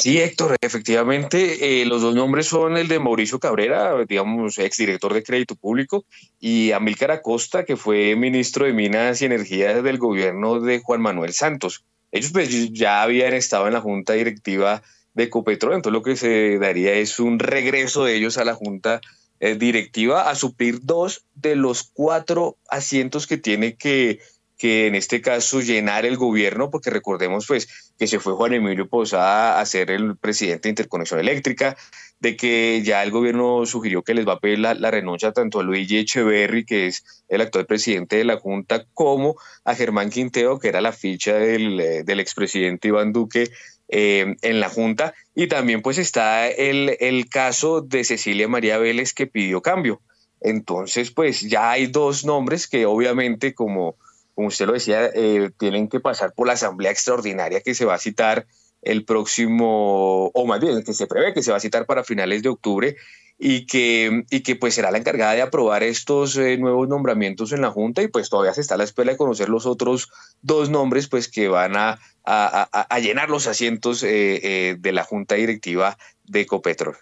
Sí, 0.00 0.18
Héctor, 0.18 0.56
efectivamente, 0.62 1.84
los 1.84 2.00
dos 2.00 2.14
nombres 2.14 2.46
son 2.46 2.78
el 2.78 2.88
de 2.88 2.98
Mauricio 2.98 3.38
Cabrera, 3.38 4.02
digamos, 4.08 4.58
exdirector 4.58 5.12
de 5.12 5.22
Crédito 5.22 5.56
Público, 5.56 6.06
y 6.38 6.72
Amílcar 6.72 7.10
Acosta, 7.10 7.66
que 7.66 7.76
fue 7.76 8.16
ministro 8.16 8.64
de 8.64 8.72
Minas 8.72 9.20
y 9.20 9.26
Energía 9.26 9.82
del 9.82 9.98
gobierno 9.98 10.58
de 10.58 10.80
Juan 10.80 11.02
Manuel 11.02 11.34
Santos. 11.34 11.84
Ellos 12.12 12.32
pues 12.32 12.72
ya 12.72 13.02
habían 13.02 13.34
estado 13.34 13.66
en 13.66 13.74
la 13.74 13.82
junta 13.82 14.14
directiva 14.14 14.82
de 15.12 15.24
Ecopetrol, 15.24 15.74
entonces 15.74 15.92
lo 15.92 16.02
que 16.02 16.16
se 16.16 16.58
daría 16.58 16.94
es 16.94 17.20
un 17.20 17.38
regreso 17.38 18.04
de 18.04 18.16
ellos 18.16 18.38
a 18.38 18.46
la 18.46 18.54
junta 18.54 19.02
eh, 19.38 19.54
directiva 19.54 20.30
a 20.30 20.34
suplir 20.34 20.80
dos 20.82 21.26
de 21.34 21.56
los 21.56 21.82
cuatro 21.82 22.56
asientos 22.70 23.26
que 23.26 23.36
tiene 23.36 23.76
que, 23.76 24.20
que 24.56 24.86
en 24.86 24.94
este 24.94 25.20
caso 25.20 25.60
llenar 25.60 26.06
el 26.06 26.16
gobierno, 26.16 26.70
porque 26.70 26.88
recordemos 26.88 27.46
pues 27.46 27.89
que 28.00 28.06
se 28.06 28.18
fue 28.18 28.32
Juan 28.32 28.54
Emilio 28.54 28.88
Posada 28.88 29.60
a 29.60 29.66
ser 29.66 29.90
el 29.90 30.16
presidente 30.16 30.62
de 30.62 30.70
Interconexión 30.70 31.20
Eléctrica, 31.20 31.76
de 32.18 32.34
que 32.34 32.80
ya 32.82 33.02
el 33.02 33.10
gobierno 33.10 33.66
sugirió 33.66 34.02
que 34.02 34.14
les 34.14 34.26
va 34.26 34.32
a 34.32 34.40
pedir 34.40 34.58
la, 34.60 34.90
renuncia 34.90 35.32
tanto 35.32 35.60
a 35.60 35.62
Luigi 35.62 35.98
Echeverry, 35.98 36.64
que 36.64 36.86
es 36.86 37.04
el 37.28 37.42
actual 37.42 37.66
presidente 37.66 38.16
de 38.16 38.24
la 38.24 38.38
Junta, 38.38 38.86
como 38.94 39.36
a 39.66 39.74
Germán 39.74 40.08
Quinteo, 40.08 40.58
que 40.58 40.68
era 40.68 40.80
la 40.80 40.92
ficha 40.92 41.34
del, 41.34 41.78
eh, 41.78 42.04
expresidente 42.06 42.88
Iván 42.88 43.12
Duque 43.12 43.50
eh, 43.88 44.34
en 44.40 44.60
la 44.60 44.70
Junta. 44.70 45.12
Y 45.34 45.48
también 45.48 45.82
pues 45.82 45.98
está 45.98 46.48
el, 46.48 46.96
el 47.00 47.28
caso 47.28 47.82
de 47.82 48.04
Cecilia 48.04 48.48
María 48.48 48.78
Vélez 48.78 49.12
que 49.12 49.26
pidió 49.26 49.60
cambio. 49.60 50.00
Entonces 50.40 51.10
pues 51.10 51.42
ya 51.42 51.72
hay 51.72 51.86
dos 51.86 52.24
nombres 52.24 52.66
que 52.66 52.86
obviamente 52.86 53.52
como, 53.52 53.96
como 54.34 54.48
usted 54.48 54.66
lo 54.66 54.72
decía, 54.72 55.10
eh, 55.14 55.50
tienen 55.58 55.88
que 55.88 56.00
pasar 56.00 56.32
por 56.34 56.46
la 56.46 56.54
Asamblea 56.54 56.90
Extraordinaria 56.90 57.60
que 57.60 57.74
se 57.74 57.84
va 57.84 57.94
a 57.94 57.98
citar 57.98 58.46
el 58.82 59.04
próximo, 59.04 60.28
o 60.28 60.46
más 60.46 60.60
bien 60.60 60.82
que 60.82 60.94
se 60.94 61.06
prevé 61.06 61.34
que 61.34 61.42
se 61.42 61.50
va 61.50 61.58
a 61.58 61.60
citar 61.60 61.84
para 61.86 62.04
finales 62.04 62.42
de 62.42 62.48
octubre 62.48 62.96
y 63.38 63.66
que, 63.66 64.24
y 64.30 64.40
que 64.40 64.56
pues 64.56 64.74
será 64.74 64.90
la 64.90 64.98
encargada 64.98 65.34
de 65.34 65.42
aprobar 65.42 65.82
estos 65.82 66.36
eh, 66.36 66.56
nuevos 66.56 66.88
nombramientos 66.88 67.52
en 67.52 67.60
la 67.60 67.70
Junta 67.70 68.02
y 68.02 68.08
pues 68.08 68.30
todavía 68.30 68.54
se 68.54 68.62
está 68.62 68.74
a 68.74 68.78
la 68.78 68.84
espera 68.84 69.12
de 69.12 69.18
conocer 69.18 69.48
los 69.48 69.66
otros 69.66 70.10
dos 70.40 70.70
nombres 70.70 71.08
pues 71.08 71.28
que 71.28 71.48
van 71.48 71.76
a, 71.76 71.98
a, 72.24 72.98
llenar 73.00 73.28
los 73.28 73.46
asientos 73.46 74.02
eh, 74.02 74.76
de 74.78 74.92
la 74.92 75.04
Junta 75.04 75.34
Directiva 75.34 75.98
de 76.24 76.42
Ecopetrol. 76.42 76.96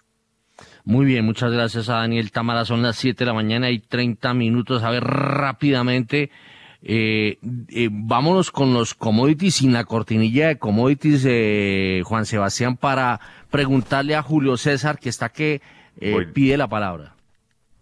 Muy 0.85 1.05
bien, 1.05 1.25
muchas 1.25 1.53
gracias 1.53 1.91
a 1.91 1.97
Daniel 1.97 2.33
Tamara. 2.33 2.65
Son 2.65 2.83
las 2.83 2.97
7 2.97 3.19
de 3.19 3.27
la 3.27 3.35
mañana 3.35 3.71
y 3.71 3.79
30 3.79 4.33
minutos. 4.33 4.83
A 4.83 4.91
ver, 4.91 5.05
rápidamente, 5.05 6.31
vámonos 6.83 8.51
con 8.51 8.73
los 8.73 8.95
commodities, 8.95 9.57
sin 9.57 9.73
la 9.73 9.85
cortinilla 9.85 10.49
de 10.49 10.59
commodities, 10.59 11.23
Juan 12.05 12.27
Sebastián, 12.27 12.77
para 12.77 13.21
preguntarle 13.51 14.15
a 14.15 14.23
Julio 14.23 14.57
César, 14.57 14.99
que 14.99 15.09
está 15.09 15.29
que 15.29 15.61
eh, 16.01 16.27
pide 16.33 16.57
la 16.57 16.69
palabra. 16.69 17.15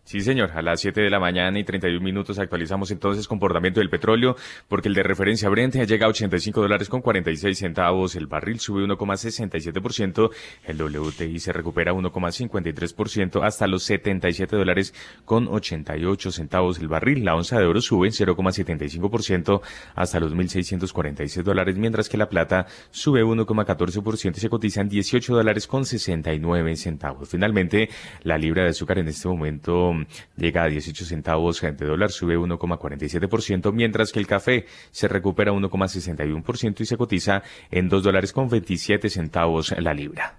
Sí, 0.07 0.20
señor. 0.20 0.53
A 0.55 0.62
las 0.62 0.83
7 0.83 1.01
de 1.01 1.11
la 1.11 1.19
mañana 1.19 1.59
y 1.59 1.65
31 1.65 2.01
minutos 2.01 2.39
actualizamos 2.39 2.93
entonces 2.93 3.27
comportamiento 3.27 3.81
del 3.81 3.91
petróleo, 3.91 4.37
porque 4.69 4.87
el 4.87 4.95
de 4.95 5.03
referencia 5.03 5.49
Brent 5.49 5.74
llega 5.74 6.07
a 6.07 6.11
85 6.11 6.61
dólares 6.61 6.89
con 6.89 7.03
46 7.03 7.59
centavos. 7.59 8.15
El 8.15 8.28
barril 8.28 8.61
sube 8.61 8.85
1,67%. 8.87 10.31
El 10.62 10.81
WTI 10.81 11.41
se 11.41 11.53
recupera 11.53 11.93
1,53% 11.93 13.43
hasta 13.43 13.66
los 13.66 13.83
77 13.83 14.55
dólares 14.55 14.95
con 15.24 15.49
88 15.49 16.31
centavos 16.31 16.78
el 16.78 16.87
barril. 16.87 17.24
La 17.24 17.35
onza 17.35 17.59
de 17.59 17.66
oro 17.66 17.81
sube 17.81 18.07
0,75% 18.07 19.61
hasta 19.97 20.20
los 20.20 20.33
1.646 20.37 21.43
dólares, 21.43 21.78
mientras 21.78 22.09
que 22.09 22.16
la 22.16 22.28
plata 22.28 22.66
sube 22.93 23.24
1,14% 23.24 24.37
y 24.37 24.41
se 24.41 24.49
cotiza 24.49 24.83
en 24.83 24.89
18 24.89 25.35
dólares 25.35 25.66
con 25.66 25.85
69 25.85 26.77
centavos. 26.77 27.28
Finalmente, 27.28 27.89
la 28.23 28.39
libra 28.39 28.62
de 28.62 28.69
azúcar 28.69 29.01
en 29.01 29.09
este 29.09 29.27
momento 29.27 29.95
llega 30.36 30.64
a 30.64 30.68
18 30.68 31.05
centavos 31.05 31.60
de 31.60 31.86
dólar, 31.86 32.10
sube 32.10 32.36
1,47%, 32.36 33.73
mientras 33.73 34.12
que 34.12 34.18
el 34.18 34.27
café 34.27 34.66
se 34.90 35.09
recupera 35.09 35.52
1,61% 35.52 36.81
y 36.81 36.86
se 36.86 36.97
cotiza 36.97 37.43
en 37.70 37.89
2 37.89 38.02
dólares 38.02 38.32
con 38.32 38.48
27 38.48 39.09
centavos 39.09 39.74
la 39.78 39.94
libra. 39.94 40.39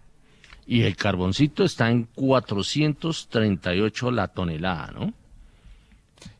Y 0.65 0.83
el 0.83 0.95
carboncito 0.97 1.63
está 1.63 1.89
en 1.89 2.09
438 2.15 4.11
la 4.11 4.27
tonelada, 4.27 4.91
¿no? 4.91 5.13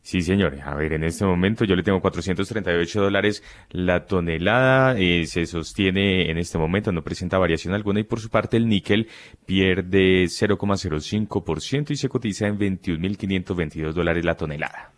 Sí, 0.08 0.22
señor. 0.22 0.58
A 0.64 0.74
ver, 0.74 0.94
en 0.94 1.04
este 1.04 1.26
momento 1.26 1.66
yo 1.66 1.76
le 1.76 1.84
tengo 1.84 2.00
438 2.00 3.02
dólares 3.02 3.44
la 3.72 4.06
tonelada. 4.06 4.98
Eh, 4.98 5.26
se 5.26 5.46
sostiene 5.46 6.32
en 6.32 6.38
este 6.38 6.58
momento, 6.58 6.94
no 6.94 7.04
presenta 7.04 7.38
variación 7.38 7.74
alguna. 7.74 8.00
Y 8.00 8.04
por 8.04 8.22
su 8.22 8.30
parte, 8.30 8.56
el 8.56 8.70
níquel 8.70 9.10
pierde 9.46 10.24
0,05% 10.30 11.92
y 11.92 11.98
se 11.98 12.08
cotiza 12.08 12.48
en 12.48 12.58
21.522 12.58 13.92
dólares 13.92 14.24
la 14.24 14.36
tonelada. 14.36 14.94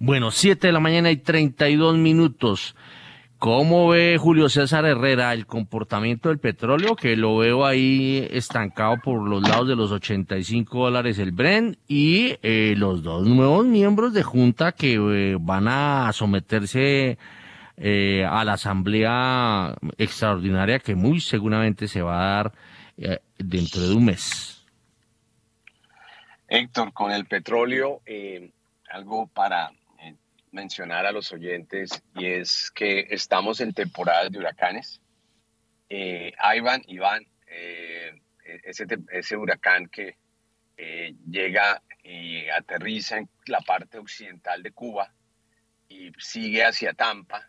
Bueno, 0.00 0.32
7 0.32 0.66
de 0.66 0.72
la 0.72 0.80
mañana 0.80 1.12
y 1.12 1.18
32 1.18 1.96
minutos. 1.96 2.74
¿Cómo 3.38 3.86
ve 3.86 4.18
Julio 4.18 4.48
César 4.48 4.84
Herrera 4.84 5.32
el 5.32 5.46
comportamiento 5.46 6.28
del 6.28 6.40
petróleo? 6.40 6.96
Que 6.96 7.14
lo 7.16 7.36
veo 7.36 7.64
ahí 7.64 8.26
estancado 8.32 8.96
por 9.00 9.28
los 9.28 9.48
lados 9.48 9.68
de 9.68 9.76
los 9.76 9.92
85 9.92 10.76
dólares 10.76 11.20
el 11.20 11.30
Bren 11.30 11.78
y 11.86 12.36
eh, 12.42 12.74
los 12.76 13.04
dos 13.04 13.28
nuevos 13.28 13.64
miembros 13.64 14.12
de 14.12 14.24
Junta 14.24 14.72
que 14.72 14.94
eh, 14.94 15.36
van 15.38 15.68
a 15.68 16.12
someterse 16.12 17.16
eh, 17.76 18.24
a 18.28 18.44
la 18.44 18.54
asamblea 18.54 19.72
extraordinaria 19.98 20.80
que 20.80 20.96
muy 20.96 21.20
seguramente 21.20 21.86
se 21.86 22.02
va 22.02 22.18
a 22.20 22.34
dar 22.34 22.52
dentro 23.38 23.82
de 23.82 23.94
un 23.94 24.06
mes. 24.06 24.66
Héctor, 26.48 26.92
con 26.92 27.12
el 27.12 27.26
petróleo, 27.26 28.00
algo 28.90 29.28
para 29.28 29.70
mencionar 30.52 31.06
a 31.06 31.12
los 31.12 31.32
oyentes 31.32 31.90
y 32.14 32.26
es 32.26 32.70
que 32.70 33.06
estamos 33.10 33.60
en 33.60 33.72
temporada 33.72 34.28
de 34.28 34.38
huracanes. 34.38 35.00
Eh, 35.88 36.32
Ivan, 36.54 36.82
Iván, 36.86 37.26
eh, 37.46 38.20
ese, 38.64 38.86
ese, 39.10 39.36
huracán 39.36 39.88
que 39.88 40.16
eh, 40.76 41.14
llega 41.28 41.82
y 42.02 42.48
aterriza 42.48 43.18
en 43.18 43.28
la 43.46 43.60
parte 43.60 43.98
occidental 43.98 44.62
de 44.62 44.72
Cuba 44.72 45.12
y 45.88 46.12
sigue 46.18 46.64
hacia 46.64 46.92
Tampa, 46.92 47.48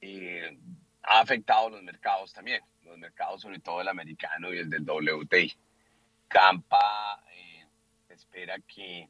eh, 0.00 0.58
ha 1.02 1.20
afectado 1.20 1.70
los 1.70 1.82
mercados 1.82 2.32
también, 2.32 2.62
los 2.82 2.96
mercados 2.98 3.42
sobre 3.42 3.58
todo 3.58 3.80
el 3.80 3.88
americano 3.88 4.52
y 4.52 4.58
el 4.58 4.70
del 4.70 4.84
WTI. 4.84 5.52
Tampa 6.28 7.22
espera 8.08 8.56
que 8.66 9.08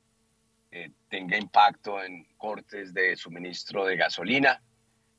eh, 0.77 0.91
tenga 1.09 1.39
impacto 1.39 2.03
en 2.03 2.27
cortes 2.37 2.93
de 2.93 3.15
suministro 3.15 3.87
de 3.87 3.97
gasolina 3.97 4.61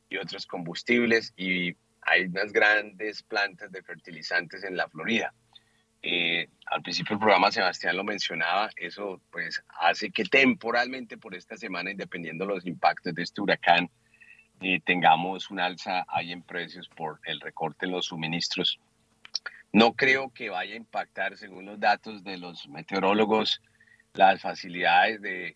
y 0.10 0.18
otros 0.18 0.46
combustibles 0.46 1.34
y 1.38 1.74
hay 2.02 2.26
unas 2.26 2.52
grandes 2.52 3.24
plantas 3.24 3.72
de 3.72 3.82
fertilizantes 3.82 4.66
en 4.66 4.76
la 4.76 4.90
Florida. 4.90 5.34
Eh, 6.02 6.50
al 6.66 6.82
principio 6.82 7.16
del 7.16 7.22
programa 7.22 7.54
Sebastián 7.54 7.96
lo 7.96 8.04
mencionaba, 8.04 8.70
eso 8.76 9.22
pues 9.32 9.64
hace 9.80 10.12
que 10.12 10.26
temporalmente 10.26 11.18
por 11.18 11.34
esta 11.34 11.56
semana, 11.56 11.90
dependiendo 11.96 12.46
de 12.46 12.54
los 12.56 12.66
impactos 12.66 13.16
de 13.16 13.24
este 13.24 13.40
huracán, 13.40 13.90
eh, 14.60 14.82
tengamos 14.84 15.50
un 15.52 15.62
alza 15.62 16.06
ahí 16.10 16.34
en 16.34 16.42
precios 16.42 16.90
por 16.90 17.22
el 17.24 17.40
recorte 17.40 17.86
en 17.86 17.94
los 17.94 18.08
suministros. 18.08 18.78
No 19.72 19.94
creo 19.94 20.34
que 20.34 20.50
vaya 20.50 20.74
a 20.74 20.78
impactar, 20.78 21.38
según 21.38 21.66
los 21.66 21.80
datos 21.80 22.26
de 22.26 22.40
los 22.40 22.68
meteorólogos, 22.68 23.62
las 24.16 24.42
facilidades 24.42 25.22
del 25.22 25.54
de, 25.54 25.56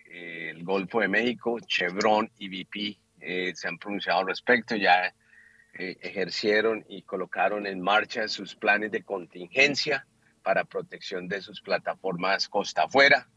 eh, 0.51 0.53
Golfo 0.61 0.99
de 0.99 1.07
México, 1.07 1.59
Chevron 1.61 2.29
y 2.37 2.49
BP 2.49 2.99
eh, 3.21 3.53
se 3.55 3.67
han 3.67 3.77
pronunciado 3.77 4.19
al 4.19 4.27
respecto, 4.27 4.75
ya 4.75 5.13
eh, 5.73 5.97
ejercieron 6.01 6.85
y 6.87 7.01
colocaron 7.03 7.65
en 7.65 7.79
marcha 7.79 8.27
sus 8.27 8.55
planes 8.55 8.91
de 8.91 9.03
contingencia 9.03 10.05
para 10.43 10.65
protección 10.65 11.27
de 11.27 11.41
sus 11.41 11.61
plataformas 11.61 12.47
costa 12.47 12.83
afuera, 12.83 13.27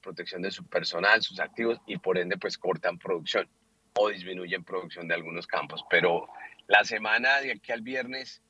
protección 0.00 0.40
de 0.40 0.50
su 0.50 0.64
personal, 0.66 1.20
sus 1.20 1.40
activos 1.40 1.78
y 1.86 1.98
por 1.98 2.16
ende 2.16 2.38
pues 2.38 2.56
cortan 2.56 2.98
producción 2.98 3.46
o 3.92 4.08
disminuyen 4.08 4.64
producción 4.64 5.06
de 5.08 5.14
algunos 5.14 5.46
campos. 5.46 5.84
Pero 5.90 6.26
la 6.68 6.84
semana 6.84 7.40
de 7.40 7.52
aquí 7.52 7.70
al 7.70 7.82
viernes 7.82 8.40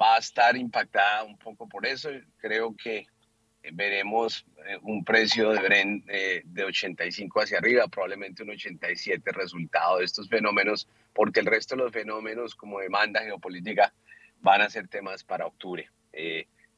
va 0.00 0.16
a 0.16 0.18
estar 0.18 0.56
impactada 0.56 1.24
un 1.24 1.36
poco 1.36 1.68
por 1.68 1.84
eso. 1.84 2.08
Creo 2.38 2.74
que 2.76 3.06
veremos 3.72 4.46
eh, 4.66 4.78
un 4.82 5.04
precio 5.04 5.50
de 5.50 5.60
Bren 5.60 6.04
eh, 6.08 6.42
de 6.44 6.64
85 6.64 7.40
hacia 7.40 7.58
arriba, 7.58 7.88
probablemente 7.88 8.42
un 8.42 8.50
87 8.50 9.32
resultado 9.32 9.98
de 9.98 10.04
estos 10.04 10.28
fenómenos, 10.28 10.88
porque 11.12 11.40
el 11.40 11.46
resto 11.46 11.76
de 11.76 11.82
los 11.82 11.92
fenómenos 11.92 12.54
como 12.54 12.80
demanda 12.80 13.20
geopolítica 13.22 13.92
van 14.40 14.60
a 14.60 14.70
ser 14.70 14.88
temas 14.88 15.24
para 15.24 15.46
octubre 15.46 15.88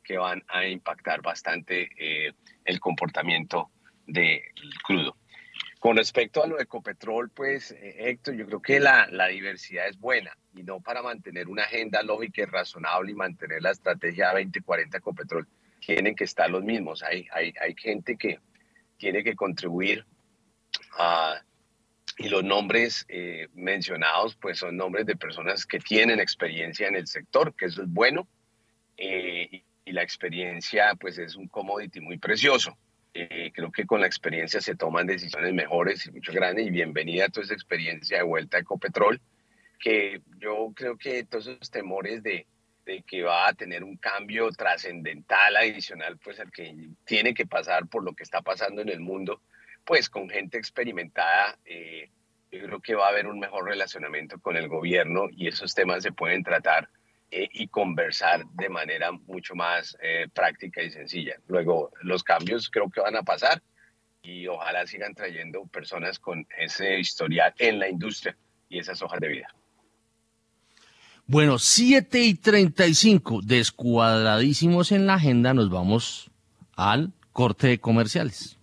que 0.02 0.16
van 0.16 0.42
a 0.48 0.66
impactar 0.66 1.20
bastante 1.20 1.90
el 2.64 2.80
comportamiento 2.80 3.70
del 4.06 4.40
crudo. 4.82 5.16
Con 5.78 5.96
respecto 5.96 6.42
a 6.42 6.46
lo 6.46 6.56
de 6.56 6.62
Ecopetrol, 6.62 7.30
pues 7.30 7.74
Héctor, 7.78 8.34
yo 8.34 8.46
creo 8.46 8.62
que 8.62 8.80
la, 8.80 9.08
la, 9.10 9.26
diversidad 9.26 9.88
es 9.88 9.98
buena 9.98 10.36
y 10.54 10.62
no 10.62 10.80
para 10.80 11.02
mantener 11.02 11.48
una 11.48 11.64
agenda 11.64 12.02
lógica 12.02 12.42
y 12.42 12.44
razonable 12.46 13.12
y 13.12 13.14
mantener 13.14 13.62
la 13.62 13.72
estrategia 13.72 14.32
2040 14.32 14.96
Ecopetrol, 14.96 15.46
tienen 15.86 16.16
que 16.16 16.24
estar 16.24 16.50
los 16.50 16.64
mismos. 16.64 17.02
Hay, 17.04 17.28
hay, 17.32 17.54
hay 17.60 17.74
gente 17.78 18.16
que 18.16 18.40
tiene 18.96 19.22
que 19.22 19.36
contribuir 19.36 20.04
a, 20.98 21.40
y 22.18 22.28
los 22.28 22.42
nombres 22.42 23.06
eh, 23.08 23.46
mencionados 23.54 24.36
pues 24.36 24.58
son 24.58 24.76
nombres 24.76 25.06
de 25.06 25.16
personas 25.16 25.64
que 25.64 25.78
tienen 25.78 26.18
experiencia 26.18 26.88
en 26.88 26.96
el 26.96 27.06
sector, 27.06 27.54
que 27.54 27.66
eso 27.66 27.82
es 27.82 27.88
bueno, 27.88 28.26
eh, 28.96 29.48
y, 29.50 29.64
y 29.84 29.92
la 29.92 30.02
experiencia 30.02 30.94
pues 30.98 31.18
es 31.18 31.36
un 31.36 31.46
commodity 31.46 32.00
muy 32.00 32.18
precioso. 32.18 32.76
Eh, 33.14 33.52
creo 33.54 33.70
que 33.70 33.86
con 33.86 34.00
la 34.00 34.06
experiencia 34.06 34.60
se 34.60 34.74
toman 34.74 35.06
decisiones 35.06 35.54
mejores 35.54 36.04
y 36.04 36.10
mucho 36.10 36.32
grandes 36.32 36.66
y 36.66 36.70
bienvenida 36.70 37.26
a 37.26 37.28
toda 37.28 37.44
esa 37.44 37.54
experiencia 37.54 38.18
de 38.18 38.24
vuelta 38.24 38.56
a 38.56 38.60
Ecopetrol, 38.60 39.20
que 39.78 40.20
yo 40.38 40.72
creo 40.74 40.98
que 40.98 41.24
todos 41.24 41.46
esos 41.46 41.70
temores 41.70 42.22
de, 42.22 42.46
de 42.86 43.02
que 43.02 43.24
va 43.24 43.48
a 43.48 43.52
tener 43.52 43.82
un 43.82 43.96
cambio 43.96 44.50
trascendental 44.52 45.56
adicional, 45.56 46.16
pues 46.18 46.38
el 46.38 46.52
que 46.52 46.72
tiene 47.04 47.34
que 47.34 47.44
pasar 47.44 47.88
por 47.88 48.04
lo 48.04 48.14
que 48.14 48.22
está 48.22 48.40
pasando 48.42 48.80
en 48.80 48.88
el 48.88 49.00
mundo, 49.00 49.42
pues 49.84 50.08
con 50.08 50.30
gente 50.30 50.56
experimentada, 50.56 51.58
eh, 51.64 52.08
yo 52.50 52.60
creo 52.64 52.80
que 52.80 52.94
va 52.94 53.06
a 53.06 53.10
haber 53.10 53.26
un 53.26 53.40
mejor 53.40 53.66
relacionamiento 53.66 54.38
con 54.40 54.56
el 54.56 54.68
gobierno 54.68 55.26
y 55.30 55.48
esos 55.48 55.74
temas 55.74 56.04
se 56.04 56.12
pueden 56.12 56.44
tratar 56.44 56.88
eh, 57.32 57.48
y 57.52 57.66
conversar 57.66 58.46
de 58.52 58.68
manera 58.68 59.10
mucho 59.10 59.56
más 59.56 59.98
eh, 60.00 60.28
práctica 60.32 60.80
y 60.80 60.90
sencilla. 60.90 61.34
Luego, 61.48 61.90
los 62.02 62.22
cambios 62.22 62.70
creo 62.70 62.88
que 62.88 63.00
van 63.00 63.16
a 63.16 63.24
pasar 63.24 63.60
y 64.22 64.46
ojalá 64.46 64.86
sigan 64.86 65.14
trayendo 65.14 65.66
personas 65.66 66.20
con 66.20 66.46
ese 66.56 67.00
historial 67.00 67.52
en 67.58 67.80
la 67.80 67.88
industria 67.88 68.36
y 68.68 68.78
esas 68.78 69.02
hojas 69.02 69.18
de 69.18 69.28
vida. 69.28 69.48
Bueno, 71.28 71.58
7 71.58 72.20
y 72.20 72.34
35, 72.34 73.40
descuadradísimos 73.42 74.92
en 74.92 75.06
la 75.06 75.14
agenda, 75.14 75.54
nos 75.54 75.70
vamos 75.70 76.30
al 76.76 77.14
corte 77.32 77.66
de 77.66 77.80
comerciales. 77.80 78.55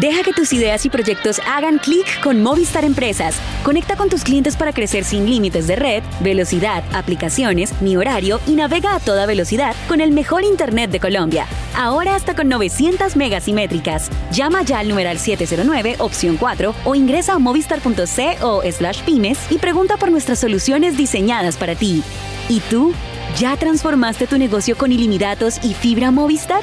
Deja 0.00 0.22
que 0.22 0.32
tus 0.32 0.54
ideas 0.54 0.86
y 0.86 0.90
proyectos 0.90 1.38
hagan 1.46 1.78
clic 1.78 2.20
con 2.22 2.42
Movistar 2.42 2.82
Empresas. 2.82 3.36
Conecta 3.62 3.94
con 3.94 4.08
tus 4.08 4.24
clientes 4.24 4.56
para 4.56 4.72
crecer 4.72 5.04
sin 5.04 5.28
límites 5.28 5.66
de 5.66 5.76
red, 5.76 6.02
velocidad, 6.20 6.82
aplicaciones, 6.94 7.74
ni 7.82 7.98
horario 7.98 8.40
y 8.46 8.52
navega 8.52 8.94
a 8.94 9.00
toda 9.00 9.26
velocidad 9.26 9.76
con 9.88 10.00
el 10.00 10.10
mejor 10.10 10.44
Internet 10.44 10.90
de 10.90 10.98
Colombia. 10.98 11.46
Ahora 11.76 12.14
hasta 12.14 12.34
con 12.34 12.48
900 12.48 13.16
megas 13.16 13.44
simétricas. 13.44 14.08
Llama 14.32 14.62
ya 14.62 14.78
al 14.78 14.88
numeral 14.88 15.18
709, 15.18 15.96
opción 15.98 16.38
4 16.38 16.74
o 16.84 16.94
ingresa 16.94 17.34
a 17.34 17.38
movistar.co 17.38 18.62
slash 18.72 19.02
pymes 19.02 19.38
y 19.50 19.58
pregunta 19.58 19.98
por 19.98 20.10
nuestras 20.10 20.38
soluciones 20.38 20.96
diseñadas 20.96 21.58
para 21.58 21.74
ti. 21.74 22.02
¿Y 22.48 22.60
tú? 22.60 22.94
¿Ya 23.38 23.56
transformaste 23.58 24.26
tu 24.26 24.38
negocio 24.38 24.76
con 24.76 24.90
ilimitados 24.90 25.62
y 25.62 25.74
fibra 25.74 26.10
Movistar? 26.10 26.62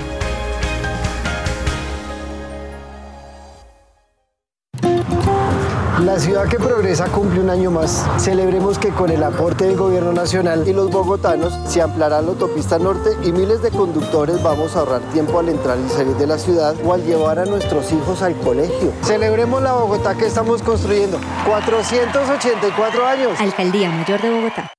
La 6.05 6.19
ciudad 6.19 6.47
que 6.47 6.57
progresa 6.57 7.05
cumple 7.05 7.41
un 7.41 7.51
año 7.51 7.69
más. 7.69 8.07
Celebremos 8.17 8.79
que 8.79 8.89
con 8.89 9.11
el 9.11 9.21
aporte 9.21 9.65
del 9.65 9.77
gobierno 9.77 10.11
nacional 10.11 10.67
y 10.67 10.73
los 10.73 10.89
bogotanos 10.89 11.53
se 11.69 11.79
ampliará 11.79 12.23
la 12.23 12.29
autopista 12.29 12.79
norte 12.79 13.11
y 13.23 13.31
miles 13.31 13.61
de 13.61 13.69
conductores 13.69 14.41
vamos 14.41 14.75
a 14.75 14.79
ahorrar 14.79 15.01
tiempo 15.13 15.37
al 15.37 15.49
entrar 15.49 15.77
y 15.77 15.89
salir 15.89 16.15
de 16.15 16.25
la 16.25 16.39
ciudad 16.39 16.73
o 16.83 16.93
al 16.93 17.05
llevar 17.05 17.37
a 17.37 17.45
nuestros 17.45 17.91
hijos 17.91 18.23
al 18.23 18.35
colegio. 18.37 18.91
Celebremos 19.03 19.61
la 19.61 19.73
Bogotá 19.73 20.15
que 20.15 20.25
estamos 20.25 20.63
construyendo. 20.63 21.19
484 21.45 23.05
años. 23.05 23.39
Alcaldía 23.39 23.91
Mayor 23.91 24.21
de 24.23 24.29
Bogotá. 24.31 24.73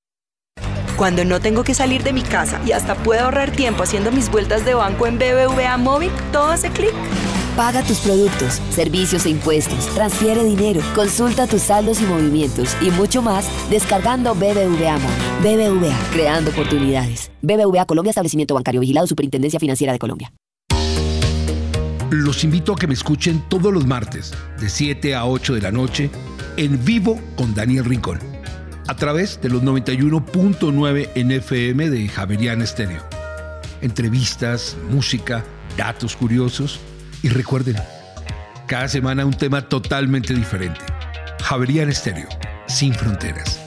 Cuando 0.97 1.25
no 1.25 1.41
tengo 1.41 1.63
que 1.63 1.75
salir 1.75 2.03
de 2.03 2.13
mi 2.13 2.23
casa 2.23 2.61
y 2.67 2.73
hasta 2.73 2.97
puedo 2.97 3.23
ahorrar 3.23 3.53
tiempo 3.53 3.85
haciendo 3.85 4.11
mis 4.11 4.29
vueltas 4.29 4.65
de 4.65 4.75
banco 4.75 5.07
en 5.07 5.19
BBVA 5.19 5.77
Móvil, 5.77 6.11
todo 6.33 6.49
hace 6.49 6.71
clic. 6.71 6.95
Paga 7.57 7.83
tus 7.83 7.99
productos, 7.99 8.63
servicios 8.71 9.27
e 9.27 9.29
impuestos, 9.29 9.85
transfiere 9.95 10.43
dinero, 10.43 10.81
consulta 10.95 11.47
tus 11.47 11.61
saldos 11.61 12.01
y 12.01 12.05
movimientos 12.05 12.75
y 12.81 12.91
mucho 12.91 13.21
más 13.21 13.47
descargando 13.69 14.35
BBVA 14.35 14.99
Móvil. 14.99 15.21
BBVA, 15.43 15.99
creando 16.15 16.51
oportunidades. 16.51 17.31
BBVA 17.43 17.85
Colombia, 17.85 18.09
establecimiento 18.09 18.55
bancario 18.55 18.81
vigilado, 18.81 19.07
Superintendencia 19.07 19.61
Financiera 19.61 19.93
de 19.93 19.99
Colombia. 19.99 20.33
Los 22.11 22.43
invito 22.43 22.73
a 22.73 22.77
que 22.77 22.87
me 22.87 22.95
escuchen 22.95 23.43
todos 23.51 23.71
los 23.71 23.87
martes, 23.87 24.33
de 24.59 24.71
7 24.71 25.15
a 25.15 25.27
8 25.27 25.55
de 25.55 25.61
la 25.61 25.73
noche, 25.73 26.09
en 26.57 26.83
vivo 26.83 27.21
con 27.37 27.55
Daniel 27.55 27.85
Rincón, 27.85 28.19
a 28.89 28.97
través 28.97 29.39
de 29.43 29.51
los 29.51 29.63
91.9 29.63 31.11
NFM 31.17 31.91
de 31.91 32.09
Javerian 32.09 32.63
Estéreo. 32.63 33.03
Entrevistas, 33.83 34.75
música, 34.91 35.45
datos 35.77 36.17
curiosos 36.17 36.81
y 37.23 37.29
recuerden, 37.29 37.77
cada 38.67 38.89
semana 38.89 39.25
un 39.25 39.35
tema 39.35 39.69
totalmente 39.69 40.35
diferente. 40.35 40.81
Javerian 41.43 41.89
Estéreo, 41.89 42.29
sin 42.67 42.95
fronteras. 42.95 43.61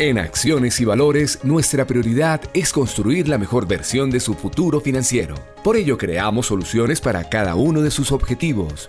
En 0.00 0.16
Acciones 0.16 0.78
y 0.80 0.84
Valores, 0.84 1.40
nuestra 1.42 1.84
prioridad 1.84 2.40
es 2.54 2.72
construir 2.72 3.28
la 3.28 3.36
mejor 3.36 3.66
versión 3.66 4.10
de 4.10 4.20
su 4.20 4.34
futuro 4.34 4.80
financiero. 4.80 5.34
Por 5.64 5.76
ello, 5.76 5.98
creamos 5.98 6.46
soluciones 6.46 7.00
para 7.00 7.28
cada 7.28 7.56
uno 7.56 7.82
de 7.82 7.90
sus 7.90 8.12
objetivos. 8.12 8.88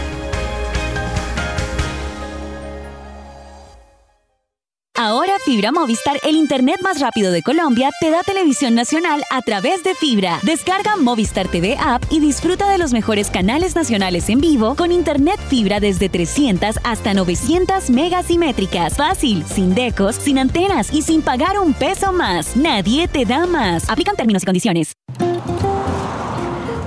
Fibra 5.43 5.71
Movistar, 5.71 6.19
el 6.21 6.35
internet 6.35 6.81
más 6.83 6.99
rápido 6.99 7.31
de 7.31 7.41
Colombia, 7.41 7.89
te 7.99 8.11
da 8.11 8.21
televisión 8.21 8.75
nacional 8.75 9.23
a 9.31 9.41
través 9.41 9.83
de 9.83 9.95
fibra. 9.95 10.39
Descarga 10.43 10.97
Movistar 10.97 11.47
TV 11.47 11.75
App 11.79 12.03
y 12.11 12.19
disfruta 12.19 12.69
de 12.69 12.77
los 12.77 12.93
mejores 12.93 13.31
canales 13.31 13.75
nacionales 13.75 14.29
en 14.29 14.39
vivo 14.39 14.75
con 14.75 14.91
internet 14.91 15.39
fibra 15.49 15.79
desde 15.79 16.09
300 16.09 16.77
hasta 16.83 17.15
900 17.15 17.89
megas 17.89 18.27
simétricas. 18.27 18.95
Fácil, 18.95 19.43
sin 19.47 19.73
decos, 19.73 20.15
sin 20.15 20.37
antenas 20.37 20.93
y 20.93 21.01
sin 21.01 21.23
pagar 21.23 21.57
un 21.57 21.73
peso 21.73 22.13
más. 22.13 22.55
Nadie 22.55 23.07
te 23.07 23.25
da 23.25 23.47
más. 23.47 23.89
Aplican 23.89 24.15
términos 24.15 24.43
y 24.43 24.45
condiciones. 24.45 24.93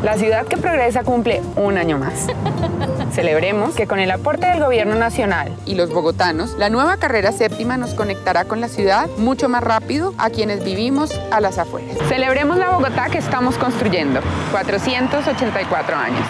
La 0.05 0.17
ciudad 0.17 0.47
que 0.47 0.59
progresa 0.59 1.03
cumple 1.03 1.43
un 1.57 1.77
año 1.77 1.99
más. 1.99 2.29
Celebremos 3.15 3.77
que 3.77 3.87
con 3.87 4.01
el 4.01 4.11
aporte 4.11 4.47
del 4.49 4.59
gobierno 4.59 4.97
nacional 4.97 5.57
y 5.67 5.77
los 5.77 5.91
bogotanos, 5.91 6.59
la 6.59 6.69
nueva 6.69 6.97
carrera 6.97 7.31
séptima 7.31 7.77
nos 7.77 7.95
conectará 7.95 8.45
con 8.45 8.61
la 8.61 8.67
ciudad 8.67 9.09
mucho 9.19 9.49
más 9.49 9.63
rápido 9.63 10.15
a 10.19 10.31
quienes 10.31 10.65
vivimos 10.65 11.13
a 11.31 11.41
las 11.41 11.59
afueras. 11.59 11.97
Celebremos 12.09 12.57
la 12.57 12.71
Bogotá 12.71 13.07
que 13.11 13.19
estamos 13.19 13.57
construyendo. 13.57 14.21
484 14.51 15.97
años. 15.97 16.27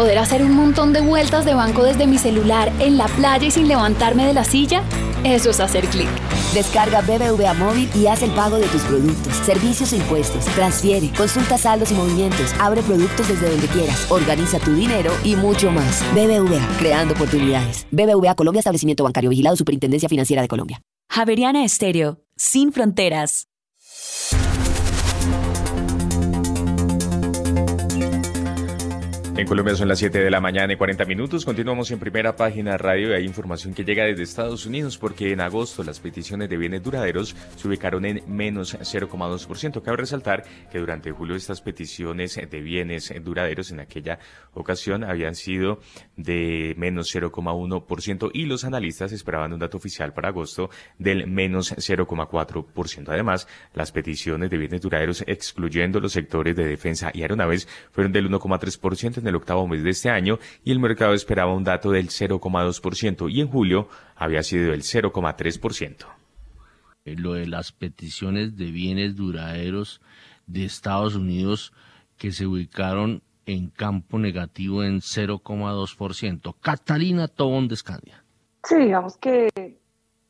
¿Poder 0.00 0.16
hacer 0.16 0.42
un 0.42 0.56
montón 0.56 0.94
de 0.94 1.02
vueltas 1.02 1.44
de 1.44 1.52
banco 1.52 1.84
desde 1.84 2.06
mi 2.06 2.16
celular 2.16 2.72
en 2.78 2.96
la 2.96 3.06
playa 3.06 3.46
y 3.46 3.50
sin 3.50 3.68
levantarme 3.68 4.24
de 4.24 4.32
la 4.32 4.44
silla? 4.44 4.82
Eso 5.24 5.50
es 5.50 5.60
hacer 5.60 5.84
clic. 5.88 6.08
Descarga 6.54 7.02
BBVA 7.02 7.52
Móvil 7.52 7.86
y 7.94 8.06
haz 8.06 8.22
el 8.22 8.30
pago 8.30 8.56
de 8.56 8.66
tus 8.68 8.80
productos, 8.84 9.34
servicios 9.44 9.92
e 9.92 9.96
impuestos. 9.96 10.46
Transfiere, 10.54 11.10
consulta 11.14 11.58
saldos 11.58 11.90
y 11.90 11.94
movimientos, 11.96 12.54
abre 12.58 12.80
productos 12.80 13.28
desde 13.28 13.50
donde 13.50 13.66
quieras, 13.66 14.10
organiza 14.10 14.58
tu 14.58 14.72
dinero 14.72 15.12
y 15.22 15.36
mucho 15.36 15.70
más. 15.70 16.02
BBVA, 16.14 16.66
creando 16.78 17.12
oportunidades. 17.12 17.86
BBVA 17.90 18.34
Colombia, 18.36 18.60
establecimiento 18.60 19.04
bancario 19.04 19.28
vigilado, 19.28 19.56
Superintendencia 19.56 20.08
Financiera 20.08 20.40
de 20.40 20.48
Colombia. 20.48 20.80
Javeriana 21.10 21.62
Estéreo, 21.62 22.22
sin 22.36 22.72
fronteras. 22.72 23.49
En 29.40 29.46
Colombia 29.46 29.74
son 29.74 29.88
las 29.88 29.98
7 29.98 30.22
de 30.22 30.30
la 30.30 30.38
mañana 30.38 30.74
y 30.74 30.76
40 30.76 31.06
minutos. 31.06 31.46
Continuamos 31.46 31.90
en 31.90 31.98
primera 31.98 32.36
página 32.36 32.76
radio 32.76 33.08
y 33.08 33.14
hay 33.14 33.24
información 33.24 33.72
que 33.72 33.86
llega 33.86 34.04
desde 34.04 34.22
Estados 34.22 34.66
Unidos 34.66 34.98
porque 34.98 35.32
en 35.32 35.40
agosto 35.40 35.82
las 35.82 35.98
peticiones 35.98 36.50
de 36.50 36.58
bienes 36.58 36.82
duraderos 36.82 37.34
se 37.56 37.66
ubicaron 37.66 38.04
en 38.04 38.22
menos 38.26 38.78
0,2%. 38.78 39.80
Cabe 39.80 39.96
resaltar 39.96 40.44
que 40.70 40.78
durante 40.78 41.10
julio 41.10 41.36
estas 41.36 41.62
peticiones 41.62 42.38
de 42.50 42.60
bienes 42.60 43.14
duraderos 43.24 43.70
en 43.70 43.80
aquella 43.80 44.18
ocasión 44.52 45.04
habían 45.04 45.34
sido 45.34 45.80
de 46.18 46.74
menos 46.76 47.14
0,1% 47.14 48.30
y 48.34 48.44
los 48.44 48.64
analistas 48.64 49.10
esperaban 49.12 49.54
un 49.54 49.60
dato 49.60 49.78
oficial 49.78 50.12
para 50.12 50.28
agosto 50.28 50.68
del 50.98 51.26
menos 51.26 51.74
0,4%. 51.74 53.08
Además, 53.08 53.48
las 53.72 53.90
peticiones 53.90 54.50
de 54.50 54.58
bienes 54.58 54.82
duraderos 54.82 55.24
excluyendo 55.26 55.98
los 55.98 56.12
sectores 56.12 56.54
de 56.54 56.66
defensa 56.66 57.10
y 57.14 57.22
aeronaves 57.22 57.66
fueron 57.90 58.12
del 58.12 58.28
1,3% 58.28 59.16
en 59.16 59.29
el 59.30 59.36
octavo 59.36 59.66
mes 59.66 59.82
de 59.82 59.90
este 59.90 60.10
año 60.10 60.38
y 60.64 60.72
el 60.72 60.78
mercado 60.78 61.14
esperaba 61.14 61.54
un 61.54 61.64
dato 61.64 61.90
del 61.90 62.08
0,2% 62.08 63.32
y 63.32 63.40
en 63.40 63.48
julio 63.48 63.88
había 64.16 64.42
sido 64.42 64.72
el 64.72 64.82
0,3%. 64.82 66.06
Eh, 67.04 67.16
lo 67.16 67.34
de 67.34 67.46
las 67.46 67.72
peticiones 67.72 68.56
de 68.56 68.70
bienes 68.70 69.16
duraderos 69.16 70.00
de 70.46 70.64
Estados 70.64 71.14
Unidos 71.14 71.72
que 72.18 72.32
se 72.32 72.46
ubicaron 72.46 73.22
en 73.46 73.68
campo 73.68 74.18
negativo 74.18 74.84
en 74.84 75.00
0,2%. 75.00 76.54
Catalina 76.60 77.28
Tobón 77.28 77.68
de 77.68 77.74
Escandia. 77.74 78.22
Sí, 78.64 78.76
digamos 78.76 79.16
que 79.16 79.78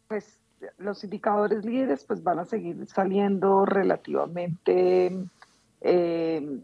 pues, 0.07 0.39
los 0.79 1.03
indicadores 1.05 1.65
líderes 1.65 2.05
pues, 2.05 2.23
van 2.23 2.39
a 2.39 2.45
seguir 2.45 2.87
saliendo 2.87 3.67
relativamente 3.67 5.13
eh, 5.81 6.61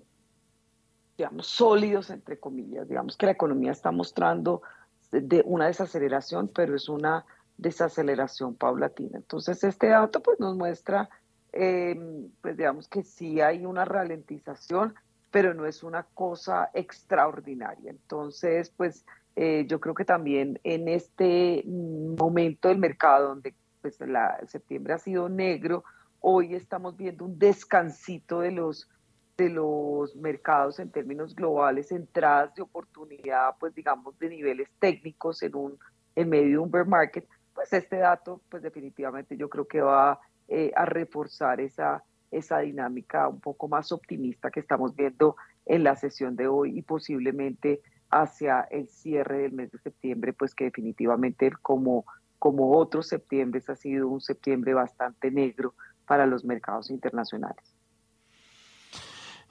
digamos, 1.17 1.47
sólidos, 1.47 2.11
entre 2.11 2.39
comillas. 2.39 2.89
Digamos 2.89 3.17
que 3.17 3.27
la 3.27 3.33
economía 3.33 3.73
está 3.73 3.91
mostrando 3.91 4.63
de 5.11 5.43
una 5.47 5.67
desaceleración, 5.67 6.49
pero 6.49 6.75
es 6.75 6.89
una 6.89 7.25
desaceleración 7.57 8.55
paulatina. 8.55 9.19
Entonces, 9.19 9.63
este 9.65 9.89
dato 9.89 10.21
pues, 10.23 10.39
nos 10.41 10.57
muestra, 10.57 11.09
em, 11.53 12.29
pues 12.41 12.57
digamos 12.57 12.89
que 12.89 13.03
sí 13.03 13.41
hay 13.41 13.65
una 13.65 13.85
ralentización, 13.85 14.95
pero 15.31 15.55
no 15.55 15.67
es 15.67 15.83
una 15.83 16.05
cosa 16.15 16.71
extraordinaria. 16.75 17.91
Entonces, 17.91 18.71
pues 18.71 19.05
eh, 19.37 19.65
yo 19.69 19.81
creo 19.81 19.95
que 19.95 20.05
también 20.05 20.61
en 20.65 20.89
este 20.89 21.63
momento 21.67 22.69
del 22.69 22.79
mercado, 22.79 23.29
donde 23.29 23.55
pues, 23.81 24.01
la, 24.01 24.39
septiembre 24.47 24.95
ha 24.95 24.99
sido 24.99 25.29
negro, 25.29 25.85
hoy 26.21 26.55
estamos 26.55 26.97
viendo 26.97 27.25
un 27.25 27.39
descansito 27.39 28.41
de 28.41 28.51
los 28.51 28.89
de 29.37 29.51
los 29.51 30.17
mercados 30.17 30.79
en 30.79 30.91
términos 30.91 31.35
globales, 31.35 31.93
entradas 31.93 32.55
de 32.55 32.63
oportunidad, 32.63 33.55
pues 33.61 33.75
digamos, 33.75 34.19
de 34.19 34.31
niveles 34.31 34.69
técnicos 34.79 35.43
en, 35.43 35.55
un, 35.55 35.79
en 36.15 36.29
medio 36.29 36.49
de 36.49 36.59
un 36.59 36.71
bear 36.71 36.87
market, 36.87 37.29
pues 37.55 37.73
este 37.73 37.97
dato, 37.97 38.41
pues 38.49 38.63
definitivamente 38.63 39.37
yo 39.37 39.49
creo 39.49 39.67
que 39.67 39.81
va 39.81 40.19
eh, 40.49 40.73
a 40.75 40.87
reforzar 40.87 41.61
esa, 41.61 42.03
esa 42.31 42.61
dinámica 42.61 43.29
un 43.29 43.41
poco 43.41 43.69
más 43.69 43.93
optimista 43.93 44.51
que 44.51 44.61
estamos 44.61 44.95
viendo 44.95 45.37
en 45.67 45.85
la 45.85 45.97
sesión 45.97 46.37
de 46.37 46.49
hoy 46.49 46.79
y 46.79 46.83
posiblemente 46.83 47.83
hacia 48.11 48.63
el 48.71 48.89
cierre 48.89 49.39
del 49.39 49.53
mes 49.53 49.71
de 49.71 49.79
septiembre, 49.79 50.33
pues 50.33 50.55
que 50.55 50.65
definitivamente 50.65 51.51
como, 51.61 52.07
como 52.39 52.79
otros 52.79 53.09
septiembre 53.09 53.61
ha 53.69 53.75
sido 53.75 54.09
un 54.09 54.21
septiembre 54.21 54.73
bastante 54.73 55.31
negro 55.31 55.75
para 56.07 56.25
los 56.25 56.45
mercados 56.45 56.91
internacionales. 56.91 57.76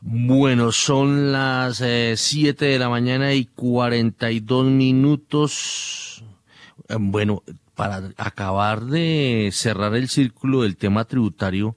Bueno, 0.01 0.71
son 0.71 1.31
las 1.31 1.77
7 1.77 2.65
eh, 2.67 2.71
de 2.71 2.79
la 2.79 2.89
mañana 2.89 3.33
y 3.33 3.45
42 3.45 4.65
minutos. 4.67 6.23
Eh, 6.87 6.95
bueno, 6.99 7.43
para 7.73 8.11
acabar 8.17 8.85
de 8.85 9.49
cerrar 9.51 9.95
el 9.95 10.09
círculo 10.09 10.61
del 10.61 10.77
tema 10.77 11.05
tributario, 11.05 11.75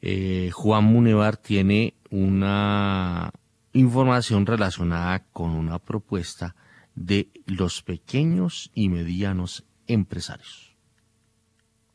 eh, 0.00 0.50
Juan 0.52 0.84
Munevar 0.84 1.36
tiene 1.36 1.94
una 2.10 3.32
información 3.72 4.46
relacionada 4.46 5.24
con 5.32 5.50
una 5.50 5.78
propuesta 5.78 6.56
de 6.94 7.28
los 7.46 7.82
pequeños 7.82 8.70
y 8.74 8.88
medianos 8.88 9.64
empresarios. 9.86 10.65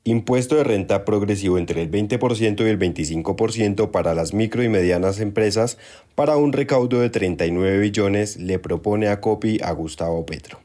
Impuesto 0.03 0.55
de 0.55 0.63
renta 0.63 1.05
progresivo 1.05 1.59
entre 1.59 1.83
el 1.83 1.91
20% 1.91 2.65
y 2.65 2.69
el 2.69 2.79
25% 2.79 3.91
para 3.91 4.15
las 4.15 4.33
micro 4.33 4.63
y 4.63 4.69
medianas 4.69 5.19
empresas 5.19 5.77
para 6.15 6.37
un 6.37 6.53
recaudo 6.53 6.99
de 6.99 7.11
39 7.11 7.77
billones 7.77 8.37
le 8.37 8.57
propone 8.57 9.09
a 9.09 9.21
COPI 9.21 9.59
a 9.61 9.71
Gustavo 9.73 10.25
Petro. 10.25 10.57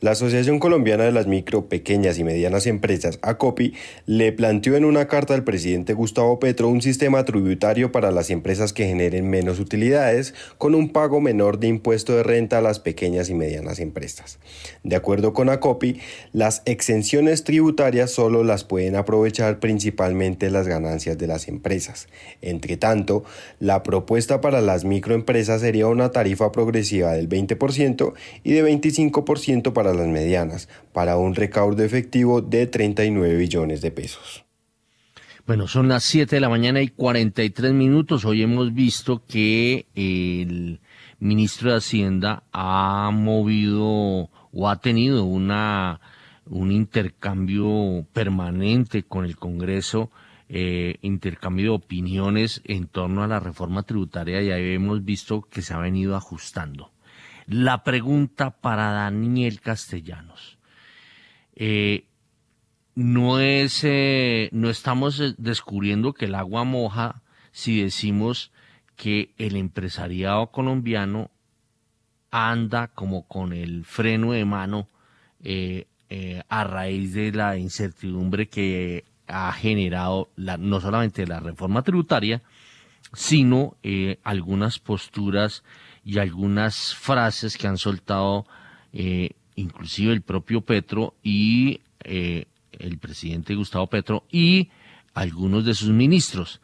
La 0.00 0.12
Asociación 0.12 0.60
Colombiana 0.60 1.04
de 1.04 1.12
las 1.12 1.26
Micro, 1.26 1.68
Pequeñas 1.68 2.18
y 2.18 2.24
Medianas 2.24 2.66
Empresas, 2.66 3.18
ACOPI, 3.20 3.74
le 4.06 4.32
planteó 4.32 4.76
en 4.76 4.86
una 4.86 5.08
carta 5.08 5.34
al 5.34 5.44
presidente 5.44 5.92
Gustavo 5.92 6.40
Petro 6.40 6.68
un 6.68 6.80
sistema 6.80 7.22
tributario 7.26 7.92
para 7.92 8.10
las 8.10 8.30
empresas 8.30 8.72
que 8.72 8.86
generen 8.86 9.28
menos 9.28 9.60
utilidades, 9.60 10.32
con 10.56 10.74
un 10.74 10.88
pago 10.88 11.20
menor 11.20 11.58
de 11.58 11.66
impuesto 11.66 12.16
de 12.16 12.22
renta 12.22 12.56
a 12.56 12.62
las 12.62 12.80
pequeñas 12.80 13.28
y 13.28 13.34
medianas 13.34 13.78
empresas. 13.78 14.38
De 14.84 14.96
acuerdo 14.96 15.34
con 15.34 15.50
ACOPI, 15.50 16.00
las 16.32 16.62
exenciones 16.64 17.44
tributarias 17.44 18.10
solo 18.10 18.42
las 18.42 18.64
pueden 18.64 18.96
aprovechar 18.96 19.58
principalmente 19.58 20.48
las 20.48 20.66
ganancias 20.66 21.18
de 21.18 21.26
las 21.26 21.46
empresas. 21.46 22.08
Entre 22.40 22.78
tanto, 22.78 23.22
la 23.58 23.82
propuesta 23.82 24.40
para 24.40 24.62
las 24.62 24.86
microempresas 24.86 25.60
sería 25.60 25.88
una 25.88 26.10
tarifa 26.10 26.52
progresiva 26.52 27.12
del 27.12 27.28
20% 27.28 28.14
y 28.44 28.52
de 28.52 28.64
25% 28.64 29.74
para 29.74 29.89
las 29.96 30.08
medianas, 30.08 30.68
para 30.92 31.16
un 31.16 31.34
recaudo 31.34 31.82
efectivo 31.82 32.40
de 32.40 32.66
39 32.66 33.36
billones 33.36 33.80
de 33.80 33.90
pesos. 33.90 34.44
Bueno, 35.46 35.66
son 35.66 35.88
las 35.88 36.04
7 36.04 36.36
de 36.36 36.40
la 36.40 36.48
mañana 36.48 36.80
y 36.80 36.88
43 36.88 37.72
minutos. 37.72 38.24
Hoy 38.24 38.42
hemos 38.42 38.72
visto 38.72 39.24
que 39.26 39.86
el 39.94 40.80
ministro 41.18 41.70
de 41.70 41.78
Hacienda 41.78 42.44
ha 42.52 43.10
movido 43.12 44.30
o 44.52 44.68
ha 44.68 44.80
tenido 44.80 45.24
una, 45.24 46.00
un 46.46 46.70
intercambio 46.70 48.06
permanente 48.12 49.02
con 49.02 49.24
el 49.24 49.36
Congreso, 49.36 50.10
eh, 50.48 50.96
intercambio 51.02 51.64
de 51.64 51.76
opiniones 51.76 52.60
en 52.64 52.86
torno 52.86 53.22
a 53.22 53.28
la 53.28 53.40
reforma 53.40 53.82
tributaria 53.82 54.42
y 54.42 54.50
ahí 54.50 54.74
hemos 54.74 55.04
visto 55.04 55.42
que 55.42 55.62
se 55.62 55.74
ha 55.74 55.78
venido 55.78 56.16
ajustando. 56.16 56.89
La 57.50 57.82
pregunta 57.82 58.50
para 58.50 58.92
Daniel 58.92 59.60
Castellanos. 59.60 60.56
Eh, 61.56 62.06
no 62.94 63.40
es, 63.40 63.82
eh, 63.82 64.50
no 64.52 64.70
estamos 64.70 65.20
descubriendo 65.36 66.12
que 66.12 66.26
el 66.26 66.36
agua 66.36 66.62
moja 66.62 67.22
si 67.50 67.82
decimos 67.82 68.52
que 68.94 69.34
el 69.36 69.56
empresariado 69.56 70.52
colombiano 70.52 71.32
anda 72.30 72.86
como 72.86 73.26
con 73.26 73.52
el 73.52 73.84
freno 73.84 74.30
de 74.30 74.44
mano 74.44 74.88
eh, 75.42 75.88
eh, 76.08 76.44
a 76.48 76.62
raíz 76.62 77.14
de 77.14 77.32
la 77.32 77.56
incertidumbre 77.56 78.48
que 78.48 79.04
ha 79.26 79.52
generado 79.52 80.30
no 80.36 80.80
solamente 80.80 81.26
la 81.26 81.40
reforma 81.40 81.82
tributaria, 81.82 82.42
sino 83.12 83.76
eh, 83.82 84.20
algunas 84.22 84.78
posturas 84.78 85.64
y 86.04 86.18
algunas 86.18 86.94
frases 86.94 87.56
que 87.56 87.66
han 87.66 87.78
soltado 87.78 88.46
eh, 88.92 89.30
inclusive 89.56 90.12
el 90.12 90.22
propio 90.22 90.62
Petro 90.62 91.14
y 91.22 91.80
eh, 92.04 92.46
el 92.72 92.98
presidente 92.98 93.54
Gustavo 93.54 93.86
Petro 93.86 94.24
y 94.30 94.70
algunos 95.14 95.64
de 95.64 95.74
sus 95.74 95.90
ministros. 95.90 96.60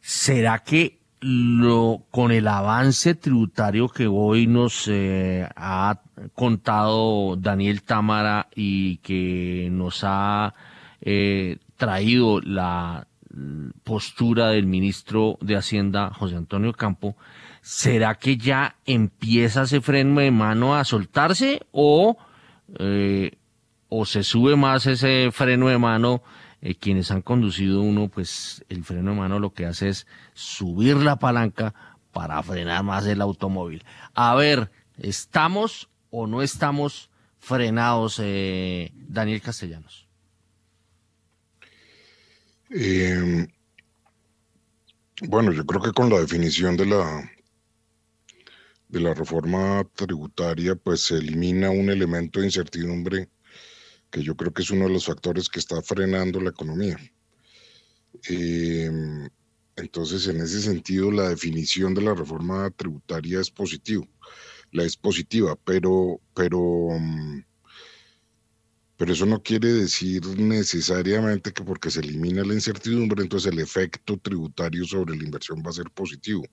¿Será 0.00 0.60
que 0.60 0.98
lo, 1.20 2.04
con 2.10 2.32
el 2.32 2.46
avance 2.48 3.14
tributario 3.14 3.88
que 3.88 4.06
hoy 4.06 4.46
nos 4.46 4.90
ha 4.90 6.00
contado 6.34 7.36
Daniel 7.36 7.82
Támara 7.82 8.48
y 8.54 8.98
que 8.98 9.68
nos 9.70 10.04
ha 10.04 10.54
traído 11.76 12.40
la 12.42 13.06
postura 13.82 14.48
del 14.48 14.66
ministro 14.66 15.38
de 15.40 15.56
Hacienda, 15.56 16.10
José 16.10 16.36
Antonio 16.36 16.72
Campo, 16.72 17.16
¿será 17.64 18.16
que 18.16 18.36
ya 18.36 18.76
empieza 18.84 19.62
ese 19.62 19.80
freno 19.80 20.20
de 20.20 20.30
mano 20.30 20.76
a 20.76 20.84
soltarse 20.84 21.62
o, 21.72 22.18
eh, 22.78 23.38
o 23.88 24.04
se 24.04 24.22
sube 24.22 24.54
más 24.54 24.84
ese 24.84 25.30
freno 25.32 25.68
de 25.68 25.78
mano? 25.78 26.22
Eh, 26.60 26.74
quienes 26.74 27.10
han 27.10 27.22
conducido 27.22 27.80
uno, 27.80 28.08
pues 28.08 28.62
el 28.68 28.84
freno 28.84 29.12
de 29.12 29.16
mano 29.16 29.38
lo 29.38 29.54
que 29.54 29.64
hace 29.64 29.88
es 29.88 30.06
subir 30.34 30.96
la 30.98 31.16
palanca 31.16 31.74
para 32.12 32.42
frenar 32.42 32.84
más 32.84 33.06
el 33.06 33.22
automóvil. 33.22 33.82
A 34.12 34.34
ver, 34.34 34.70
¿estamos 34.98 35.88
o 36.10 36.26
no 36.26 36.42
estamos 36.42 37.10
frenados, 37.38 38.20
eh, 38.22 38.92
Daniel 38.94 39.40
Castellanos? 39.40 40.06
Eh, 42.68 43.46
bueno, 45.22 45.50
yo 45.52 45.64
creo 45.64 45.80
que 45.80 45.92
con 45.92 46.10
la 46.10 46.20
definición 46.20 46.76
de 46.76 46.86
la 46.86 47.30
de 48.94 49.00
la 49.00 49.12
reforma 49.12 49.84
tributaria, 49.96 50.76
pues 50.76 51.00
se 51.02 51.16
elimina 51.16 51.68
un 51.68 51.90
elemento 51.90 52.38
de 52.38 52.46
incertidumbre 52.46 53.28
que 54.08 54.22
yo 54.22 54.36
creo 54.36 54.52
que 54.52 54.62
es 54.62 54.70
uno 54.70 54.84
de 54.84 54.92
los 54.92 55.06
factores 55.06 55.48
que 55.48 55.58
está 55.58 55.82
frenando 55.82 56.40
la 56.40 56.50
economía. 56.50 56.96
Eh, 58.30 58.88
entonces, 59.74 60.28
en 60.28 60.40
ese 60.40 60.62
sentido, 60.62 61.10
la 61.10 61.28
definición 61.28 61.92
de 61.94 62.02
la 62.02 62.14
reforma 62.14 62.70
tributaria 62.70 63.40
es 63.40 63.50
positivo, 63.50 64.06
la 64.70 64.84
es 64.84 64.96
positiva, 64.96 65.56
pero, 65.64 66.20
pero 66.32 66.60
mm, 66.96 67.42
pero 68.96 69.12
eso 69.12 69.26
no 69.26 69.42
quiere 69.42 69.72
decir 69.72 70.24
necesariamente 70.38 71.52
que 71.52 71.64
porque 71.64 71.90
se 71.90 71.98
elimina 71.98 72.44
la 72.44 72.54
incertidumbre, 72.54 73.22
entonces 73.22 73.52
el 73.52 73.58
efecto 73.58 74.16
tributario 74.18 74.84
sobre 74.84 75.16
la 75.16 75.24
inversión 75.24 75.62
va 75.66 75.70
a 75.70 75.74
ser 75.74 75.90
positivo. 75.90 76.44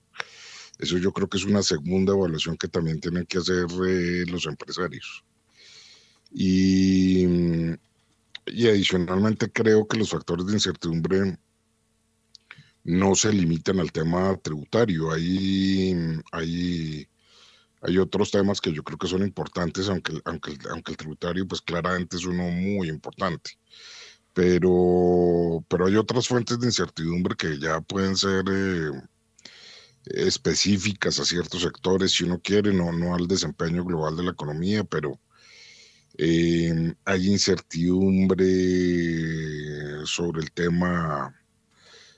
Eso 0.78 0.98
yo 0.98 1.12
creo 1.12 1.28
que 1.28 1.38
es 1.38 1.44
una 1.44 1.62
segunda 1.62 2.12
evaluación 2.12 2.56
que 2.56 2.68
también 2.68 3.00
tienen 3.00 3.26
que 3.26 3.38
hacer 3.38 3.66
eh, 3.86 4.24
los 4.26 4.46
empresarios. 4.46 5.24
Y, 6.30 7.26
adicionalmente 8.46 9.50
creo 9.52 9.86
que 9.86 9.98
los 9.98 10.10
factores 10.10 10.46
de 10.46 10.54
incertidumbre 10.54 11.38
no 12.84 13.14
se 13.14 13.32
limitan 13.32 13.78
al 13.78 13.92
tema 13.92 14.36
tributario. 14.38 15.12
Hay, 15.12 15.94
hay 16.32 17.08
hay 17.82 17.98
otros 17.98 18.30
temas 18.30 18.60
que 18.60 18.72
yo 18.72 18.84
creo 18.84 18.96
que 18.96 19.08
son 19.08 19.22
importantes, 19.22 19.88
aunque, 19.88 20.20
aunque, 20.24 20.56
aunque 20.70 20.92
el 20.92 20.96
tributario 20.96 21.46
pues 21.48 21.60
claramente 21.60 22.16
es 22.16 22.24
uno 22.24 22.44
muy 22.44 22.88
importante. 22.88 23.58
Pero, 24.32 25.64
pero 25.68 25.86
hay 25.86 25.96
otras 25.96 26.28
fuentes 26.28 26.58
de 26.60 26.66
incertidumbre 26.66 27.34
que 27.36 27.58
ya 27.58 27.80
pueden 27.80 28.16
ser 28.16 28.44
eh, 28.50 28.92
específicas 30.04 31.18
a 31.20 31.24
ciertos 31.24 31.62
sectores, 31.62 32.12
si 32.12 32.24
uno 32.24 32.40
quiere, 32.40 32.72
no, 32.72 32.92
no 32.92 33.14
al 33.14 33.28
desempeño 33.28 33.84
global 33.84 34.16
de 34.16 34.24
la 34.24 34.32
economía, 34.32 34.84
pero 34.84 35.20
eh, 36.18 36.94
hay 37.04 37.28
incertidumbre 37.28 38.44
sobre 40.04 40.42
el 40.42 40.52
tema 40.52 41.34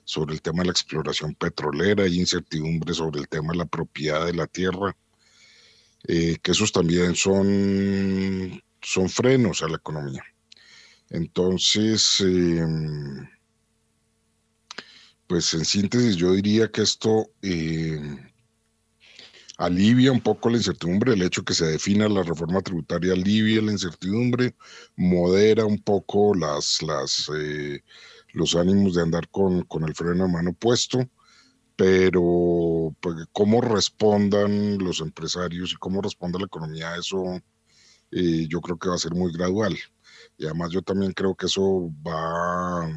sobre 0.05 0.35
el 0.35 0.43
tema 0.43 0.59
de 0.63 0.67
la 0.67 0.73
exploración 0.73 1.35
petrolera, 1.35 2.05
hay 2.05 2.21
incertidumbre 2.21 2.95
sobre 2.95 3.21
el 3.21 3.29
tema 3.29 3.53
de 3.53 3.59
la 3.59 3.67
propiedad 3.67 4.27
de 4.27 4.35
la 4.35 4.47
tierra, 4.47 4.97
eh, 6.07 6.37
que 6.43 6.53
esos 6.53 6.73
también 6.73 7.15
son, 7.15 8.63
son 8.83 9.09
frenos 9.09 9.63
a 9.63 9.69
la 9.69 9.77
economía. 9.77 10.23
Entonces, 11.11 12.21
em, 12.21 13.27
pues 15.35 15.53
en 15.53 15.65
síntesis 15.65 16.15
yo 16.15 16.31
diría 16.31 16.71
que 16.71 16.83
esto 16.83 17.29
em, 17.43 18.31
alivia 19.59 20.13
un 20.13 20.21
poco 20.21 20.49
la 20.49 20.59
incertidumbre, 20.59 21.13
el 21.13 21.23
hecho 21.23 21.43
que 21.43 21.55
se 21.55 21.67
defina 21.67 22.09
la 22.09 22.23
reforma 22.23 22.61
tributaria 22.61 23.15
alivia 23.15 23.61
la 23.61 23.73
incertidumbre, 23.73 24.55
modera 24.95 25.65
un 25.65 25.81
poco 25.83 26.37
las, 26.37 26.81
las, 26.83 27.29
eh, 27.37 27.83
los 28.33 28.55
ánimos 28.55 28.95
de 28.95 29.03
andar 29.03 29.29
con, 29.29 29.63
con 29.63 29.83
el 29.83 29.97
freno 29.97 30.27
a 30.27 30.29
mano 30.29 30.53
puesto 30.53 31.01
pero 31.75 32.95
pues, 33.01 33.17
cómo 33.33 33.61
respondan 33.61 34.79
los 34.79 35.01
empresarios 35.01 35.73
y 35.73 35.77
cómo 35.79 36.01
responda 36.01 36.39
la 36.39 36.47
economía 36.47 36.93
a 36.93 36.99
eso, 36.99 37.41
eh, 38.13 38.47
yo 38.49 38.61
creo 38.61 38.79
que 38.79 38.89
va 38.89 38.95
a 38.95 38.99
ser 38.99 39.15
muy 39.15 39.33
gradual. 39.33 39.77
Y 40.39 40.45
además 40.45 40.71
yo 40.71 40.83
también 40.83 41.13
creo 41.13 41.35
que 41.35 41.47
eso 41.47 41.91
va, 42.07 42.89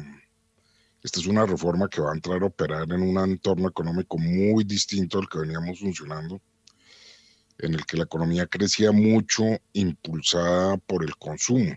esta 1.08 1.20
es 1.20 1.26
una 1.26 1.46
reforma 1.46 1.88
que 1.88 2.02
va 2.02 2.10
a 2.10 2.14
entrar 2.14 2.42
a 2.42 2.46
operar 2.46 2.92
en 2.92 3.00
un 3.00 3.16
entorno 3.18 3.66
económico 3.66 4.18
muy 4.18 4.62
distinto 4.64 5.18
al 5.18 5.26
que 5.26 5.38
veníamos 5.38 5.80
funcionando, 5.80 6.38
en 7.56 7.72
el 7.72 7.86
que 7.86 7.96
la 7.96 8.04
economía 8.04 8.46
crecía 8.46 8.92
mucho 8.92 9.42
impulsada 9.72 10.76
por 10.76 11.02
el 11.02 11.16
consumo 11.16 11.74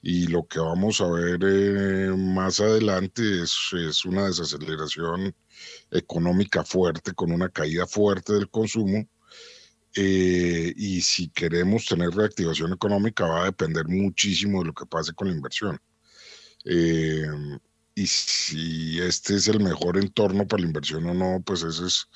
y 0.00 0.28
lo 0.28 0.46
que 0.46 0.60
vamos 0.60 1.00
a 1.00 1.08
ver 1.08 1.40
eh, 1.42 2.14
más 2.16 2.60
adelante 2.60 3.42
es, 3.42 4.04
una 4.04 4.26
desaceleración 4.26 5.34
económica 5.90 6.62
fuerte, 6.62 7.14
con 7.14 7.32
una 7.32 7.48
caída 7.48 7.88
fuerte 7.88 8.34
del 8.34 8.48
consumo. 8.48 9.08
Eh, 9.96 10.72
y 10.76 11.00
si 11.00 11.30
queremos 11.30 11.86
tener 11.86 12.10
reactivación 12.10 12.72
económica 12.72 13.26
va 13.26 13.42
a 13.42 13.46
depender 13.46 13.88
muchísimo 13.88 14.60
de 14.60 14.66
lo 14.66 14.74
que 14.74 14.86
pase 14.86 15.12
con 15.12 15.26
la 15.26 15.34
inversión. 15.34 15.80
Eh, 16.64 17.26
y 17.96 18.06
si 18.06 19.00
este 19.00 19.36
es 19.36 19.48
el 19.48 19.60
mejor 19.60 19.96
entorno 19.96 20.46
para 20.46 20.60
la 20.60 20.66
inversión 20.68 21.06
o 21.06 21.14
no, 21.14 21.42
pues 21.42 21.62
esa 21.62 21.86
es, 21.86 22.06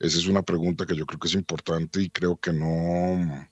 esa 0.00 0.18
es 0.18 0.26
una 0.26 0.42
pregunta 0.42 0.86
que 0.86 0.96
yo 0.96 1.04
creo 1.06 1.20
que 1.20 1.28
es 1.28 1.34
importante 1.34 2.00
y 2.00 2.08
creo 2.10 2.38
que 2.38 2.52
no, 2.54 3.46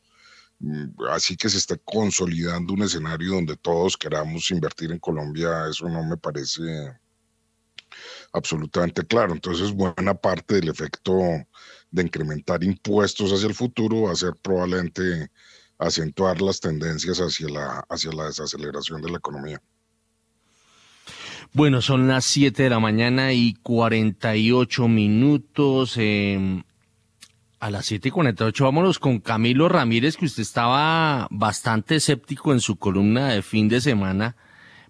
mm, 0.60 0.94
así 1.10 1.36
que 1.36 1.50
se 1.50 1.58
está 1.58 1.76
consolidando 1.84 2.72
un 2.72 2.82
escenario 2.84 3.34
donde 3.34 3.56
todos 3.58 3.98
queramos 3.98 4.50
invertir 4.50 4.92
en 4.92 4.98
Colombia, 4.98 5.68
eso 5.70 5.86
no 5.88 6.02
me 6.04 6.16
parece 6.16 6.62
absolutamente 8.32 9.04
claro. 9.06 9.34
Entonces, 9.34 9.72
buena 9.72 10.14
parte 10.14 10.54
del 10.56 10.70
efecto 10.70 11.12
de 11.90 12.02
incrementar 12.02 12.64
impuestos 12.64 13.30
hacia 13.32 13.48
el 13.48 13.54
futuro 13.54 14.02
va 14.02 14.12
a 14.12 14.16
ser 14.16 14.34
probablemente 14.42 15.30
acentuar 15.78 16.40
las 16.40 16.60
tendencias 16.60 17.18
hacia 17.18 17.48
la, 17.50 17.84
hacia 17.90 18.10
la 18.12 18.26
desaceleración 18.26 19.02
de 19.02 19.10
la 19.10 19.18
economía. 19.18 19.60
Bueno, 21.54 21.80
son 21.80 22.08
las 22.08 22.24
7 22.26 22.64
de 22.64 22.70
la 22.70 22.80
mañana 22.80 23.32
y 23.32 23.54
48 23.54 24.88
minutos. 24.88 25.94
Eh, 25.96 26.62
a 27.60 27.70
las 27.70 27.86
7 27.86 28.08
y 28.08 28.10
48 28.10 28.64
vámonos 28.64 28.98
con 28.98 29.20
Camilo 29.20 29.68
Ramírez, 29.68 30.16
que 30.16 30.26
usted 30.26 30.42
estaba 30.42 31.26
bastante 31.30 31.96
escéptico 31.96 32.52
en 32.52 32.60
su 32.60 32.76
columna 32.76 33.28
de 33.28 33.40
fin 33.42 33.68
de 33.68 33.80
semana 33.80 34.36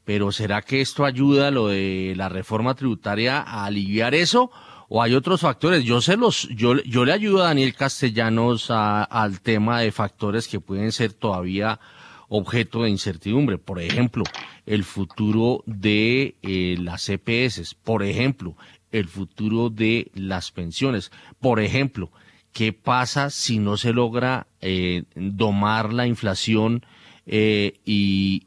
pero 0.04 0.32
¿será 0.32 0.62
que 0.62 0.80
esto 0.80 1.04
ayuda 1.04 1.50
lo 1.50 1.68
de 1.68 2.14
la 2.16 2.28
reforma 2.28 2.74
tributaria 2.74 3.40
a 3.40 3.64
aliviar 3.64 4.14
eso? 4.14 4.50
¿O 4.88 5.02
hay 5.02 5.14
otros 5.14 5.40
factores? 5.40 5.82
Yo 5.84 6.00
se 6.02 6.16
los, 6.16 6.46
yo, 6.50 6.74
yo 6.82 7.04
le 7.06 7.12
ayudo 7.12 7.42
a 7.42 7.48
Daniel 7.48 7.74
Castellanos 7.74 8.70
al 8.70 9.40
tema 9.40 9.80
de 9.80 9.92
factores 9.92 10.46
que 10.46 10.60
pueden 10.60 10.92
ser 10.92 11.14
todavía 11.14 11.80
objeto 12.28 12.82
de 12.82 12.90
incertidumbre. 12.90 13.58
Por 13.58 13.80
ejemplo, 13.80 14.24
el 14.66 14.84
futuro 14.84 15.62
de 15.66 16.36
eh, 16.42 16.76
las 16.78 17.08
EPS. 17.08 17.74
Por 17.74 18.02
ejemplo, 18.02 18.56
el 18.92 19.08
futuro 19.08 19.70
de 19.70 20.10
las 20.14 20.50
pensiones. 20.50 21.10
Por 21.40 21.60
ejemplo, 21.60 22.10
¿qué 22.52 22.72
pasa 22.72 23.30
si 23.30 23.58
no 23.58 23.76
se 23.76 23.92
logra 23.92 24.46
eh, 24.60 25.04
domar 25.14 25.92
la 25.92 26.06
inflación 26.06 26.84
eh, 27.26 27.80
y, 27.84 28.46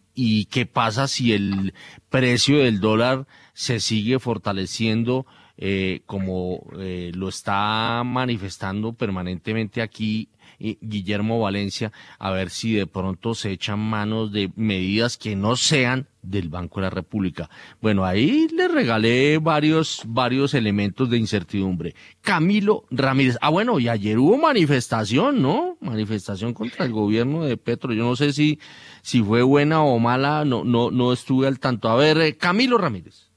qué 0.49 0.65
pasa 0.65 1.07
si 1.07 1.33
el 1.33 1.73
precio 2.09 2.59
del 2.59 2.79
dólar 2.79 3.27
se 3.53 3.79
sigue 3.79 4.19
fortaleciendo 4.19 5.25
como 6.05 6.63
lo 6.71 7.29
está 7.29 8.03
manifestando 8.05 8.93
permanentemente 8.93 9.81
aquí 9.81 10.29
Guillermo 10.59 11.39
Valencia, 11.39 11.91
a 12.19 12.31
ver 12.31 12.49
si 12.49 12.73
de 12.73 12.88
pronto 12.88 13.35
se 13.35 13.51
echan 13.51 13.79
manos 13.79 14.31
de 14.31 14.51
medidas 14.55 15.17
que 15.17 15.35
no 15.35 15.55
sean 15.55 16.07
del 16.21 16.49
Banco 16.49 16.79
de 16.79 16.85
la 16.85 16.89
República. 16.89 17.49
Bueno, 17.81 18.05
ahí 18.05 18.47
le 18.49 18.67
regalé 18.67 19.38
varios, 19.38 20.01
varios 20.05 20.53
elementos 20.53 21.09
de 21.09 21.17
incertidumbre. 21.17 21.95
Camilo 22.21 22.85
Ramírez. 22.91 23.38
Ah, 23.41 23.49
bueno, 23.49 23.79
y 23.79 23.88
ayer 23.88 24.17
hubo 24.17 24.38
manifestación, 24.38 25.41
¿no? 25.41 25.77
Manifestación 25.79 26.53
contra 26.53 26.85
el 26.85 26.91
gobierno 26.91 27.43
de 27.43 27.57
Petro. 27.57 27.93
Yo 27.93 28.03
no 28.03 28.15
sé 28.15 28.34
si, 28.34 28.59
si 29.01 29.23
fue 29.23 29.41
buena 29.43 29.84
o 29.84 29.99
mala, 29.99 30.43
no, 30.43 30.63
no, 30.63 30.91
no 30.91 31.13
estuve 31.13 31.47
al 31.47 31.59
tanto. 31.59 31.89
A 31.89 31.95
ver, 31.95 32.17
eh, 32.17 32.38
Camilo 32.38 32.77
Ramírez. 32.77 33.27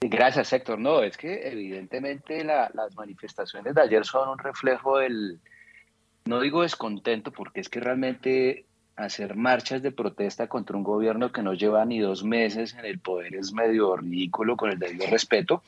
Gracias, 0.00 0.52
Héctor. 0.52 0.78
No, 0.78 1.02
es 1.02 1.16
que 1.16 1.48
evidentemente 1.48 2.44
las 2.44 2.94
manifestaciones 2.96 3.74
de 3.74 3.82
ayer 3.82 4.04
son 4.04 4.28
un 4.28 4.38
reflejo 4.38 4.98
del, 4.98 5.40
no 6.24 6.40
digo 6.40 6.62
descontento, 6.62 7.32
porque 7.32 7.60
es 7.60 7.68
que 7.68 7.80
realmente 7.80 8.66
hacer 8.96 9.34
marchas 9.34 9.82
de 9.82 9.92
protesta 9.92 10.46
contra 10.46 10.76
un 10.76 10.82
gobierno 10.82 11.32
que 11.32 11.42
no 11.42 11.54
lleva 11.54 11.84
ni 11.84 12.00
dos 12.00 12.22
meses 12.22 12.74
en 12.74 12.84
el 12.84 12.98
poder 12.98 13.34
es 13.34 13.52
medio 13.52 13.96
ridículo 13.96 14.56
con 14.56 14.70
el 14.70 14.78
debido 14.78 15.06
respeto, 15.06 15.62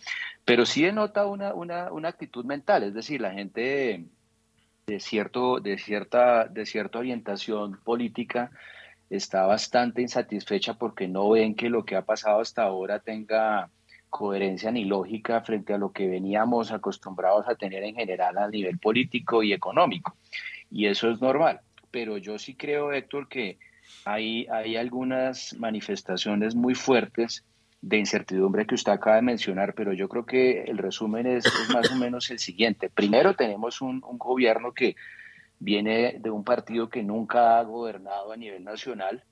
pero 0.45 0.67
sí 0.67 0.83
denota 0.83 1.27
una, 1.27 1.55
una, 1.55 1.91
una 1.93 2.09
actitud 2.09 2.45
mental, 2.45 2.83
es 2.83 2.95
decir, 2.95 3.21
la 3.21 3.33
gente 3.33 4.05
de, 4.87 5.01
cierto, 5.01 5.61
de, 5.61 5.79
cierta, 5.79 6.47
de 6.47 6.67
cierta 6.67 6.99
orientación 6.99 7.79
política 7.83 8.51
está 9.09 9.47
bastante 9.47 10.03
insatisfecha 10.03 10.75
porque 10.75 11.09
no 11.09 11.31
ven 11.31 11.55
que 11.55 11.71
lo 11.71 11.85
que 11.85 11.97
ha 11.97 12.03
pasado 12.03 12.41
hasta 12.41 12.63
ahora 12.63 12.99
tenga 12.99 13.71
coherencia 14.13 14.71
ni 14.71 14.85
lógica 14.85 15.41
frente 15.41 15.75
a 15.75 15.79
lo 15.79 15.91
que 15.91 16.07
veníamos 16.07 16.71
acostumbrados 16.71 17.49
a 17.49 17.57
tener 17.57 17.83
en 17.83 17.97
general 17.97 18.39
a 18.39 18.49
nivel 18.49 18.79
político 18.79 19.43
y 19.43 19.53
económico. 19.53 20.15
Y 20.71 20.87
eso 20.87 21.11
es 21.11 21.21
normal 21.21 21.61
pero 21.93 22.17
yo 22.17 22.39
sí 22.41 22.57
creo, 22.57 22.93
Héctor, 22.93 23.29
que 23.29 23.59
hay, 24.05 24.49
hay 24.51 24.77
algunas 24.77 25.55
manifestaciones 25.59 26.57
muy 26.57 26.75
fuertes 26.75 27.45
de 27.83 27.99
incertidumbre 27.99 28.67
que 28.67 28.75
usted 28.75 28.93
acaba 28.93 29.17
de 29.17 29.23
mencionar, 29.23 29.75
pero 29.75 29.93
yo 29.93 30.09
creo 30.09 30.25
que 30.25 30.63
el 30.63 30.79
resumen 30.79 31.27
es, 31.27 31.45
más 31.73 31.91
o 31.93 31.97
menos 31.97 32.31
el 32.31 32.39
siguiente. 32.39 32.89
Primero 32.89 33.35
tenemos 33.35 33.81
un, 33.81 34.03
un, 34.05 34.19
gobierno 34.19 34.73
que 34.73 34.97
viene 35.59 36.17
de 36.19 36.31
un 36.31 36.43
partido 36.43 36.89
que 36.89 37.03
nunca 37.03 37.59
ha 37.59 37.63
gobernado 37.65 38.33
a 38.33 38.37
nivel 38.37 38.65
nacional, 38.65 39.23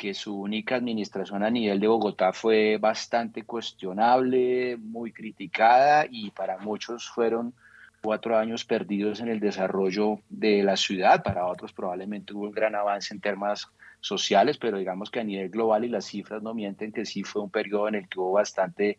que 0.00 0.14
su 0.14 0.34
única 0.34 0.76
administración 0.76 1.42
a 1.42 1.50
nivel 1.50 1.78
de 1.78 1.86
Bogotá 1.86 2.32
fue 2.32 2.78
bastante 2.78 3.42
cuestionable, 3.42 4.78
muy 4.78 5.12
criticada 5.12 6.06
y 6.10 6.30
para 6.30 6.56
muchos 6.56 7.06
fueron 7.10 7.52
cuatro 8.00 8.38
años 8.38 8.64
perdidos 8.64 9.20
en 9.20 9.28
el 9.28 9.40
desarrollo 9.40 10.20
de 10.30 10.62
la 10.62 10.78
ciudad, 10.78 11.22
para 11.22 11.44
otros 11.44 11.74
probablemente 11.74 12.32
hubo 12.32 12.46
un 12.46 12.52
gran 12.52 12.74
avance 12.74 13.12
en 13.12 13.20
temas 13.20 13.68
sociales, 14.00 14.56
pero 14.56 14.78
digamos 14.78 15.10
que 15.10 15.20
a 15.20 15.24
nivel 15.24 15.50
global 15.50 15.84
y 15.84 15.90
las 15.90 16.06
cifras 16.06 16.42
no 16.42 16.54
mienten 16.54 16.92
que 16.92 17.04
sí 17.04 17.22
fue 17.22 17.42
un 17.42 17.50
periodo 17.50 17.88
en 17.88 17.96
el 17.96 18.08
que 18.08 18.20
hubo 18.20 18.32
bastante 18.32 18.96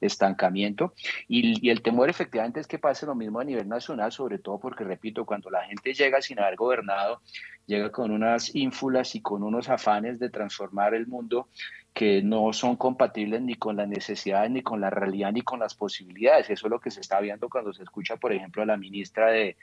estancamiento 0.00 0.94
y, 1.28 1.68
el 1.70 1.82
temor 1.82 2.10
efectivamente 2.10 2.60
es 2.60 2.66
que 2.66 2.78
pase 2.78 3.06
lo 3.06 3.14
mismo 3.14 3.40
a 3.40 3.44
nivel 3.44 3.68
nacional, 3.68 4.12
sobre 4.12 4.38
todo 4.38 4.58
porque, 4.58 4.84
repito, 4.84 5.24
cuando 5.24 5.50
la 5.50 5.64
gente 5.64 5.94
llega 5.94 6.20
sin 6.22 6.38
haber 6.38 6.56
gobernado, 6.56 7.20
llega 7.66 7.90
con 7.90 8.10
unas 8.10 8.54
ínfulas 8.54 9.14
y 9.14 9.20
con 9.20 9.42
unos 9.42 9.68
afanes 9.68 10.18
de 10.18 10.30
transformar 10.30 10.94
el 10.94 11.06
mundo 11.06 11.48
que 11.92 12.22
no 12.22 12.52
son 12.52 12.76
compatibles 12.76 13.40
ni 13.40 13.54
con 13.54 13.76
las 13.76 13.88
necesidades, 13.88 14.50
ni 14.50 14.62
con 14.62 14.80
la 14.80 14.90
realidad, 14.90 15.32
ni 15.32 15.42
con 15.42 15.60
las 15.60 15.74
posibilidades. 15.74 16.50
Eso 16.50 16.66
es 16.66 16.70
lo 16.70 16.80
que 16.80 16.90
se 16.90 17.00
está 17.00 17.20
viendo 17.20 17.48
cuando 17.48 17.72
se 17.72 17.84
escucha, 17.84 18.16
por 18.16 18.32
ejemplo, 18.32 18.62
a 18.62 18.66
la 18.66 18.76
ministra 18.76 19.30
de, 19.30 19.56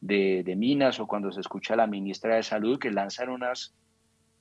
de 0.00 0.56
Minas 0.56 0.98
o 1.00 1.06
cuando 1.06 1.30
se 1.30 1.40
escucha 1.40 1.74
a 1.74 1.76
la 1.76 1.86
ministra 1.86 2.36
de 2.36 2.42
Salud 2.42 2.78
que 2.78 2.90
lanzan 2.90 3.28
unas 3.28 3.74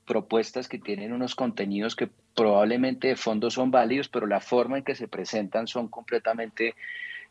propuestas 0.06 0.68
que 0.68 0.80
tienen 0.80 1.14
unos 1.14 1.36
contenidos 1.36 1.96
que 1.96 2.10
probablemente 2.36 3.10
de 3.10 3.16
fondo 3.16 3.50
son 3.50 3.72
válidos, 3.72 4.10
pero 4.10 4.28
la 4.28 4.40
forma 4.40 4.78
en 4.78 4.84
que 4.84 4.96
se 4.96 5.08
presentan 5.08 5.68
son 5.68 5.88
completamente 5.88 6.76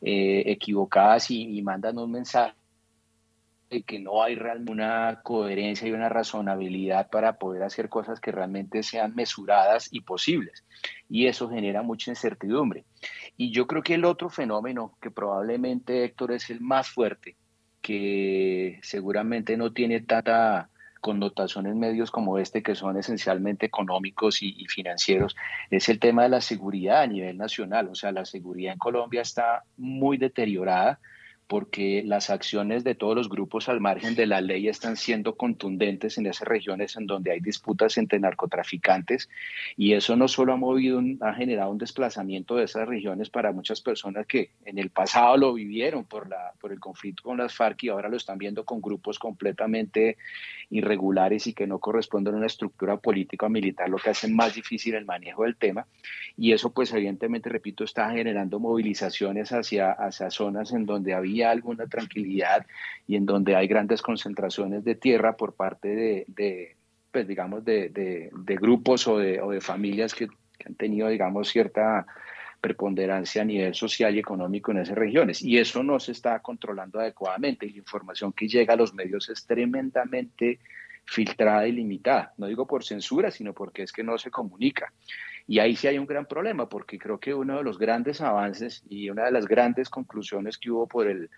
eh, 0.00 0.42
equivocadas 0.46 1.30
y, 1.30 1.60
mandan 1.62 1.98
un 1.98 2.10
mensaje 2.10 2.54
de 3.70 3.82
que 3.82 3.98
no 3.98 4.22
hay 4.22 4.34
realmente 4.34 4.72
una 4.72 5.20
coherencia 5.22 5.88
y 5.88 5.92
una 5.92 6.08
razonabilidad 6.08 7.08
para 7.08 7.38
poder 7.38 7.62
hacer 7.62 7.88
cosas 7.88 8.20
que 8.20 8.32
realmente 8.32 8.82
sean 8.82 9.14
mesuradas 9.14 9.88
y 9.90 10.00
posibles. 10.00 10.64
Y 11.08 11.26
eso 11.26 11.48
genera 11.48 11.82
mucha 11.82 12.10
incertidumbre. 12.10 12.84
Y 13.36 13.50
yo 13.50 13.66
creo 13.66 13.82
que 13.82 13.94
el 13.94 14.04
otro 14.04 14.28
fenómeno 14.28 14.96
que 15.00 15.10
probablemente, 15.10 16.04
Héctor, 16.04 16.32
es 16.32 16.50
el 16.50 16.60
más 16.60 16.90
fuerte, 16.90 17.36
que 17.80 18.78
seguramente 18.82 19.56
no 19.56 19.72
tiene 19.72 20.00
tanta 20.00 20.68
connotaciones 21.02 21.74
medios 21.74 22.10
como 22.10 22.38
este, 22.38 22.62
que 22.62 22.74
son 22.74 22.96
esencialmente 22.96 23.66
económicos 23.66 24.40
y, 24.40 24.54
y, 24.56 24.66
financieros, 24.68 25.36
es 25.70 25.90
el 25.90 25.98
tema 25.98 26.22
de 26.22 26.30
la 26.30 26.40
seguridad 26.40 27.02
a 27.02 27.06
nivel 27.06 27.36
nacional. 27.36 27.88
O 27.88 27.94
sea, 27.94 28.12
la 28.12 28.24
seguridad 28.24 28.72
en 28.72 28.78
Colombia 28.78 29.20
está 29.20 29.64
muy 29.76 30.16
deteriorada 30.16 30.98
porque 31.46 32.02
las 32.04 32.30
acciones 32.30 32.82
de 32.84 32.94
todos 32.94 33.14
los 33.14 33.28
grupos 33.28 33.68
al 33.68 33.80
margen 33.80 34.14
de 34.14 34.26
la 34.26 34.40
ley 34.40 34.68
están 34.68 34.96
siendo 34.96 35.34
contundentes 35.34 36.16
en 36.16 36.26
esas 36.26 36.48
regiones 36.48 36.96
en 36.96 37.06
donde 37.06 37.30
hay 37.30 37.40
disputas 37.40 37.98
entre 37.98 38.18
narcotraficantes 38.20 39.28
y 39.76 39.92
eso 39.92 40.16
no 40.16 40.28
solo 40.28 40.54
ha 40.54 40.56
movido, 40.56 41.02
ha 41.20 41.34
generado 41.34 41.70
un 41.70 41.78
desplazamiento 41.78 42.56
de 42.56 42.64
esas 42.64 42.88
regiones 42.88 43.28
para 43.28 43.52
muchas 43.52 43.80
personas 43.80 44.26
que 44.26 44.50
en 44.64 44.78
el 44.78 44.90
pasado 44.90 45.36
lo 45.36 45.52
vivieron 45.52 46.04
por, 46.04 46.28
la, 46.28 46.52
por 46.60 46.72
el 46.72 46.80
conflicto 46.80 47.22
con 47.22 47.38
las 47.38 47.54
FARC 47.54 47.84
y 47.84 47.88
ahora 47.90 48.08
lo 48.08 48.16
están 48.16 48.38
viendo 48.38 48.64
con 48.64 48.80
grupos 48.80 49.18
completamente 49.18 50.16
irregulares 50.70 51.46
y 51.46 51.52
que 51.52 51.66
no 51.66 51.80
corresponden 51.80 52.34
a 52.34 52.38
una 52.38 52.46
estructura 52.46 52.96
política 52.96 53.46
o 53.46 53.50
militar, 53.50 53.90
lo 53.90 53.98
que 53.98 54.10
hace 54.10 54.26
más 54.28 54.54
difícil 54.54 54.94
el 54.94 55.04
manejo 55.04 55.44
del 55.44 55.56
tema. 55.56 55.86
Y 56.36 56.52
eso 56.52 56.70
pues 56.70 56.92
evidentemente, 56.94 57.50
repito, 57.50 57.84
está 57.84 58.10
generando 58.10 58.58
movilizaciones 58.58 59.52
hacia, 59.52 59.92
hacia 59.92 60.30
zonas 60.30 60.72
en 60.72 60.86
donde 60.86 61.12
había 61.12 61.31
alguna 61.40 61.86
tranquilidad 61.86 62.66
y 63.06 63.16
en 63.16 63.24
donde 63.24 63.56
hay 63.56 63.66
grandes 63.66 64.02
concentraciones 64.02 64.84
de 64.84 64.94
tierra 64.94 65.36
por 65.36 65.54
parte 65.54 66.24
de, 66.28 66.76
pues 67.10 67.26
digamos, 67.26 67.64
de, 67.64 68.30
grupos 68.60 69.08
o 69.08 69.18
de, 69.18 69.40
o 69.40 69.50
de 69.50 69.60
familias 69.60 70.14
que, 70.14 70.28
han 70.64 70.74
tenido, 70.74 71.08
digamos, 71.08 71.48
cierta 71.48 72.06
preponderancia 72.60 73.42
a 73.42 73.44
nivel 73.44 73.74
social 73.74 74.14
y 74.14 74.20
económico 74.20 74.70
en 74.70 74.78
esas 74.78 74.96
regiones. 74.96 75.42
Y 75.42 75.58
eso 75.58 75.82
no 75.82 75.98
se 75.98 76.12
está 76.12 76.38
controlando 76.38 77.00
adecuadamente. 77.00 77.66
Y 77.66 77.70
la 77.70 77.78
información 77.78 78.32
que 78.32 78.46
llega 78.46 78.74
a 78.74 78.76
los 78.76 78.94
medios 78.94 79.28
es 79.28 79.44
tremendamente 79.44 80.60
filtrada 81.04 81.66
y 81.66 81.72
limitada. 81.72 82.32
No 82.38 82.46
digo 82.46 82.66
por 82.66 82.84
censura, 82.84 83.32
sino 83.32 83.52
porque 83.52 83.82
es 83.82 83.92
que 83.92 84.04
no 84.04 84.16
se 84.18 84.30
comunica. 84.30 84.92
Y 85.46 85.58
ahí 85.58 85.76
sí 85.76 85.88
hay 85.88 85.98
un 85.98 86.06
gran 86.06 86.26
problema, 86.26 86.68
porque 86.68 86.98
creo 86.98 87.18
que 87.18 87.34
uno 87.34 87.58
de 87.58 87.64
los 87.64 87.78
grandes 87.78 88.20
avances 88.20 88.84
y 88.88 89.10
una 89.10 89.24
de 89.24 89.32
las 89.32 89.46
grandes 89.46 89.88
conclusiones 89.88 90.58
que 90.58 90.70
hubo 90.70 90.86
por 90.86 91.08
el, 91.08 91.30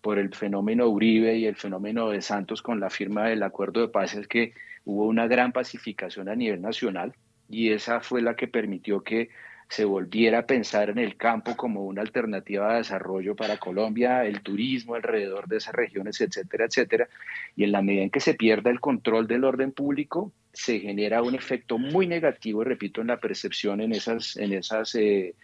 por 0.00 0.18
el 0.18 0.34
fenómeno 0.34 0.88
Uribe 0.88 1.36
y 1.36 1.46
el 1.46 1.56
fenómeno 1.56 2.10
de 2.10 2.22
Santos 2.22 2.60
con 2.60 2.80
la 2.80 2.90
firma 2.90 3.28
del 3.28 3.42
acuerdo 3.42 3.80
de 3.80 3.88
paz 3.88 4.14
es 4.14 4.26
que 4.26 4.52
hubo 4.84 5.06
una 5.06 5.26
gran 5.26 5.52
pacificación 5.52 6.28
a 6.28 6.34
nivel 6.34 6.60
nacional 6.60 7.14
y 7.48 7.70
esa 7.70 8.00
fue 8.00 8.20
la 8.20 8.34
que 8.34 8.48
permitió 8.48 9.02
que 9.02 9.30
se 9.72 9.86
volviera 9.86 10.40
a 10.40 10.46
pensar 10.46 10.90
en 10.90 10.98
el 10.98 11.16
campo 11.16 11.56
como 11.56 11.86
una 11.86 12.02
alternativa 12.02 12.72
de 12.72 12.78
desarrollo 12.80 13.34
para 13.34 13.56
Colombia, 13.56 14.22
el 14.26 14.42
turismo 14.42 14.96
alrededor 14.96 15.48
de 15.48 15.56
esas 15.56 15.74
regiones, 15.74 16.20
etcétera, 16.20 16.66
etcétera. 16.66 17.08
Y 17.56 17.64
en 17.64 17.72
la 17.72 17.80
medida 17.80 18.02
en 18.02 18.10
que 18.10 18.20
se 18.20 18.34
pierda 18.34 18.70
el 18.70 18.80
control 18.80 19.26
del 19.26 19.44
orden 19.44 19.72
público, 19.72 20.30
se 20.52 20.78
genera 20.78 21.22
un 21.22 21.34
efecto 21.34 21.78
muy 21.78 22.06
negativo, 22.06 22.62
repito, 22.64 23.00
en 23.00 23.06
la 23.06 23.16
percepción 23.16 23.80
en, 23.80 23.92
esas, 23.92 24.36
en, 24.36 24.52
esas, 24.52 24.94
eh, 24.94 25.34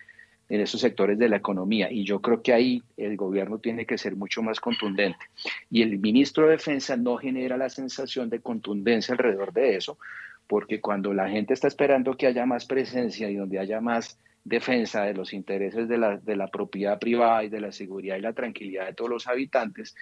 en 0.50 0.60
esos 0.60 0.82
sectores 0.82 1.18
de 1.18 1.30
la 1.30 1.36
economía. 1.36 1.90
Y 1.90 2.05
yo 2.05 2.20
creo 2.20 2.42
que 2.42 2.52
ahí 2.52 2.82
el 2.98 3.16
gobierno 3.16 3.60
tiene 3.60 3.86
que 3.86 3.96
ser 3.96 4.14
mucho 4.14 4.42
más 4.42 4.60
contundente. 4.60 5.24
Y 5.70 5.80
el 5.80 5.98
ministro 5.98 6.44
de 6.44 6.50
Defensa 6.50 6.98
no 6.98 7.16
genera 7.16 7.56
la 7.56 7.70
sensación 7.70 8.28
de 8.28 8.40
contundencia 8.40 9.12
alrededor 9.12 9.55
de 9.55 9.76
eso, 9.76 9.96
porque 10.48 10.80
cuando 10.80 11.12
la 11.12 11.28
gente 11.28 11.54
está 11.54 11.68
esperando 11.68 12.16
que 12.16 12.26
haya 12.26 12.46
más 12.46 12.64
presencia 12.64 13.30
y 13.30 13.36
donde 13.36 13.58
haya 13.58 13.80
más 13.80 14.18
defensa 14.44 15.04
de 15.04 15.14
los 15.14 15.32
intereses 15.34 15.88
de 15.88 15.98
la, 15.98 16.16
de 16.16 16.36
la 16.36 16.48
propiedad 16.48 16.98
privada 16.98 17.44
y 17.44 17.50
de 17.50 17.60
la 17.60 17.70
seguridad 17.70 18.16
y 18.16 18.22
la 18.22 18.32
tranquilidad 18.32 18.86
de 18.86 18.94
todos 18.94 19.10
los 19.10 19.26
habitantes, 19.26 19.94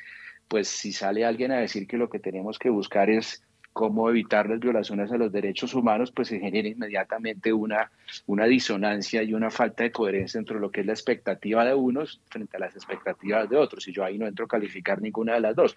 pues 0.49 0.69
si 0.69 0.93
sale 0.93 1.25
alguien 1.25 1.51
a 1.51 1.59
decir 1.59 1.89
que 1.89 1.97
lo 1.97 2.09
que 2.09 2.21
tenemos 2.21 2.59
que 2.59 2.71
buscar 2.71 3.11
es 3.11 3.43
cómo 3.77 4.09
evitar 4.09 4.49
las 4.49 4.59
violaciones 4.59 5.13
a 5.13 5.19
los 5.19 5.31
derechos 5.31 5.75
humanos, 5.75 6.11
pues 6.11 6.29
se 6.29 6.41
genera 6.41 6.67
inmediatamente 6.67 7.53
una, 7.53 7.91
una 8.25 8.47
disonancia 8.47 9.23
y 9.23 9.35
una 9.35 9.51
falta 9.51 9.83
de 9.83 9.93
coherencia 9.93 10.39
entre 10.39 10.59
lo 10.59 10.71
que 10.71 10.81
es 10.81 10.87
la 10.87 10.95
expectativa 10.95 11.63
de 11.63 11.75
unos 11.75 12.23
frente 12.31 12.57
a 12.57 12.61
las 12.61 12.75
expectativas 12.75 13.51
de 13.51 13.59
otros. 13.59 13.87
Y 13.87 13.93
yo 13.93 14.03
ahí 14.03 14.17
no 14.17 14.27
entro 14.27 14.47
a 14.47 14.49
calificar 14.49 15.03
ninguna 15.03 15.35
de 15.35 15.41
las 15.41 15.55
dos. 15.55 15.75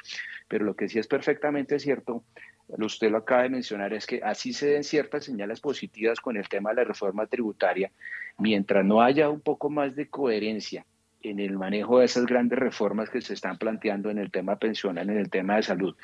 Pero 0.48 0.64
lo 0.64 0.78
que 0.78 0.88
sí 0.88 0.98
es 0.98 1.08
perfectamente 1.08 1.78
cierto 1.78 2.24
usted 2.70 3.12
lo 3.12 3.18
acaba 3.18 3.44
de 3.44 3.50
mencionar, 3.50 3.92
es 3.94 4.06
que 4.06 4.22
así 4.24 4.54
se 4.54 4.68
den 4.68 4.86
ciertas 4.86 5.26
señales 5.26 5.60
positivas 5.60 6.22
con 6.22 6.38
el 6.38 6.48
tema 6.48 6.70
de 6.70 6.78
la 6.78 6.84
reforma 6.86 7.26
tributaria, 7.26 7.92
mientras 8.38 8.86
no 8.86 9.02
haya 9.02 9.28
un 9.28 9.42
poco 9.42 9.70
más 9.70 9.94
de 9.96 10.08
coherencia 10.08 10.86
en 11.22 11.40
el 11.40 11.58
manejo 11.58 12.00
de 12.00 12.06
esas 12.06 12.26
grandes 12.26 12.60
reformas 12.60 13.10
que 13.10 13.22
se 13.22 13.34
están 13.34 13.58
planteando 13.58 14.10
en 14.10 14.18
el 14.18 14.32
tema 14.32 14.58
pensional, 14.58 15.10
en 15.10 15.18
el 15.18 15.30
tema 15.30 15.58
de 15.58 15.64
salud. 15.64 15.96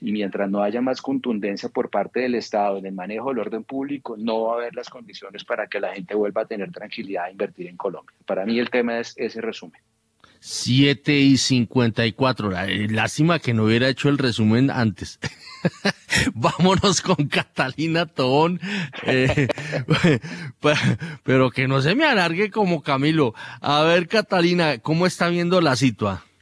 Y 0.00 0.12
mientras 0.12 0.50
no 0.50 0.62
haya 0.62 0.80
más 0.80 1.00
contundencia 1.00 1.68
por 1.68 1.90
parte 1.90 2.20
del 2.20 2.34
Estado 2.34 2.78
en 2.78 2.86
el 2.86 2.94
manejo 2.94 3.30
del 3.30 3.40
orden 3.40 3.64
público, 3.64 4.16
no 4.16 4.44
va 4.44 4.54
a 4.54 4.56
haber 4.58 4.74
las 4.74 4.88
condiciones 4.88 5.44
para 5.44 5.66
que 5.66 5.80
la 5.80 5.94
gente 5.94 6.14
vuelva 6.14 6.42
a 6.42 6.46
tener 6.46 6.70
tranquilidad 6.72 7.24
a 7.24 7.30
invertir 7.30 7.68
en 7.68 7.76
Colombia. 7.76 8.14
Para 8.26 8.44
mí 8.44 8.58
el 8.58 8.70
tema 8.70 8.98
es 8.98 9.14
ese 9.16 9.40
resumen. 9.40 9.80
7 10.46 11.18
y 11.20 11.38
54. 11.38 12.50
Lástima 12.90 13.38
que 13.38 13.54
no 13.54 13.64
hubiera 13.64 13.88
hecho 13.88 14.10
el 14.10 14.18
resumen 14.18 14.70
antes. 14.70 15.18
Vámonos 16.34 17.00
con 17.00 17.28
Catalina 17.28 18.04
Tobón. 18.04 18.60
Eh, 19.04 19.48
pero 21.22 21.50
que 21.50 21.66
no 21.66 21.80
se 21.80 21.94
me 21.94 22.04
alargue 22.04 22.50
como 22.50 22.82
Camilo. 22.82 23.34
A 23.62 23.84
ver, 23.84 24.06
Catalina, 24.06 24.78
¿cómo 24.78 25.06
está 25.06 25.30
viendo 25.30 25.62
la 25.62 25.76
situación? 25.76 26.33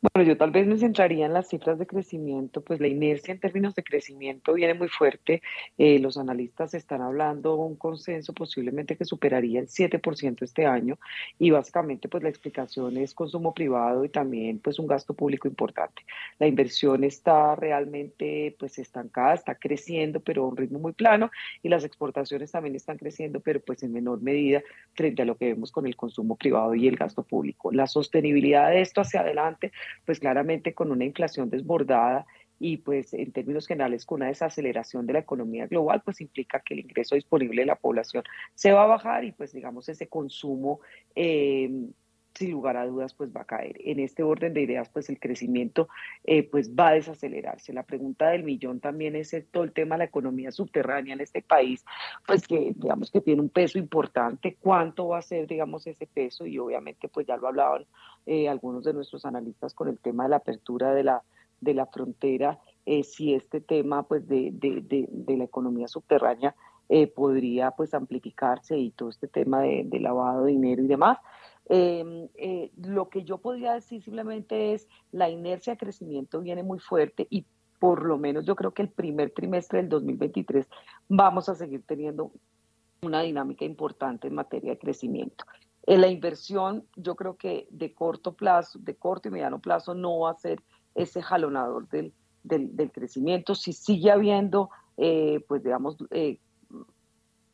Bueno, 0.00 0.28
yo 0.28 0.36
tal 0.36 0.52
vez 0.52 0.64
me 0.64 0.78
centraría 0.78 1.26
en 1.26 1.32
las 1.32 1.48
cifras 1.48 1.76
de 1.76 1.84
crecimiento, 1.84 2.60
pues 2.62 2.78
la 2.78 2.86
inercia 2.86 3.32
en 3.34 3.40
términos 3.40 3.74
de 3.74 3.82
crecimiento 3.82 4.54
viene 4.54 4.74
muy 4.74 4.86
fuerte. 4.88 5.42
Eh, 5.76 5.98
los 5.98 6.16
analistas 6.16 6.72
están 6.74 7.02
hablando 7.02 7.56
un 7.56 7.74
consenso 7.74 8.32
posiblemente 8.32 8.96
que 8.96 9.04
superaría 9.04 9.58
el 9.58 9.66
7% 9.66 10.44
este 10.44 10.66
año 10.66 11.00
y 11.36 11.50
básicamente 11.50 12.08
pues 12.08 12.22
la 12.22 12.28
explicación 12.28 12.96
es 12.96 13.12
consumo 13.12 13.52
privado 13.52 14.04
y 14.04 14.08
también 14.08 14.60
pues 14.60 14.78
un 14.78 14.86
gasto 14.86 15.14
público 15.14 15.48
importante. 15.48 16.04
La 16.38 16.46
inversión 16.46 17.02
está 17.02 17.56
realmente 17.56 18.54
pues 18.56 18.78
estancada, 18.78 19.34
está 19.34 19.56
creciendo 19.56 20.20
pero 20.20 20.44
a 20.44 20.48
un 20.48 20.56
ritmo 20.56 20.78
muy 20.78 20.92
plano 20.92 21.32
y 21.60 21.68
las 21.68 21.82
exportaciones 21.82 22.52
también 22.52 22.76
están 22.76 22.98
creciendo 22.98 23.40
pero 23.40 23.58
pues 23.58 23.82
en 23.82 23.92
menor 23.92 24.22
medida 24.22 24.62
frente 24.94 25.22
a 25.22 25.24
lo 25.24 25.36
que 25.36 25.46
vemos 25.46 25.72
con 25.72 25.88
el 25.88 25.96
consumo 25.96 26.36
privado 26.36 26.76
y 26.76 26.86
el 26.86 26.94
gasto 26.94 27.24
público. 27.24 27.72
La 27.72 27.88
sostenibilidad 27.88 28.70
de 28.70 28.82
esto 28.82 29.00
hacia 29.00 29.22
adelante 29.22 29.72
pues 30.04 30.20
claramente 30.20 30.74
con 30.74 30.90
una 30.90 31.04
inflación 31.04 31.50
desbordada 31.50 32.26
y 32.60 32.78
pues 32.78 33.14
en 33.14 33.32
términos 33.32 33.66
generales 33.66 34.04
con 34.04 34.16
una 34.16 34.28
desaceleración 34.28 35.06
de 35.06 35.12
la 35.12 35.18
economía 35.20 35.66
global, 35.66 36.02
pues 36.04 36.20
implica 36.20 36.60
que 36.60 36.74
el 36.74 36.80
ingreso 36.80 37.14
disponible 37.14 37.62
de 37.62 37.66
la 37.66 37.76
población 37.76 38.24
se 38.54 38.72
va 38.72 38.84
a 38.84 38.86
bajar 38.86 39.24
y 39.24 39.32
pues 39.32 39.52
digamos 39.52 39.88
ese 39.88 40.08
consumo 40.08 40.80
eh, 41.14 41.70
sin 42.38 42.52
lugar 42.52 42.76
a 42.76 42.86
dudas 42.86 43.14
pues 43.14 43.34
va 43.34 43.40
a 43.40 43.44
caer. 43.44 43.76
En 43.84 43.98
este 43.98 44.22
orden 44.22 44.54
de 44.54 44.62
ideas 44.62 44.88
pues 44.88 45.08
el 45.08 45.18
crecimiento 45.18 45.88
eh, 46.24 46.48
pues 46.48 46.70
va 46.72 46.88
a 46.88 46.92
desacelerarse. 46.92 47.72
La 47.72 47.82
pregunta 47.82 48.28
del 48.28 48.44
millón 48.44 48.78
también 48.78 49.16
es 49.16 49.34
todo 49.50 49.64
el 49.64 49.72
tema 49.72 49.96
de 49.96 49.98
la 49.98 50.04
economía 50.04 50.52
subterránea 50.52 51.14
en 51.14 51.20
este 51.20 51.42
país, 51.42 51.84
pues 52.26 52.46
que 52.46 52.72
digamos 52.76 53.10
que 53.10 53.20
tiene 53.20 53.42
un 53.42 53.48
peso 53.48 53.78
importante. 53.78 54.56
¿Cuánto 54.60 55.08
va 55.08 55.18
a 55.18 55.22
ser 55.22 55.48
digamos 55.48 55.86
ese 55.88 56.06
peso? 56.06 56.46
Y 56.46 56.58
obviamente 56.58 57.08
pues 57.08 57.26
ya 57.26 57.36
lo 57.36 57.48
hablaban 57.48 57.84
eh, 58.24 58.48
algunos 58.48 58.84
de 58.84 58.94
nuestros 58.94 59.24
analistas 59.24 59.74
con 59.74 59.88
el 59.88 59.98
tema 59.98 60.24
de 60.24 60.30
la 60.30 60.36
apertura 60.36 60.94
de 60.94 61.02
la, 61.02 61.22
de 61.60 61.74
la 61.74 61.86
frontera, 61.86 62.60
eh, 62.86 63.02
si 63.02 63.34
este 63.34 63.60
tema 63.60 64.04
pues 64.04 64.28
de, 64.28 64.50
de, 64.52 64.80
de, 65.10 65.36
la 65.36 65.44
economía 65.44 65.88
subterránea 65.88 66.54
podría 67.14 67.72
pues 67.72 67.92
amplificarse 67.92 68.78
y 68.78 68.92
todo 68.92 69.10
este 69.10 69.28
tema 69.28 69.60
de, 69.60 69.86
lavado 70.00 70.44
de 70.44 70.52
dinero 70.52 70.82
y 70.82 70.86
demás. 70.86 71.18
Em, 71.68 72.28
eh, 72.34 72.70
lo 72.78 73.10
que 73.10 73.24
yo 73.24 73.38
podría 73.38 73.74
decir 73.74 74.02
simplemente 74.02 74.72
es 74.72 74.88
la 75.12 75.28
inercia 75.28 75.74
de 75.74 75.78
crecimiento 75.78 76.40
viene 76.40 76.62
muy 76.62 76.78
fuerte 76.78 77.26
y 77.28 77.44
por 77.78 78.06
lo 78.06 78.16
menos 78.16 78.46
yo 78.46 78.56
creo 78.56 78.72
que 78.72 78.82
el 78.82 78.88
primer 78.88 79.30
trimestre 79.32 79.80
del 79.80 79.90
2023 79.90 80.66
vamos 81.08 81.48
a 81.48 81.54
seguir 81.54 81.82
teniendo 81.86 82.32
una 83.02 83.20
dinámica 83.20 83.64
importante 83.64 84.28
en 84.28 84.34
materia 84.34 84.72
de 84.72 84.78
crecimiento. 84.78 85.44
En 85.86 86.00
la 86.00 86.08
inversión, 86.08 86.84
yo 86.96 87.14
creo 87.16 87.36
que 87.36 87.68
de 87.70 87.94
corto 87.94 88.34
plazo, 88.34 88.78
de 88.78 88.96
corto 88.96 89.28
y 89.28 89.30
mediano 89.30 89.60
plazo, 89.60 89.94
no 89.94 90.20
va 90.20 90.32
a 90.32 90.34
ser 90.34 90.62
ese 90.94 91.22
jalonador 91.22 91.88
del, 91.88 92.12
del, 92.42 92.90
crecimiento. 92.92 93.54
Si 93.54 93.72
sigue 93.72 94.10
habiendo, 94.10 94.70
eh, 94.96 95.44
pues 95.46 95.62
digamos, 95.62 95.96
eh, 96.10 96.40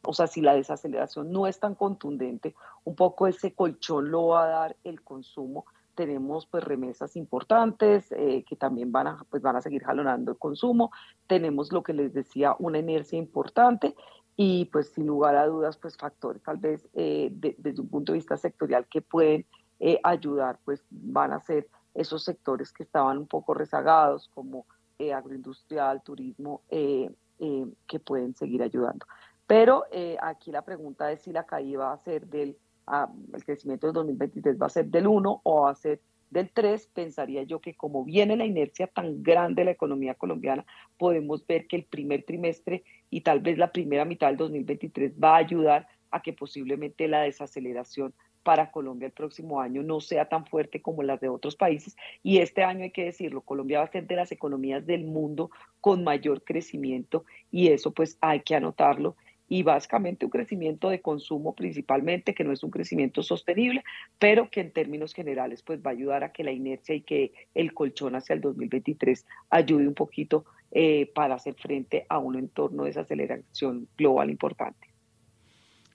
o 0.05 0.12
sea, 0.12 0.26
si 0.26 0.40
la 0.40 0.55
desaceleración 0.55 1.32
no 1.32 1.47
es 1.47 1.59
tan 1.59 1.74
contundente, 1.74 2.55
un 2.85 2.94
poco 2.94 3.26
ese 3.26 3.55
colchón 3.55 4.10
lo 4.10 4.28
va 4.28 4.44
a 4.44 4.48
dar 4.48 4.76
el 4.85 5.02
consumo. 5.02 5.66
Tenemos 5.94 6.47
pues 6.47 6.64
remesas 6.64 7.16
importantes 7.16 8.10
eh, 8.12 8.44
que 8.48 8.56
también 8.56 8.90
van 8.90 9.06
a, 9.06 9.24
pues, 9.31 9.43
van 9.43 9.56
a 9.56 9.60
seguir 9.60 9.85
jalonando 9.85 10.32
el 10.32 10.39
consumo. 10.39 10.90
Tenemos 11.26 11.72
lo 11.72 11.82
que 11.82 11.93
les 11.93 12.12
decía, 12.12 12.56
una 12.59 12.78
inercia 12.78 13.18
importante 13.18 13.94
y 14.36 14.64
pues 14.66 14.89
sin 14.89 15.06
lugar 15.06 15.36
a 15.36 15.47
dudas 15.47 15.76
pues 15.76 15.97
factores 15.97 16.43
tal 16.43 16.56
vez 16.56 16.89
eh, 16.94 17.31
desde 17.32 17.81
un 17.81 17.89
punto 17.89 18.10
de 18.10 18.18
vista 18.18 18.36
sectorial 18.36 18.85
que 18.89 19.01
pueden 19.01 19.47
eh, 19.78 20.01
ayudar 20.02 20.59
pues 20.64 20.85
van 20.90 21.32
a 21.32 21.39
ser 21.39 21.68
esos 21.94 22.24
sectores 22.24 22.72
que 22.72 22.82
estaban 22.82 23.16
un 23.18 23.28
poco 23.28 23.55
rezagados 23.55 24.28
como 24.35 24.66
agroindustrial, 25.14 26.02
turismo, 26.02 26.62
que 26.68 28.01
pueden 28.05 28.35
seguir 28.35 28.62
ayudando. 28.62 29.06
Pero 29.46 29.84
eh, 29.92 30.16
aquí 30.20 30.50
la 30.50 30.62
pregunta 30.62 31.10
es 31.12 31.22
si 31.22 31.32
la 31.32 31.44
caída 31.44 31.86
va 31.86 31.92
a 31.92 31.98
ser 31.98 32.26
del, 32.26 32.56
ah, 32.86 33.10
el 33.32 33.44
crecimiento 33.44 33.86
del 33.86 33.94
2023 33.94 34.60
va 34.60 34.66
a 34.66 34.70
ser 34.70 34.86
del 34.86 35.06
1 35.06 35.40
o 35.42 35.62
va 35.62 35.70
a 35.70 35.74
ser 35.74 36.00
del 36.30 36.50
3, 36.50 36.90
pensaría 36.92 37.44
yo 37.44 37.60
que 37.60 37.74
como 37.74 38.04
viene 38.04 38.36
la 38.36 38.44
inercia 38.44 38.88
tan 38.88 39.22
grande 39.22 39.60
de 39.60 39.66
la 39.66 39.70
economía 39.70 40.14
colombiana, 40.14 40.66
podemos 40.98 41.46
ver 41.46 41.66
que 41.66 41.76
el 41.76 41.84
primer 41.84 42.24
trimestre 42.24 42.82
y 43.10 43.20
tal 43.20 43.40
vez 43.40 43.56
la 43.56 43.70
primera 43.70 44.04
mitad 44.04 44.28
del 44.28 44.36
2023 44.38 45.12
va 45.22 45.34
a 45.34 45.38
ayudar 45.38 45.86
a 46.10 46.22
que 46.22 46.32
posiblemente 46.32 47.06
la 47.06 47.22
desaceleración 47.22 48.14
para 48.42 48.70
Colombia 48.70 49.06
el 49.06 49.12
próximo 49.12 49.60
año 49.60 49.82
no 49.82 50.00
sea 50.00 50.28
tan 50.28 50.44
fuerte 50.44 50.82
como 50.82 51.02
las 51.02 51.20
de 51.20 51.28
otros 51.28 51.56
países. 51.56 51.96
Y 52.22 52.38
este 52.38 52.62
año 52.62 52.84
hay 52.84 52.90
que 52.90 53.06
decirlo, 53.06 53.40
Colombia 53.40 53.78
va 53.78 53.86
a 53.86 53.90
ser 53.90 54.06
de 54.06 54.16
las 54.16 54.30
economías 54.32 54.84
del 54.86 55.04
mundo 55.04 55.50
con 55.80 56.04
mayor 56.04 56.44
crecimiento 56.44 57.24
y 57.50 57.68
eso 57.68 57.92
pues 57.92 58.18
hay 58.20 58.40
que 58.40 58.54
anotarlo 58.54 59.16
y 59.48 59.62
básicamente 59.62 60.24
un 60.24 60.30
crecimiento 60.30 60.88
de 60.88 61.00
consumo 61.00 61.54
principalmente, 61.54 62.34
que 62.34 62.44
no 62.44 62.52
es 62.52 62.62
un 62.62 62.70
crecimiento 62.70 63.22
sostenible, 63.22 63.84
pero 64.18 64.50
que 64.50 64.60
en 64.60 64.70
términos 64.72 65.14
generales 65.14 65.62
pues 65.62 65.80
va 65.80 65.90
a 65.90 65.94
ayudar 65.94 66.24
a 66.24 66.32
que 66.32 66.44
la 66.44 66.52
inercia 66.52 66.94
y 66.94 67.02
que 67.02 67.32
el 67.54 67.74
colchón 67.74 68.14
hacia 68.14 68.34
el 68.34 68.40
2023 68.40 69.26
ayude 69.50 69.86
un 69.88 69.94
poquito 69.94 70.44
eh, 70.70 71.10
para 71.14 71.36
hacer 71.36 71.54
frente 71.54 72.06
a 72.08 72.18
un 72.18 72.36
entorno 72.36 72.84
de 72.84 72.90
desaceleración 72.90 73.88
global 73.96 74.30
importante. 74.30 74.88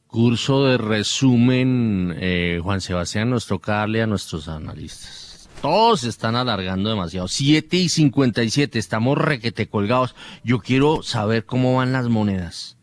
Curso 0.08 0.66
de 0.66 0.78
resumen, 0.78 2.16
eh, 2.20 2.60
Juan 2.64 2.82
Sebastián, 2.82 3.30
nos 3.30 3.46
toca 3.46 3.74
darle 3.74 4.02
a 4.02 4.08
nuestros 4.08 4.48
analistas. 4.48 5.30
Todos 5.62 6.04
están 6.06 6.36
alargando 6.36 6.90
demasiado. 6.90 7.28
7 7.28 7.78
y 7.78 7.90
57, 7.90 8.80
estamos 8.80 9.18
requete 9.18 9.68
colgados. 9.68 10.16
Yo 10.44 10.60
quiero 10.60 11.04
saber 11.04 11.46
cómo 11.46 11.76
van 11.76 11.92
las 11.92 12.08
monedas. 12.08 12.79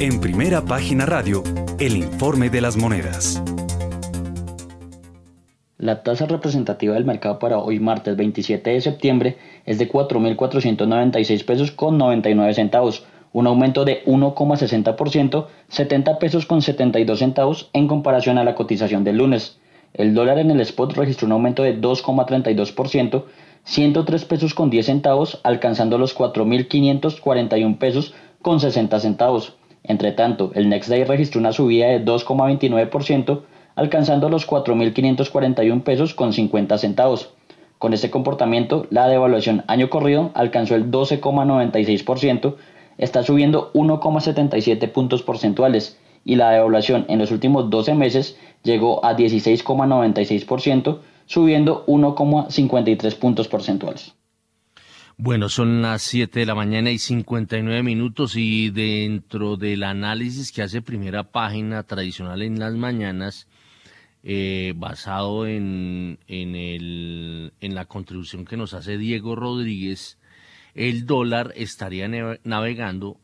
En 0.00 0.18
primera 0.18 0.62
página 0.62 1.04
radio, 1.04 1.42
el 1.78 1.94
informe 1.98 2.48
de 2.48 2.62
las 2.62 2.78
monedas. 2.78 3.42
La 5.76 6.02
tasa 6.02 6.24
representativa 6.24 6.94
del 6.94 7.04
mercado 7.04 7.38
para 7.38 7.58
hoy 7.58 7.80
martes 7.80 8.16
27 8.16 8.70
de 8.70 8.80
septiembre 8.80 9.36
es 9.66 9.78
de 9.78 9.92
4.496 9.92 11.44
pesos 11.44 11.70
con 11.70 11.98
99 11.98 12.54
centavos, 12.54 13.04
un 13.34 13.46
aumento 13.46 13.84
de 13.84 14.02
1,60%, 14.06 15.46
70 15.68 16.18
pesos 16.18 16.46
con 16.46 16.62
72 16.62 17.18
centavos 17.18 17.68
en 17.74 17.86
comparación 17.86 18.38
a 18.38 18.44
la 18.44 18.54
cotización 18.54 19.04
del 19.04 19.18
lunes. 19.18 19.58
El 19.92 20.14
dólar 20.14 20.38
en 20.38 20.50
el 20.50 20.62
spot 20.62 20.94
registró 20.94 21.26
un 21.26 21.32
aumento 21.32 21.62
de 21.62 21.78
2,32%, 21.78 23.24
103 23.64 24.24
pesos 24.24 24.54
con 24.54 24.70
10 24.70 24.86
centavos, 24.86 25.40
alcanzando 25.42 25.98
los 25.98 26.16
4.541 26.16 27.76
pesos 27.76 28.14
con 28.40 28.60
60 28.60 28.98
centavos. 28.98 29.59
Entre 29.84 30.12
tanto, 30.12 30.52
el 30.54 30.68
Next 30.68 30.88
Day 30.88 31.04
registró 31.04 31.40
una 31.40 31.52
subida 31.52 31.86
de 31.88 32.04
2,29%, 32.04 33.42
alcanzando 33.74 34.28
los 34.28 34.46
4.541 34.46 35.82
pesos 35.82 36.14
con 36.14 36.32
50 36.32 36.78
centavos. 36.78 37.30
Con 37.78 37.94
este 37.94 38.10
comportamiento, 38.10 38.86
la 38.90 39.08
devaluación 39.08 39.64
año 39.66 39.88
corrido 39.88 40.32
alcanzó 40.34 40.74
el 40.74 40.90
12,96%, 40.90 42.56
está 42.98 43.22
subiendo 43.22 43.72
1,77 43.72 44.92
puntos 44.92 45.22
porcentuales 45.22 45.98
y 46.24 46.36
la 46.36 46.50
devaluación 46.50 47.06
en 47.08 47.18
los 47.18 47.30
últimos 47.30 47.70
12 47.70 47.94
meses 47.94 48.36
llegó 48.62 49.02
a 49.04 49.16
16,96%, 49.16 50.98
subiendo 51.24 51.86
1,53 51.86 53.16
puntos 53.16 53.48
porcentuales. 53.48 54.14
Bueno, 55.22 55.50
son 55.50 55.82
las 55.82 56.00
7 56.00 56.40
de 56.40 56.46
la 56.46 56.54
mañana 56.54 56.90
y 56.90 56.96
59 56.98 57.82
minutos 57.82 58.36
y 58.36 58.70
dentro 58.70 59.58
del 59.58 59.82
análisis 59.82 60.50
que 60.50 60.62
hace 60.62 60.80
primera 60.80 61.24
página 61.24 61.82
tradicional 61.82 62.40
en 62.40 62.58
las 62.58 62.72
mañanas, 62.72 63.46
eh, 64.22 64.72
basado 64.74 65.46
en, 65.46 66.20
en, 66.26 66.56
el, 66.56 67.52
en 67.60 67.74
la 67.74 67.84
contribución 67.84 68.46
que 68.46 68.56
nos 68.56 68.72
hace 68.72 68.96
Diego 68.96 69.36
Rodríguez, 69.36 70.18
el 70.74 71.04
dólar 71.04 71.52
estaría 71.54 72.08
navegando 72.42 73.19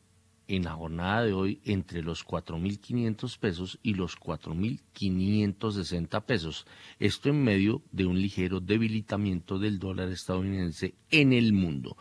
en 0.49 0.65
la 0.65 0.73
jornada 0.73 1.25
de 1.25 1.33
hoy 1.33 1.61
entre 1.65 2.03
los 2.03 2.27
4.500 2.27 3.39
pesos 3.39 3.79
y 3.83 3.95
los 3.95 4.19
4.560 4.19 6.25
pesos. 6.25 6.67
Esto 6.99 7.29
en 7.29 7.41
medio 7.43 7.83
de 7.93 8.07
un 8.07 8.21
ligero 8.21 8.59
debilitamiento 8.61 9.59
del 9.59 9.79
dólar 9.79 10.11
estadounidense 10.11 10.95
en 11.11 11.33
el 11.33 11.53
mundo. 11.53 11.97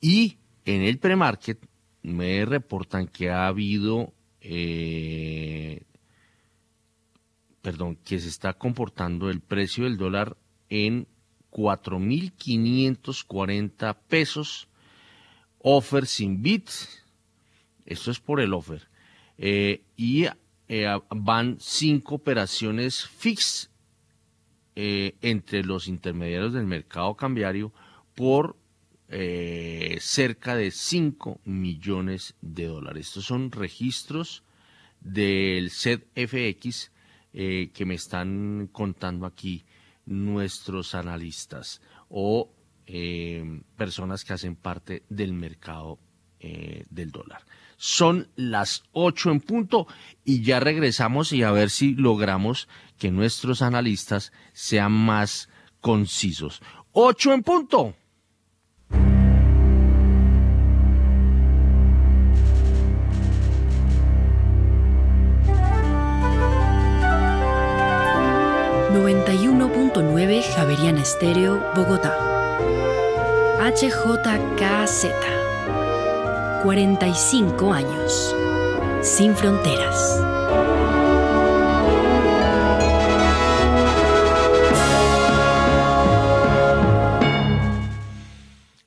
Y 0.00 0.38
en 0.64 0.82
el 0.82 0.98
premarket 0.98 1.64
me 2.02 2.44
reportan 2.44 3.06
que 3.06 3.30
ha 3.30 3.46
habido, 3.46 4.12
eh, 4.40 5.84
perdón, 7.62 7.94
que 7.96 8.18
se 8.18 8.28
está 8.28 8.54
comportando 8.54 9.30
el 9.30 9.40
precio 9.40 9.84
del 9.84 9.96
dólar 9.96 10.36
en 10.68 11.06
4.540 11.50 13.96
pesos, 14.08 14.66
offer 15.58 16.06
sin 16.06 16.42
bits, 16.42 17.03
esto 17.84 18.10
es 18.10 18.20
por 18.20 18.40
el 18.40 18.54
offer, 18.54 18.88
eh, 19.38 19.82
y 19.96 20.26
eh, 20.68 20.98
van 21.10 21.56
cinco 21.60 22.16
operaciones 22.16 23.06
fix 23.06 23.70
entre 24.76 25.62
los 25.62 25.86
intermediarios 25.86 26.52
del 26.52 26.66
mercado 26.66 27.14
cambiario 27.14 27.72
por 28.16 28.56
eh, 29.08 29.98
cerca 30.00 30.56
de 30.56 30.70
5 30.70 31.40
millones 31.44 32.34
de 32.40 32.66
dólares. 32.66 33.08
Estos 33.08 33.26
son 33.26 33.52
registros 33.52 34.42
del 35.00 35.70
ZFX 35.70 36.90
eh, 37.32 37.70
que 37.72 37.84
me 37.84 37.94
están 37.94 38.68
contando 38.72 39.26
aquí 39.26 39.64
nuestros 40.06 40.94
analistas 40.94 41.82
o 42.08 42.50
eh, 42.86 43.62
personas 43.76 44.24
que 44.24 44.32
hacen 44.32 44.56
parte 44.56 45.04
del 45.08 45.32
mercado 45.32 45.98
del 46.90 47.10
dólar. 47.10 47.42
Son 47.76 48.28
las 48.36 48.84
8 48.92 49.30
en 49.30 49.40
punto 49.40 49.86
y 50.24 50.42
ya 50.42 50.60
regresamos 50.60 51.32
y 51.32 51.42
a 51.42 51.50
ver 51.50 51.70
si 51.70 51.94
logramos 51.94 52.68
que 52.98 53.10
nuestros 53.10 53.62
analistas 53.62 54.32
sean 54.52 54.92
más 54.92 55.48
concisos. 55.80 56.62
8 56.92 57.32
en 57.32 57.42
punto. 57.42 57.94
91.9 68.94 70.42
Javeriana 70.54 71.02
Estéreo, 71.02 71.60
Bogotá. 71.74 72.16
HJKZ. 73.58 75.43
45 76.64 77.74
años. 77.74 78.34
Sin 79.02 79.36
fronteras. 79.36 80.18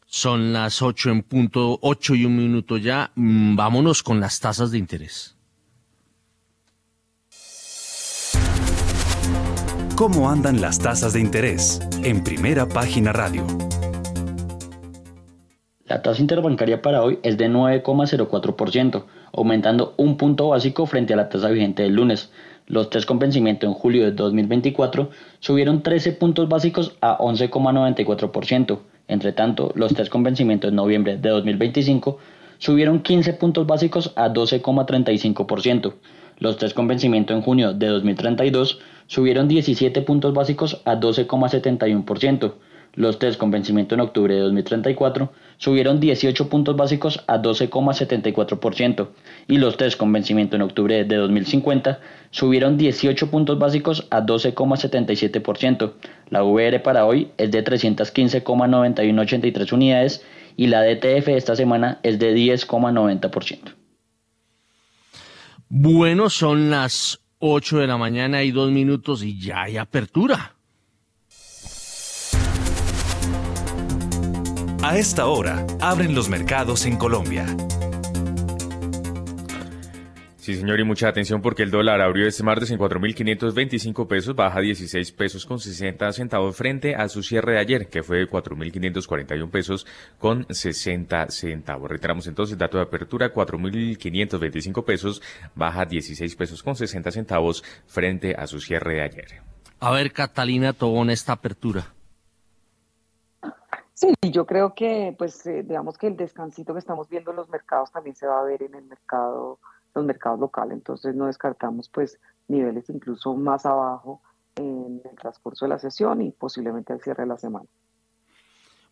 Son 0.08 0.52
las 0.52 0.82
8 0.82 1.12
en 1.12 1.22
punto, 1.22 1.78
8 1.84 2.16
y 2.16 2.26
un 2.26 2.36
minuto 2.36 2.78
ya. 2.78 3.12
Mm, 3.14 3.56
vámonos 3.56 4.02
con 4.02 4.20
las 4.20 4.40
tasas 4.40 4.72
de 4.72 4.80
interés. 4.80 5.36
¿Cómo 9.96 10.32
andan 10.32 10.62
las 10.62 10.80
tasas 10.80 11.14
de 11.14 11.20
interés? 11.20 11.80
En 12.04 12.24
primera 12.24 12.68
página 12.68 13.14
radio. 13.14 13.46
La 15.88 16.02
tasa 16.02 16.22
interbancaria 16.22 16.82
para 16.82 17.02
hoy 17.02 17.20
es 17.24 17.38
de 17.38 17.50
9,04%, 17.50 19.04
aumentando 19.32 19.94
un 19.96 20.18
punto 20.18 20.50
básico 20.50 20.86
frente 20.86 21.14
a 21.14 21.16
la 21.16 21.30
tasa 21.30 21.50
vigente 21.50 21.84
del 21.84 21.94
lunes. 21.94 22.30
Los 22.66 22.90
test 22.90 23.08
con 23.08 23.20
vencimiento 23.20 23.66
en 23.66 23.74
julio 23.74 24.04
de 24.04 24.12
2024 24.12 25.10
subieron 25.40 25.84
13 25.84 26.12
puntos 26.12 26.50
básicos 26.50 26.98
a 27.00 27.18
11,94%. 27.20 28.80
Entre 29.08 29.32
tanto, 29.32 29.72
los 29.76 29.94
test 29.94 30.12
con 30.12 30.24
vencimiento 30.24 30.68
en 30.68 30.76
noviembre 30.76 31.16
de 31.16 31.30
2025 31.30 32.18
subieron 32.58 33.00
15 33.00 33.34
puntos 33.34 33.66
básicos 33.66 34.12
a 34.18 34.28
12,35%. 34.28 35.94
Los 36.40 36.58
test 36.58 36.76
con 36.76 36.90
vencimiento 36.90 37.34
en 37.34 37.42
junio 37.42 37.74
de 37.74 37.88
2032 37.88 38.80
subieron 39.08 39.48
17 39.48 40.02
puntos 40.02 40.34
básicos 40.34 40.82
a 40.84 41.00
12,71%. 41.00 42.54
Los 42.98 43.18
test 43.20 43.40
con 43.40 43.52
vencimiento 43.52 43.94
en 43.94 44.02
octubre 44.02 44.34
de 44.34 44.42
2034 44.42 45.32
subieron 45.58 46.00
18 46.00 46.50
puntos 46.50 46.76
básicos 46.76 47.24
a 47.28 47.40
12,74% 47.40 49.10
y 49.48 49.60
los 49.60 49.78
test 49.78 50.00
con 50.00 50.12
vencimiento 50.12 50.56
en 50.56 50.64
octubre 50.64 51.06
de 51.06 51.16
2050 51.16 52.00
subieron 52.32 52.76
18 52.76 53.30
puntos 53.30 53.60
básicos 53.60 54.08
a 54.10 54.24
12,77%. 54.24 55.94
La 56.32 56.44
VR 56.44 56.80
para 56.80 57.06
hoy 57.06 57.30
es 57.38 57.52
de 57.52 57.64
315,9183 57.64 59.72
unidades 59.72 60.26
y 60.56 60.66
la 60.66 60.82
DTF 60.82 61.28
esta 61.28 61.56
semana 61.56 62.00
es 62.02 62.18
de 62.18 62.36
10,90%. 62.36 63.76
Bueno, 65.70 66.32
son 66.32 66.72
las 66.72 67.20
8 67.38 67.78
de 67.78 67.86
la 67.86 67.98
mañana 67.98 68.42
y 68.42 68.50
dos 68.50 68.72
minutos 68.72 69.22
y 69.22 69.40
ya 69.40 69.62
hay 69.62 69.78
apertura. 69.78 70.57
A 74.88 74.98
esta 74.98 75.26
hora, 75.26 75.68
abren 75.82 76.16
los 76.16 76.30
mercados 76.30 76.86
en 76.86 76.96
Colombia. 76.96 77.46
Sí, 80.38 80.56
señor, 80.56 80.80
y 80.80 80.86
mucha 80.86 81.10
atención 81.10 81.42
porque 81.42 81.64
el 81.64 81.72
dólar 81.72 82.00
abrió 82.00 82.26
este 82.26 82.42
martes 82.42 82.72
en 82.72 82.80
4.525 82.80 84.08
pesos, 84.08 84.34
baja 84.34 84.62
16 84.62 85.12
pesos 85.12 85.46
con 85.46 85.60
60 85.60 86.14
centavos 86.14 86.56
frente 86.56 86.96
a 86.96 87.10
su 87.10 87.22
cierre 87.22 87.56
de 87.56 87.60
ayer, 87.60 87.90
que 87.90 88.02
fue 88.02 88.20
de 88.20 88.30
4.541 88.30 89.50
pesos 89.52 89.86
con 90.20 90.46
60 90.50 91.32
centavos. 91.32 91.90
Reiteramos 91.90 92.26
entonces, 92.28 92.58
dato 92.58 92.78
de 92.78 92.84
apertura, 92.84 93.34
4.525 93.34 94.86
pesos, 94.86 95.22
baja 95.54 95.84
16 95.84 96.34
pesos 96.38 96.64
con 96.64 96.78
60 96.78 97.12
centavos 97.12 97.62
frente 97.88 98.36
a 98.36 98.48
su 98.48 98.62
cierre 98.62 98.94
de 98.94 99.02
ayer. 99.02 99.42
A 99.82 99.92
ver, 99.92 100.14
Catalina 100.14 100.72
Tobón, 100.72 101.10
esta 101.10 101.34
apertura. 101.34 101.97
Sí, 103.98 104.14
yo 104.32 104.46
creo 104.46 104.76
que, 104.76 105.16
pues, 105.18 105.44
eh, 105.48 105.64
digamos 105.64 105.98
que 105.98 106.06
el 106.06 106.16
descansito 106.16 106.74
que 106.74 106.78
estamos 106.78 107.10
viendo 107.10 107.32
en 107.32 107.38
los 107.38 107.50
mercados 107.50 107.92
también 107.92 108.16
se 108.16 108.28
va 108.28 108.42
a 108.42 108.44
ver 108.44 108.62
en 108.62 108.76
el 108.76 108.86
mercado 108.86 109.60
los 109.96 110.06
mercados 110.06 110.40
locales, 110.40 110.74
entonces 110.74 111.16
no 111.16 111.26
descartamos 111.26 111.90
pues 111.90 112.20
niveles 112.48 112.88
incluso 112.92 113.34
más 113.34 113.66
abajo 113.66 114.22
en 114.56 115.02
el 115.04 115.16
transcurso 115.16 115.66
de 115.66 115.70
la 115.70 115.80
sesión 115.80 116.22
y 116.22 116.30
posiblemente 116.30 116.94
al 116.94 117.02
cierre 117.02 117.24
de 117.24 117.30
la 117.30 117.40
semana. 117.40 117.66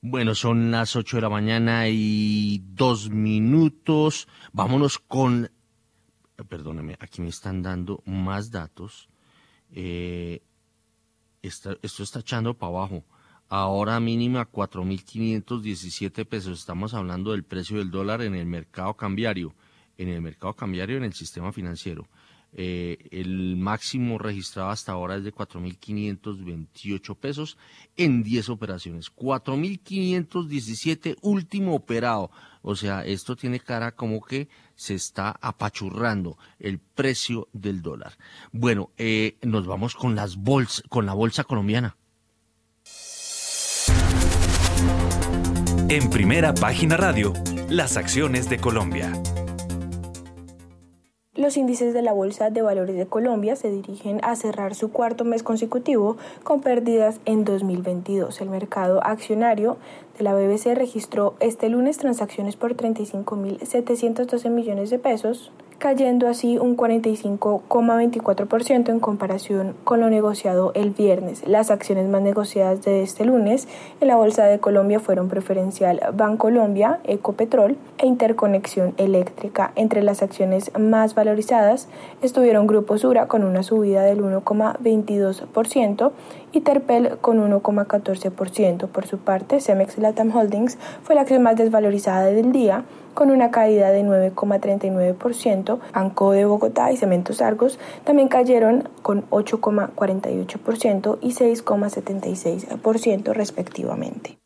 Bueno, 0.02 0.34
son 0.34 0.72
las 0.72 0.96
8 0.96 1.18
de 1.18 1.22
la 1.22 1.30
mañana 1.30 1.88
y 1.88 2.64
dos 2.74 3.12
minutos. 3.12 4.28
Vámonos 4.54 4.98
con... 4.98 5.52
Perdóneme, 6.50 6.98
aquí 7.00 7.22
me 7.22 7.30
están 7.30 7.62
dando 7.62 8.02
más 8.08 8.50
datos. 8.50 9.08
Eh, 9.72 10.42
esto 11.44 11.78
está 11.84 12.22
echando 12.22 12.58
para 12.58 12.72
abajo. 12.72 13.04
Ahora 13.50 14.00
mínima 14.00 14.52
4.517 14.52 16.26
pesos. 16.26 16.60
Estamos 16.60 16.94
hablando 16.94 17.32
del 17.32 17.44
precio 17.44 17.78
del 17.78 17.92
dólar 17.92 18.22
en 18.22 18.36
el 18.36 18.46
mercado 18.46 18.96
cambiario 18.96 19.56
en 19.98 20.10
el 20.10 20.22
mercado 20.22 20.54
cambiario, 20.54 20.98
en 20.98 21.04
el 21.04 21.14
sistema 21.14 21.52
financiero. 21.52 22.08
Eh, 22.58 23.10
el 23.12 23.58
máximo 23.58 24.18
registrado 24.18 24.70
hasta 24.70 24.94
ahora 24.94 25.18
es 25.18 25.26
de 25.26 25.34
4.528 25.34 27.18
pesos 27.18 27.58
en 27.98 28.24
10 28.24 28.48
operaciones. 28.50 29.14
4.517 29.14 31.18
último 31.22 31.76
operado. 31.76 32.32
O 32.62 32.78
sea, 32.78 33.04
esto 33.06 33.36
tiene 33.36 33.60
cara 33.60 33.94
como 33.94 34.22
que 34.22 34.48
se 34.76 34.94
está 34.94 35.36
apachurrando 35.42 36.38
el 36.60 36.80
precio 36.80 37.50
del 37.52 37.82
dólar. 37.82 38.14
Bueno, 38.54 38.92
eh, 38.98 39.38
nos 39.42 39.68
vamos 39.68 39.94
con 39.96 40.16
las 40.16 40.38
bolsas, 40.38 40.86
con 40.88 41.06
la 41.06 41.14
bolsa 41.14 41.44
colombiana. 41.44 41.98
En 45.88 46.10
primera 46.10 46.56
página 46.56 46.98
radio, 46.98 47.32
las 47.70 47.96
acciones 47.96 48.50
de 48.50 48.58
Colombia. 48.58 49.12
Los 51.36 51.58
índices 51.58 51.94
de 51.94 52.02
la 52.02 52.12
Bolsa 52.12 52.50
de 52.50 52.64
Valores 52.64 52.96
de 52.96 53.06
Colombia 53.06 53.56
se 53.56 53.70
dirigen 53.70 54.20
a 54.24 54.36
cerrar 54.36 54.74
su 54.74 54.92
cuarto 54.92 55.26
mes 55.26 55.44
consecutivo 55.44 56.18
con 56.44 56.62
pérdidas 56.62 57.20
en 57.26 57.46
2022. 57.46 58.42
El 58.42 58.50
mercado 58.50 59.00
accionario 59.04 59.78
de 60.18 60.24
la 60.24 60.34
BBC 60.34 60.74
registró 60.74 61.36
este 61.40 61.70
lunes 61.70 62.00
transacciones 62.00 62.56
por 62.56 62.76
35.712 62.76 64.50
millones 64.50 64.90
de 64.90 64.98
pesos, 64.98 65.52
cayendo 65.78 66.28
así 66.28 66.58
un 66.58 66.78
45,24% 66.78 68.90
en 68.90 69.00
comparación 69.00 69.76
con 69.84 70.00
lo 70.00 70.10
negociado 70.10 70.72
el 70.74 70.92
viernes. 70.92 71.48
Las 71.48 71.72
acciones 71.72 72.08
más 72.10 72.22
negociadas 72.22 72.84
de 72.84 73.04
este 73.04 73.26
lunes 73.26 73.68
en 74.02 74.08
la 74.08 74.16
Bolsa 74.16 74.46
de 74.46 74.60
Colombia 74.60 75.00
fueron 75.00 75.28
preferencial 75.28 76.02
Bancolombia, 76.14 77.00
Ecopetrol 77.04 77.78
e 77.98 78.08
Interconexión 78.08 78.94
Eléctrica. 78.98 79.72
Entre 79.76 80.02
las 80.02 80.22
acciones 80.22 80.72
más 80.80 81.16
valorizadas 81.16 81.88
estuvieron 82.22 82.68
Grupo 82.68 82.98
Sura 82.98 83.28
con 83.28 83.44
una 83.44 83.64
subida 83.64 84.04
del 84.04 84.22
1,22% 84.22 86.12
y 86.52 86.62
Terpel 86.62 87.18
con 87.20 87.40
1,14%. 87.40 88.88
Por 88.88 89.06
su 89.06 89.18
parte, 89.18 89.60
Cemex 89.60 89.98
Latam 89.98 90.36
Holdings 90.36 90.78
fue 91.04 91.16
la 91.16 91.22
acción 91.22 91.44
más 91.44 91.58
desvalorizada 91.58 92.28
del 92.28 92.52
día 92.52 92.86
con 93.16 93.32
una 93.32 93.50
caída 93.50 93.90
de 93.90 94.04
9,39%. 94.04 95.80
Banco 95.92 96.34
de 96.34 96.46
Bogotá 96.46 96.92
y 96.92 96.98
Cementos 96.98 97.42
Argos 97.42 97.80
también 98.04 98.28
cayeron 98.28 98.88
con 99.02 99.28
8,48% 99.32 101.18
y 101.22 101.34
6,76% 101.34 103.34
respectivamente. 103.34 104.38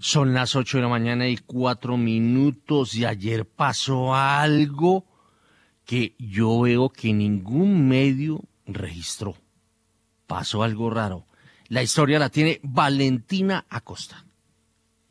Son 0.00 0.34
las 0.34 0.54
8 0.54 0.76
de 0.76 0.82
la 0.82 0.88
mañana 0.88 1.26
y 1.28 1.38
4 1.38 1.96
minutos 1.96 2.94
y 2.94 3.06
ayer 3.06 3.46
pasó 3.46 4.14
algo 4.14 5.06
que 5.86 6.14
yo 6.18 6.60
veo 6.60 6.90
que 6.90 7.14
ningún 7.14 7.88
medio 7.88 8.42
registró. 8.66 9.34
Pasó 10.26 10.62
algo 10.62 10.90
raro. 10.90 11.24
La 11.68 11.82
historia 11.82 12.18
la 12.18 12.28
tiene 12.28 12.60
Valentina 12.62 13.64
Acosta. 13.70 14.23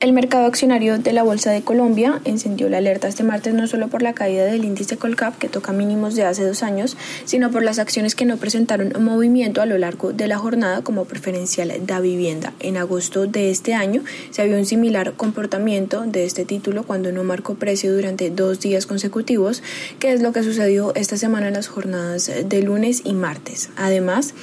El 0.03 0.11
mercado 0.11 0.47
accionario 0.47 0.97
de 0.97 1.13
la 1.13 1.23
Bolsa 1.23 1.51
de 1.51 1.61
Colombia 1.61 2.19
encendió 2.25 2.67
la 2.67 2.79
alerta 2.79 3.07
este 3.07 3.23
martes 3.23 3.53
no 3.53 3.67
solo 3.67 3.87
por 3.87 4.01
la 4.01 4.11
caída 4.11 4.43
del 4.43 4.65
índice 4.65 4.97
Colcap, 4.97 5.37
que 5.37 5.47
toca 5.47 5.71
mínimos 5.71 6.13
de 6.15 6.25
hace 6.25 6.45
dos 6.45 6.61
años, 6.61 6.97
sino 7.23 7.51
por 7.51 7.63
las 7.63 7.79
acciones 7.79 8.13
que 8.13 8.25
no 8.25 8.35
presentaron 8.35 8.91
movimiento 9.01 9.61
a 9.61 9.65
lo 9.65 9.77
largo 9.77 10.11
de 10.11 10.27
la 10.27 10.37
jornada 10.37 10.81
como 10.81 11.05
preferencial 11.05 11.71
da 11.85 12.01
vivienda. 12.01 12.51
En 12.59 12.75
agosto 12.75 13.27
de 13.27 13.49
este 13.49 13.75
año 13.75 14.03
se 14.29 14.45
vio 14.45 14.57
un 14.57 14.65
similar 14.65 15.13
comportamiento 15.13 16.01
de 16.01 16.25
este 16.25 16.43
título 16.43 16.83
cuando 16.83 17.13
no 17.13 17.23
marcó 17.23 17.55
precio 17.55 17.95
durante 17.95 18.29
dos 18.29 18.59
días 18.59 18.85
consecutivos, 18.85 19.63
que 19.99 20.11
es 20.11 20.21
lo 20.21 20.33
que 20.33 20.43
sucedió 20.43 20.93
esta 20.95 21.15
semana 21.15 21.47
en 21.47 21.53
las 21.53 21.69
jornadas 21.69 22.29
de 22.43 22.61
lunes 22.61 23.03
y 23.05 23.13
martes. 23.13 23.69
Además, 23.77 24.33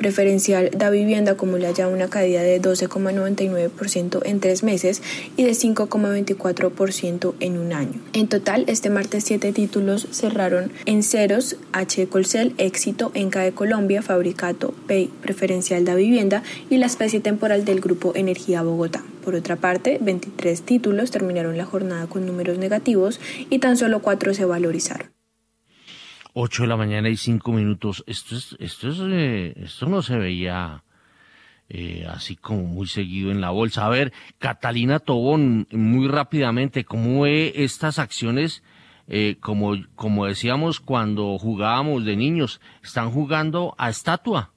preferencial 0.00 0.70
da 0.72 0.88
vivienda 0.88 1.32
acumula 1.32 1.72
ya 1.72 1.86
una 1.86 2.08
caída 2.08 2.42
de 2.42 2.58
12,99% 2.58 4.22
en 4.24 4.40
tres 4.40 4.62
meses 4.62 5.02
y 5.36 5.44
de 5.44 5.50
5,24% 5.50 7.34
en 7.38 7.58
un 7.58 7.74
año. 7.74 8.00
En 8.14 8.26
total, 8.26 8.64
este 8.66 8.88
martes 8.88 9.24
siete 9.24 9.52
títulos 9.52 10.08
cerraron 10.10 10.72
en 10.86 11.02
ceros 11.02 11.56
H. 11.72 12.06
Colcel, 12.06 12.54
Éxito, 12.56 13.12
Enca 13.12 13.42
de 13.42 13.52
Colombia, 13.52 14.00
Fabricato, 14.00 14.72
Pay, 14.88 15.10
Preferencial 15.20 15.84
da 15.84 15.94
Vivienda 15.94 16.42
y 16.70 16.78
la 16.78 16.86
especie 16.86 17.20
temporal 17.20 17.66
del 17.66 17.82
Grupo 17.82 18.14
Energía 18.16 18.62
Bogotá. 18.62 19.04
Por 19.22 19.34
otra 19.34 19.56
parte, 19.56 19.98
23 20.00 20.62
títulos 20.62 21.10
terminaron 21.10 21.58
la 21.58 21.66
jornada 21.66 22.06
con 22.06 22.24
números 22.24 22.56
negativos 22.56 23.20
y 23.50 23.58
tan 23.58 23.76
solo 23.76 24.00
cuatro 24.00 24.32
se 24.32 24.46
valorizaron. 24.46 25.19
8 26.34 26.62
de 26.62 26.68
la 26.68 26.76
mañana 26.76 27.08
y 27.08 27.16
5 27.16 27.52
minutos. 27.52 28.04
Esto, 28.06 28.36
es, 28.36 28.56
esto, 28.58 28.88
es, 28.88 29.00
eh, 29.00 29.54
esto 29.56 29.86
no 29.86 30.02
se 30.02 30.16
veía 30.16 30.84
eh, 31.68 32.06
así 32.08 32.36
como 32.36 32.62
muy 32.62 32.86
seguido 32.86 33.30
en 33.30 33.40
la 33.40 33.50
bolsa. 33.50 33.86
A 33.86 33.90
ver, 33.90 34.12
Catalina 34.38 34.98
Tobón, 34.98 35.66
muy 35.72 36.08
rápidamente, 36.08 36.84
¿cómo 36.84 37.22
ve 37.22 37.52
estas 37.56 37.98
acciones? 37.98 38.62
Eh, 39.08 39.38
como, 39.40 39.72
como 39.96 40.26
decíamos 40.26 40.78
cuando 40.78 41.36
jugábamos 41.38 42.04
de 42.04 42.16
niños, 42.16 42.60
están 42.82 43.10
jugando 43.10 43.74
a 43.76 43.90
estatua. 43.90 44.52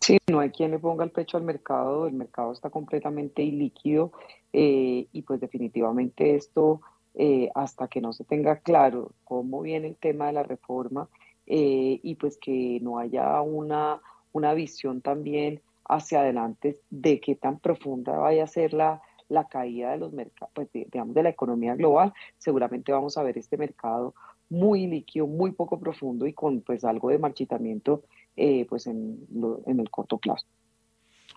Sí, 0.00 0.18
no 0.30 0.40
hay 0.40 0.50
quien 0.50 0.72
le 0.72 0.78
ponga 0.78 1.04
el 1.04 1.10
pecho 1.10 1.36
al 1.36 1.44
mercado, 1.44 2.06
el 2.06 2.14
mercado 2.14 2.52
está 2.52 2.70
completamente 2.70 3.42
ilíquido 3.42 4.12
y 4.52 5.22
pues 5.22 5.40
definitivamente 5.40 6.34
esto 6.34 6.80
eh, 7.20 7.50
hasta 7.56 7.88
que 7.88 8.00
no 8.00 8.12
se 8.12 8.22
tenga 8.22 8.60
claro 8.60 9.10
cómo 9.24 9.60
viene 9.62 9.88
el 9.88 9.96
tema 9.96 10.28
de 10.28 10.34
la 10.34 10.44
reforma 10.44 11.08
eh, 11.48 11.98
y 12.00 12.14
pues 12.14 12.38
que 12.38 12.78
no 12.80 13.00
haya 13.00 13.40
una, 13.40 14.00
una 14.30 14.54
visión 14.54 15.00
también 15.00 15.60
hacia 15.88 16.20
adelante 16.20 16.78
de 16.90 17.18
qué 17.18 17.34
tan 17.34 17.58
profunda 17.58 18.16
vaya 18.16 18.44
a 18.44 18.46
ser 18.46 18.72
la, 18.72 19.02
la 19.28 19.48
caída 19.48 19.90
de 19.90 19.98
los 19.98 20.12
mercados, 20.12 20.52
pues 20.54 20.68
digamos 20.72 21.12
de 21.12 21.24
la 21.24 21.30
economía 21.30 21.74
global, 21.74 22.14
seguramente 22.36 22.92
vamos 22.92 23.18
a 23.18 23.24
ver 23.24 23.36
este 23.36 23.56
mercado 23.56 24.14
muy 24.48 24.86
líquido, 24.86 25.26
muy 25.26 25.50
poco 25.50 25.80
profundo 25.80 26.24
y 26.24 26.32
con 26.32 26.60
pues 26.60 26.84
algo 26.84 27.10
de 27.10 27.18
marchitamiento 27.18 28.04
eh, 28.36 28.64
pues 28.68 28.86
en, 28.86 29.26
en 29.66 29.80
el 29.80 29.90
corto 29.90 30.18
plazo. 30.18 30.46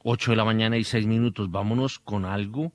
8 0.04 0.30
de 0.30 0.38
la 0.38 0.46
mañana 0.46 0.78
y 0.78 0.84
6 0.84 1.08
minutos, 1.08 1.50
vámonos 1.50 1.98
con 1.98 2.26
algo 2.26 2.72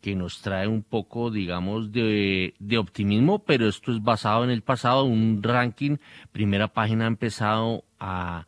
que 0.00 0.16
nos 0.16 0.40
trae 0.40 0.66
un 0.66 0.82
poco, 0.82 1.30
digamos, 1.30 1.92
de, 1.92 2.54
optimismo, 2.78 3.40
pero 3.40 3.68
esto 3.68 3.92
es 3.92 4.02
basado 4.02 4.44
en 4.44 4.50
el 4.50 4.62
pasado, 4.62 5.04
un 5.04 5.42
ranking, 5.42 5.98
primera 6.32 6.68
página 6.68 7.04
ha 7.04 7.08
empezado 7.08 7.84
a 7.98 8.46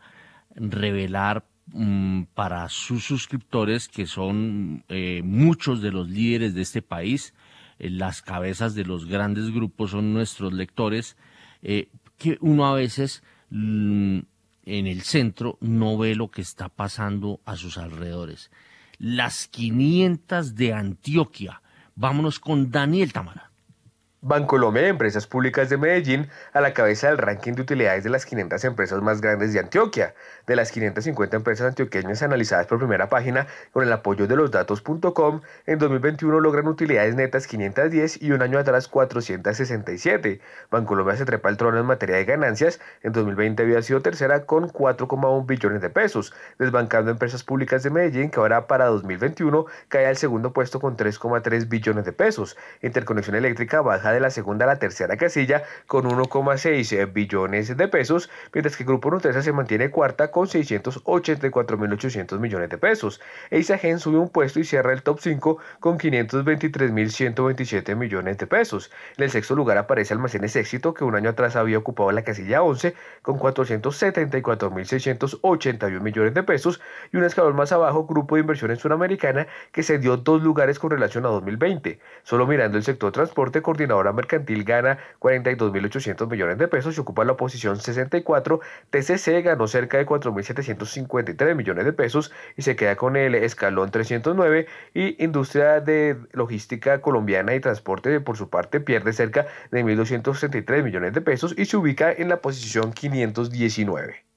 revelar 0.54 1.44
mm, 1.72 2.24
para 2.34 2.68
sus 2.68 3.04
suscriptores, 3.04 3.88
que 3.88 4.06
son 4.06 4.84
eh, 4.88 5.20
muchos 5.24 5.82
de 5.82 5.92
los 5.92 6.08
líderes 6.08 6.54
de 6.54 6.62
este 6.62 6.80
país, 6.80 7.34
eh, 7.78 7.90
las 7.90 8.22
cabezas 8.22 8.74
de 8.74 8.84
los 8.84 9.06
grandes 9.06 9.50
grupos 9.50 9.90
son 9.90 10.14
nuestros 10.14 10.52
lectores, 10.52 11.16
eh, 11.62 11.88
que 12.16 12.38
uno 12.40 12.66
a 12.66 12.74
veces 12.74 13.22
mm, 13.50 14.20
en 14.64 14.86
el 14.86 15.02
centro 15.02 15.58
no 15.60 15.98
ve 15.98 16.14
lo 16.14 16.30
que 16.30 16.40
está 16.40 16.68
pasando 16.68 17.40
a 17.44 17.56
sus 17.56 17.76
alrededores 17.76 18.50
las 19.02 19.48
500 19.48 20.54
de 20.54 20.72
Antioquia. 20.72 21.60
Vámonos 21.96 22.38
con 22.38 22.70
Daniel 22.70 23.12
Tamara. 23.12 23.51
Bancolombia 24.24 24.82
de 24.82 24.88
Empresas 24.88 25.26
Públicas 25.26 25.68
de 25.68 25.76
Medellín 25.76 26.28
a 26.52 26.60
la 26.60 26.72
cabeza 26.72 27.08
del 27.08 27.18
ranking 27.18 27.54
de 27.54 27.62
utilidades 27.62 28.04
de 28.04 28.10
las 28.10 28.24
500 28.24 28.64
empresas 28.66 29.02
más 29.02 29.20
grandes 29.20 29.52
de 29.52 29.58
Antioquia. 29.58 30.14
De 30.46 30.54
las 30.54 30.70
550 30.70 31.36
empresas 31.36 31.66
antioqueñas 31.66 32.22
analizadas 32.22 32.68
por 32.68 32.78
primera 32.78 33.08
página 33.08 33.48
con 33.72 33.82
el 33.82 33.92
apoyo 33.92 34.28
de 34.28 34.36
los 34.36 34.52
datos.com, 34.52 35.40
en 35.66 35.78
2021 35.80 36.38
logran 36.38 36.68
utilidades 36.68 37.16
netas 37.16 37.48
510 37.48 38.22
y 38.22 38.30
un 38.30 38.42
año 38.42 38.60
atrás 38.60 38.86
467. 38.86 40.40
Bancolombia 40.70 41.16
se 41.16 41.24
trepa 41.24 41.48
el 41.48 41.56
trono 41.56 41.80
en 41.80 41.86
materia 41.86 42.14
de 42.14 42.24
ganancias. 42.24 42.78
En 43.02 43.10
2020 43.10 43.64
había 43.64 43.82
sido 43.82 44.02
tercera 44.02 44.46
con 44.46 44.68
4,1 44.68 45.46
billones 45.46 45.82
de 45.82 45.90
pesos, 45.90 46.32
desbancando 46.60 47.10
empresas 47.10 47.42
públicas 47.42 47.82
de 47.82 47.90
Medellín 47.90 48.30
que 48.30 48.38
ahora 48.38 48.68
para 48.68 48.86
2021 48.86 49.66
cae 49.88 50.06
al 50.06 50.16
segundo 50.16 50.52
puesto 50.52 50.78
con 50.78 50.96
3,3 50.96 51.68
billones 51.68 52.04
de 52.04 52.12
pesos. 52.12 52.56
Interconexión 52.82 53.34
eléctrica 53.34 53.80
baja 53.80 54.11
de 54.12 54.20
la 54.20 54.30
segunda 54.30 54.64
a 54.64 54.68
la 54.68 54.78
tercera 54.78 55.16
casilla 55.16 55.64
con 55.86 56.04
1,6 56.04 57.12
billones 57.12 57.76
de 57.76 57.88
pesos, 57.88 58.30
mientras 58.52 58.76
que 58.76 58.84
Grupo 58.84 59.10
Nutresa 59.10 59.42
se 59.42 59.52
mantiene 59.52 59.90
cuarta 59.90 60.30
con 60.30 60.46
684.800 60.46 62.38
millones 62.38 62.70
de 62.70 62.78
pesos. 62.78 63.20
Eisagen 63.50 63.98
sube 63.98 64.18
un 64.18 64.28
puesto 64.28 64.60
y 64.60 64.64
cierra 64.64 64.92
el 64.92 65.02
top 65.02 65.18
5 65.20 65.58
con 65.80 65.98
523.127 65.98 67.96
millones 67.96 68.38
de 68.38 68.46
pesos. 68.46 68.92
En 69.16 69.24
el 69.24 69.30
sexto 69.30 69.54
lugar 69.54 69.78
aparece 69.78 70.12
Almacenes 70.14 70.56
Éxito, 70.56 70.94
que 70.94 71.04
un 71.04 71.14
año 71.14 71.28
atrás 71.30 71.56
había 71.56 71.78
ocupado 71.78 72.10
la 72.12 72.22
casilla 72.22 72.62
11 72.62 72.94
con 73.22 73.38
474.681 73.38 76.00
millones 76.00 76.34
de 76.34 76.42
pesos, 76.42 76.80
y 77.12 77.16
un 77.16 77.24
escalón 77.24 77.56
más 77.56 77.72
abajo, 77.72 78.06
Grupo 78.06 78.36
de 78.36 78.42
Inversiones 78.42 78.80
Suramericana, 78.80 79.46
que 79.72 79.82
se 79.82 79.98
dio 79.98 80.16
dos 80.16 80.42
lugares 80.42 80.78
con 80.78 80.90
relación 80.90 81.24
a 81.26 81.28
2020. 81.28 81.98
Solo 82.22 82.46
mirando 82.46 82.78
el 82.78 82.84
sector 82.84 83.12
transporte, 83.12 83.62
coordinador 83.62 84.01
mercantil 84.10 84.64
gana 84.64 84.98
42.800 85.20 86.28
millones 86.28 86.58
de 86.58 86.66
pesos 86.66 86.96
y 86.96 87.00
ocupa 87.00 87.24
la 87.24 87.36
posición 87.36 87.78
64. 87.78 88.60
TCC 88.90 89.44
ganó 89.44 89.68
cerca 89.68 89.98
de 89.98 90.06
4.753 90.06 91.54
millones 91.54 91.84
de 91.84 91.92
pesos 91.92 92.32
y 92.56 92.62
se 92.62 92.74
queda 92.74 92.96
con 92.96 93.16
el 93.16 93.36
escalón 93.36 93.92
309. 93.92 94.66
Y 94.94 95.22
Industria 95.22 95.80
de 95.80 96.16
Logística 96.32 97.00
Colombiana 97.00 97.54
y 97.54 97.60
Transporte, 97.60 98.18
por 98.20 98.36
su 98.36 98.50
parte, 98.50 98.80
pierde 98.80 99.12
cerca 99.12 99.46
de 99.70 99.84
1.263 99.84 100.82
millones 100.82 101.12
de 101.12 101.20
pesos 101.20 101.54
y 101.56 101.66
se 101.66 101.76
ubica 101.76 102.10
en 102.10 102.28
la 102.28 102.38
posición 102.38 102.92
519. 102.92 104.31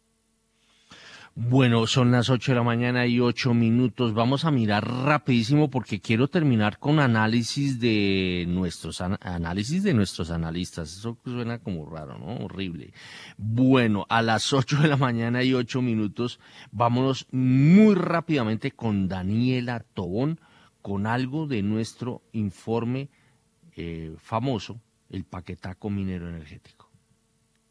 Bueno, 1.37 1.85
son 1.85 2.11
las 2.11 2.29
8 2.29 2.53
de 2.53 2.55
la 2.55 2.63
mañana 2.63 3.05
y 3.07 3.19
8 3.19 3.53
minutos. 3.53 4.13
Vamos 4.13 4.45
a 4.45 4.51
mirar 4.51 4.87
rapidísimo 4.87 5.69
porque 5.69 5.99
quiero 5.99 6.29
terminar 6.29 6.79
con 6.79 6.97
análisis 7.01 7.77
de 7.77 8.45
nuestros 8.47 9.01
análisis 9.01 9.83
de 9.83 9.93
nuestros 9.93 10.31
analistas. 10.31 10.95
Eso 10.95 11.17
suena 11.25 11.59
como 11.59 11.89
raro, 11.89 12.17
¿no? 12.17 12.45
Horrible. 12.45 12.93
Bueno, 13.37 14.05
a 14.07 14.21
las 14.21 14.53
8 14.53 14.77
de 14.77 14.87
la 14.87 14.95
mañana 14.95 15.43
y 15.43 15.53
8 15.53 15.81
minutos, 15.81 16.39
vámonos 16.71 17.27
muy 17.31 17.95
rápidamente 17.95 18.71
con 18.71 19.09
Daniela 19.09 19.81
Tobón 19.81 20.39
con 20.81 21.05
algo 21.05 21.47
de 21.47 21.63
nuestro 21.63 22.21
informe 22.31 23.09
eh, 23.75 24.15
famoso 24.19 24.79
el 25.09 25.25
paquetaco 25.25 25.89
minero 25.89 26.29
energético. 26.29 26.84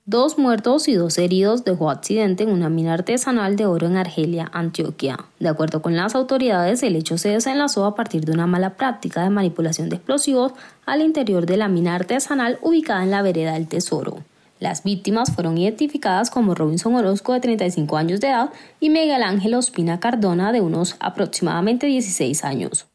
Dos 0.06 0.36
muertos 0.36 0.86
y 0.86 0.92
dos 0.92 1.16
heridos 1.16 1.64
dejó 1.64 1.88
accidente 1.88 2.42
en 2.42 2.50
una 2.50 2.68
mina 2.68 2.92
artesanal 2.92 3.56
de 3.56 3.64
oro 3.64 3.86
en 3.86 3.96
Argelia, 3.96 4.50
Antioquia. 4.52 5.18
De 5.40 5.48
acuerdo 5.48 5.80
con 5.80 5.96
las 5.96 6.14
autoridades, 6.14 6.82
el 6.82 6.94
hecho 6.94 7.16
se 7.16 7.30
desenlazó 7.30 7.86
a 7.86 7.94
partir 7.94 8.26
de 8.26 8.32
una 8.32 8.46
mala 8.46 8.76
práctica 8.76 9.22
de 9.22 9.30
manipulación 9.30 9.88
de 9.88 9.96
explosivos 9.96 10.52
al 10.84 11.00
interior 11.00 11.46
de 11.46 11.56
la 11.56 11.68
mina 11.68 11.94
artesanal 11.94 12.58
ubicada 12.60 13.02
en 13.02 13.12
la 13.12 13.22
vereda 13.22 13.54
del 13.54 13.66
Tesoro. 13.66 14.18
Las 14.60 14.84
víctimas 14.84 15.34
fueron 15.34 15.56
identificadas 15.56 16.28
como 16.28 16.54
Robinson 16.54 16.94
Orozco 16.96 17.32
de 17.32 17.40
35 17.40 17.96
años 17.96 18.20
de 18.20 18.28
edad 18.28 18.52
y 18.80 18.90
Miguel 18.90 19.22
Ángel 19.22 19.54
Ospina 19.54 20.00
Cardona 20.00 20.52
de 20.52 20.60
unos 20.60 20.96
aproximadamente 21.00 21.86
16 21.86 22.44
años. 22.44 22.86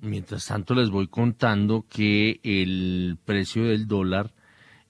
Mientras 0.00 0.46
tanto 0.46 0.74
les 0.74 0.88
voy 0.88 1.08
contando 1.08 1.84
que 1.90 2.40
el 2.44 3.18
precio 3.26 3.64
del 3.64 3.86
dólar 3.86 4.32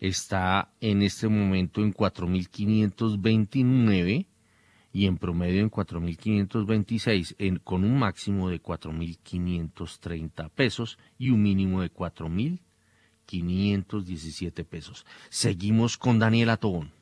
está 0.00 0.72
en 0.80 1.02
este 1.02 1.28
momento 1.28 1.82
en 1.82 1.92
4.529 1.92 4.26
y 4.92 5.06
en 5.06 5.18
promedio 5.18 5.60
en 5.60 5.70
4.526, 5.70 7.60
con 7.62 7.84
un 7.84 7.98
máximo 7.98 8.48
de 8.48 8.62
4.530 8.62 10.50
pesos 10.50 10.98
y 11.18 11.30
un 11.30 11.42
mínimo 11.42 11.82
de 11.82 11.92
4.517 11.92 14.64
pesos. 14.64 15.04
Seguimos 15.28 15.98
con 15.98 16.18
Daniela 16.18 16.56
Tobón. 16.56 16.95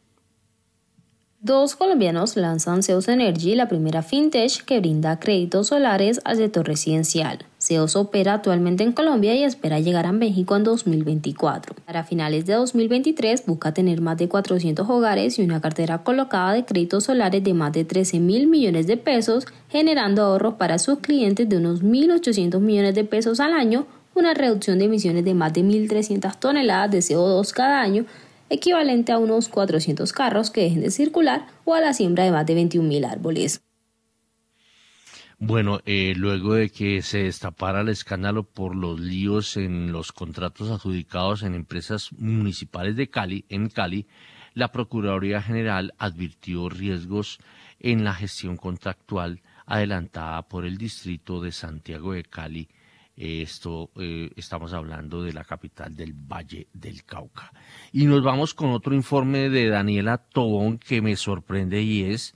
Dos 1.44 1.76
colombianos 1.76 2.36
lanzan 2.36 2.82
Zeus 2.82 3.06
Energy, 3.06 3.54
la 3.54 3.68
primera 3.68 4.00
fintech 4.00 4.64
que 4.64 4.80
brinda 4.80 5.20
créditos 5.20 5.66
solares 5.66 6.22
al 6.24 6.38
sector 6.38 6.66
residencial. 6.66 7.44
Zeus 7.60 7.96
opera 7.96 8.32
actualmente 8.32 8.82
en 8.82 8.92
Colombia 8.92 9.34
y 9.34 9.44
espera 9.44 9.78
llegar 9.78 10.06
a 10.06 10.12
México 10.12 10.56
en 10.56 10.64
2024. 10.64 11.74
Para 11.84 12.04
finales 12.04 12.46
de 12.46 12.54
2023 12.54 13.44
busca 13.44 13.74
tener 13.74 14.00
más 14.00 14.16
de 14.16 14.26
400 14.26 14.88
hogares 14.88 15.38
y 15.38 15.42
una 15.42 15.60
cartera 15.60 15.98
colocada 15.98 16.54
de 16.54 16.64
créditos 16.64 17.04
solares 17.04 17.44
de 17.44 17.52
más 17.52 17.74
de 17.74 17.84
13 17.84 18.20
mil 18.20 18.46
millones 18.46 18.86
de 18.86 18.96
pesos, 18.96 19.44
generando 19.68 20.22
ahorros 20.22 20.54
para 20.54 20.78
sus 20.78 21.00
clientes 21.00 21.46
de 21.46 21.58
unos 21.58 21.82
1.800 21.82 22.58
millones 22.58 22.94
de 22.94 23.04
pesos 23.04 23.38
al 23.38 23.52
año, 23.52 23.86
una 24.14 24.32
reducción 24.32 24.78
de 24.78 24.86
emisiones 24.86 25.26
de 25.26 25.34
más 25.34 25.52
de 25.52 25.62
1.300 25.62 26.36
toneladas 26.38 26.90
de 26.90 27.00
CO2 27.00 27.52
cada 27.52 27.82
año, 27.82 28.06
equivalente 28.50 29.12
a 29.12 29.18
unos 29.18 29.48
400 29.48 30.12
carros 30.12 30.50
que 30.50 30.62
dejen 30.62 30.80
de 30.80 30.90
circular 30.90 31.46
o 31.64 31.74
a 31.74 31.80
la 31.80 31.92
siembra 31.92 32.24
de 32.24 32.30
más 32.30 32.46
de 32.46 32.56
21.000 32.56 33.10
árboles. 33.10 33.62
Bueno, 35.38 35.80
eh, 35.84 36.14
luego 36.16 36.54
de 36.54 36.70
que 36.70 37.02
se 37.02 37.24
destapara 37.24 37.80
el 37.80 37.88
escándalo 37.88 38.44
por 38.44 38.76
los 38.76 39.00
líos 39.00 39.56
en 39.56 39.92
los 39.92 40.12
contratos 40.12 40.70
adjudicados 40.70 41.42
en 41.42 41.54
empresas 41.54 42.12
municipales 42.12 42.96
de 42.96 43.10
Cali, 43.10 43.44
en 43.48 43.68
Cali, 43.68 44.06
la 44.54 44.70
Procuraduría 44.70 45.42
General 45.42 45.92
advirtió 45.98 46.68
riesgos 46.68 47.38
en 47.80 48.04
la 48.04 48.14
gestión 48.14 48.56
contractual 48.56 49.42
adelantada 49.66 50.42
por 50.42 50.64
el 50.64 50.78
distrito 50.78 51.40
de 51.40 51.50
Santiago 51.50 52.12
de 52.12 52.22
Cali 52.22 52.68
esto 53.16 53.90
eh, 53.96 54.30
estamos 54.36 54.72
hablando 54.72 55.22
de 55.22 55.32
la 55.32 55.44
capital 55.44 55.94
del 55.94 56.12
Valle 56.12 56.66
del 56.72 57.04
Cauca. 57.04 57.52
Y 57.92 58.06
nos 58.06 58.22
vamos 58.22 58.54
con 58.54 58.70
otro 58.70 58.94
informe 58.94 59.48
de 59.50 59.68
Daniela 59.68 60.18
Tobón 60.18 60.78
que 60.78 61.00
me 61.00 61.16
sorprende 61.16 61.82
y 61.82 62.04
es 62.04 62.34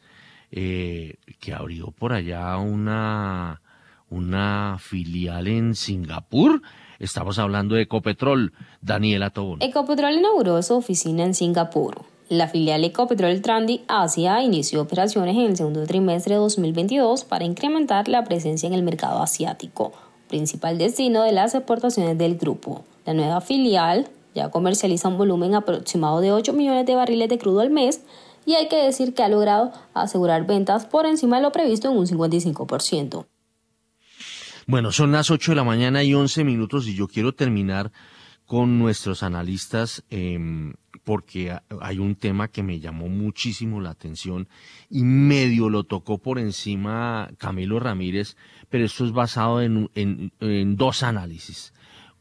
eh, 0.51 1.17
que 1.41 1.53
abrió 1.53 1.91
por 1.91 2.13
allá 2.13 2.57
una, 2.59 3.61
una 4.09 4.77
filial 4.79 5.49
en 5.49 5.75
Singapur. 5.75 6.63
Estamos 6.99 7.39
hablando 7.39 7.75
de 7.75 7.83
Ecopetrol. 7.83 8.53
Daniela 8.81 9.31
Tobón. 9.31 9.63
Ecopetrol 9.63 10.15
inauguró 10.15 10.63
su 10.63 10.75
oficina 10.75 11.25
en 11.25 11.35
Singapur. 11.35 12.05
La 12.29 12.47
filial 12.47 12.85
Ecopetrol 12.85 13.41
Trandi 13.41 13.83
Asia 13.89 14.43
inició 14.43 14.83
operaciones 14.83 15.35
en 15.35 15.45
el 15.45 15.57
segundo 15.57 15.87
trimestre 15.87 16.35
de 16.35 16.41
2022 16.41 17.25
para 17.25 17.45
incrementar 17.45 18.07
la 18.07 18.23
presencia 18.25 18.67
en 18.67 18.75
el 18.75 18.83
mercado 18.83 19.23
asiático 19.23 19.93
principal 20.29 20.79
destino 20.79 21.23
de 21.23 21.33
las 21.33 21.55
exportaciones 21.55 22.17
del 22.17 22.37
grupo. 22.37 22.85
La 23.05 23.15
nueva 23.15 23.41
filial 23.41 24.09
ya 24.35 24.51
comercializa 24.51 25.09
un 25.09 25.19
volumen 25.19 25.55
aproximado 25.55 26.21
de 26.21 26.33
8 26.33 26.53
millones 26.53 26.87
de 26.87 26.95
barriles 26.95 27.29
de 27.29 27.39
crudo 27.39 27.61
al 27.61 27.71
mes 27.71 28.03
y 28.47 28.55
hay 28.55 28.69
que 28.69 28.77
decir 28.77 29.15
que 29.15 29.23
ha 29.23 29.29
logrado 29.29 29.73
asegurar 29.95 30.47
ventas 30.47 30.87
por 30.87 31.07
encima 31.07 31.37
de 31.37 31.43
lo 31.43 31.53
previsto 31.53 31.91
en 31.91 31.99
un 31.99 32.07
55%. 32.07 33.27
Bueno, 34.67 34.93
son 34.93 35.13
las 35.13 35.31
8 35.31 35.53
de 35.53 35.57
la 35.57 35.65
mañana 35.65 36.05
y 36.05 36.15
11 36.15 36.45
minutos 36.45 36.87
y 36.87 36.95
yo 36.95 37.09
quiero 37.09 37.33
terminar 37.35 37.91
con 38.45 38.79
nuestros 38.79 39.23
analistas 39.23 40.05
em, 40.11 40.75
porque 41.09 41.57
hay 41.81 41.99
un 42.01 42.17
tema 42.17 42.49
que 42.49 42.63
me 42.63 42.81
llamó 42.81 43.09
muchísimo 43.09 43.81
la 43.81 43.89
atención 43.89 44.47
y 44.91 45.05
medio 45.05 45.71
lo 45.71 45.85
tocó 45.85 46.19
por 46.19 46.39
encima 46.39 47.31
Camilo 47.39 47.81
Ramírez, 47.81 48.37
pero 48.69 48.85
esto 48.85 49.07
es 49.07 49.13
basado 49.13 49.63
en, 49.63 50.77
dos 50.77 51.03
análisis. 51.03 51.73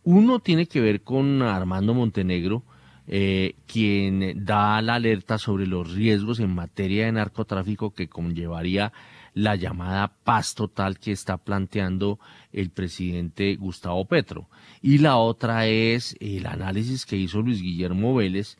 Uno 0.06 0.40
tiene 0.40 0.68
que 0.68 0.80
ver 0.80 1.02
con 1.02 1.42
Armando 1.42 1.94
Montenegro, 1.94 2.64
eh, 3.08 3.56
quien 3.66 4.46
da 4.46 4.82
la 4.82 4.96
alerta 4.96 5.38
sobre 5.38 5.68
los 5.68 5.92
riesgos 5.92 6.40
en 6.40 6.56
materia 6.56 7.08
de 7.08 7.12
narcotráfico 7.12 7.94
que 7.94 8.08
conllevaría 8.08 8.94
la 9.34 9.58
llamada 9.58 10.14
paz 10.24 10.56
total 10.56 10.98
que 10.98 11.12
está 11.12 11.36
planteando 11.36 12.20
el 12.54 12.70
presidente 12.70 13.58
Gustavo 13.58 14.06
Petro. 14.06 14.48
Y 14.82 15.00
la 15.00 15.18
otra 15.18 15.68
es 15.68 16.16
el 16.22 16.46
análisis 16.46 17.06
que 17.06 17.18
hizo 17.18 17.42
Luis 17.42 17.62
Guillermo 17.62 18.16
Vélez 18.16 18.58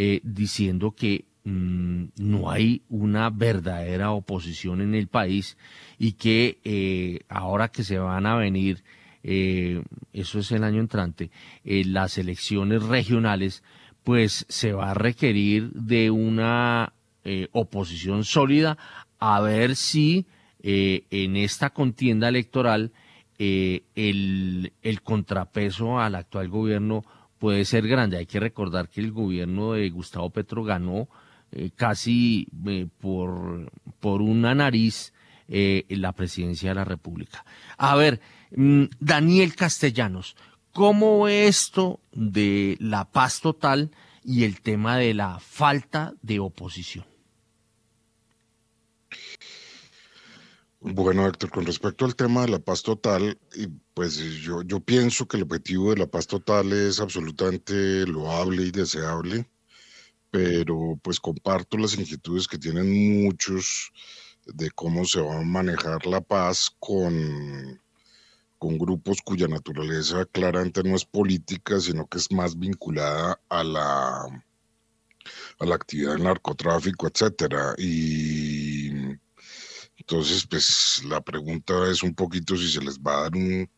eh, 0.00 0.20
diciendo 0.22 0.92
que 0.92 1.24
mm, 1.42 2.04
no 2.18 2.52
hay 2.52 2.82
una 2.88 3.30
verdadera 3.30 4.12
oposición 4.12 4.80
en 4.80 4.94
el 4.94 5.08
país 5.08 5.58
y 5.98 6.12
que 6.12 6.60
eh, 6.62 7.22
ahora 7.28 7.66
que 7.66 7.82
se 7.82 7.98
van 7.98 8.24
a 8.24 8.36
venir, 8.36 8.84
eh, 9.24 9.82
eso 10.12 10.38
es 10.38 10.52
el 10.52 10.62
año 10.62 10.78
entrante, 10.78 11.32
las 11.64 12.16
elecciones 12.16 12.84
regionales, 12.84 13.64
pues 14.04 14.46
se 14.48 14.72
va 14.72 14.92
a 14.92 14.94
requerir 14.94 15.72
de 15.72 16.12
una 16.12 16.92
oposición 17.50 18.22
sólida 18.22 18.78
a 19.18 19.40
ver 19.40 19.74
si 19.74 20.26
en 20.62 21.36
esta 21.36 21.70
contienda 21.70 22.28
electoral 22.28 22.92
el, 23.36 24.72
el, 24.80 25.02
contrapeso 25.02 25.98
al 25.98 26.14
actual 26.14 26.48
gobierno 26.48 27.04
puede 27.38 27.64
ser 27.64 27.86
grande. 27.86 28.16
Hay 28.16 28.26
que 28.26 28.40
recordar 28.40 28.88
que 28.88 29.00
el 29.00 29.12
gobierno 29.12 29.72
de 29.72 29.88
Gustavo 29.90 30.30
Petro 30.30 30.64
ganó 30.64 31.08
eh, 31.52 31.70
casi 31.74 32.48
por, 33.00 33.70
por 34.00 34.22
una 34.22 34.54
nariz 34.54 35.12
la 35.48 36.12
presidencia 36.12 36.68
de 36.68 36.74
la 36.74 36.84
República. 36.84 37.42
A 37.78 37.96
ver, 37.96 38.20
mm, 38.54 38.84
Daniel 39.00 39.54
Castellanos, 39.54 40.36
¿cómo 40.72 41.26
esto 41.26 42.00
de 42.12 42.76
la 42.80 43.10
paz 43.10 43.40
total 43.40 43.90
y 44.22 44.44
el 44.44 44.60
tema 44.60 44.98
de 44.98 45.14
la 45.14 45.38
falta 45.40 46.12
de 46.20 46.38
oposición? 46.38 47.06
Bueno, 50.80 51.26
Héctor, 51.26 51.50
con 51.50 51.66
respecto 51.66 52.04
al 52.04 52.14
tema 52.14 52.42
de 52.42 52.48
la 52.52 52.58
paz 52.60 52.82
total, 52.82 53.36
pues 53.94 54.16
yo, 54.16 54.62
yo 54.62 54.78
pienso 54.78 55.26
que 55.26 55.36
el 55.36 55.42
objetivo 55.42 55.90
de 55.90 55.96
la 55.98 56.06
paz 56.06 56.28
total 56.28 56.72
es 56.72 57.00
absolutamente 57.00 58.06
loable 58.06 58.62
y 58.62 58.70
deseable, 58.70 59.50
pero 60.30 60.96
pues 61.02 61.18
comparto 61.18 61.78
las 61.78 61.98
inquietudes 61.98 62.46
que 62.46 62.58
tienen 62.58 63.24
muchos 63.24 63.90
de 64.46 64.70
cómo 64.70 65.04
se 65.04 65.20
va 65.20 65.40
a 65.40 65.42
manejar 65.42 66.06
la 66.06 66.20
paz 66.20 66.70
con, 66.78 67.80
con 68.58 68.78
grupos 68.78 69.20
cuya 69.22 69.48
naturaleza 69.48 70.26
claramente 70.26 70.84
no 70.84 70.94
es 70.94 71.04
política, 71.04 71.80
sino 71.80 72.06
que 72.06 72.18
es 72.18 72.30
más 72.30 72.56
vinculada 72.56 73.40
a 73.48 73.64
la, 73.64 74.22
a 75.58 75.66
la 75.66 75.74
actividad 75.74 76.12
del 76.12 76.22
narcotráfico, 76.22 77.08
etcétera. 77.08 77.74
Y 77.78 78.67
entonces, 80.08 80.46
pues 80.46 81.02
la 81.04 81.20
pregunta 81.20 81.90
es 81.90 82.02
un 82.02 82.14
poquito 82.14 82.56
si 82.56 82.72
se 82.72 82.80
les 82.80 82.98
va 82.98 83.18
a 83.18 83.22
dar 83.24 83.34
un, 83.34 83.68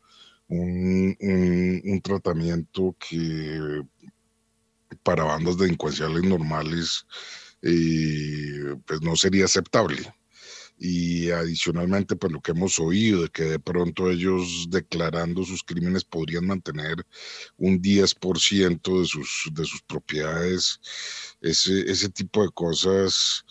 un, 0.48 2.00
tratamiento 2.04 2.94
que 3.00 3.82
para 5.02 5.24
bandas 5.24 5.58
delincuenciales 5.58 6.22
normales 6.22 7.04
eh, 7.62 8.76
pues 8.86 9.02
no 9.02 9.16
sería 9.16 9.46
aceptable. 9.46 10.14
Y 10.78 11.30
adicionalmente, 11.32 12.14
pues 12.14 12.32
lo 12.32 12.40
que 12.40 12.52
hemos 12.52 12.78
oído 12.78 13.22
de 13.22 13.28
que 13.30 13.42
de 13.42 13.58
pronto 13.58 14.08
ellos 14.08 14.68
declarando 14.70 15.44
sus 15.44 15.64
crímenes 15.64 16.04
podrían 16.04 16.46
mantener 16.46 17.04
un 17.56 17.82
10% 17.82 19.00
de 19.00 19.04
sus, 19.04 19.50
de 19.52 19.64
sus 19.64 19.82
propiedades, 19.82 20.80
ese, 21.40 21.90
ese 21.90 22.08
tipo 22.08 22.44
de 22.44 22.50
cosas 22.54 23.44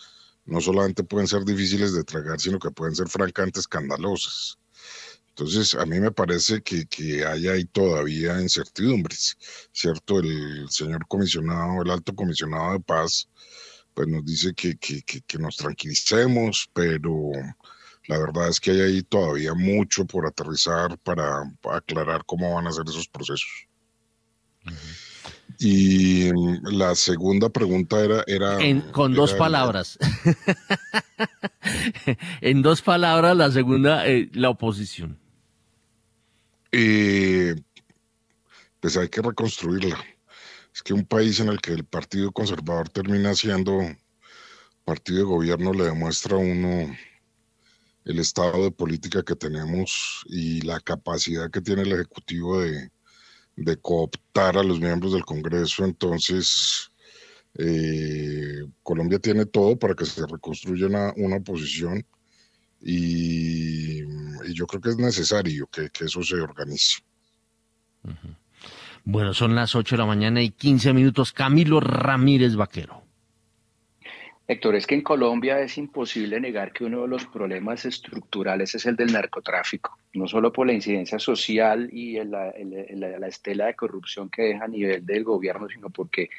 no 0.50 0.60
solamente 0.60 1.04
pueden 1.04 1.28
ser 1.28 1.44
difíciles 1.44 1.94
de 1.94 2.04
tragar, 2.04 2.40
sino 2.40 2.58
que 2.58 2.70
pueden 2.70 2.94
ser 2.94 3.08
francamente 3.08 3.60
escandalosas. 3.60 4.58
Entonces, 5.30 5.74
a 5.74 5.86
mí 5.86 6.00
me 6.00 6.10
parece 6.10 6.60
que, 6.60 6.86
que 6.86 7.24
hay 7.24 7.48
ahí 7.48 7.64
todavía 7.64 8.40
incertidumbres, 8.40 9.38
¿cierto? 9.72 10.18
El 10.18 10.68
señor 10.68 11.06
comisionado, 11.06 11.82
el 11.82 11.90
alto 11.90 12.14
comisionado 12.14 12.74
de 12.74 12.80
paz, 12.80 13.28
pues 13.94 14.08
nos 14.08 14.24
dice 14.24 14.52
que, 14.54 14.76
que, 14.76 15.02
que 15.02 15.38
nos 15.38 15.56
tranquilicemos, 15.56 16.68
pero 16.74 17.30
la 18.06 18.18
verdad 18.18 18.48
es 18.48 18.60
que 18.60 18.72
hay 18.72 18.80
ahí 18.80 19.02
todavía 19.02 19.54
mucho 19.54 20.04
por 20.04 20.26
aterrizar 20.26 20.98
para, 20.98 21.42
aclarar 21.72 22.24
cómo 22.26 22.54
van 22.54 22.66
a 22.66 22.72
ser 22.72 22.84
esos 22.88 23.08
procesos. 23.08 23.68
Y 25.62 26.30
la 26.72 26.94
segunda 26.94 27.50
pregunta 27.50 28.02
era... 28.02 28.24
era 28.26 28.56
con 28.92 29.12
dos 29.12 29.34
palabras. 29.34 29.98
en 32.40 32.62
dos 32.62 32.80
palabras, 32.80 33.36
la 33.36 33.50
segunda, 33.50 34.08
eh, 34.08 34.30
la 34.32 34.48
oposición. 34.48 35.18
Eh, 36.72 37.56
pues 38.80 38.96
hay 38.96 39.10
que 39.10 39.20
reconstruirla. 39.20 40.02
Es 40.74 40.82
que 40.82 40.94
un 40.94 41.04
país 41.04 41.40
en 41.40 41.48
el 41.48 41.60
que 41.60 41.74
el 41.74 41.84
Partido 41.84 42.32
Conservador 42.32 42.88
termina 42.88 43.34
siendo 43.34 43.82
partido 44.86 45.18
de 45.18 45.24
gobierno 45.24 45.74
le 45.74 45.84
demuestra 45.84 46.36
a 46.36 46.40
uno 46.40 46.96
el 48.06 48.18
estado 48.18 48.64
de 48.64 48.70
política 48.70 49.22
que 49.22 49.36
tenemos 49.36 50.24
y 50.24 50.62
la 50.62 50.80
capacidad 50.80 51.50
que 51.50 51.60
tiene 51.60 51.82
el 51.82 51.92
Ejecutivo 51.92 52.60
de, 52.62 52.90
cooptar 53.80 54.56
a 54.58 54.62
los 54.62 54.80
miembros 54.80 55.12
del 55.12 55.24
Congreso. 55.24 55.84
Entonces, 55.84 56.90
eh, 57.54 58.64
Colombia 58.82 59.18
tiene 59.18 59.46
todo 59.46 59.76
para 59.78 59.94
que 59.94 60.06
se 60.06 60.26
reconstruya 60.26 60.86
una, 60.86 61.36
oposición 61.36 62.04
y, 62.80 64.00
yo 64.54 64.66
creo 64.66 64.80
que 64.80 64.90
es 64.90 64.96
necesario 64.96 65.66
que, 65.66 65.90
eso 66.04 66.22
se 66.22 66.36
organice. 66.36 67.00
Bueno, 69.04 69.34
son 69.34 69.54
las 69.54 69.74
8 69.74 69.96
de 69.96 69.98
la 69.98 70.06
mañana 70.06 70.42
y 70.42 70.50
15 70.50 70.92
minutos. 70.92 71.32
Camilo 71.32 71.80
Ramírez 71.80 72.56
Vaquero. 72.56 72.99
Héctor, 74.50 74.74
es 74.74 74.84
que 74.84 74.96
en 74.96 75.02
Colombia 75.02 75.60
es 75.60 75.78
imposible 75.78 76.40
negar 76.40 76.72
que 76.72 76.82
uno 76.82 77.02
de 77.02 77.06
los 77.06 77.24
problemas 77.24 77.84
estructurales 77.84 78.74
es 78.74 78.84
el 78.84 78.96
del 78.96 79.12
narcotráfico, 79.12 79.96
no 80.14 80.26
solo 80.26 80.52
por 80.52 80.66
la 80.66 80.72
incidencia 80.72 81.20
social 81.20 81.88
y 81.92 82.18
la, 82.24 82.48
estela 83.28 83.66
de 83.66 83.76
corrupción 83.76 84.28
que 84.28 84.42
deja 84.42 84.64
a 84.64 84.66
nivel 84.66 85.06
del 85.06 85.22
gobierno, 85.22 85.68
sino 85.68 85.88
porque 85.90 86.30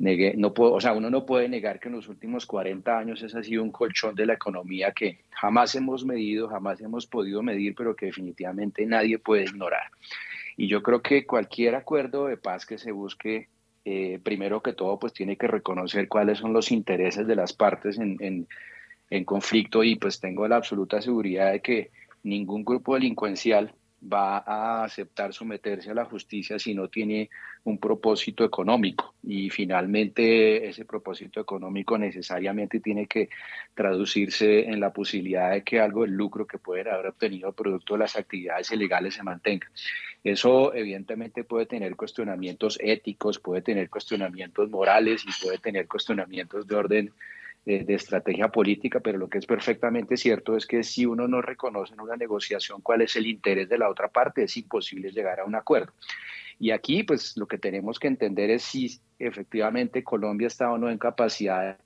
no 0.00 0.52
puedo, 0.52 0.72
o 0.72 0.80
sea, 0.80 0.92
uno 0.92 1.08
no 1.08 1.24
puede 1.24 1.48
negar 1.48 1.78
que 1.78 1.86
en 1.86 1.94
los 1.94 2.08
últimos 2.08 2.46
40 2.46 2.98
años 2.98 3.22
ese 3.22 3.38
ha 3.38 3.44
sido 3.44 3.62
un 3.62 3.70
colchón 3.70 4.16
de 4.16 4.26
la 4.26 4.34
economía 4.34 4.90
que 4.90 5.20
jamás 5.30 5.76
hemos 5.76 6.04
medido, 6.04 6.48
jamás 6.48 6.80
hemos 6.80 7.06
podido 7.06 7.44
medir, 7.44 7.76
pero 7.76 7.94
que 7.94 8.06
definitivamente 8.06 8.84
nadie 8.86 9.20
puede 9.20 9.44
ignorar. 9.44 9.84
Y 10.56 10.66
yo 10.66 10.82
creo 10.82 11.00
que 11.00 11.24
cualquier 11.26 11.76
acuerdo 11.76 12.26
de 12.26 12.38
paz 12.38 12.66
que 12.66 12.76
se 12.76 12.90
busque 12.90 13.46
eh, 13.84 14.20
primero 14.22 14.62
que 14.62 14.72
todo, 14.72 14.98
pues 14.98 15.12
tiene 15.12 15.36
que 15.36 15.46
reconocer 15.46 16.08
cuáles 16.08 16.38
son 16.38 16.52
los 16.52 16.70
intereses 16.70 17.26
de 17.26 17.36
las 17.36 17.52
partes 17.52 17.98
en, 17.98 18.46
en 19.10 19.24
conflicto 19.24 19.82
y 19.82 19.96
pues 19.96 20.20
tengo 20.20 20.46
la 20.48 20.56
absoluta 20.56 21.02
seguridad 21.02 21.52
de 21.52 21.60
que 21.60 21.90
ningún 22.22 22.64
grupo 22.64 22.94
delincuencial 22.94 23.74
va 24.00 24.38
a 24.38 24.84
aceptar 24.84 25.34
someterse 25.34 25.90
a 25.90 25.94
la 25.94 26.04
justicia 26.04 26.58
si 26.58 26.74
no 26.74 26.88
tiene 26.88 27.28
un 27.64 27.78
propósito 27.78 28.44
económico. 28.44 29.14
Y 29.22 29.50
finalmente 29.50 30.68
ese 30.68 30.84
propósito 30.84 31.40
económico 31.40 31.98
necesariamente 31.98 32.80
tiene 32.80 33.06
que 33.06 33.28
traducirse 33.74 34.68
en 34.68 34.80
la 34.80 34.92
posibilidad 34.92 35.52
de 35.52 35.62
que 35.62 35.80
algo 35.80 36.02
del 36.02 36.12
lucro 36.12 36.46
que 36.46 36.58
pueden 36.58 36.88
haber 36.88 37.08
obtenido 37.08 37.52
producto 37.52 37.94
de 37.94 38.00
las 38.00 38.16
actividades 38.16 38.70
ilegales 38.72 39.14
se 39.14 39.22
mantenga. 39.22 39.68
Eso 40.22 40.74
evidentemente 40.74 41.44
puede 41.44 41.66
tener 41.66 41.96
cuestionamientos 41.96 42.78
éticos, 42.82 43.38
puede 43.38 43.62
tener 43.62 43.88
cuestionamientos 43.88 44.68
morales 44.70 45.24
y 45.26 45.44
puede 45.44 45.58
tener 45.58 45.88
cuestionamientos 45.88 46.66
de 46.66 46.76
orden 46.76 47.12
de, 47.64 47.94
estrategia 47.94 48.48
política, 48.48 49.00
pero 49.00 49.18
lo 49.18 49.28
que 49.28 49.38
es 49.38 49.46
perfectamente 49.46 50.16
cierto 50.16 50.56
es 50.56 50.66
que 50.66 50.82
si 50.82 51.06
uno 51.06 51.28
no 51.28 51.42
reconoce 51.42 51.94
en 51.94 52.00
una 52.00 52.16
negociación 52.16 52.80
cuál 52.80 53.02
es 53.02 53.16
el 53.16 53.26
interés 53.26 53.68
de 53.68 53.78
la 53.78 53.88
otra 53.88 54.08
parte, 54.08 54.44
es 54.44 54.56
imposible 54.56 55.10
llegar 55.10 55.40
a 55.40 55.44
un 55.44 55.54
acuerdo. 55.54 55.92
Y 56.60 56.72
aquí, 56.72 57.04
pues 57.04 57.38
lo 57.38 57.48
que 57.48 57.56
tenemos 57.56 57.98
que 57.98 58.06
entender 58.06 58.50
es 58.50 58.62
si 58.62 59.00
efectivamente 59.18 60.04
Colombia 60.04 60.46
está 60.46 60.70
o 60.70 60.76
no 60.76 60.90
en 60.90 60.98
capacidad, 60.98 61.78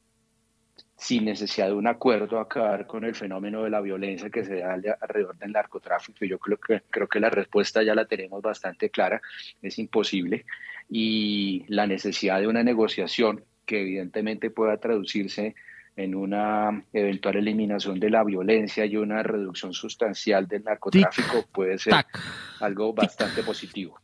sin 0.97 1.27
necesidad 1.27 1.69
de 1.69 1.75
un 1.75 1.87
acuerdo, 1.87 2.41
a 2.41 2.43
acabar 2.43 2.85
con 2.85 3.05
el 3.05 3.15
fenómeno 3.15 3.63
de 3.63 3.71
la 3.71 3.81
violencia 3.81 4.31
que 4.31 4.45
se 4.45 4.57
da 4.57 4.75
alrededor 5.01 5.39
del 5.39 5.53
narcotráfico. 5.53 6.25
Yo 6.25 6.41
creo 6.41 6.59
que, 6.59 6.83
creo 6.91 7.07
que 7.07 7.21
la 7.21 7.31
respuesta 7.31 7.85
ya 7.85 7.95
la 7.95 8.07
tenemos 8.07 8.43
bastante 8.43 8.91
clara, 8.91 9.23
es 9.63 9.79
imposible. 9.79 10.45
Y 10.91 11.65
la 11.69 11.87
necesidad 11.87 12.41
de 12.41 12.49
una 12.49 12.65
negociación 12.65 13.45
que 13.65 13.81
evidentemente 13.81 14.51
pueda 14.51 14.77
traducirse 14.79 15.55
en 15.95 16.17
una 16.17 16.85
eventual 16.93 17.37
eliminación 17.37 18.01
de 18.01 18.11
la 18.11 18.25
violencia 18.25 18.85
y 18.87 18.97
una 18.97 19.23
reducción 19.23 19.73
sustancial 19.73 20.49
del 20.49 20.65
narcotráfico 20.65 21.45
puede 21.53 21.79
ser 21.79 21.95
algo 22.59 22.93
bastante 22.93 23.45
positivo. 23.45 24.01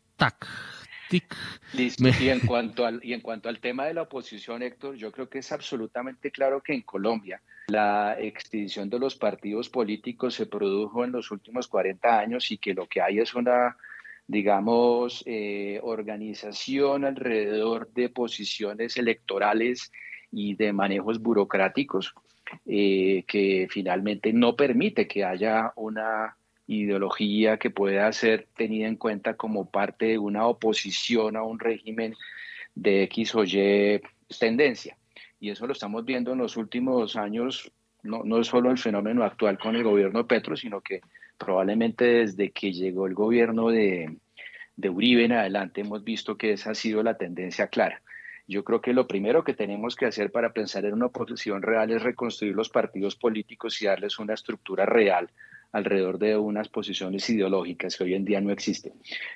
Listo. 1.73 2.05
Y, 2.21 2.29
en 2.29 2.41
cuanto 2.41 2.87
al, 2.87 3.01
y 3.03 3.15
en 3.15 3.21
cuanto 3.21 3.49
al 3.49 3.59
tema 3.59 3.87
de 3.87 3.95
la 3.95 4.03
oposición, 4.03 4.63
Héctor, 4.63 4.95
yo 4.95 5.11
creo 5.11 5.29
que 5.29 5.41
es 5.41 5.51
absolutamente 5.51 6.31
claro 6.31 6.61
que 6.63 6.73
en 6.73 6.83
Colombia 6.83 7.43
la 7.67 8.17
extinción 8.19 8.89
de 8.89 8.99
los 8.99 9.17
partidos 9.17 9.69
políticos 9.69 10.35
se 10.35 10.47
produjo 10.47 11.05
en 11.05 11.13
los 11.13 11.31
últimos 11.31 11.67
40 11.67 12.19
años 12.19 12.51
y 12.51 12.59
que 12.59 12.75
lo 12.75 12.87
que 12.87 13.01
hay 13.01 13.19
es 13.19 13.35
una 13.35 13.77
digamos, 14.31 15.25
eh, 15.27 15.81
organización 15.83 17.05
alrededor 17.05 17.93
de 17.93 18.11
posiciones 18.11 18.97
electorales 18.97 19.91
y 20.31 20.55
de 20.55 20.73
manejos 20.73 21.21
burocráticos 21.21 22.15
eh, 22.65 23.25
que 23.27 23.67
finalmente 23.69 24.33
no 24.33 24.55
permite 24.55 25.09
que 25.09 25.25
haya 25.25 25.73
una 25.75 26.37
ideología 26.71 27.59
que 27.59 27.71
pueda 27.71 28.11
ser 28.13 28.47
tenida 28.57 28.87
en 28.87 28.97
cuenta 28.97 29.35
como 29.35 29.69
parte 29.71 30.07
de 30.07 30.19
una 30.19 30.47
oposición 30.47 31.37
a 31.37 31.43
un 31.43 31.59
régimen 31.59 32.15
de 32.75 33.03
X 33.05 33.35
o 33.35 33.45
Y 33.45 34.01
tendencia. 34.39 34.97
Y 35.41 35.51
eso 35.51 35.67
lo 35.67 35.73
estamos 35.73 36.05
viendo 36.05 36.33
en 36.33 36.39
los 36.39 36.57
últimos 36.57 37.17
años, 37.17 37.73
no, 38.03 38.23
no 38.25 38.41
es 38.41 38.47
solo 38.47 38.71
el 38.71 38.79
fenómeno 38.79 39.25
actual 39.25 39.59
con 39.59 39.75
el 39.75 39.83
gobierno 39.83 40.21
de 40.21 40.29
Petro, 40.29 40.57
sino 40.57 40.81
que 40.81 41.01
probablemente 41.37 42.05
desde 42.05 42.53
que 42.53 42.73
llegó 42.73 43.07
el 43.07 43.15
gobierno 43.15 43.71
de, 43.71 44.17
de 44.77 44.89
Uribe 44.91 45.25
en 45.25 45.33
adelante 45.33 45.81
hemos 45.81 46.05
visto 46.05 46.37
que 46.37 46.53
esa 46.53 46.71
ha 46.71 46.75
sido 46.75 47.03
la 47.03 47.17
tendencia 47.17 47.67
clara. 47.67 48.01
Yo 48.47 48.63
creo 48.63 48.81
que 48.81 48.93
lo 48.93 49.09
primero 49.09 49.43
que 49.43 49.55
tenemos 49.55 49.97
que 49.97 50.07
hacer 50.07 50.31
para 50.31 50.53
pensar 50.53 50.85
en 50.85 50.95
una 50.95 51.07
oposición 51.07 51.63
real 51.63 51.91
es 51.91 52.03
reconstruir 52.03 52.55
los 52.55 52.69
partidos 52.69 53.17
políticos 53.17 53.81
y 53.81 53.87
darles 53.87 54.19
una 54.19 54.35
estructura 54.35 54.87
real 54.87 55.31
alrededor 55.73 56.19
de 56.19 56.37
unas 56.37 56.69
posiciones 56.69 57.29
ideológicas 57.31 57.97
que 57.97 58.05
hoy 58.05 58.15
en 58.15 58.25
día 58.25 58.41
no 58.41 58.51
existen. 58.51 58.93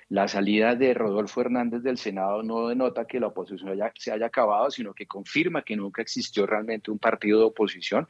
La 0.08 0.28
salida 0.28 0.74
de 0.74 0.94
Rodolfo 0.94 1.40
Hernández 1.40 1.82
del 1.82 1.98
Senado 1.98 2.42
no 2.42 2.68
denota 2.68 3.06
que 3.06 3.20
la 3.20 3.28
oposición 3.28 3.78
se 3.94 4.12
haya 4.12 4.26
acabado, 4.26 4.70
sino 4.70 4.94
que 4.94 5.06
confirma 5.06 5.62
que 5.62 5.76
nunca 5.76 6.02
existió 6.02 6.46
realmente 6.46 6.90
un 6.90 6.98
partido 6.98 7.38
de 7.38 7.46
oposición 7.46 8.08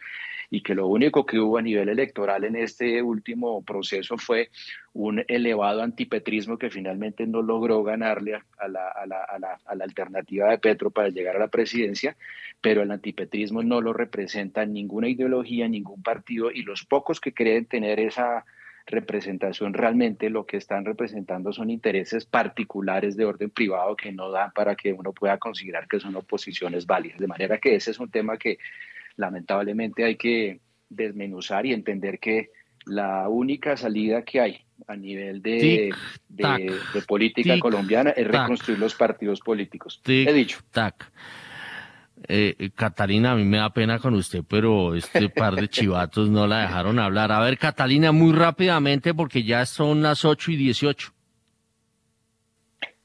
y 0.51 0.63
que 0.63 0.75
lo 0.75 0.87
único 0.87 1.27
que 1.27 1.39
hubo 1.39 1.59
a 1.59 1.63
nivel 1.63 1.89
electoral 1.89 2.45
en 2.45 2.57
este 2.57 3.03
último 3.03 3.63
proceso 3.63 4.17
fue 4.17 4.51
un 4.95 5.25
elevado 5.27 5.83
antipetrismo 5.83 6.57
que 6.57 6.71
finalmente 6.71 7.27
no 7.27 7.43
logró 7.43 7.83
ganarle 7.83 8.35
a 8.35 8.69
la, 8.69 8.89
a 8.89 9.07
la, 9.07 9.25
a 9.25 9.39
la, 9.41 9.59
a 9.65 9.75
la 9.75 9.85
alternativa 9.85 10.49
de 10.49 10.59
Petro 10.59 10.91
para 10.91 11.09
llegar 11.09 11.35
a 11.35 11.41
la 11.41 11.49
presidencia, 11.49 12.17
pero 12.61 12.83
el 12.83 12.91
antipetrismo 12.93 13.63
no 13.65 13.81
lo 13.81 13.93
representa 13.93 14.65
ninguna 14.65 15.09
ideología, 15.09 15.69
ningún 15.69 16.03
partido 16.03 16.51
y 16.53 16.63
los 16.63 16.85
pocos 16.85 17.21
que 17.21 17.35
creen 17.35 17.67
tener 17.67 17.99
esa 17.99 18.45
representación 18.87 19.73
realmente 19.73 20.31
lo 20.31 20.47
que 20.47 20.59
están 20.59 20.85
representando 20.85 21.53
son 21.53 21.71
intereses 21.71 22.27
particulares 22.27 23.17
de 23.17 23.25
orden 23.25 23.51
privado 23.51 23.97
que 23.97 24.13
no 24.13 24.31
dan 24.31 24.53
para 24.53 24.77
que 24.77 24.93
uno 24.93 25.13
pueda 25.13 25.39
considerar 25.39 25.89
que 25.89 25.99
son 26.01 26.15
oposiciones 26.17 26.87
válidas. 26.87 27.19
De 27.19 27.27
manera 27.27 27.59
que 27.59 27.75
ese 27.75 27.91
es 27.91 27.99
un 27.99 28.11
tema 28.11 28.37
que 28.37 28.59
lamentablemente 29.17 30.05
hay 30.05 30.17
que 30.17 30.61
desmenuzar 30.89 31.67
y 31.67 31.73
entender 31.73 32.19
que 32.19 32.51
la 32.85 33.29
única 33.29 33.77
salida 33.77 34.23
que 34.23 34.41
hay 34.41 34.61
a 34.87 34.97
nivel 34.97 35.43
de, 35.43 35.93
de, 36.29 37.03
política 37.07 37.59
colombiana 37.59 38.11
es 38.11 38.27
reconstruir 38.27 38.79
los 38.79 38.95
partidos 38.95 39.41
políticos. 39.41 40.01
He 40.07 40.33
dicho. 40.33 40.61
Tac. 40.71 41.13
Eh, 42.27 42.55
eh, 42.59 42.71
Catalina, 42.75 43.33
a 43.33 43.37
mí 43.37 43.45
me 43.45 43.59
da 43.59 43.71
pena 43.71 43.99
con 43.99 44.15
usted, 44.15 44.45
pero 44.49 44.95
este 44.95 45.29
par 45.29 45.55
de 45.57 45.69
chivatos 45.69 46.31
no 46.31 46.47
la 46.47 46.63
dejaron 46.63 46.99
hablar. 46.99 47.33
A 47.33 47.41
ver, 47.41 47.59
Catalina, 47.59 48.13
muy 48.13 48.33
rápidamente, 48.33 49.13
porque 49.13 49.43
ya 49.43 49.67
son 49.67 50.03
las 50.03 50.25
8 50.25 50.53
y 50.53 50.57
18. 50.57 51.13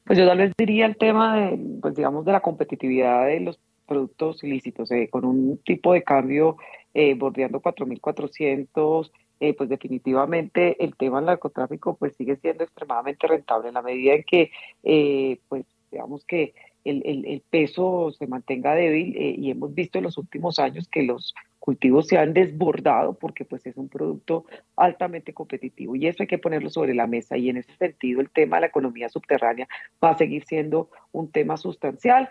Pues 0.06 0.18
yo 0.18 0.26
tal 0.26 0.38
vez 0.38 0.54
diría 0.58 0.86
el 0.86 0.98
tema 0.98 1.38
de, 1.38 1.60
pues 1.82 1.96
digamos, 1.96 2.26
de 2.26 2.32
la 2.32 2.40
competitividad 2.40 3.28
de 3.28 3.42
los 3.42 3.60
productos 3.86 4.44
ilícitos, 4.44 4.92
eh, 4.92 5.10
con 5.10 5.26
un 5.26 5.58
tipo 5.66 5.94
de 5.94 6.04
cambio 6.04 6.58
eh, 6.94 7.14
bordeando 7.16 7.62
4.400 7.62 9.12
eh, 9.42 9.54
pues 9.54 9.70
definitivamente 9.70 10.84
el 10.84 10.98
tema 10.98 11.20
del 11.20 11.28
narcotráfico 11.28 11.96
pues 11.96 12.14
sigue 12.18 12.36
siendo 12.36 12.66
extremadamente 12.66 13.26
rentable 13.26 13.70
en 13.70 13.76
la 13.76 13.82
medida 13.82 14.16
en 14.16 14.24
que 14.24 14.52
eh, 14.84 15.40
pues 15.48 15.66
digamos 15.90 16.26
que 16.26 16.54
el, 16.84 17.04
el, 17.06 17.42
peso 17.50 18.12
se 18.12 18.28
mantenga 18.28 18.74
débil 18.76 19.16
eh, 19.16 19.36
y 19.38 19.52
hemos 19.52 19.74
visto 19.74 19.98
en 19.98 20.06
los 20.06 20.18
últimos 20.18 20.60
años 20.60 20.90
que 20.90 21.04
los 21.04 21.34
cultivos 21.58 22.08
se 22.08 22.18
han 22.18 22.34
desbordado 22.34 23.14
porque 23.14 23.46
pues 23.46 23.66
es 23.66 23.78
un 23.78 23.88
producto 23.88 24.46
altamente 24.76 25.34
competitivo 25.34 25.96
y 25.96 26.08
eso 26.08 26.24
hay 26.24 26.28
que 26.28 26.38
ponerlo 26.38 26.70
sobre 26.70 26.94
la 26.94 27.08
mesa 27.08 27.38
y 27.38 27.50
en 27.50 27.58
ese 27.58 27.74
sentido 27.78 28.20
el 28.20 28.30
tema 28.32 28.58
de 28.58 28.62
la 28.62 28.68
economía 28.68 29.08
subterránea 29.08 29.70
va 30.04 30.12
a 30.12 30.18
seguir 30.18 30.44
siendo 30.44 30.90
un 31.14 31.32
tema 31.32 31.56
sustancial. 31.56 32.28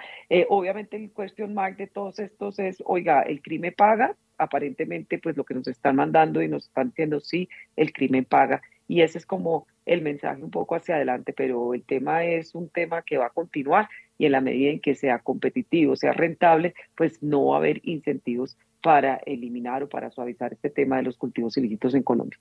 Obviamente 0.48 0.96
el 0.96 1.10
question 1.12 1.54
mark 1.54 1.76
de 1.76 1.86
todos 1.86 2.18
estos 2.18 2.58
es, 2.58 2.82
oiga, 2.84 3.22
el 3.22 3.40
crimen 3.42 3.74
paga, 3.76 4.16
aparentemente 4.38 5.18
pues 5.18 5.36
lo 5.36 5.44
que 5.44 5.54
nos 5.54 5.68
están 5.68 5.96
mandando 5.96 6.40
y 6.42 6.48
nos 6.48 6.66
están 6.66 6.88
diciendo 6.88 7.20
sí, 7.20 7.48
el 7.76 7.92
crimen 7.92 8.24
paga 8.24 8.62
y 8.88 9.02
ese 9.02 9.18
es 9.18 9.26
como 9.26 9.66
el 9.84 10.02
mensaje 10.02 10.42
un 10.42 10.50
poco 10.50 10.74
hacia 10.74 10.96
adelante, 10.96 11.34
pero 11.34 11.74
el 11.74 11.82
tema 11.82 12.24
es 12.24 12.54
un 12.54 12.70
tema 12.70 13.02
que 13.02 13.18
va 13.18 13.26
a 13.26 13.30
continuar 13.30 13.88
y 14.16 14.26
en 14.26 14.32
la 14.32 14.40
medida 14.40 14.70
en 14.70 14.80
que 14.80 14.94
sea 14.94 15.18
competitivo, 15.20 15.94
sea 15.94 16.12
rentable, 16.12 16.74
pues 16.96 17.22
no 17.22 17.46
va 17.46 17.56
a 17.56 17.58
haber 17.58 17.80
incentivos 17.84 18.56
para 18.82 19.16
eliminar 19.26 19.82
o 19.82 19.88
para 19.88 20.10
suavizar 20.10 20.52
este 20.52 20.70
tema 20.70 20.96
de 20.96 21.02
los 21.04 21.16
cultivos 21.16 21.56
ilícitos 21.56 21.94
en 21.94 22.02
Colombia. 22.02 22.38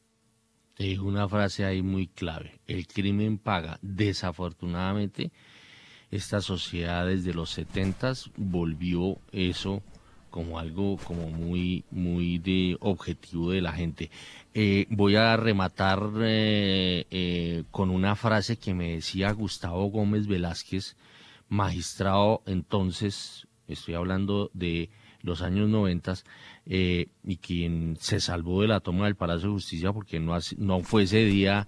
Te 0.76 0.84
digo 0.84 1.08
una 1.08 1.28
frase 1.28 1.66
ahí 1.66 1.82
muy 1.82 2.08
clave. 2.08 2.52
El 2.68 2.88
crimen 2.88 3.40
paga. 3.40 3.80
Desafortunadamente, 3.82 5.32
esta 6.12 6.40
sociedad 6.40 7.08
desde 7.08 7.34
los 7.34 7.50
70 7.50 8.14
volvió 8.38 9.18
eso 9.32 9.82
como 10.30 10.60
algo 10.60 10.98
como 10.98 11.30
muy 11.30 11.84
muy 11.92 12.40
de 12.40 12.78
objetivo 12.80 13.52
de 13.52 13.62
la 13.62 13.74
gente. 13.74 14.10
Eh, 14.54 14.88
voy 14.90 15.16
a 15.16 15.38
rematar 15.38 16.02
eh, 16.22 17.06
eh, 17.12 17.64
con 17.72 17.90
una 17.90 18.16
frase 18.16 18.58
que 18.58 18.74
me 18.74 18.96
decía 18.96 19.32
Gustavo 19.32 19.86
Gómez 19.86 20.28
Velázquez, 20.28 20.96
magistrado 21.50 22.42
entonces, 22.46 23.48
estoy 23.68 23.94
hablando 23.94 24.50
de 24.54 24.90
los 25.22 25.42
años 25.42 25.70
noventas, 25.70 26.26
y 26.66 27.38
quien 27.38 27.98
se 28.00 28.20
salvó 28.20 28.62
de 28.62 28.68
la 28.68 28.80
toma 28.80 29.06
del 29.06 29.16
Palacio 29.16 29.50
de 29.50 29.54
Justicia 29.54 29.94
porque 29.94 30.20
no, 30.20 30.38
no 30.58 30.82
fue 30.82 31.04
ese 31.04 31.24
día 31.26 31.68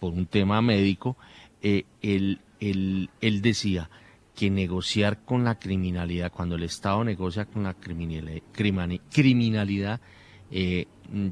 por 0.00 0.12
un 0.12 0.26
tema 0.26 0.60
médico, 0.62 1.16
él, 1.62 2.40
él, 2.60 3.10
él 3.20 3.42
decía, 3.42 3.90
que 4.36 4.50
negociar 4.50 5.24
con 5.24 5.44
la 5.44 5.58
criminalidad, 5.58 6.30
cuando 6.30 6.56
el 6.56 6.62
Estado 6.62 7.02
negocia 7.02 7.46
con 7.46 7.62
la 7.64 7.74
criminalidad, 7.74 10.00
eh, 10.50 10.86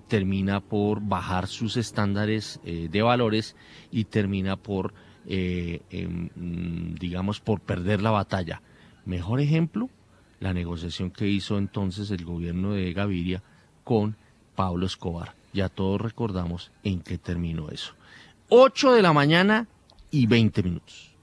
termina 0.08 0.60
por 0.60 1.00
bajar 1.00 1.46
sus 1.46 1.76
estándares 1.76 2.60
eh, 2.64 2.88
de 2.90 3.02
valores 3.02 3.56
y 3.92 4.04
termina 4.04 4.56
por, 4.56 4.94
eh, 5.26 5.82
em, 5.90 6.94
digamos, 6.94 7.40
por 7.40 7.60
perder 7.60 8.00
la 8.00 8.10
batalla. 8.10 8.62
Mejor 9.04 9.40
ejemplo, 9.40 9.90
la 10.40 10.54
negociación 10.54 11.10
que 11.10 11.28
hizo 11.28 11.58
entonces 11.58 12.10
el 12.10 12.24
gobierno 12.24 12.72
de 12.72 12.92
Gaviria 12.94 13.42
con 13.84 14.16
Pablo 14.56 14.86
Escobar. 14.86 15.34
Ya 15.52 15.68
todos 15.68 16.00
recordamos 16.00 16.72
en 16.82 17.02
qué 17.02 17.18
terminó 17.18 17.68
eso. 17.68 17.94
8 18.48 18.94
de 18.94 19.02
la 19.02 19.12
mañana 19.12 19.68
y 20.10 20.26
20 20.26 20.62
minutos. 20.62 21.13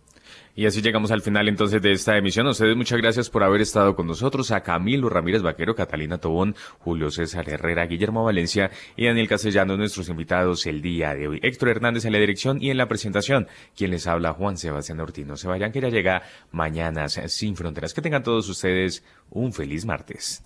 Y 0.56 0.66
así 0.66 0.82
llegamos 0.82 1.12
al 1.12 1.22
final 1.22 1.48
entonces 1.48 1.82
de 1.82 1.92
esta 1.92 2.18
emisión. 2.18 2.48
Ustedes 2.48 2.76
muchas 2.76 3.00
gracias 3.00 3.30
por 3.30 3.44
haber 3.44 3.62
estado 3.62 3.96
con 3.96 4.08
nosotros. 4.08 4.52
A 4.52 4.62
Camilo 4.62 5.10
Ramírez 5.10 5.42
Vaquero, 5.42 5.76
Catalina 5.76 6.18
Tobón, 6.18 6.56
Julio 6.80 7.10
César 7.10 7.50
Herrera, 7.50 7.86
Guillermo 7.86 8.24
Valencia 8.24 8.70
y 8.96 9.06
Daniel 9.06 9.28
Castellano, 9.28 9.78
nuestros 9.78 10.10
invitados 10.10 10.66
el 10.66 10.82
día 10.82 11.16
de 11.16 11.28
hoy. 11.28 11.40
Héctor 11.42 11.70
Hernández 11.70 12.06
en 12.06 12.12
la 12.12 12.20
dirección 12.20 12.62
y 12.62 12.70
en 12.70 12.78
la 12.78 12.88
presentación. 12.88 13.48
Quien 13.76 13.92
les 13.92 14.08
habla, 14.08 14.34
Juan 14.34 14.58
Sebastián 14.58 15.00
Ortiz. 15.00 15.26
No 15.26 15.38
se 15.38 15.48
vayan 15.48 15.72
que 15.72 15.82
ya 15.82 15.90
llega 15.90 16.24
Mañanas 16.52 17.20
sin 17.28 17.56
Fronteras. 17.56 17.94
Que 17.94 18.02
tengan 18.02 18.24
todos 18.24 18.50
ustedes 18.50 19.04
un 19.30 19.54
feliz 19.54 19.86
martes. 19.86 20.44